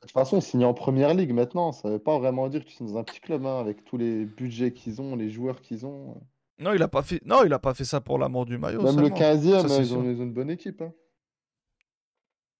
[0.00, 2.88] toute façon, signer en première ligue maintenant, ça veut pas vraiment dire que tu signes
[2.92, 6.20] dans un petit club, hein, avec tous les budgets qu'ils ont, les joueurs qu'ils ont.
[6.58, 7.20] Non, il a pas fait.
[7.24, 8.82] Non, il a pas fait ça pour l'amour du maillot.
[8.82, 9.16] Même le seulement.
[9.16, 10.82] 15e, Ça, c'est ils ont, ils une bonne équipe.
[10.82, 10.92] Hein.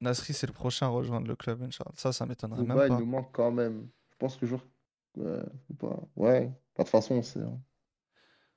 [0.01, 1.93] Nasri, c'est le prochain à rejoindre le club, Inch'Allah.
[1.97, 2.99] Ça, ça m'étonnerait même Bouba, il pas.
[2.99, 3.89] nous manque quand même.
[4.11, 4.67] Je pense que joueur.
[5.17, 5.43] Ouais,
[5.79, 6.01] pas.
[6.17, 7.41] Ouais, de toute façon, c'est.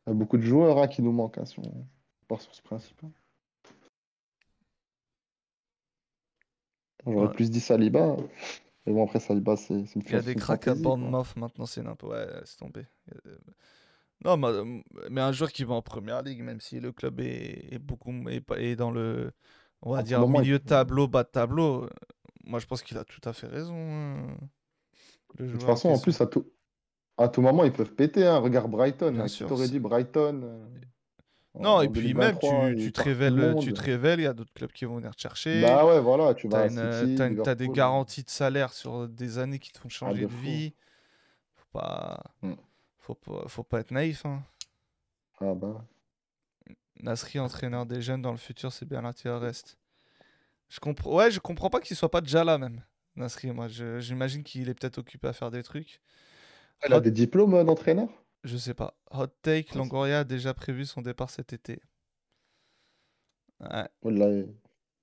[0.08, 1.86] Il y a beaucoup de joueurs hein, qui nous manquent, hein, si on
[2.30, 3.04] part sur ce principe.
[3.04, 3.12] hein.
[7.06, 7.34] J'aurais Ouais.
[7.34, 8.16] plus dit Saliba.
[8.86, 10.76] Mais bon, après, Saliba, c'est c'est une Il y a c'est des cracks à.
[10.76, 12.86] Bournemouth maintenant, c'est n'importe Ouais, a des-
[14.24, 14.84] Non, mais,
[15.22, 18.76] un joueur qui va en première ligue, même si le club est, est beaucoup est,
[18.78, 19.32] dans le,
[19.82, 21.90] on va En dire, il- milieu tableau, bas de tableau, euh,
[22.46, 23.76] moi je pense qu'il a tout à fait raison.
[23.76, 24.38] hein,
[25.38, 26.46] le De toute façon, en plus, à tout,
[27.18, 28.26] à tout moment, ils peuvent péter.
[28.26, 28.38] Hein.
[28.38, 29.12] Regarde Brighton.
[29.12, 29.24] Bien hein.
[29.26, 30.68] Qui sûr, t'aurait dit Brighton euh,
[31.56, 33.74] Non, en et puis même, 2023, tu, tu te révèles, tu monde.
[33.74, 35.62] te révèles, il y a d'autres clubs qui vont venir te chercher.
[35.62, 39.72] Bah ouais, voilà, tu vas T'as euh, des garanties de salaire sur des années qui
[39.72, 40.74] te font Ah, changer de vie.
[41.56, 42.54] Faut pas, Mm.
[43.00, 44.26] faut pas, faut pas être naïf.
[44.26, 44.44] Hein.
[45.40, 45.84] Ah bah.
[47.02, 49.52] Nasri, entraîneur des jeunes dans le futur, c'est bien l'intérêt.
[50.70, 52.84] Je comprends, ouais, je comprends pas qu'il soit pas déjà là même.
[53.16, 56.02] Nasri, moi, j'imagine qu'il est peut-être occupé à faire des trucs.
[56.86, 58.10] Il a Hot- des diplômes euh, d'entraîneur?
[58.44, 58.96] Je sais pas.
[59.12, 61.80] Hot take, Longoria a déjà prévu son départ cet été.
[63.60, 63.88] Ouais.
[64.04, 64.44] Oh là, De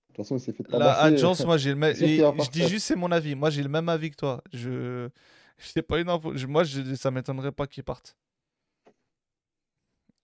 [0.08, 1.14] toute façon, il s'est fait La tabasser.
[1.14, 1.94] agence, moi j'ai le même.
[1.94, 3.34] Je dis juste c'est mon avis.
[3.34, 4.42] Moi j'ai le même avis que toi.
[4.52, 5.08] Je
[5.58, 6.36] je sais pas une info.
[6.36, 6.94] Je- Moi je...
[6.94, 8.16] ça m'étonnerait pas qu'il parte.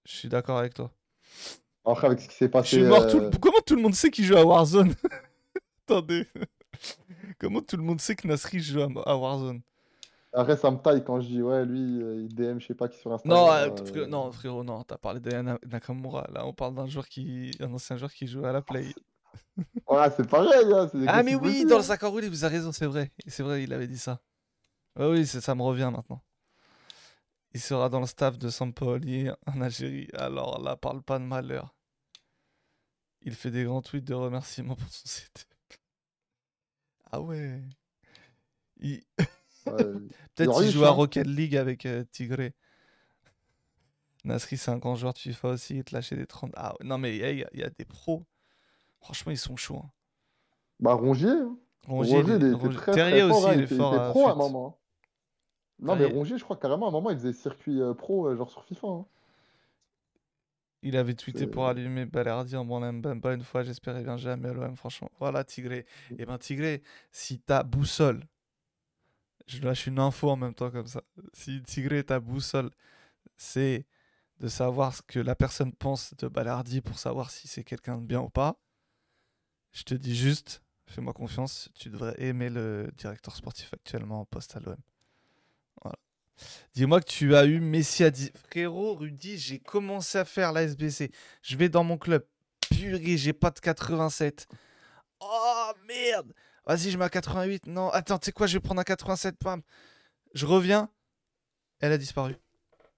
[0.06, 0.92] Je suis d'accord avec toi.
[1.84, 2.76] Après, avec ce qui s'est Je passé.
[2.76, 3.06] suis mort.
[3.08, 4.94] tout le- euh, Comment tout le monde sait qu'il joue à Warzone?
[5.88, 6.26] Attendez.
[7.38, 9.60] Comment tout le monde sait que Nasri joue à à Warzone?
[10.32, 12.88] Après, ça me taille quand je dis, ouais, lui, euh, il DM, je sais pas
[12.88, 13.38] qui sur Instagram.
[13.38, 14.82] Non, là, euh, frérot, euh, non, frérot, non.
[14.84, 16.26] T'as parlé de Na- Nakamura.
[16.32, 18.92] Là, on parle d'un joueur qui, un ancien joueur qui joue à la play.
[19.86, 21.84] Ouais, c'est pareil, hein, des Ah mais oui, dans le hein.
[21.84, 23.12] sac en roue, vous avez raison, c'est vrai.
[23.26, 24.20] C'est vrai, il avait dit ça.
[24.96, 26.22] Ouais, oui, ça me revient maintenant.
[27.52, 30.08] Il sera dans le staff de Sampaoli en Algérie.
[30.14, 31.74] Alors là, parle pas de malheur.
[33.22, 35.46] Il fait des grands tweets de remerciements pour son CT.
[37.12, 37.60] Ah ouais.
[38.78, 39.26] Il- Ouais,
[40.34, 40.90] Peut-être riche, qu'il joue à.
[40.90, 42.54] Rocket League avec euh, Tigré.
[44.24, 45.76] Nasri, c'est un grand joueur de FIFA aussi.
[45.76, 46.52] Il te lâchait des 30.
[46.56, 48.24] Ah non, mais il y, a- il y a des pros.
[49.00, 49.82] Franchement, ils sont chauds.
[49.84, 49.90] hein.
[50.80, 51.28] Bah, Rongier.
[51.30, 51.56] hein.
[51.88, 54.28] Rongier, Rongier, il- il était très, Terrier très fort, aussi, hein, il était, il pro
[54.28, 54.78] à un moment.
[55.80, 56.04] Non, mais.
[56.04, 58.64] Rongier, je crois carrément, à un moment, il faisait circuit euh, pro, euh, genre sur
[58.64, 58.86] FIFA.
[58.88, 59.04] hein.
[60.82, 64.52] Il avait tweeté pour allumer Balerdi en bon Mbemba une fois, j'espérais bien jamais à
[64.52, 65.10] l'OM, franchement.
[65.18, 65.86] Voilà, Tigré.
[66.18, 66.82] Et ben, Tigré,
[67.12, 68.24] si ta boussole,
[69.46, 71.02] je lâche une info en même temps comme ça.
[71.32, 72.70] Si Tigré, ta boussole,
[73.36, 73.86] c'est
[74.38, 78.06] de savoir ce que la personne pense de Balerdi pour savoir si c'est quelqu'un de
[78.06, 78.58] bien ou pas,
[79.72, 84.56] je te dis juste, fais-moi confiance, tu devrais aimer le directeur sportif actuellement en poste
[84.56, 84.76] à l'OM.
[85.82, 85.96] Voilà.
[86.74, 88.32] Dis-moi que tu as eu Messi à 10.
[88.48, 91.10] Frérot, Rudy, j'ai commencé à faire la SBC.
[91.42, 92.26] Je vais dans mon club.
[92.60, 94.46] Purée, j'ai pas de 87.
[95.20, 96.32] Oh merde.
[96.66, 97.66] Vas-y, je mets à 88.
[97.66, 99.36] Non, attends, tu sais quoi, je vais prendre un 87.
[99.38, 99.62] Pam.
[100.34, 100.90] Je reviens.
[101.80, 102.36] Elle a disparu.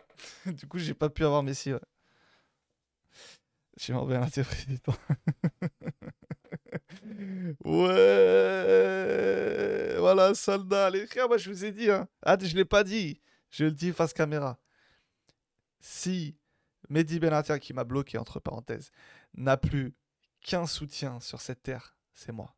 [0.46, 1.72] du coup, j'ai pas pu avoir Messi.
[1.72, 1.80] Ouais.
[3.78, 4.78] J'ai m'en bien interprété.
[7.64, 9.96] ouais.
[9.98, 10.90] Voilà, soldat.
[10.90, 11.90] Les frères, moi je vous ai dit.
[11.90, 12.08] Hein.
[12.22, 13.20] Ah, je l'ai pas dit.
[13.50, 14.58] Je le dis face caméra.
[15.80, 16.36] Si
[16.88, 18.90] Mehdi Benatia, qui m'a bloqué, entre parenthèses,
[19.34, 19.94] n'a plus
[20.42, 22.54] qu'un soutien sur cette terre, c'est moi.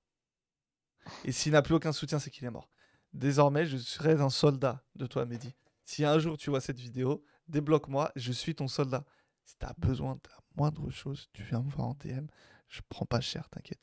[1.24, 2.68] Et s'il n'a plus aucun soutien, c'est qu'il est mort.
[3.12, 5.54] Désormais, je serai un soldat de toi, Mehdi.
[5.84, 9.04] Si un jour tu vois cette vidéo, débloque-moi, je suis ton soldat.
[9.44, 12.26] Si tu as besoin de la moindre chose, tu viens me voir en DM.
[12.68, 13.82] Je prends pas cher, t'inquiète.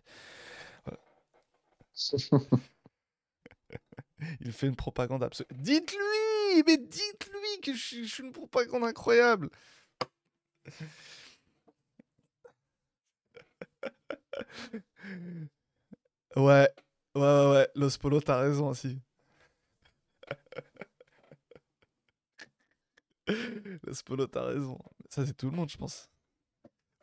[0.86, 1.00] Voilà.
[4.42, 5.48] Il fait une propagande absolue.
[5.54, 9.50] Dites-lui Mais dites-lui que je suis une propagande incroyable
[16.36, 16.70] Ouais,
[17.16, 17.70] ouais, ouais, ouais.
[17.76, 19.00] Los Polo, t'as raison aussi.
[23.84, 24.78] Los Polo, t'as raison.
[25.10, 26.10] Ça, c'est tout le monde, je pense.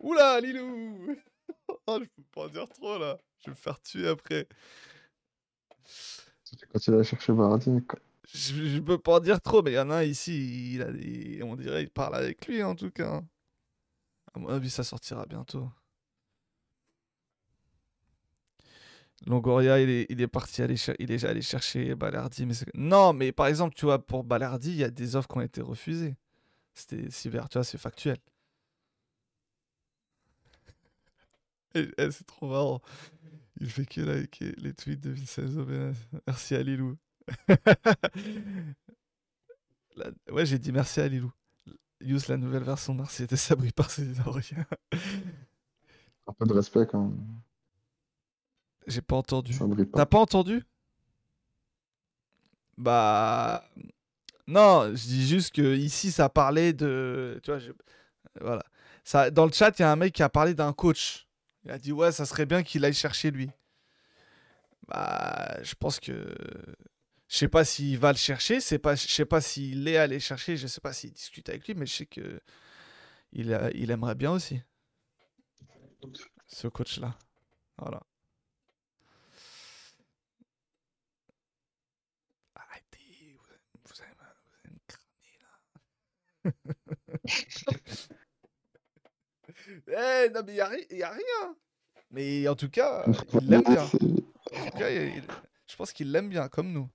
[0.00, 1.16] Oula, Lilou
[1.86, 3.18] Oh, je peux pas en dire trop, là.
[3.40, 4.46] Je vais me faire tuer après.
[6.72, 7.98] Quand cherché Vardy, quoi.
[8.32, 10.82] Je, je peux pas en dire trop, mais il y en a un ici, il
[10.82, 13.22] a des- on dirait il parle avec lui, en tout cas.
[14.32, 15.68] À mon avis, ça sortira bientôt.
[19.26, 22.46] Longoria, il est, il est parti aller, il est allé chercher Balardi.
[22.46, 25.38] Mais non, mais par exemple, tu vois, pour Balardi, il y a des offres qui
[25.38, 26.16] ont été refusées.
[26.74, 28.16] C'était cyber, tu vois, c'est factuel.
[31.74, 32.80] Et- et c'est trop marrant.
[33.60, 35.94] Il fait que liker les tweets de Vincenzo Benes.
[36.26, 36.96] Merci à Lilou.
[39.96, 41.32] La- Ouais, j'ai dit merci à Lilou.
[42.00, 44.64] Use la nouvelle version Merci était sabri par ses rien.
[46.28, 47.18] Un peu de respect quand même.
[48.88, 49.54] J'ai pas entendu.
[49.94, 50.64] T'as pas entendu?
[52.76, 53.64] Bah.
[54.46, 57.40] Non, je dis juste que ici ça parlait de.
[57.44, 57.72] Tu vois, je-
[58.40, 58.64] voilà.
[59.04, 61.28] Ça, dans le chat, il y a un mec qui a parlé d'un coach.
[61.64, 63.50] Il a dit ouais, ça serait bien qu'il aille chercher lui.
[64.88, 66.34] Bah, je pense que.
[67.28, 70.18] Je sais pas s'il va le chercher, c'est pas, je sais pas s'il est allé
[70.18, 72.40] chercher, je sais pas s'il discute avec lui, mais je sais que
[73.32, 74.62] il, a- il aimerait bien aussi.
[76.46, 77.14] Ce coach-là.
[77.78, 78.02] Voilà.
[82.54, 84.74] Arrêtez, vous allez, vous allez me- vous allez
[89.88, 91.56] Eh, non, mais il n'y a, rien.
[92.10, 93.04] Mais en tout cas,
[93.34, 93.84] il l'aime bien.
[93.84, 95.24] En tout cas, il- il-
[95.66, 96.88] je pense qu'il l'aime bien, comme nous.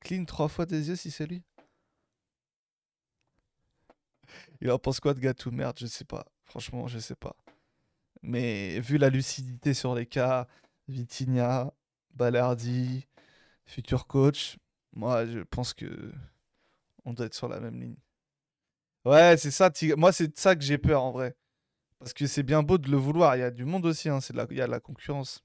[0.00, 1.42] Clean trois fois des yeux si c'est lui.
[4.60, 6.26] Il en pense quoi de Gatou Merde, je sais pas.
[6.44, 7.36] Franchement, je sais pas.
[8.22, 10.46] Mais vu la lucidité sur les cas,
[10.88, 11.72] Vitinha,
[12.10, 13.06] Balardi,
[13.64, 14.58] futur coach,
[14.92, 16.12] moi je pense que
[17.04, 17.96] on doit être sur la même ligne.
[19.04, 21.34] Ouais, c'est ça, Tig- moi c'est de ça que j'ai peur en vrai.
[22.00, 24.20] Parce que c'est bien beau de le vouloir, il y a du monde aussi, hein,
[24.20, 25.42] c'est la- il y a de la concurrence.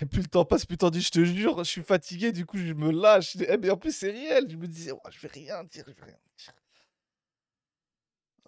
[0.00, 2.58] Et plus le temps passe, plus tendu, je te jure, je suis fatigué, du coup
[2.58, 3.36] je me lâche.
[3.36, 5.92] Eh, mais en plus c'est réel, je me disais, Ouah, je vais rien dire, je
[5.94, 6.54] vais rien dire.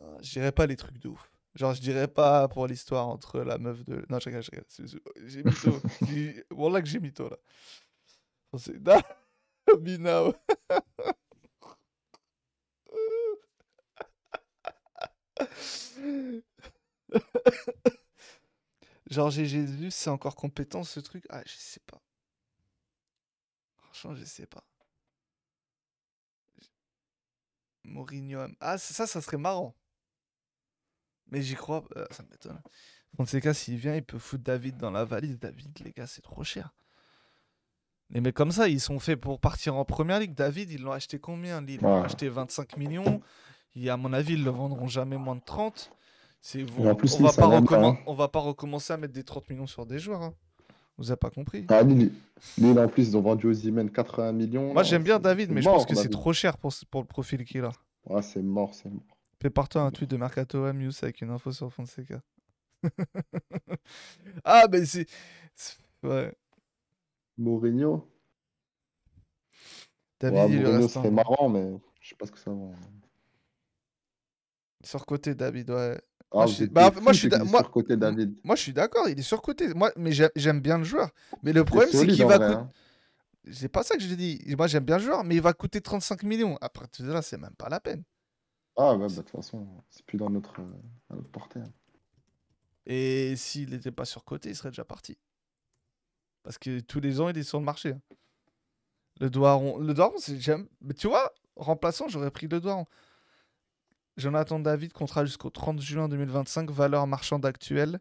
[0.00, 1.30] Ah, Je dirais pas les trucs de ouf.
[1.54, 4.06] Genre, je dirais pas pour l'histoire entre la meuf de.
[4.08, 4.64] Non, je rigole, je rigole.
[4.68, 4.84] c'est-
[5.26, 5.70] J'ai mytho.
[6.50, 7.36] Wallah que j'ai mytho là.
[8.52, 8.78] Oh, c'est-
[9.98, 10.34] Non,
[19.10, 21.24] Genre, j'ai Jésus, c'est encore compétent ce truc?
[21.28, 22.00] Ah, je sais pas.
[23.76, 24.64] Franchement, je sais pas.
[27.84, 28.46] Mourinho.
[28.60, 29.74] Ah, ça, ça, serait marrant.
[31.26, 31.84] Mais j'y crois.
[31.96, 32.60] euh, ça m'étonne.
[33.16, 35.38] Fonseca, s'il vient, il peut foutre David dans la valise.
[35.38, 36.72] David, les gars, c'est trop cher.
[38.10, 40.34] Les mecs comme ça, ils sont faits pour partir en première ligue.
[40.34, 41.64] David, ils l'ont acheté combien?
[41.66, 42.06] Ils l'ont Ouais.
[42.06, 43.20] acheté 25 millions.
[43.74, 45.90] Et à mon avis, ils le vendront jamais moins de 30.
[46.40, 46.94] C'est vous.
[46.94, 47.98] Plus, on, Lille, va pas hein.
[48.06, 50.22] on va pas recommencer à mettre des 30 millions sur des joueurs.
[50.22, 50.34] hein.
[50.98, 54.72] Vous avez pas compris Ah, en plus, ils ont vendu Osimhen 80 millions.
[54.74, 57.44] Moi, j'aime bien David, mais je pense que c'est trop cher pour, pour le profil
[57.44, 57.72] qu'il a.
[58.06, 59.02] Ouais, c'est mort, c'est mort.
[59.38, 62.20] Prépare-toi un tweet de Mercato Amuse avec une info sur Fonseca.
[64.44, 65.06] ah, mais c'est.
[66.02, 66.32] Ouais.
[67.38, 68.06] Mourinho
[70.20, 71.12] David, Ouais, il Mourinho serait an.
[71.12, 72.66] marrant, mais je sais pas ce que ça va.
[74.82, 76.00] Surcoté, David, ouais.
[76.34, 77.50] Ah, Moi, je suis- êtes bah, des moi, fous, je suis c'est d'a- qu'il est
[77.50, 78.38] moi- surcoté, David.
[78.42, 79.74] Moi, je suis d'accord, il est surcoté.
[79.74, 81.10] Moi, mais j'ai- j'aime bien le joueur.
[81.42, 82.54] Mais le problème, c'est qu'il va coûter.
[82.54, 82.70] hein.
[83.50, 84.40] C'est pas ça que je dis.
[84.56, 86.56] Moi, j'aime bien le joueur, mais il va coûter 35 millions.
[86.60, 88.02] Après tout ça, c'est même pas la peine.
[88.76, 90.64] Ah, ouais, bah, de toute façon, c'est plus dans notre, euh,
[91.10, 91.58] à notre portée.
[91.60, 91.70] hein.
[92.86, 95.18] Et s'il n'était pas surcoté, il serait déjà parti.
[96.42, 97.90] Parce que tous les ans, il est sur le marché.
[97.90, 98.00] hein.
[99.20, 100.66] Le Doiron, le Doiron, c'est j'aime.
[100.80, 102.86] Mais tu vois, remplaçant, j'aurais pris le Doiron.
[104.16, 108.00] Jonathan David, contrat jusqu'au 30 juin 2025, valeur marchande actuelle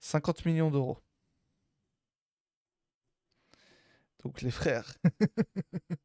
[0.00, 0.98] 50 millions d'euros.
[4.22, 4.94] Donc les frères.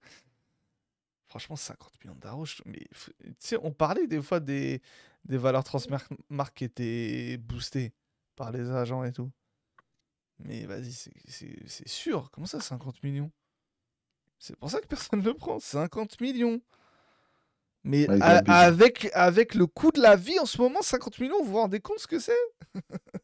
[1.28, 2.46] Franchement, 50 millions d'euros.
[3.62, 4.82] on parlait des fois des,
[5.26, 6.08] des valeurs transmarques
[6.56, 7.94] qui étaient boostées
[8.36, 9.32] par les agents et tout.
[10.40, 12.30] Mais vas-y, c'est sûr.
[12.32, 13.32] Comment ça, 50 millions?
[14.40, 15.60] C'est pour ça que personne ne le prend.
[15.60, 16.62] 50 millions.
[17.88, 18.54] Mais Ouais, ils a- abusent.
[18.54, 21.80] avec, avec le coût de la vie en ce moment, 50 millions, vous vous rendez
[21.80, 22.38] compte ce que c'est?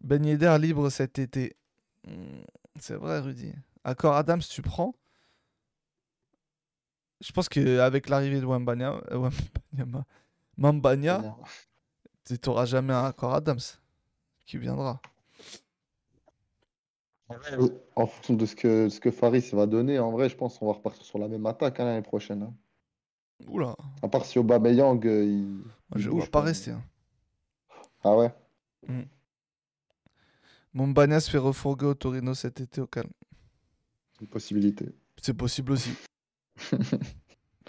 [0.00, 1.56] Ben Yedder libre cet été.
[2.08, 2.42] Hmm,
[2.80, 3.52] C'est vrai, Rudy.
[3.84, 4.94] Accord Adams, tu prends?
[7.20, 9.30] Je pense qu'avec l'arrivée de Wembanya, euh,
[10.56, 11.36] Mambanya,
[12.26, 13.60] tu n'auras jamais un accord Adams
[14.44, 15.00] qui viendra.
[17.94, 20.66] En fonction de ce que, ce que Faris va donner, en vrai, je pense qu'on
[20.66, 22.42] va repartir sur la même attaque hein, l'année prochaine.
[22.42, 22.54] hein.
[23.48, 25.64] Oula, À part si Aubameyang, euh, il, moi,
[25.96, 26.70] je ne vois pas rester.
[26.72, 26.82] hein.
[28.04, 28.32] Ah ouais?
[30.72, 33.10] Mambanya se fait refourguer au Torino cet été au calme.
[34.14, 34.86] C'est une possibilité.
[35.20, 35.92] C'est possible aussi.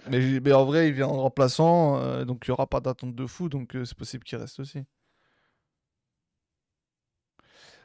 [0.10, 3.14] mais, mais en vrai, il vient en remplaçant, euh, donc il n'y aura pas d'attente
[3.14, 4.84] de fou, donc euh, c'est possible qu'il reste aussi.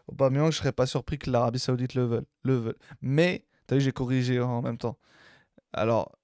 [0.07, 2.27] Aubameyang, je serais pas surpris que l'Arabie Saoudite le veuille.
[2.45, 2.79] Le veuille.
[3.03, 4.99] Mais, t'as vu, j'ai corrigé en même temps.
[5.73, 6.18] Alors,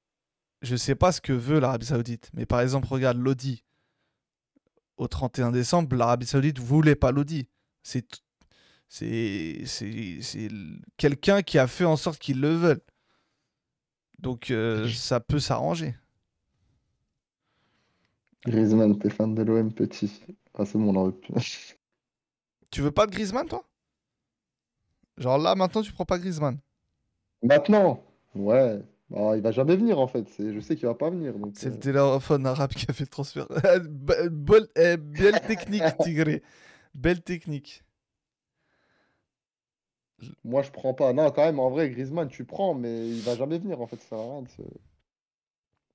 [0.64, 3.64] je sais pas ce que veut l'Arabie Saoudite, mais par exemple, regarde Lodi.
[4.96, 7.48] Au 31 décembre, l'Arabie Saoudite voulait pas Lodi.
[7.82, 8.06] C'est
[8.88, 12.82] C'est c'est c'est l- quelqu'un qui a fait en sorte qu'ils le veulent.
[14.18, 15.94] Donc euh, ça peut s'arranger.
[18.46, 20.22] Griezmann, t'es fan de l'OM petit.
[20.54, 21.12] Ah, c'est bon, on en.
[22.70, 23.64] Tu veux pas de Griezmann, toi?
[25.18, 26.60] Genre là, maintenant, tu prends pas Griezmann?
[27.42, 28.02] Maintenant,
[28.34, 28.82] ouais.
[29.14, 30.26] Bah, il va jamais venir en fait.
[30.38, 31.34] Je sais qu'il va pas venir.
[31.54, 33.46] C'est euh, le téléphone arabe qui a fait le transfert.
[34.30, 36.42] Bol- eh, belle technique, Tigré.
[36.94, 37.84] Belle technique.
[40.42, 41.12] Moi, je prends pas.
[41.12, 44.00] Non, quand même, en vrai, Griezmann, tu prends, mais il va jamais venir en fait.
[44.00, 44.62] Ça sert à rien de se,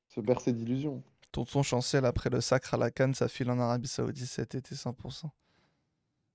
[0.07, 1.03] se bercer d'illusions.
[1.31, 4.75] Tonton Chancel, après le sacre à la canne, ça file en Arabie Saoudite cet été
[4.75, 5.29] 100%.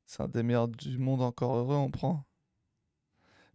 [0.07, 2.25] C'est un des meilleurs du monde, encore heureux, on prend.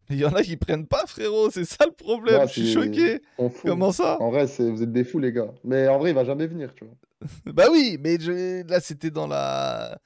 [0.09, 2.71] Il y en a qui prennent pas, frérot, c'est ça le problème, Ouais, je suis
[2.73, 3.21] choqué.
[3.63, 4.19] Comment ça?
[4.19, 5.53] En vrai, vous êtes des fous, les gars.
[5.63, 6.95] Mais en vrai, il va jamais venir, tu vois.
[7.53, 9.99] Bah oui, mais je- là c'était dans la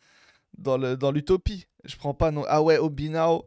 [0.58, 1.68] dans le dans l'utopie.
[1.86, 2.44] Je prends pas non.
[2.48, 3.46] Ah ouais, Obinao.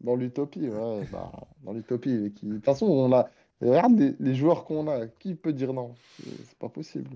[0.00, 1.06] Dans l'utopie, ouais.
[1.12, 1.30] Bah,
[1.62, 2.32] dans l'utopie.
[2.34, 3.28] qui- De toute façon, on a.
[3.62, 5.06] Regarde les, les joueurs qu'on a.
[5.06, 5.94] Qui peut dire non?
[6.18, 7.10] C'est pas possible.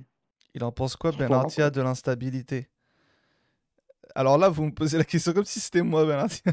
[0.54, 2.68] Il en pense quoi Benartia de l'instabilité?
[4.14, 6.52] Alors là, vous me posez la question comme si c'était moi Benartia.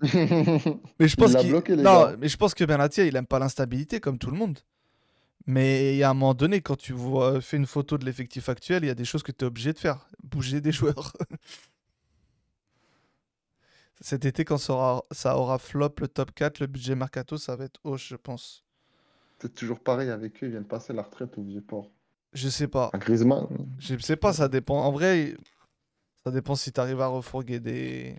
[0.98, 2.16] Mais je pense l'a qu'il bloqué, les non, gars.
[2.18, 4.58] mais je pense que Benatia, il aime pas l'instabilité comme tout le monde.
[5.46, 8.48] Mais il y a un moment donné, quand tu vois, fais une photo de l'effectif
[8.48, 10.08] actuel, il y a des choses que tu es obligé de faire.
[10.22, 11.12] Bouger des joueurs.
[14.00, 17.56] Cet été, quand ça aura, ça aura flop le top 4, le budget Mercato, ça
[17.56, 18.64] va être haut, je pense.
[19.38, 20.46] C'est toujours pareil avec eux.
[20.46, 21.90] Ils viennent passer la retraite au Vieux-Port.
[22.32, 22.90] Je sais pas.
[22.92, 23.46] Ah, Griezmann.
[23.78, 24.82] Je sais pas, ça dépend.
[24.82, 25.36] En vrai,
[26.24, 28.18] ça dépend si tu arrives à refourguer des...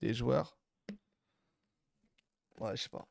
[0.00, 0.56] des joueurs.
[2.60, 3.06] Ouais, je sais pas.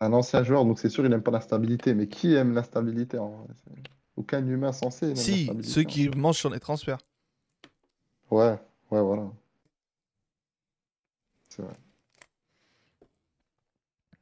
[0.00, 1.94] Un ancien joueur, donc c'est sûr, il n'aime pas l'instabilité.
[1.94, 3.54] Mais qui aime l'instabilité en vrai?
[4.16, 6.98] Aucun humain censé Si, ceux en qui mangent sur les transferts.
[8.30, 8.58] Ouais,
[8.90, 9.30] ouais, voilà.
[11.48, 11.74] C'est vrai.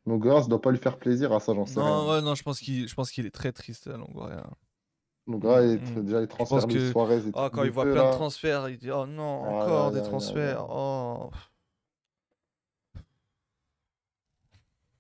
[0.04, 2.14] Longoria, ça doit pas lui faire plaisir à ça, j'en sais Non, rien.
[2.14, 4.44] ouais, non, je pense qu'il je pense qu'il est très triste, Longoria.
[5.32, 8.10] Longoria, il- déjà les pense transferts de que- Suarez et Oh, quand il voit plein
[8.10, 10.66] de transferts, il dit Oh non, Ah, encore là, des là, transferts.
[10.70, 11.30] Oh.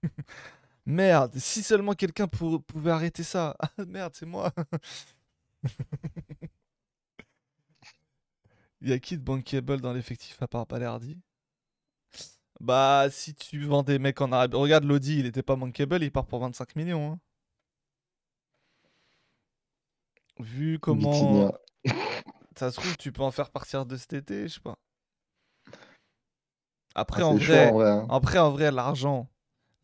[0.86, 3.56] Merde, si seulement quelqu'un pour- pouvait arrêter ça.
[3.60, 4.52] Ah merde, c'est moi.
[8.80, 11.18] Il y a qui de bankable dans l'effectif à part Balerdi
[12.60, 14.56] Bah, si tu vends des mecs en Arabie.
[14.56, 17.12] Regarde Lodi, il était pas bankable, il part pour 25 millions.
[17.12, 17.20] hein.
[20.42, 21.52] Vu comment.
[22.56, 24.76] Ça se trouve, tu peux en faire partir de cet été, je sais pas.
[26.94, 28.06] Après, Ah, en chaud, vrai, en vrai, hein.
[28.10, 29.30] après, en vrai, l'argent,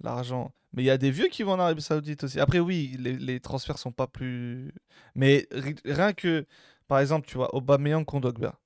[0.01, 0.53] l'argent.
[0.75, 2.41] Mais il y a des vieux qui vont en Arabie Saoudite aussi.
[2.41, 4.73] Après, oui, les, les transferts sont pas plus.
[5.15, 6.47] Mais ri- rien que,
[6.89, 8.59] par exemple, tu vois, Aubameyang Kondogba,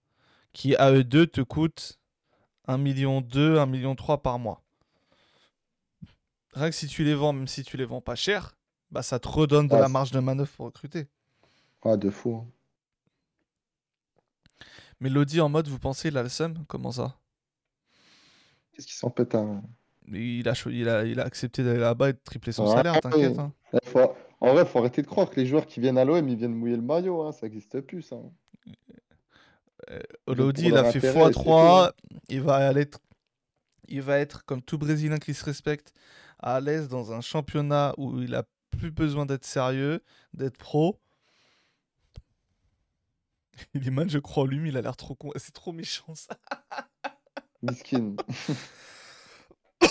[0.53, 1.99] qui à eux deux te coûte
[2.69, 4.63] 1 million 2, 1 million 3 par mois.
[6.55, 8.57] Rien que si tu les vends, même si tu les vends pas cher,
[8.91, 11.09] bah ça te redonne de Ah, la marge de manœuvre pour recruter.
[11.83, 12.37] Ah, de fou.
[12.37, 12.47] hein.
[15.01, 17.17] Mais Lodi en mode, vous pensez, il a le seum Comment ça?
[18.73, 19.63] Qu'est-ce qu'il s'en pète un...
[20.09, 23.01] il a, il, a, il a accepté d'aller là-bas et de tripler son Ah, salaire,
[23.01, 23.39] t'inquiète.
[23.39, 23.53] hein.
[23.75, 26.29] Eh, faut- En vrai, faut arrêter de croire que les joueurs qui viennent à l'OM,
[26.29, 27.23] ils viennent mouiller le maillot.
[27.23, 27.33] Hein.
[27.33, 28.17] Ça n'existe plus, ça.
[30.27, 31.89] Pour il a fait intérêt, c'est tout, x3.
[31.89, 31.93] hein.
[32.29, 33.01] Il va aller être-
[33.89, 35.93] il va être comme tout Brésilien qui se respecte,
[36.39, 40.01] à l'aise dans un championnat où il a plus besoin d'être sérieux,
[40.33, 40.99] d'être pro.
[43.75, 45.31] Il est mal, je crois en lui, mais il a l'air trop con.
[45.37, 46.37] C'est trop méchant ça.
[47.63, 48.17] Miskin.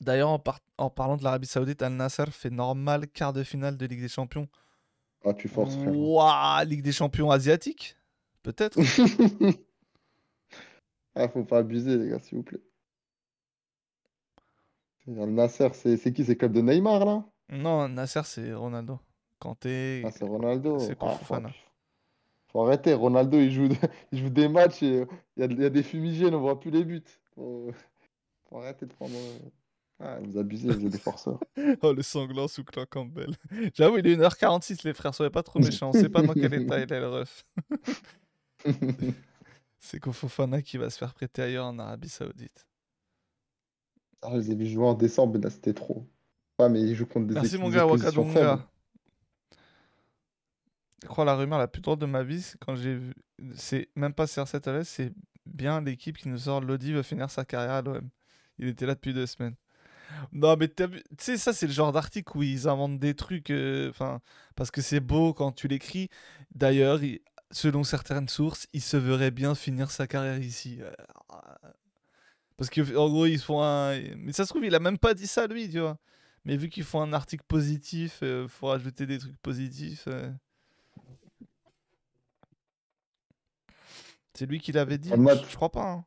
[0.00, 3.76] D'ailleurs, en, par- en parlant de l'Arabie Saoudite, Al Nasser fait normal quart de finale
[3.76, 4.48] de Ligue des Champions.
[5.24, 5.96] Ah, tu forces, frère.
[5.96, 7.96] Ouah, Ligue des Champions asiatique?
[8.42, 8.78] Peut-être
[11.14, 12.60] ah, faut pas abuser, les gars, s'il vous plaît.
[15.06, 16.24] Le Nasser, c'est c'est qui?
[16.24, 17.24] C'est le club de Neymar, là?
[17.50, 18.98] Non, Nasser, c'est Ronaldo.
[19.44, 20.78] Kanté, Ah, c'est Ronaldo.
[20.78, 21.50] c'est Ah, faut, Fofana.
[22.50, 22.94] faut arrêter.
[22.94, 23.68] Ronaldo, il joue,
[24.12, 25.06] il joue des matchs et euh,
[25.36, 27.02] il y a, il y a des fumigènes, on voit plus les buts.
[27.34, 27.70] Faut,
[28.48, 29.14] faut arrêter de prendre.
[29.14, 29.38] euh,
[30.00, 31.38] Ah, vous abusez, vous êtes des forceurs.
[31.82, 33.36] Oh, le sanglant sous Clan Campbell.
[33.74, 35.90] J'avoue, il est 1h46, les frères, soyez pas trop méchants.
[35.90, 37.44] On sait pas dans quel état il est, le ref.
[39.78, 42.66] C'est Kofofana qui va se faire prêter ailleurs en Arabie Saoudite.
[44.22, 46.06] Ah, je les ai vus jouer en décembre, mais là, c'était trop.
[46.58, 48.62] Ah, mais ils jouent contre des Merci équipes mon gars, faibles.
[51.04, 53.14] Je crois la rumeur la plus drôle de ma vie, c'est quand j'ai vu.
[53.56, 55.12] C'est même pas CR7 à l'Est, c'est
[55.46, 58.08] bien l'équipe qui nous sort Lodi va finir sa carrière à l'OM.
[58.58, 59.56] Il était là depuis deux semaines.
[60.32, 60.84] Non, mais tu
[61.18, 63.50] sais, ça, c'est le genre d'article où ils inventent des trucs.
[63.50, 64.20] euh, Enfin,
[64.56, 66.10] parce que c'est beau quand tu l'écris.
[66.54, 67.20] D'ailleurs, il-
[67.52, 70.80] selon certaines sources, il se verrait bien finir sa carrière ici.
[70.82, 70.92] Euh,
[72.56, 73.98] Parce que en gros, ils font un.
[74.16, 75.98] Mais ça se trouve, il a même pas dit ça lui, tu vois.
[76.44, 80.04] Mais vu qu'ils font un article positif, il faut rajouter des trucs positifs.
[80.08, 80.30] euh.
[84.34, 85.90] C'est lui qui l'avait dit Je crois pas.
[85.90, 86.04] hein.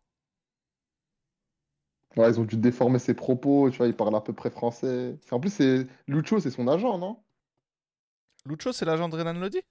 [2.16, 5.18] Ouais, ils ont dû déformer ses propos, tu vois, il parle à peu près français.
[5.32, 7.18] En plus, c'est Lucho, c'est son agent, non?
[8.46, 9.62] Lucho, c'est l'agent de Renan Lodi?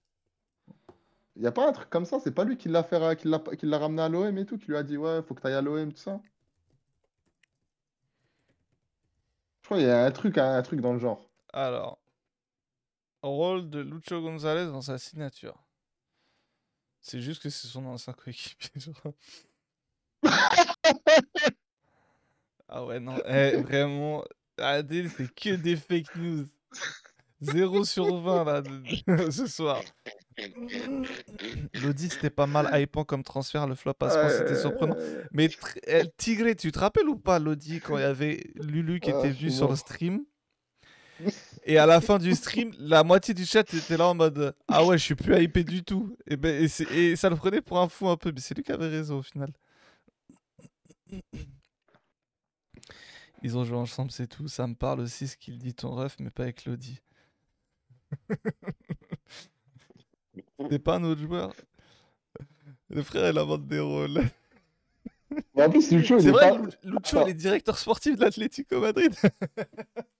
[1.37, 3.17] Il y a pas un truc comme ça, c'est pas lui qui l'a fait, ra-
[3.17, 5.55] qui l'a, ramené à l'OM et tout, qui lui a dit ouais, faut que t'ailles
[5.55, 6.21] à l'OM, tout ça?
[9.63, 11.29] Je crois qu'il y a un truc, un, truc dans le genre.
[11.53, 11.99] Alors,
[13.23, 15.66] rôle de Lucho Gonzalez dans sa signature.
[17.07, 18.69] C'est juste que c'est son ancien coéquipier.
[22.69, 24.25] ah ouais, non, eh, vraiment,
[24.59, 26.47] Adil, c'est que des fake news.
[27.41, 28.63] 0 sur 20 là,
[29.31, 29.83] ce soir.
[31.81, 34.97] Lodi, c'était pas mal hypant comme transfert, le flop passement, c'était surprenant.
[35.31, 35.49] Mais
[35.87, 39.19] eh, Tigré, tu te rappelles ou pas, Lodi, quand il y avait Lulu qui Ah,
[39.21, 40.25] était je venu sur le stream?
[41.65, 44.85] Et à la fin du stream, la moitié du chat était là en mode Ah
[44.85, 46.17] ouais, je suis plus hypé du tout.
[46.27, 48.73] Et, ben, et, ça le prenait pour un fou un peu, mais c'est lui qui
[48.73, 49.51] avait raison au final.
[53.43, 54.49] Ils ont joué ensemble, c'est tout.
[54.49, 57.01] Ça me parle aussi ce qu'il dit ton ref, mais pas avec Lodi.
[60.71, 61.53] C'est pas un autre joueur?
[62.89, 64.23] Le frère, il invente des rôles.
[65.55, 66.59] Mais en plus, Lucho, il C'est est vrai, pas.
[66.59, 69.15] Lu- Lucho, il est directeur sportif de l'Atlético Madrid.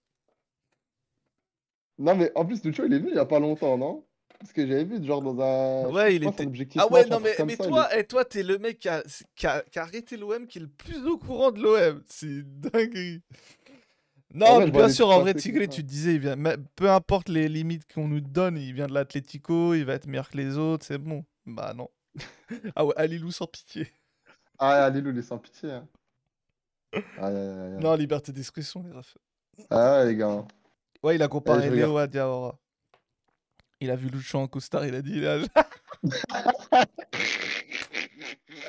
[1.99, 4.03] Non, mais en plus, Lucho, il est venu il y a pas longtemps, non?
[4.39, 5.89] Parce que j'avais vu, genre, dans un.
[5.89, 8.23] Ouais, il était- objectif Ah ouais, match, non, mais, mais ça, il toi, eh, toi,
[8.23, 9.01] t'es le mec qui a,
[9.35, 12.03] qui a- qui a arrêté l'OM, qui est le plus au courant de l'OM.
[12.07, 13.21] C'est dinguerie.
[14.33, 17.29] Non, vois bien sûr, en vrai, Tigré, tu te disais, il vient, mais peu importe
[17.29, 20.57] les limites qu'on nous donne, il vient de l'Atlético, il va être meilleur que les
[20.57, 21.25] autres, c'est bon.
[21.45, 21.89] Bah non.
[22.75, 23.87] ah ouais, Alilou sans pitié.
[24.59, 25.71] Ah, Alilou, il est sans pitié.
[25.71, 25.87] Hein.
[27.81, 29.17] Non, liberté d'expression, les refs.
[29.69, 30.45] Ah, ouais, les gars.
[31.07, 32.59] Ouais, il a comparé je Léo à Diawara.
[33.79, 35.39] Il a vu Lucho en costard, il a dit, il a...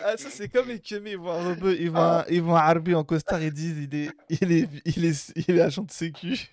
[0.05, 2.55] Ah, ça, c'est comme les Kémés, ils vont un rebeu, ils vont, un, ils vont
[2.55, 5.83] un Harbi en costard, ils disent il est, il est, il est, il est agent
[5.83, 6.49] de sécu.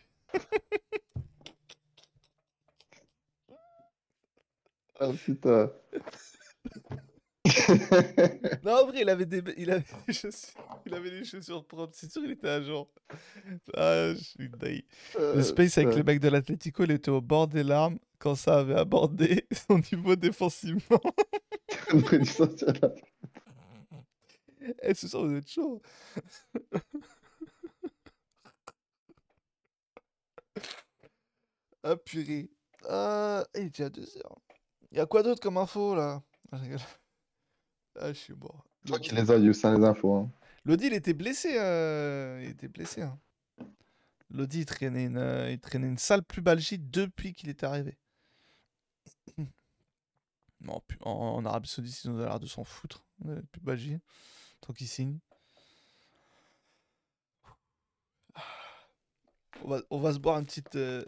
[4.99, 5.71] Ah, putain.
[8.63, 11.93] Non, en vrai, il avait des, il avait des chaussures, il avait des chaussures propres,
[11.95, 12.87] c'est sûr, il était agent.
[13.75, 14.83] Ah, je suis dingue.
[15.17, 18.59] Le space avec le mec de l'Atlético, il était au bord des larmes quand ça
[18.59, 21.01] avait abordé son niveau défensivement.
[24.81, 25.81] Eh, ce soir, vous êtes chaud.
[31.83, 32.49] ah, purée.
[32.89, 34.37] Ah, il est déjà 2 heures.
[34.91, 36.23] Il y a quoi d'autre comme info là?
[36.51, 36.57] Ah.
[37.99, 38.65] Ah, je suis mort.
[38.85, 40.15] Toi qui les as, Youssin, les infos.
[40.15, 40.31] Hein.
[40.65, 41.57] Lodi, il était blessé.
[41.59, 43.01] euh, Il était blessé.
[43.01, 43.19] Hein.
[44.29, 47.97] Lodi, il traînait une, euh, il traînait une sale pubalgie depuis qu'il était arrivé.
[50.61, 53.05] Non, en, en Arabie Saoudite, ils ont l'air de s'en foutre.
[53.27, 53.99] euh, Pubalgie.
[54.61, 55.19] Tant qu'ils signent.
[59.63, 61.03] On va, on va se boire une petite, euh,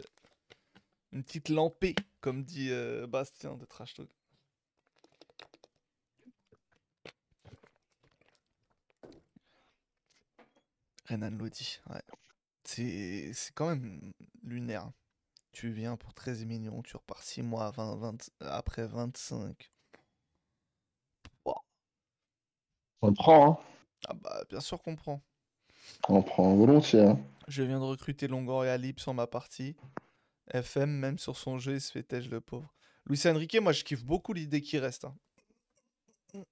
[1.12, 4.08] une petite lampée, comme dit euh, Bastien de Trash Talk.
[11.08, 12.02] Renan Lodi, ouais.
[12.64, 14.12] C'est quand même
[14.42, 14.90] lunaire.
[15.52, 19.70] Tu viens pour 13 millions, tu repars 6 mois à 20, 20 après 25.
[23.00, 23.58] On prend, hein.
[24.08, 25.22] Ah bah bien sûr qu'on prend.
[26.08, 27.04] On prend volontiers.
[27.04, 27.18] Hein.
[27.46, 29.76] Je viens de recruter Longoria Lip sur ma partie.
[30.50, 32.74] FM, même sur son jeu, il se fait têche le pauvre.
[33.06, 35.04] Luis Enrique, moi je kiffe beaucoup l'idée qu'il reste.
[35.06, 36.44] hein.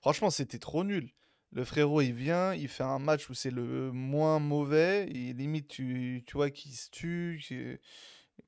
[0.00, 1.12] Franchement, c'était trop nul.
[1.52, 5.68] Le frérot, il vient, il fait un match où c'est le moins mauvais, et limite,
[5.68, 7.78] tu, tu vois qu'il se tue,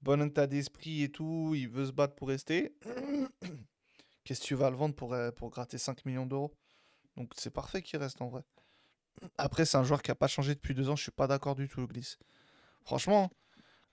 [0.03, 2.75] bon état d'esprit et tout, il veut se battre pour rester.
[4.25, 6.55] Qu'est-ce que tu vas le vendre pour, euh, pour gratter 5 millions d'euros?
[7.17, 8.43] Donc c'est parfait qu'il reste en vrai.
[9.39, 11.55] Après, c'est un joueur qui a pas changé depuis deux ans, je suis pas d'accord
[11.55, 12.19] du tout, Glisse.
[12.85, 13.31] Franchement,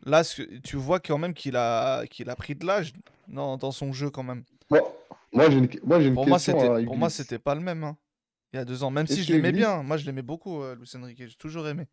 [0.05, 0.23] là,
[0.63, 2.93] tu vois quand même qu'il a, qu'il a pris de l'âge
[3.27, 4.45] dans, dans son jeu quand même.
[4.69, 4.81] Moi,
[5.33, 7.61] moi j'ai une, moi, une Pour moi, question c'était, à pour moi, c'était pas le
[7.61, 7.83] même.
[7.83, 7.97] hein,
[8.53, 9.81] il y a deux ans, même si je l'aimais bien.
[9.83, 11.23] Moi, je l'aimais beaucoup, euh, Luis Enrique.
[11.27, 11.87] J'ai toujours aimé.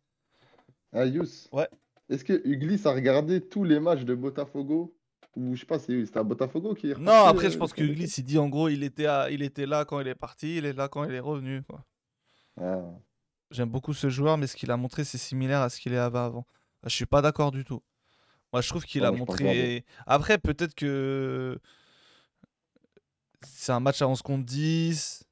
[0.91, 1.47] Ah, Yous.
[1.51, 1.67] Ouais.
[2.09, 4.95] Est-ce que Uglis a regardé tous les matchs de Botafogo
[5.35, 7.73] Ou je sais pas, c'était à Botafogo qui est Non, reparti, après, je euh, pense
[7.73, 10.15] que Uglis, il dit en gros, il était, à- il était là quand il est
[10.15, 11.61] parti, il est là quand il est revenu.
[11.63, 11.85] quoi.
[12.59, 12.81] Ah.
[13.51, 16.17] J'aime beaucoup ce joueur, mais ce qu'il a montré, c'est similaire à ce qu'il avait
[16.19, 16.45] avant.
[16.83, 17.81] Je suis pas d'accord du tout.
[18.51, 19.85] Moi, je trouve qu'il a montré.
[20.07, 21.59] Après, peut-être que
[23.45, 25.23] c'est un match à 11 contre 10.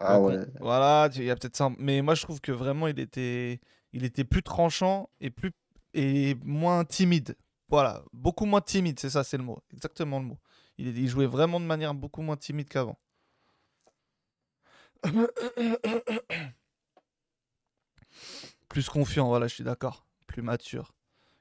[0.00, 0.38] Ah ouais.
[0.60, 1.70] Voilà, il y a peut-être ça.
[1.78, 3.60] Mais moi, je trouve que vraiment, il était,
[3.92, 5.52] il était plus tranchant et, plus,
[5.94, 7.36] et moins timide.
[7.68, 9.62] Voilà, beaucoup moins timide, c'est ça, c'est le mot.
[9.72, 10.38] Exactement le mot.
[10.78, 12.98] Il, il jouait vraiment de manière beaucoup moins timide qu'avant.
[18.68, 20.06] Plus confiant, voilà, je suis d'accord.
[20.26, 20.92] Plus mature.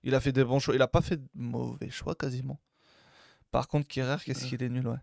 [0.04, 0.76] Il a fait des bons choix.
[0.76, 2.60] Il a pas fait de mauvais choix quasiment.
[3.52, 4.98] Par contre, Kerrer, qu'est-ce qu'il est nul, ouais.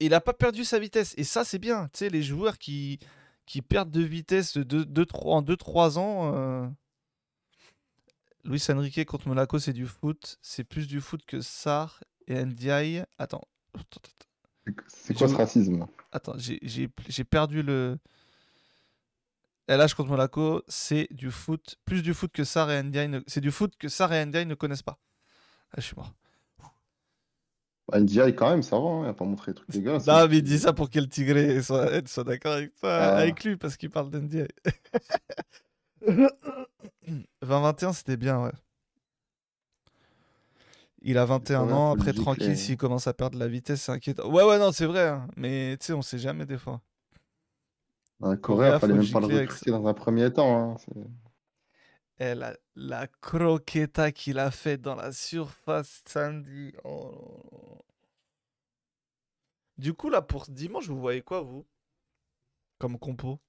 [0.00, 1.14] Il a pas perdu sa vitesse.
[1.18, 1.88] Et ça, c'est bien.
[1.92, 2.98] Tu sais, les joueurs qui,
[3.46, 6.34] qui perdent de vitesse de, en 2-3 ans.
[6.34, 6.66] euh,
[8.44, 10.38] Luis Enrique contre Monaco, c'est du foot.
[10.40, 13.04] C'est plus du foot que Sar et Ndiaye.
[13.18, 13.42] Attends.
[14.88, 15.86] C'est quoi ce racisme?
[16.12, 17.98] Attends, j'ai- perdu le.
[19.68, 21.76] LH contre Monaco, c'est du foot.
[21.84, 23.08] Plus du foot que Sar et Ndiaye.
[23.08, 24.98] ne- C'est du foot que Sar et Ndiaye ne connaissent pas.
[25.72, 26.12] Ah, je suis mort.
[27.90, 30.06] Bah, NDI, quand même, ça va, hein, il a pas montré des trucs dégueulasses.
[30.08, 33.16] Non, mais il dit ça pour que le Tigré soit, soit d'accord avec toi, Ah.
[33.18, 34.46] avec lui, parce qu'il parle d'NDA.
[37.42, 38.52] 20-21, c'était bien, ouais.
[41.02, 44.30] Il a 21 Ouais, ans, après tranquille, s'il commence à perdre la vitesse, c'est inquiétant.
[44.30, 46.80] Ouais, ouais, non, c'est vrai, hein, mais tu sais, on sait jamais des fois.
[48.22, 50.72] Un Correa, Correa, fallait même pas le recruter dans un premier temps.
[50.72, 50.76] hein,
[52.20, 56.72] Et la, la croqueta qu'il a fait dans la surface samedi.
[56.84, 57.78] oh.
[59.78, 61.66] Du coup, là, pour dimanche, vous voyez quoi, vous?
[62.78, 63.40] Comme compo?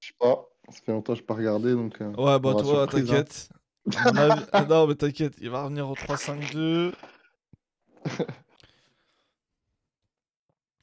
[0.00, 2.00] Je sais pas, ça fait longtemps que je pas regardé, donc...
[2.02, 2.86] euh, Ouais, bah toi, hein.
[2.86, 3.48] t'inquiète.
[4.52, 6.92] Ah non, mais t'inquiète, il va revenir au 3-5-2.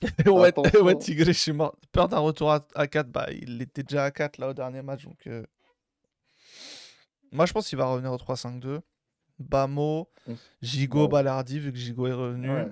[0.28, 1.76] ouais, ouais, Tigré, je suis mort.
[1.92, 4.82] Peur d'un retour à, à 4, bah il était déjà à 4 là au dernier
[4.82, 5.26] match, donc...
[5.28, 5.44] euh,
[7.32, 8.80] Moi, je pense qu'il va revenir au 3-5-2.
[9.40, 10.34] Bamo, Mm.
[10.62, 11.08] Gigo, Ouais.
[11.10, 12.50] Balardi, vu que Gigo est revenu.
[12.50, 12.72] Ouais.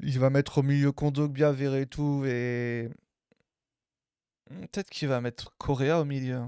[0.00, 2.88] Il va mettre au milieu Kondogbia, Veretout et...
[4.48, 6.42] Hmm, Peut-être qu'il va mettre Correa au milieu.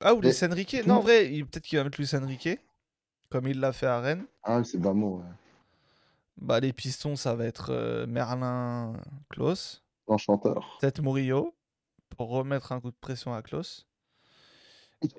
[0.00, 2.58] Ah, ou Luis Enrique Non, en vrai, peut-être qu'il va mettre Luis Enrique,
[3.30, 4.26] comme il l'a fait à Rennes.
[4.42, 5.24] Ah oui, c'est Bamo, ouais.
[6.36, 8.94] Bah, les pistons, ça va être euh, Merlin,
[9.30, 9.84] Klaus.
[10.08, 10.76] L'enchanteur.
[10.80, 11.54] Peut-être Murillo,
[12.16, 13.86] pour remettre un coup de pression à Klaus.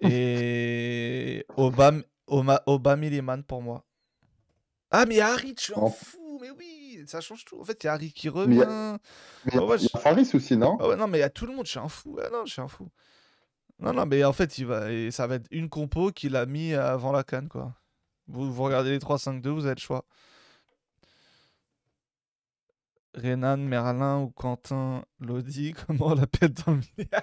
[0.01, 3.85] Et Obama Miliman pour moi.
[4.91, 7.59] Ah, mais je suis un En- fou, mais oui, ça change tout.
[7.59, 8.97] En fait, il y a Harit qui Mais il y a- revient.
[9.45, 10.77] Mais il y a- Oh, ouais, il y je- a Faris aussi, non?
[10.79, 12.17] Ah ouais, non, mais il y a tout le monde, je suis un fou.
[12.23, 12.89] Ah non, je suis un fou.
[13.79, 14.89] Non, non, mais en fait, il va...
[14.91, 17.73] et ça va être une compo qu'il a mis avant la canne, quoi.
[18.27, 20.05] Vous, vous regardez les 3-5-2, vous avez le choix.
[23.15, 27.09] Renan, Merlin ou Quentin, Lodi, comment on l'appelle dans le milieu?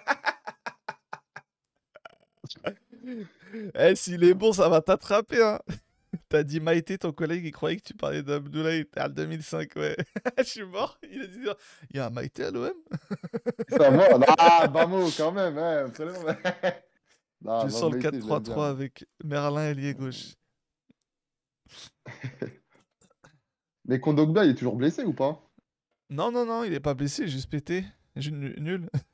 [3.75, 5.59] Eh, s'il est bon, ça va t'attraper, hein.
[6.29, 9.97] T'as dit Maïté, ton collègue, il croyait que tu parlais d'Abdoulaye, t'es en 2005, ouais.
[10.39, 11.41] Je suis mort, il a dit,
[11.91, 12.73] il y a un Maïté à l'OM
[13.69, 14.07] C'est à moi.
[14.39, 16.21] Ah, Bamo, quand même, hein, absolument.
[17.43, 18.63] Non, Van sens le Meyte, je l'aime 4-3-3 bien.
[18.63, 20.35] avec Merlin ailier gauche.
[23.85, 25.52] Mais Kondogbia, il est toujours blessé ou pas?
[26.13, 27.85] Non, non, non, il est pas blessé, juste pété.
[28.17, 28.89] Nul.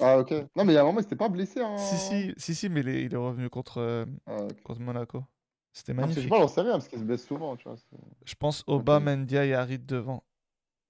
[0.00, 0.30] Ah, ok.
[0.54, 1.60] Non, mais il y a un moment, il s'était pas blessé.
[1.60, 1.76] Hein...
[1.78, 5.24] Si, si, si, si, mais il est, il est revenu contre, euh, Ah, contre Monaco.
[5.72, 6.34] C'était Non, parce que je magnifique.
[6.34, 7.76] sais pas, j'en sais rien, parce qu'il se blesse souvent, tu vois.
[8.24, 10.22] Je pense Oba, Mendia et Harit devant.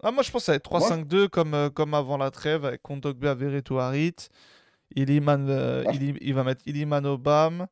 [0.03, 3.79] Ah, moi, je pense Moi, 3-5-2 comme, euh, comme avant la trêve avec Kondogbia, Veretout,
[3.79, 4.15] Harit.
[4.97, 5.93] Iliman, euh, Ah.
[5.93, 7.67] Ili- il va mettre Iliman Obam.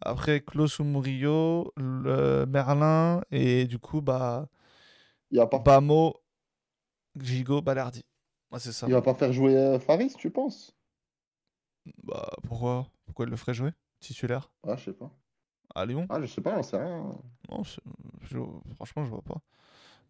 [0.00, 3.22] Après, Klaus ou Murillo, le Merlin.
[3.32, 4.48] Et du coup, bah,
[5.32, 6.14] Il va pas, Bamo,
[7.16, 8.02] Gigo, Balardi.
[8.50, 8.88] Moi, c'est ça.
[8.88, 10.76] il va pas faire jouer euh, Faris, tu penses?
[12.02, 12.90] Bah, pourquoi?
[13.06, 13.72] Pourquoi il le ferait jouer?
[14.00, 14.50] Titulaire?
[14.62, 15.10] Ah, je sais pas.
[15.74, 16.08] À Lyon?
[16.10, 17.10] Ah, je sais pas, j'en sais rien.
[17.50, 17.82] Non, c'est-
[18.22, 18.38] je-
[18.76, 19.42] franchement, je vois pas.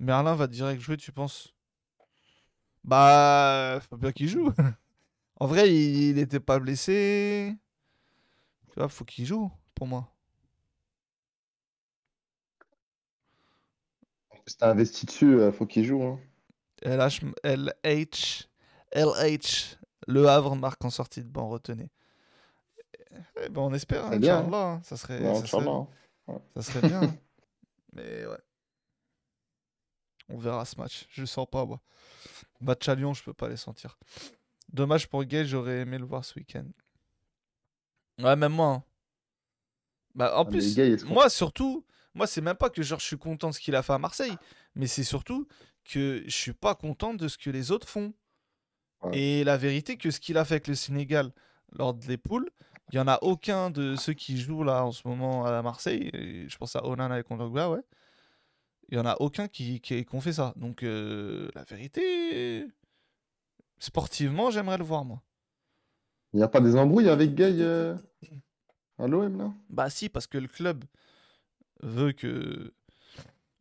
[0.00, 1.54] Merlin va direct jouer, tu penses?
[2.84, 4.52] Bah, faut bien qu'il joue.
[5.40, 7.56] en vrai, il était pas blessé.
[8.72, 10.12] Tu vois, faut qu'il joue, pour moi.
[14.46, 16.02] C'était investi dessus, euh, faut qu'il joue.
[16.02, 16.20] Hein.
[16.82, 18.48] LH, LH,
[18.92, 19.76] LH,
[20.06, 21.90] Le Havre marque en sortie de banc, retenez.
[23.42, 25.86] Eh ben, on espère, hein, bien, ça serait, Ouais, ça serait- Inch'Allah,
[26.28, 26.40] hein.
[26.56, 27.00] Ça serait bien.
[27.92, 28.38] Mais ouais.
[30.28, 31.06] On verra ce match.
[31.10, 31.80] Je le sens pas, moi.
[32.60, 33.98] Match à Lyon, je peux pas les sentir.
[34.72, 36.66] Dommage pour Gay, j'aurais aimé le voir ce week-end.
[38.18, 38.68] Ouais, même moi.
[38.68, 38.84] hein.
[40.14, 41.84] Bah, en Ah, plus, Gay, moi surtout,
[42.14, 43.98] moi c'est même pas que genre je suis content de ce qu'il a fait à
[43.98, 44.36] Marseille,
[44.74, 45.46] mais c'est surtout
[45.92, 48.12] que je suis pas content de ce que les autres font.
[49.02, 49.18] Ouais.
[49.18, 51.32] Et la vérité que ce qu'il a fait avec le Sénégal
[51.72, 52.50] lors des poules,
[52.92, 56.10] il y en a aucun de ceux qui jouent là en ce moment à Marseille,
[56.12, 57.82] je pense à Onana et Kondogbia, ouais.
[58.88, 60.52] Il y en a aucun qui, qui, qui fait ça.
[60.56, 62.66] Donc, euh, la vérité,
[63.78, 65.22] sportivement, j'aimerais le voir, moi.
[66.32, 67.96] Il n'y a pas des embrouilles avec Gay euh,
[68.98, 69.52] à l'OM, là?
[69.68, 70.84] Bah si, parce que le club
[71.82, 72.72] veut que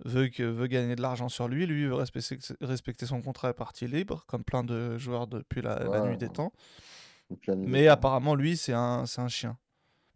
[0.05, 3.53] veut que veut gagner de l'argent sur lui, lui veut respecter, respecter son contrat à
[3.53, 6.53] partie libre, comme plein de joueurs depuis la, nuit des temps.
[7.29, 7.93] des Mais temps.
[7.93, 9.57] apparemment, lui, c'est un, un chien.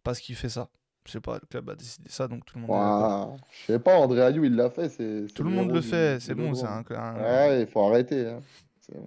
[0.02, 0.68] Parce qu'il fait ça.
[1.06, 2.70] Je sais pas, le club a décidé ça, donc tout le monde.
[2.70, 4.88] Ouah, Je sais pas, André Ayou, il l'a fait.
[4.88, 8.26] c'est Tout le monde le fait, c'est bon, c'est un, un- Ouais, il faut arrêter.
[8.28, 8.40] hein.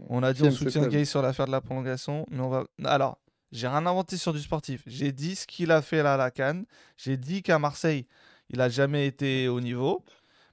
[0.09, 2.65] On a dit on soutient Gay sur l'affaire de la prolongation, mais on va.
[2.83, 3.19] Alors,
[3.51, 4.83] j'ai rien inventé sur du sportif.
[4.85, 6.65] J'ai dit ce qu'il a fait là à la Cannes.
[6.97, 8.05] J'ai dit qu'à Marseille,
[8.49, 10.03] il a jamais été au niveau.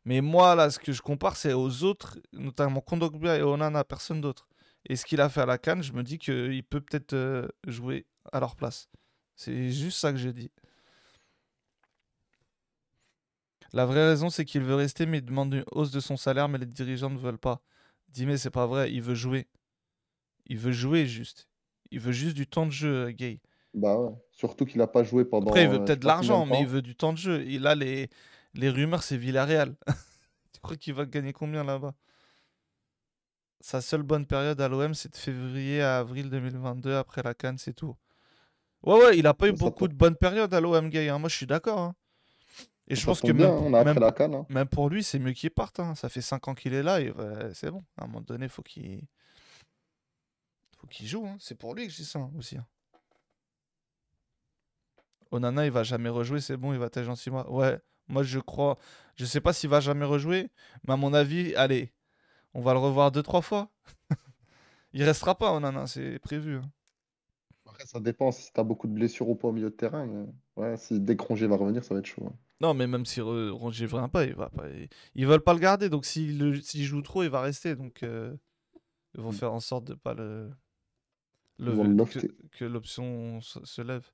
[0.05, 4.21] Mais moi, là, ce que je compare, c'est aux autres, notamment Kondogbia et Onana, personne
[4.21, 4.49] d'autre.
[4.87, 7.49] Et ce qu'il a fait à la Cannes, je me dis qu'il peut peut-être euh,
[7.67, 8.89] jouer à leur place.
[9.35, 10.51] C'est juste ça que j'ai dit.
[13.73, 16.49] La vraie raison, c'est qu'il veut rester, mais il demande une hausse de son salaire,
[16.49, 17.63] mais les dirigeants ne veulent pas.
[18.09, 19.49] Dis, mais c'est pas vrai, il veut jouer.
[20.47, 21.49] Il veut jouer juste.
[21.91, 23.41] Il veut juste du temps de jeu, euh, Gay.
[23.73, 24.13] Bah ouais.
[24.31, 25.49] Surtout qu'il a pas joué pendant.
[25.49, 27.45] Après, il euh, veut sais peut-être de l'argent, mais il veut du temps de jeu.
[27.47, 28.09] Il a les,
[28.55, 29.77] les rumeurs, c'est Villarreal.
[30.53, 31.95] tu crois qu'il va gagner combien là-bas?
[33.61, 36.95] Sa seule bonne période à l'OM, c'est de février à avril 2022.
[36.97, 37.97] Après la Cannes, c'est tout.
[38.83, 41.09] Ouais, ouais, il a pas eu beaucoup de bonnes périodes à l'OM, Gay.
[41.09, 41.19] hein.
[41.19, 41.79] Moi, je suis d'accord.
[41.79, 41.95] hein.
[42.87, 44.35] Et je pense que tombe même, bien, pour- on a appris même, la canne.
[44.35, 44.47] hein.
[44.51, 45.81] même pour lui, c'est mieux qu'il parte.
[45.95, 47.11] Ça fait 5 ans qu'il est là et
[47.55, 47.83] c'est bon.
[47.97, 49.03] À un moment donné, faut qu'il
[50.79, 51.27] faut qu'il joue.
[51.41, 52.59] C'est pour lui que je dis ça aussi.
[55.31, 57.31] Onana, il va jamais rejouer, c'est bon, il va être gentil.
[57.31, 58.79] Ouais, moi je crois.
[59.17, 60.51] Je sais pas s'il va jamais rejouer,
[60.87, 61.93] mais à mon avis, allez,
[62.55, 63.71] on va le revoir deux trois fois.
[64.93, 66.57] il restera pas, Onana, c'est prévu.
[66.59, 66.71] hein.
[67.67, 70.07] Après, ça dépend si t'as beaucoup de blessures ou pas au milieu de terrain.
[70.07, 70.27] Mais...
[70.57, 72.27] Ouais, si dès que Rongier va revenir, ça va être chaud.
[72.27, 72.37] hein.
[72.61, 74.69] Non, mais même si Re- Rongier vient pas, il va pas.
[74.71, 77.75] Ils, ils veulent pas le garder, donc s'il joue trop, il va rester.
[77.75, 78.35] Donc euh,
[79.15, 79.33] ils vont Mm.
[79.33, 80.51] faire en sorte de pas le.
[81.59, 81.75] Le
[82.53, 84.07] que l'option se, se lève.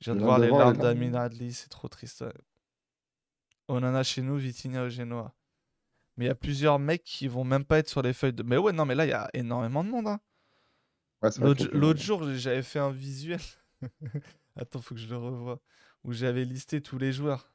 [0.00, 0.94] Je viens de voir les larmes les larmes.
[0.94, 2.22] d'Amin Adli, c'est trop triste.
[2.22, 2.32] ouais.
[3.72, 5.34] Onana chez nous, Vitinha au Genoa.
[6.16, 8.42] Mais il y a plusieurs mecs qui vont même pas être sur les feuilles de.
[8.42, 10.08] Mais ouais, non, mais là, il y a énormément de monde.
[10.08, 10.20] hein.
[11.22, 11.30] Ouais,
[11.72, 13.40] L'autre jour, j'avais fait un visuel.
[14.56, 15.60] Attends, faut que je le revoie.
[16.04, 17.52] Où j'avais listé tous les joueurs.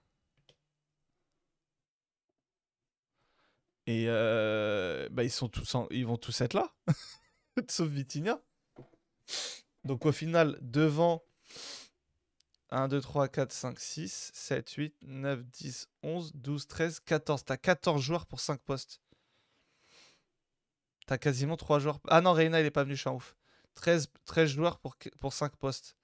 [3.85, 6.73] Et euh, bah, ils, sont tous en- ils vont tous être là.
[7.69, 8.39] Sauf Vitinha.
[9.83, 11.23] Donc au final, devant
[12.69, 17.45] 1, 2, 3, 4, 5, 6, 7, 8, 9, 10, 11, 12, 13, 14.
[17.45, 19.01] T'as 14 joueurs pour 5 postes.
[21.07, 21.99] T'as quasiment 3 joueurs.
[22.07, 23.35] Ah non, Reina, il est pas venu, je suis un ouf.
[23.73, 25.95] 13, 13 joueurs pour, qu- pour 5 postes.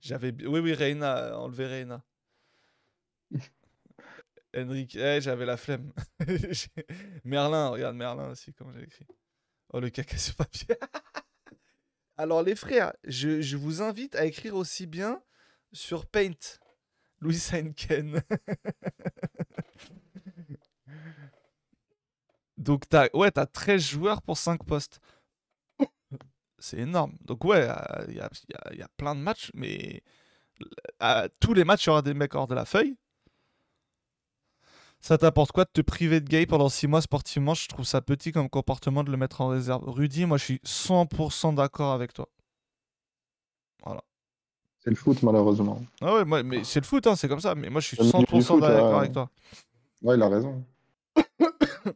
[0.00, 0.32] J'avais.
[0.46, 2.02] Oui, oui, Reina, enlevé Reina.
[4.56, 5.92] Henrik, eh, j'avais la flemme.
[7.24, 9.06] Merlin, regarde Merlin aussi, comme j'ai écrit.
[9.72, 10.66] Oh, le caca sur papier.
[12.18, 15.22] Alors, les frères, je, vous invite à écrire aussi bien
[15.72, 16.32] sur Paint.
[17.20, 18.22] Louis Heineken.
[22.56, 25.00] Donc, t'as ouais, as 13 joueurs pour 5 postes.
[26.58, 27.16] C'est énorme.
[27.20, 30.02] Donc, ouais, euh, il y, a, y a- y a plein de matchs, mais
[31.00, 32.96] à tous les matchs, il y aura des mecs hors de la feuille.
[35.00, 37.54] Ça t'apporte quoi de te priver de gay pendant 6 mois sportivement?
[37.54, 39.88] Je trouve ça petit comme comportement de le mettre en réserve.
[39.88, 42.28] Rudy, moi je suis 100% d'accord avec toi.
[44.80, 45.82] C'est le foot, malheureusement.
[46.00, 47.54] Ah ouais, moi, mais c'est le foot, hein, c'est comme ça.
[47.56, 49.28] Mais moi je suis C'est le milieu du 100% foot, d'accord avec toi.
[50.02, 50.64] Ouais, il a raison.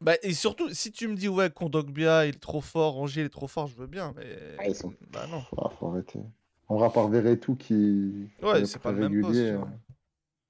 [0.00, 3.26] Bah, et surtout, si tu me dis, ouais, Kondogbia, il est trop fort, Rongier, il
[3.26, 4.26] est trop fort, je veux bien, mais.
[4.58, 5.42] Ah, ils sont- Bah non.
[5.56, 6.20] Ah, faut arrêter.
[6.68, 8.28] On va par Verretou qui.
[8.42, 9.58] Ouais, est c'est pas le même poste, euh,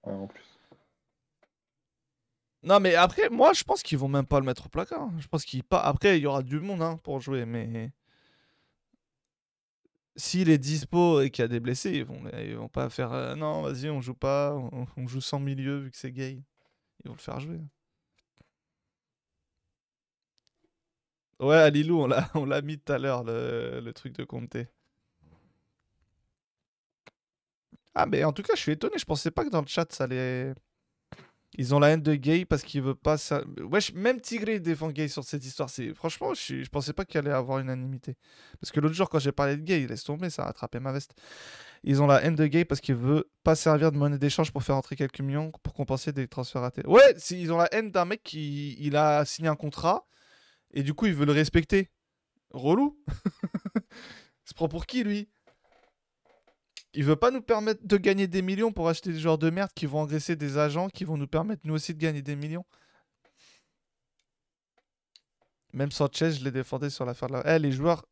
[0.07, 0.54] ouais, en plus.
[2.65, 5.03] Non, mais après, moi je pense qu'ils vont même pas le mettre au placard.
[5.03, 5.13] hein.
[5.21, 5.81] Je pense qu'il pas.
[5.81, 7.93] Après, il y aura du monde hein, pour jouer, mais.
[10.17, 13.13] S'il est dispo et qu'il y a des blessés, ils vont, ils vont pas faire
[13.13, 16.41] euh, non, vas-y, on joue pas, on, joue sans milieu vu que c'est gay.
[17.05, 17.61] Ils vont le faire jouer.
[21.41, 24.25] Ouais, à Lilou, on l'a, on l'a mis tout à l'heure, le, le truc de
[24.25, 24.67] Comté.
[27.95, 28.99] Ah, mais en tout cas, je suis étonné.
[28.99, 30.55] Je pensais pas que dans le chat, ça allait.
[31.57, 33.17] Ils ont la haine de Gay parce qu'il veut pas.
[33.17, 33.45] Ça...
[33.95, 35.71] Même Tigré défend Gay sur cette histoire.
[35.71, 38.17] C'est franchement, je, je pensais pas qu'il allait avoir unanimité.
[38.61, 40.93] Parce que l'autre jour, quand j'ai parlé de Gay, laisse tomber, ça a attrapé ma
[40.93, 41.15] veste.
[41.85, 44.63] Ils ont la haine de Gay parce qu'il veut pas servir de monnaie d'échange pour
[44.63, 46.87] faire entrer quelques millions pour compenser des transferts ratés.
[46.87, 50.07] Ouais, ils ont la haine d'un mec qui il a signé un contrat
[50.73, 51.91] et du coup il veut le respecter.
[52.51, 52.99] Relou.
[54.45, 55.29] Se prend pour qui lui?
[56.97, 59.71] Il veut pas nous permettre de gagner des millions pour acheter des joueurs de merde
[59.75, 62.65] qui vont engraisser des agents qui vont nous permettre nous aussi de gagner des millions.
[65.73, 67.57] Même Sanchez, je l'ai défendu sur l'affaire de la...
[67.57, 68.07] Eh, les joueurs,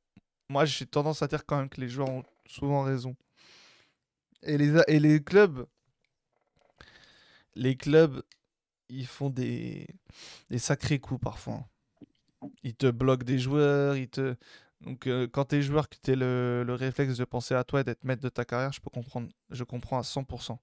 [0.48, 3.14] moi j'ai tendance à dire quand même que les joueurs ont souvent raison.
[4.42, 5.64] Et les, et les clubs,
[7.54, 8.20] les clubs,
[8.88, 9.86] ils font des,
[10.50, 11.64] des sacrés coups parfois.
[12.64, 14.34] Ils te bloquent des joueurs, ils te...
[14.84, 17.84] Donc euh, quand t'es joueur, que t'es le, le réflexe de penser à toi et
[17.84, 20.58] d'être maître de ta carrière, je peux comprendre, je comprends à 100%.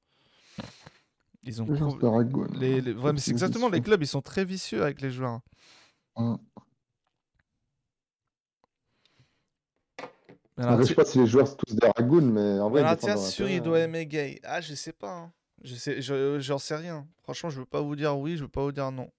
[1.44, 4.44] Ils ont Les pro- les, les- ouais, mais c'est exactement, les clubs, ils sont très
[4.44, 5.40] vicieux avec les joueurs.
[6.18, 6.38] Hein.
[10.58, 12.82] Après, alors, je sais pas si les joueurs sont tous des ragounes, mais en vrai,
[12.84, 13.84] défendent leur sûr, il doit hein.
[13.84, 14.42] aimer gay.
[14.44, 15.12] Ah, je sais pas.
[15.12, 15.32] hein.
[15.64, 17.08] Je sais, je- j'en sais rien.
[17.24, 19.10] Franchement, je veux pas vous dire oui, je veux pas vous dire non.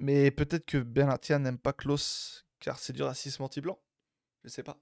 [0.00, 3.78] Mais peut-être que Benatia n'aime pas Klaus car c'est du racisme anti-blanc.
[4.44, 4.78] Je sais pas.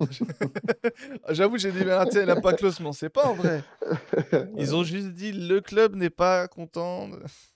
[1.30, 3.62] J'avoue, j'ai dit Benatia, il n'aime pas Klaus, mais on sait pas en vrai.
[4.58, 7.10] Ils ont juste dit le club n'est pas content.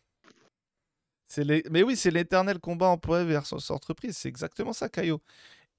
[1.26, 1.62] C'est les...
[1.70, 4.16] Mais oui, c'est l'éternel combat employé versus entreprise.
[4.16, 5.20] C'est exactement ça, Caillot.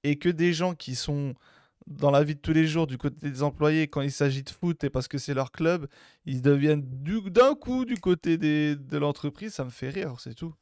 [0.04, 1.34] Et que des gens qui sont
[1.88, 4.50] dans la vie de tous les jours du côté des employés, quand il s'agit de
[4.50, 5.88] foot et parce que c'est leur club,
[6.24, 8.76] ils deviennent du- d'un coup du côté des...
[8.76, 10.54] de l'entreprise, ça me fait rire, c'est tout.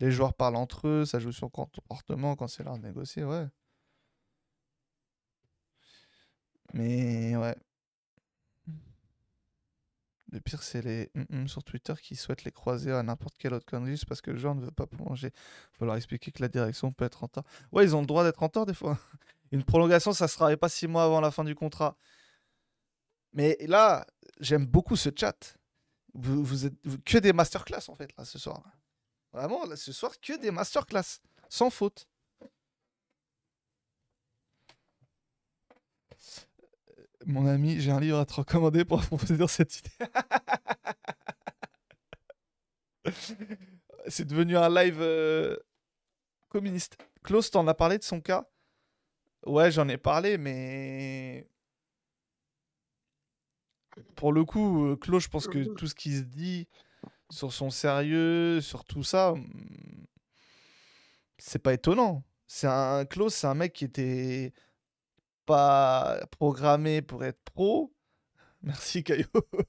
[0.00, 3.46] Les joueurs parlent entre eux, ça joue sur comportement quand c'est l'heure de négocier, ouais.
[6.74, 7.56] Mais ouais.
[10.32, 11.10] Le pire, c'est les
[11.46, 14.54] sur Twitter qui souhaitent les croiser à n'importe quelle autre connerie parce que le joueur
[14.54, 15.30] ne veut pas prolonger.
[15.72, 17.44] Faut leur expliquer que la direction peut être en tort.
[17.72, 18.98] Ouais, ils ont le droit d'être en tort des fois.
[19.52, 21.96] Une prolongation, ça se travaille pas six mois avant la fin du contrat.
[23.32, 24.06] Mais là,
[24.40, 25.56] j'aime beaucoup ce chat.
[26.14, 28.62] Vous, êtes que des masterclass en fait là ce soir.
[29.36, 31.20] Vraiment, là, ce soir, que des masterclass.
[31.50, 32.08] Sans faute.
[37.26, 39.90] Mon ami, j'ai un livre à te recommander pour approfondir cette idée.
[44.08, 45.58] C'est devenu un live euh,
[46.48, 46.96] communiste.
[47.22, 48.48] Klaus, t'en as parlé de son cas?
[49.44, 51.46] Ouais, j'en ai parlé, mais.
[54.14, 56.68] Pour le coup, euh, Klaus, je pense que tout ce qui se dit
[57.30, 59.46] sur son sérieux, sur tout ça, hum,
[61.38, 62.24] c'est pas étonnant.
[62.46, 64.52] C'est un Klaus, c'est un mec qui était
[65.46, 67.94] pas programmé pour être pro.
[68.62, 69.26] Merci Caillot.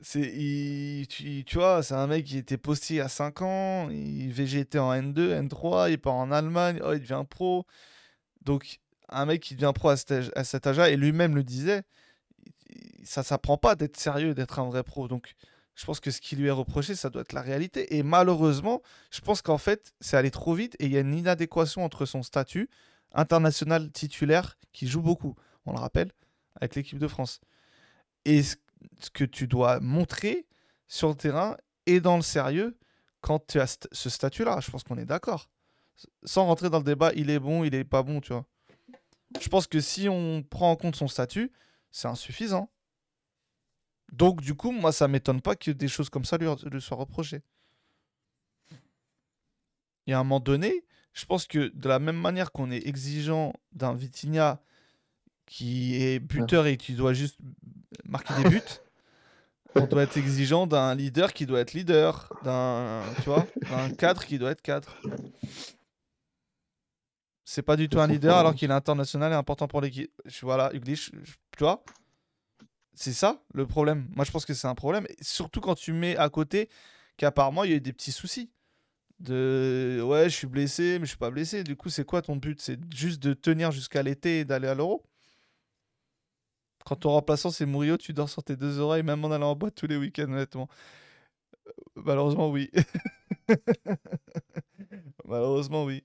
[0.00, 4.32] C'est, il- tu, tu vois, c'est un mec qui était postier à 5 ans, il
[4.32, 7.66] VGT en N2, N3, il part en Allemagne, oh, il devient pro.
[8.42, 8.80] Donc,
[9.10, 11.82] un mec qui devient pro à cet âge- à cet âge-là, et lui-même le disait,
[13.04, 15.08] ça s'apprend pas d'être sérieux, d'être un vrai pro.
[15.08, 15.34] Donc,
[15.74, 17.96] je pense que ce qui lui est reproché, ça doit être la réalité.
[17.96, 21.14] Et malheureusement, je pense qu'en fait, c'est allé trop vite et il y a une
[21.14, 22.68] inadéquation entre son statut
[23.14, 25.34] international titulaire qui joue beaucoup,
[25.66, 26.12] on le rappelle,
[26.56, 27.40] avec l'équipe de France.
[28.24, 28.56] Et ce
[29.12, 30.46] que tu dois montrer
[30.88, 32.78] sur le terrain et dans le sérieux
[33.20, 34.60] quand tu as ce statut-là.
[34.60, 35.48] Je pense qu'on est d'accord.
[36.24, 38.44] Sans rentrer dans le débat, il est bon, il est pas bon, tu vois.
[39.40, 41.52] Je pense que si on prend en compte son statut,
[41.90, 42.70] c'est insuffisant.
[44.12, 46.96] Donc, du coup, moi, ça m'étonne pas que des choses comme ça lui, lui soient
[46.98, 47.42] reprochées.
[50.06, 53.52] Et à un moment donné, je pense que de la même manière qu'on est exigeant
[53.72, 54.60] d'un Vitinha
[55.46, 57.38] qui est buteur et qui doit juste
[58.04, 58.60] marquer des buts,
[59.76, 64.24] on doit être exigeant d'un leader qui doit être leader, d'un tu vois, d'un cadre
[64.24, 64.94] qui doit être cadre.
[67.44, 70.12] C'est pas du tout un leader alors qu'il est international et important pour l'équipe.
[70.42, 71.82] Voilà, Uglish, je- tu vois
[72.94, 74.08] C'est ça le problème.
[74.14, 75.06] Moi, je pense que c'est un problème.
[75.08, 76.68] Et surtout quand tu mets à côté
[77.16, 78.50] qu'apparemment, il y a eu des petits soucis.
[79.20, 81.64] De ouais, je suis blessé, mais je suis pas blessé.
[81.64, 82.60] Du coup, c'est quoi ton but?
[82.60, 85.04] C'est juste de tenir jusqu'à l'été et d'aller à l'euro?
[86.84, 89.56] Quand ton remplaçant c'est Murillo, tu dors sur tes deux oreilles, même en allant en
[89.56, 90.68] boîte tous les week-ends, honnêtement.
[91.68, 91.72] Euh,
[92.04, 92.70] Malheureusement, oui.
[95.24, 96.04] Malheureusement, oui.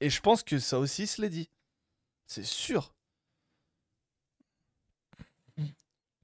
[0.00, 1.48] Et je pense que ça aussi se l'est dit.
[2.30, 2.94] C'est sûr.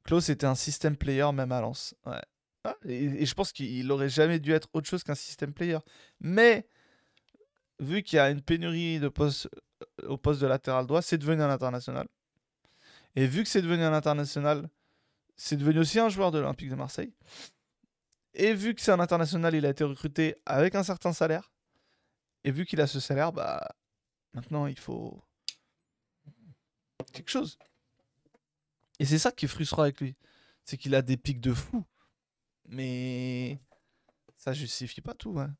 [0.04, 1.96] Klaus était un système player même à Lens.
[2.06, 2.22] Ouais.
[2.62, 5.78] Ah, et, je pense qu'il aurait jamais dû être autre chose qu'un système player.
[6.20, 6.68] Mais
[7.80, 9.10] vu qu'il y a une pénurie euh,
[10.04, 12.06] au poste de latéral droit, c'est devenu un international.
[13.16, 14.70] Et vu que c'est devenu un international,
[15.34, 17.12] c'est devenu aussi un joueur de l'Olympique de Marseille.
[18.34, 21.50] Et vu que c'est un international, il a été recruté avec un certain salaire.
[22.44, 23.74] Et vu qu'il a ce salaire, bah
[24.34, 25.20] maintenant il faut
[27.16, 27.58] quelque chose.
[28.98, 30.14] Et c'est ça qui est frustrant avec lui.
[30.64, 31.84] C'est qu'il a des pics de fou.
[32.68, 33.58] Mais
[34.36, 35.38] ça justifie pas tout.
[35.38, 35.54] Hein.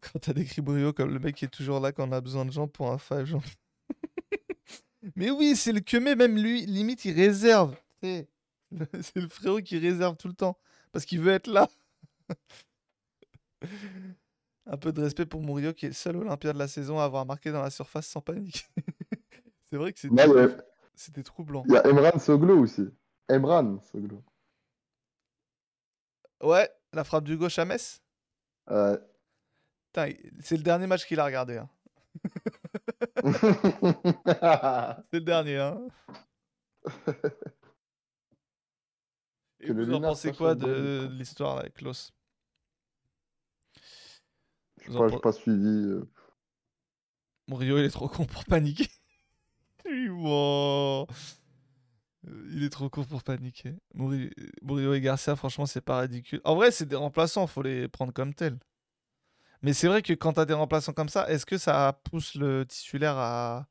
[0.00, 2.44] Quand t'as décrit Brio comme le mec qui est toujours là quand on a besoin
[2.44, 3.42] de gens pour un five, genre.
[5.16, 7.76] Mais oui, c'est le mais même lui, limite, il réserve.
[8.02, 10.58] C'est le frérot qui réserve tout le temps
[10.92, 11.68] parce qu'il veut être là.
[14.66, 17.04] Un peu de respect pour Murillo qui est le seul Olympia de la saison à
[17.04, 18.66] avoir marqué dans la surface sans panique.
[19.64, 19.98] c'est vrai que
[20.94, 21.64] c'était troublant.
[21.66, 22.88] il y a Emran Soglo aussi.
[23.28, 24.22] Emran Soglo.
[26.42, 28.02] Ouais, la frappe du gauche à Metz.
[28.70, 28.98] Ouais.
[30.40, 31.58] C'est le dernier match qu'il a regardé.
[31.58, 31.68] hein.
[35.10, 35.58] C'est le dernier.
[35.58, 35.80] Hein.
[39.60, 42.12] Et Que le vous en pensez quoi de l'histoire avec Klaus
[44.88, 45.66] Je pas, suivi.
[45.66, 46.08] euh.
[47.60, 48.88] Il est trop con pour paniquer.
[49.84, 51.06] Wow.
[52.50, 53.74] Il est trop con pour paniquer.
[53.94, 54.30] Muri-
[54.62, 56.40] Murillo et Garcia, franchement, c'est pas ridicule.
[56.44, 58.58] En vrai, c'est des remplaçants, faut les prendre comme tels.
[59.60, 62.64] Mais c'est vrai que quand t'as des remplaçants comme ça, est-ce que ça pousse le
[62.64, 63.66] titulaire à,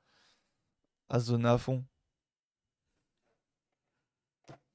[1.10, 1.86] à se donner à fond?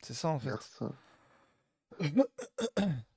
[0.03, 0.81] C'est ça en fait.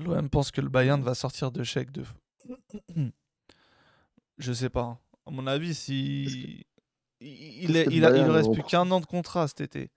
[0.00, 2.04] L'OM pense que le Bayern va sortir de chèque de.
[4.38, 4.82] Je sais pas.
[4.82, 4.98] hein.
[5.26, 6.64] À mon avis, si.
[7.20, 9.90] Il, est- il, a- reste plus qu'un an de contrat cet été.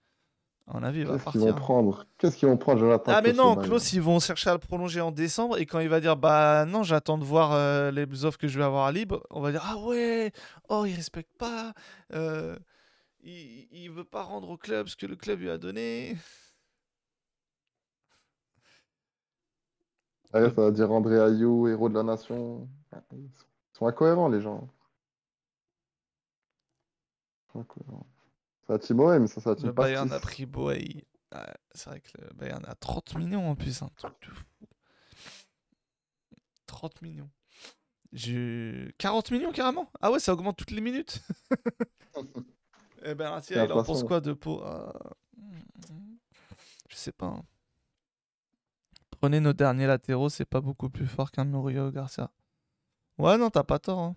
[0.67, 1.61] À mon avis, il va Qu'est-ce qu'ils vont partir.
[1.61, 2.05] prendre?
[2.17, 5.01] Qu'est-ce qu'ils vont prendre, Jonathan Ah, mais non, Klaus, ils vont chercher à le prolonger
[5.01, 5.57] en décembre.
[5.57, 8.57] Et quand il va dire, bah non, j'attends de voir euh, les offres que je
[8.57, 10.31] vais avoir à libre, on va dire, ah ouais,
[10.69, 11.73] oh, il respecte pas.
[12.13, 12.57] euh,
[13.23, 16.15] il, il veut pas rendre au club ce que le club lui a donné.
[20.33, 22.67] Ouais, ça va dire André Ayou, héros de la nation.
[23.11, 23.29] Ils
[23.73, 24.67] sont, incohérents, les gens.
[27.53, 28.07] Incohérents.
[28.65, 31.05] C'est la team OM, ça, c'est la team Le Bayern a pris Boey.
[31.33, 34.43] Ouais, c'est vrai que le Bayern a 30 millions en plus, un truc de fou.
[36.65, 37.29] 30 millions.
[38.11, 39.91] J'ai 40 millions carrément?
[40.01, 41.19] Ah ouais, ça augmente toutes les minutes.
[43.03, 44.63] eh ben, tiens, il en pense quoi de Pau?
[46.89, 47.27] Je sais pas.
[47.27, 47.43] hein.
[49.23, 52.29] Prenez nos derniers latéraux, c'est pas beaucoup plus fort qu'un Murillo Garcia.
[53.17, 53.99] Ouais, non, t'as pas tort.
[53.99, 54.15] hein.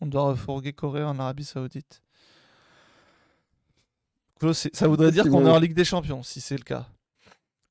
[0.00, 2.00] On doit refourguer Corée en Arabie Saoudite.
[4.72, 6.86] Ça voudrait dire qu'on est en Ligue des Champions, si c'est le cas.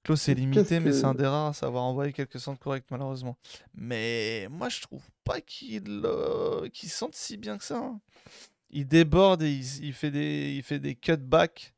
[0.03, 3.37] Klaus c'est limité, mais c'est un des rares à savoir envoyer quelques centres corrects, malheureusement.
[3.73, 7.77] Mais moi, je trouve pas qu'il euh, sente si bien que ça.
[7.77, 8.01] hein.
[8.71, 11.73] Il déborde et il, il fait des, il fait des cutbacks,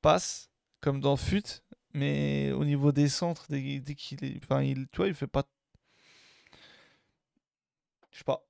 [0.00, 0.48] passes,
[0.80, 1.60] comme dans FUT,
[1.94, 4.38] mais au niveau des centres, dès, qu'il est.
[4.44, 5.44] Enfin, il, tu vois, il fait pas.
[8.12, 8.44] Je sais pas.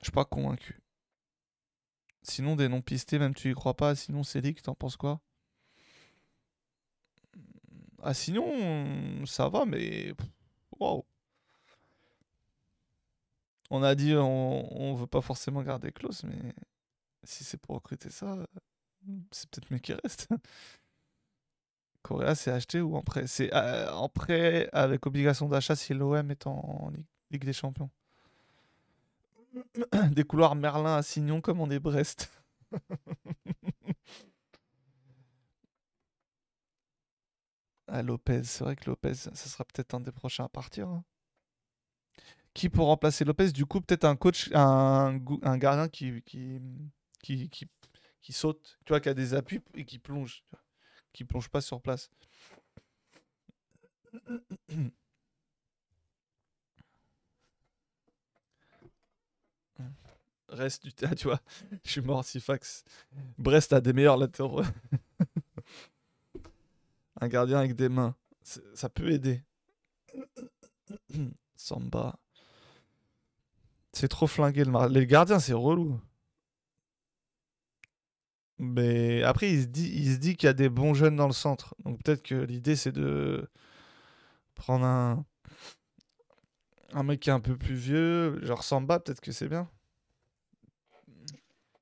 [0.00, 0.80] Je suis pas convaincu.
[2.22, 3.94] Sinon, des noms pistés, même tu y crois pas.
[3.94, 5.20] Sinon, Célic, t'en penses quoi?
[8.02, 10.14] Ah, sinon, ça va, mais.
[10.78, 11.04] Waouh.
[13.70, 16.54] On a dit on, on veut pas forcément garder Klaus, mais
[17.24, 18.36] si c'est pour recruter ça,
[19.30, 20.28] c'est peut-être mieux qu'il reste.
[22.02, 23.26] Correa, c'est acheté ou en prêt?
[23.26, 26.90] C'est euh, en prêt avec obligation d'achat si l'OM est en
[27.30, 27.90] Ligue, des Champions.
[30.12, 32.30] Des couloirs Merlin à Signon comme on est Brest.
[37.88, 40.88] Ah, Lopez, c'est vrai que Lopez, ça sera peut-être un des prochains à partir.
[40.88, 41.04] hein.
[42.54, 43.52] Qui pour remplacer Lopez?
[43.52, 46.60] Du coup, peut-être un coach, un, un gardien qui, qui,
[47.22, 47.48] qui,
[48.22, 50.44] qui, saute, tu vois, qui a des appuis et qui plonge.
[51.12, 52.10] Qui plonge pas sur place.
[60.48, 61.40] Reste du ah, tu vois.
[61.84, 62.82] Je suis mort, Sifax.
[63.38, 64.62] Brest a des meilleurs latéraux.
[67.20, 68.16] Un gardien avec des mains.
[68.42, 69.44] Ça peut aider.
[71.56, 72.18] Samba.
[73.92, 74.88] C'est trop flingué le mar...
[74.88, 76.00] Les gardiens, c'est relou.
[78.60, 81.26] Mais après, il se dit, il se dit qu'il y a des bons jeunes dans
[81.26, 81.74] le centre.
[81.84, 83.48] Donc peut-être que l'idée, c'est de
[84.54, 85.24] prendre un...
[86.92, 89.68] un mec qui est un peu plus vieux, genre Samba, peut-être que c'est bien.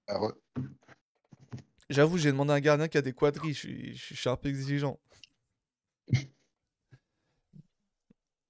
[0.07, 0.32] Ah ouais.
[1.90, 3.52] J'avoue, j'ai demandé à un gardien qui a des quadrilles.
[3.52, 4.98] Je suis, je suis- un peu exigeant.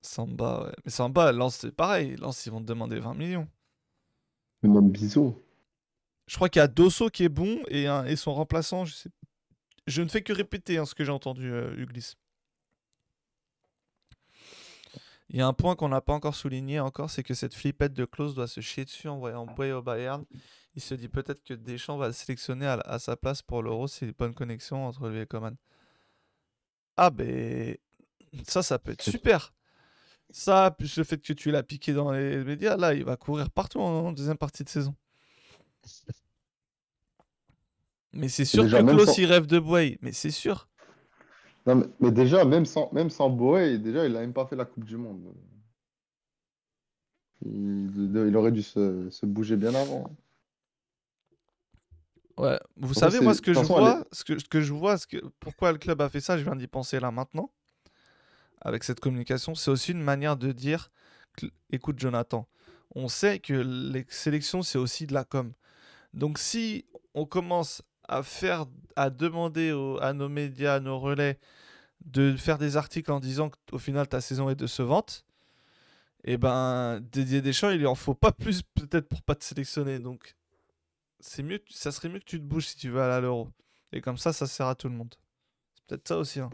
[0.02, 0.73] Samba, ouais.
[0.84, 2.16] Mais Samba, Lens, c'est pareil.
[2.16, 3.48] Lens, ils vont te demander 20 millions.
[4.62, 5.34] Nom Bizot.
[6.28, 8.94] Je crois qu'il y a Dosso qui est bon et, un- et son remplaçant, je
[8.94, 9.10] sais.
[9.89, 12.15] Je ne fais que répéter hein, ce que j'ai entendu, euh, Uglis.
[15.31, 17.92] Il y a un point qu'on n'a pas encore souligné encore, c'est que cette flippette
[17.92, 20.24] de Klaus doit se chier dessus en voyant Boy au Bayern.
[20.74, 23.89] Il se dit peut-être que Deschamps va le sélectionner à, à sa place pour l'Euro
[23.89, 25.57] c'est une bonne connexion entre lui et Coman.
[26.97, 27.76] Ah ben
[28.47, 29.52] ça, ça peut être super.
[30.31, 33.50] Ça, plus le fait que tu l'as piqué dans les médias, là, il va courir
[33.50, 34.94] partout en, en deuxième partie de saison.
[38.12, 39.99] Mais c'est sûr déjà, que Klaus, sans- il rêve de Boy.
[40.02, 40.68] Mais c'est sûr.
[41.67, 44.65] Non, mais, mais déjà, même sans, même sans déjà, il a même pas fait la
[44.65, 45.34] Coupe du Monde.
[47.44, 50.10] Il, il aurait dû se, se bouger bien avant.
[52.36, 52.58] Ouais.
[52.76, 55.07] Vous savez, moi, ce que je façon, vois, ce que, ce que je vois, ce
[55.07, 57.52] que, pourquoi le club a fait ça, je viens d'y penser là maintenant,
[58.60, 60.91] avec cette communication, c'est aussi une manière de dire,
[61.70, 62.49] écoute Jonathan,
[62.94, 65.52] on sait que les sélections, c'est aussi de la com.
[66.15, 69.70] Donc si on commence à faire, à demander
[70.01, 71.39] à nos médias, à nos relais,
[72.05, 75.25] de faire des articles en disant qu'au final ta saison est décevante,
[76.25, 79.99] et ben Didier Deschamps, il en faut pas plus peut-être pour pas te sélectionner.
[79.99, 80.35] Donc
[81.20, 83.49] c'est mieux, ça serait mieux que tu te bouges si tu veux aller à l'Euro.
[83.93, 85.15] Et comme ça, ça sert à tout le monde.
[85.75, 86.41] C'est peut-être ça aussi.
[86.41, 86.51] hein.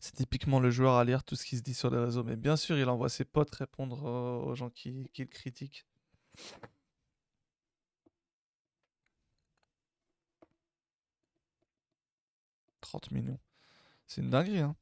[0.00, 2.24] C'est typiquement le joueur à lire tout ce qui se dit sur les réseaux.
[2.24, 5.86] Mais bien sûr, il envoie ses potes répondre euh, aux gens qui le critiquent.
[12.80, 13.38] «30 millions.
[14.06, 14.74] C'est une dinguerie, hein.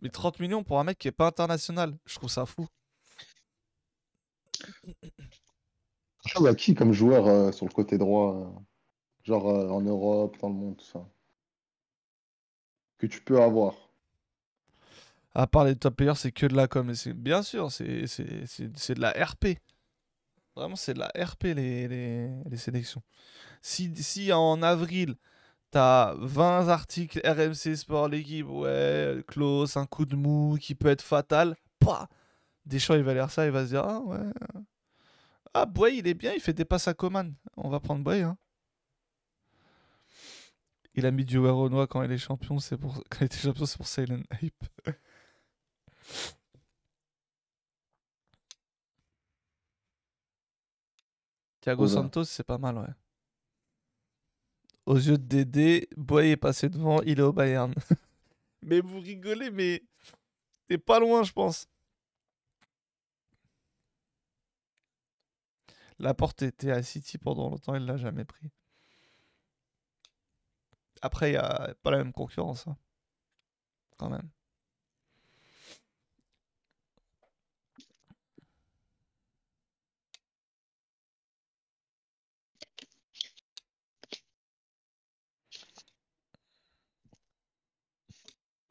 [0.00, 2.66] Mais 30 millions pour un mec qui est pas international, je trouve ça fou.
[6.36, 8.60] Il y a qui comme joueur euh, sur le côté droit, euh,
[9.24, 11.06] genre euh, en Europe, dans le monde, tout ça,
[12.98, 13.83] que tu peux avoir?
[15.34, 16.90] À part les top players, c'est que de la com.
[16.90, 19.58] Et bien sûr, c'est de la RP.
[20.56, 23.02] Vraiment, c'est de la RP les, les, les sélections.
[23.60, 25.16] Si, si en avril,
[25.72, 31.02] t'as 20 articles RMC Sport, l'équipe, ouais, close, un coup de mou qui peut être
[31.02, 32.08] fatal, pas.
[32.64, 34.18] Deschamps, il va lire ça, il va se dire Ah ouais.
[35.52, 37.34] Ah, Boy, il est bien, il fait des passes à Coman.
[37.56, 38.36] On va prendre Boy, hein.
[40.94, 43.66] Il a mis du Renoir quand il est champion, c'est pour quand il était champion,
[43.66, 44.64] c'est pour Silent Hype.
[51.64, 51.88] Thiago.
[51.88, 52.94] Santos, c'est pas mal, ouais.
[54.84, 57.72] Aux yeux de Dédé, Boy est passé devant, il est au Bayern.
[58.62, 59.82] mais vous rigolez, mais
[60.68, 61.66] t'es pas loin, je pense.
[65.98, 68.50] Laporte était à City pendant longtemps, il l'a jamais pris.
[71.00, 72.76] Après, il n'y a pas la même concurrence, hein.
[73.96, 74.28] quand même.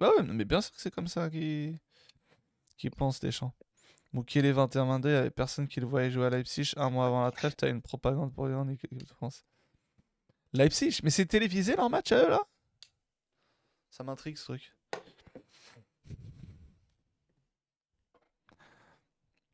[0.04, 1.80] Bah ouais, mais bien sûr que c'est comme ça qu'ils
[2.78, 3.54] qu'ils pensent Deschamps.
[4.12, 6.74] Moukele 21 22 il y avait personne qui le voyait jouer à Leipzig.
[6.76, 9.46] Un mois avant la trêve, t'as une propagande pour lui en équipe de France.
[10.52, 12.42] Leipzig, mais c'est télévisé leur match à eux là?
[13.92, 14.76] Ça m'intrigue ce truc.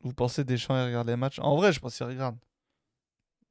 [0.00, 1.38] Vous pensez Deschamps il regarde les matchs?
[1.38, 2.36] En vrai, je pense qu'il regarde.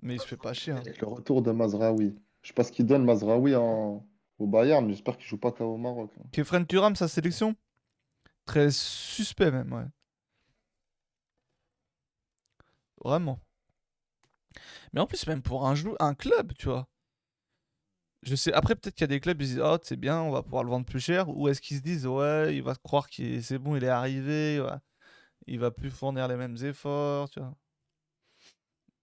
[0.02, 0.74] Mais il se fait pas chier.
[0.74, 0.84] hein.
[1.00, 2.14] Le retour de Mazraoui.
[2.42, 4.06] Je sais pas ce qu'il donne Mazraoui en...
[4.40, 6.12] au Bayern, j'espère qu'il joue pas qu'au Maroc.
[6.20, 6.24] hein.
[6.32, 7.56] Kefren Turam, sa sélection?
[8.46, 9.86] Très suspect même, ouais.
[13.04, 13.40] Vraiment.
[14.94, 16.88] Mais en plus, même pour un, un club, tu vois.
[18.24, 20.20] Je sais, après, peut-être qu'il y a des clubs, ils se disent, oh, c'est bien,
[20.22, 21.30] on va pouvoir le vendre plus cher.
[21.30, 24.62] Ou est-ce qu'ils se disent, ouais, il va croire que c'est bon, il est arrivé,
[25.48, 27.56] il va plus fournir les mêmes efforts, tu vois.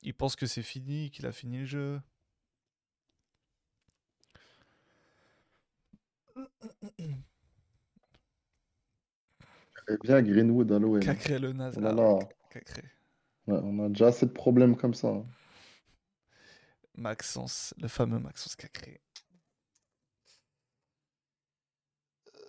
[0.02, 2.00] Il pense que c'est fini, qu'il a fini le jeu.
[10.02, 11.00] Bien, Greenwood à l'OM.
[11.00, 11.74] Cacré le naze.
[11.78, 12.18] Oh là Ah là.
[12.50, 12.82] Cacré.
[13.46, 15.08] Ouais, on a déjà assez de problèmes comme ça.
[15.08, 15.26] hein.
[16.96, 19.00] Maxence, le fameux Maxence Cacré.
[22.34, 22.40] Euh,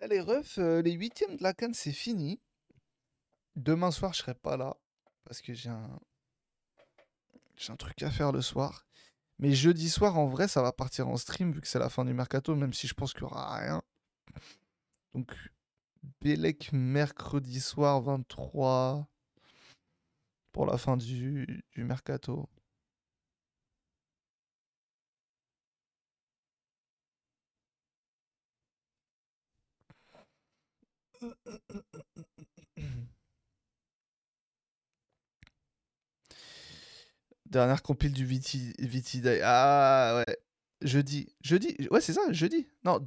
[0.00, 2.40] Allez, ref, euh, les huitièmes de la Cannes, c'est fini.
[3.56, 4.76] Demain soir, je serai pas là
[5.24, 6.00] parce que j'ai un...
[7.56, 8.86] j'ai un truc à faire le soir.
[9.40, 12.04] Mais jeudi soir, en vrai, ça va partir en stream vu que c'est la fin
[12.04, 13.82] du mercato, même si je pense qu'il y aura rien.
[15.14, 15.32] Donc,
[16.20, 19.06] Bélec mercredi soir 23
[20.52, 22.48] pour la fin du mercato.
[37.50, 39.40] Dernière compile du Viti, Viti Day.
[39.42, 40.36] Ah ouais.
[40.82, 41.34] Jeudi.
[41.42, 41.76] Jeudi?
[41.90, 42.66] Ouais, c'est ça, jeudi.
[42.84, 43.00] Non,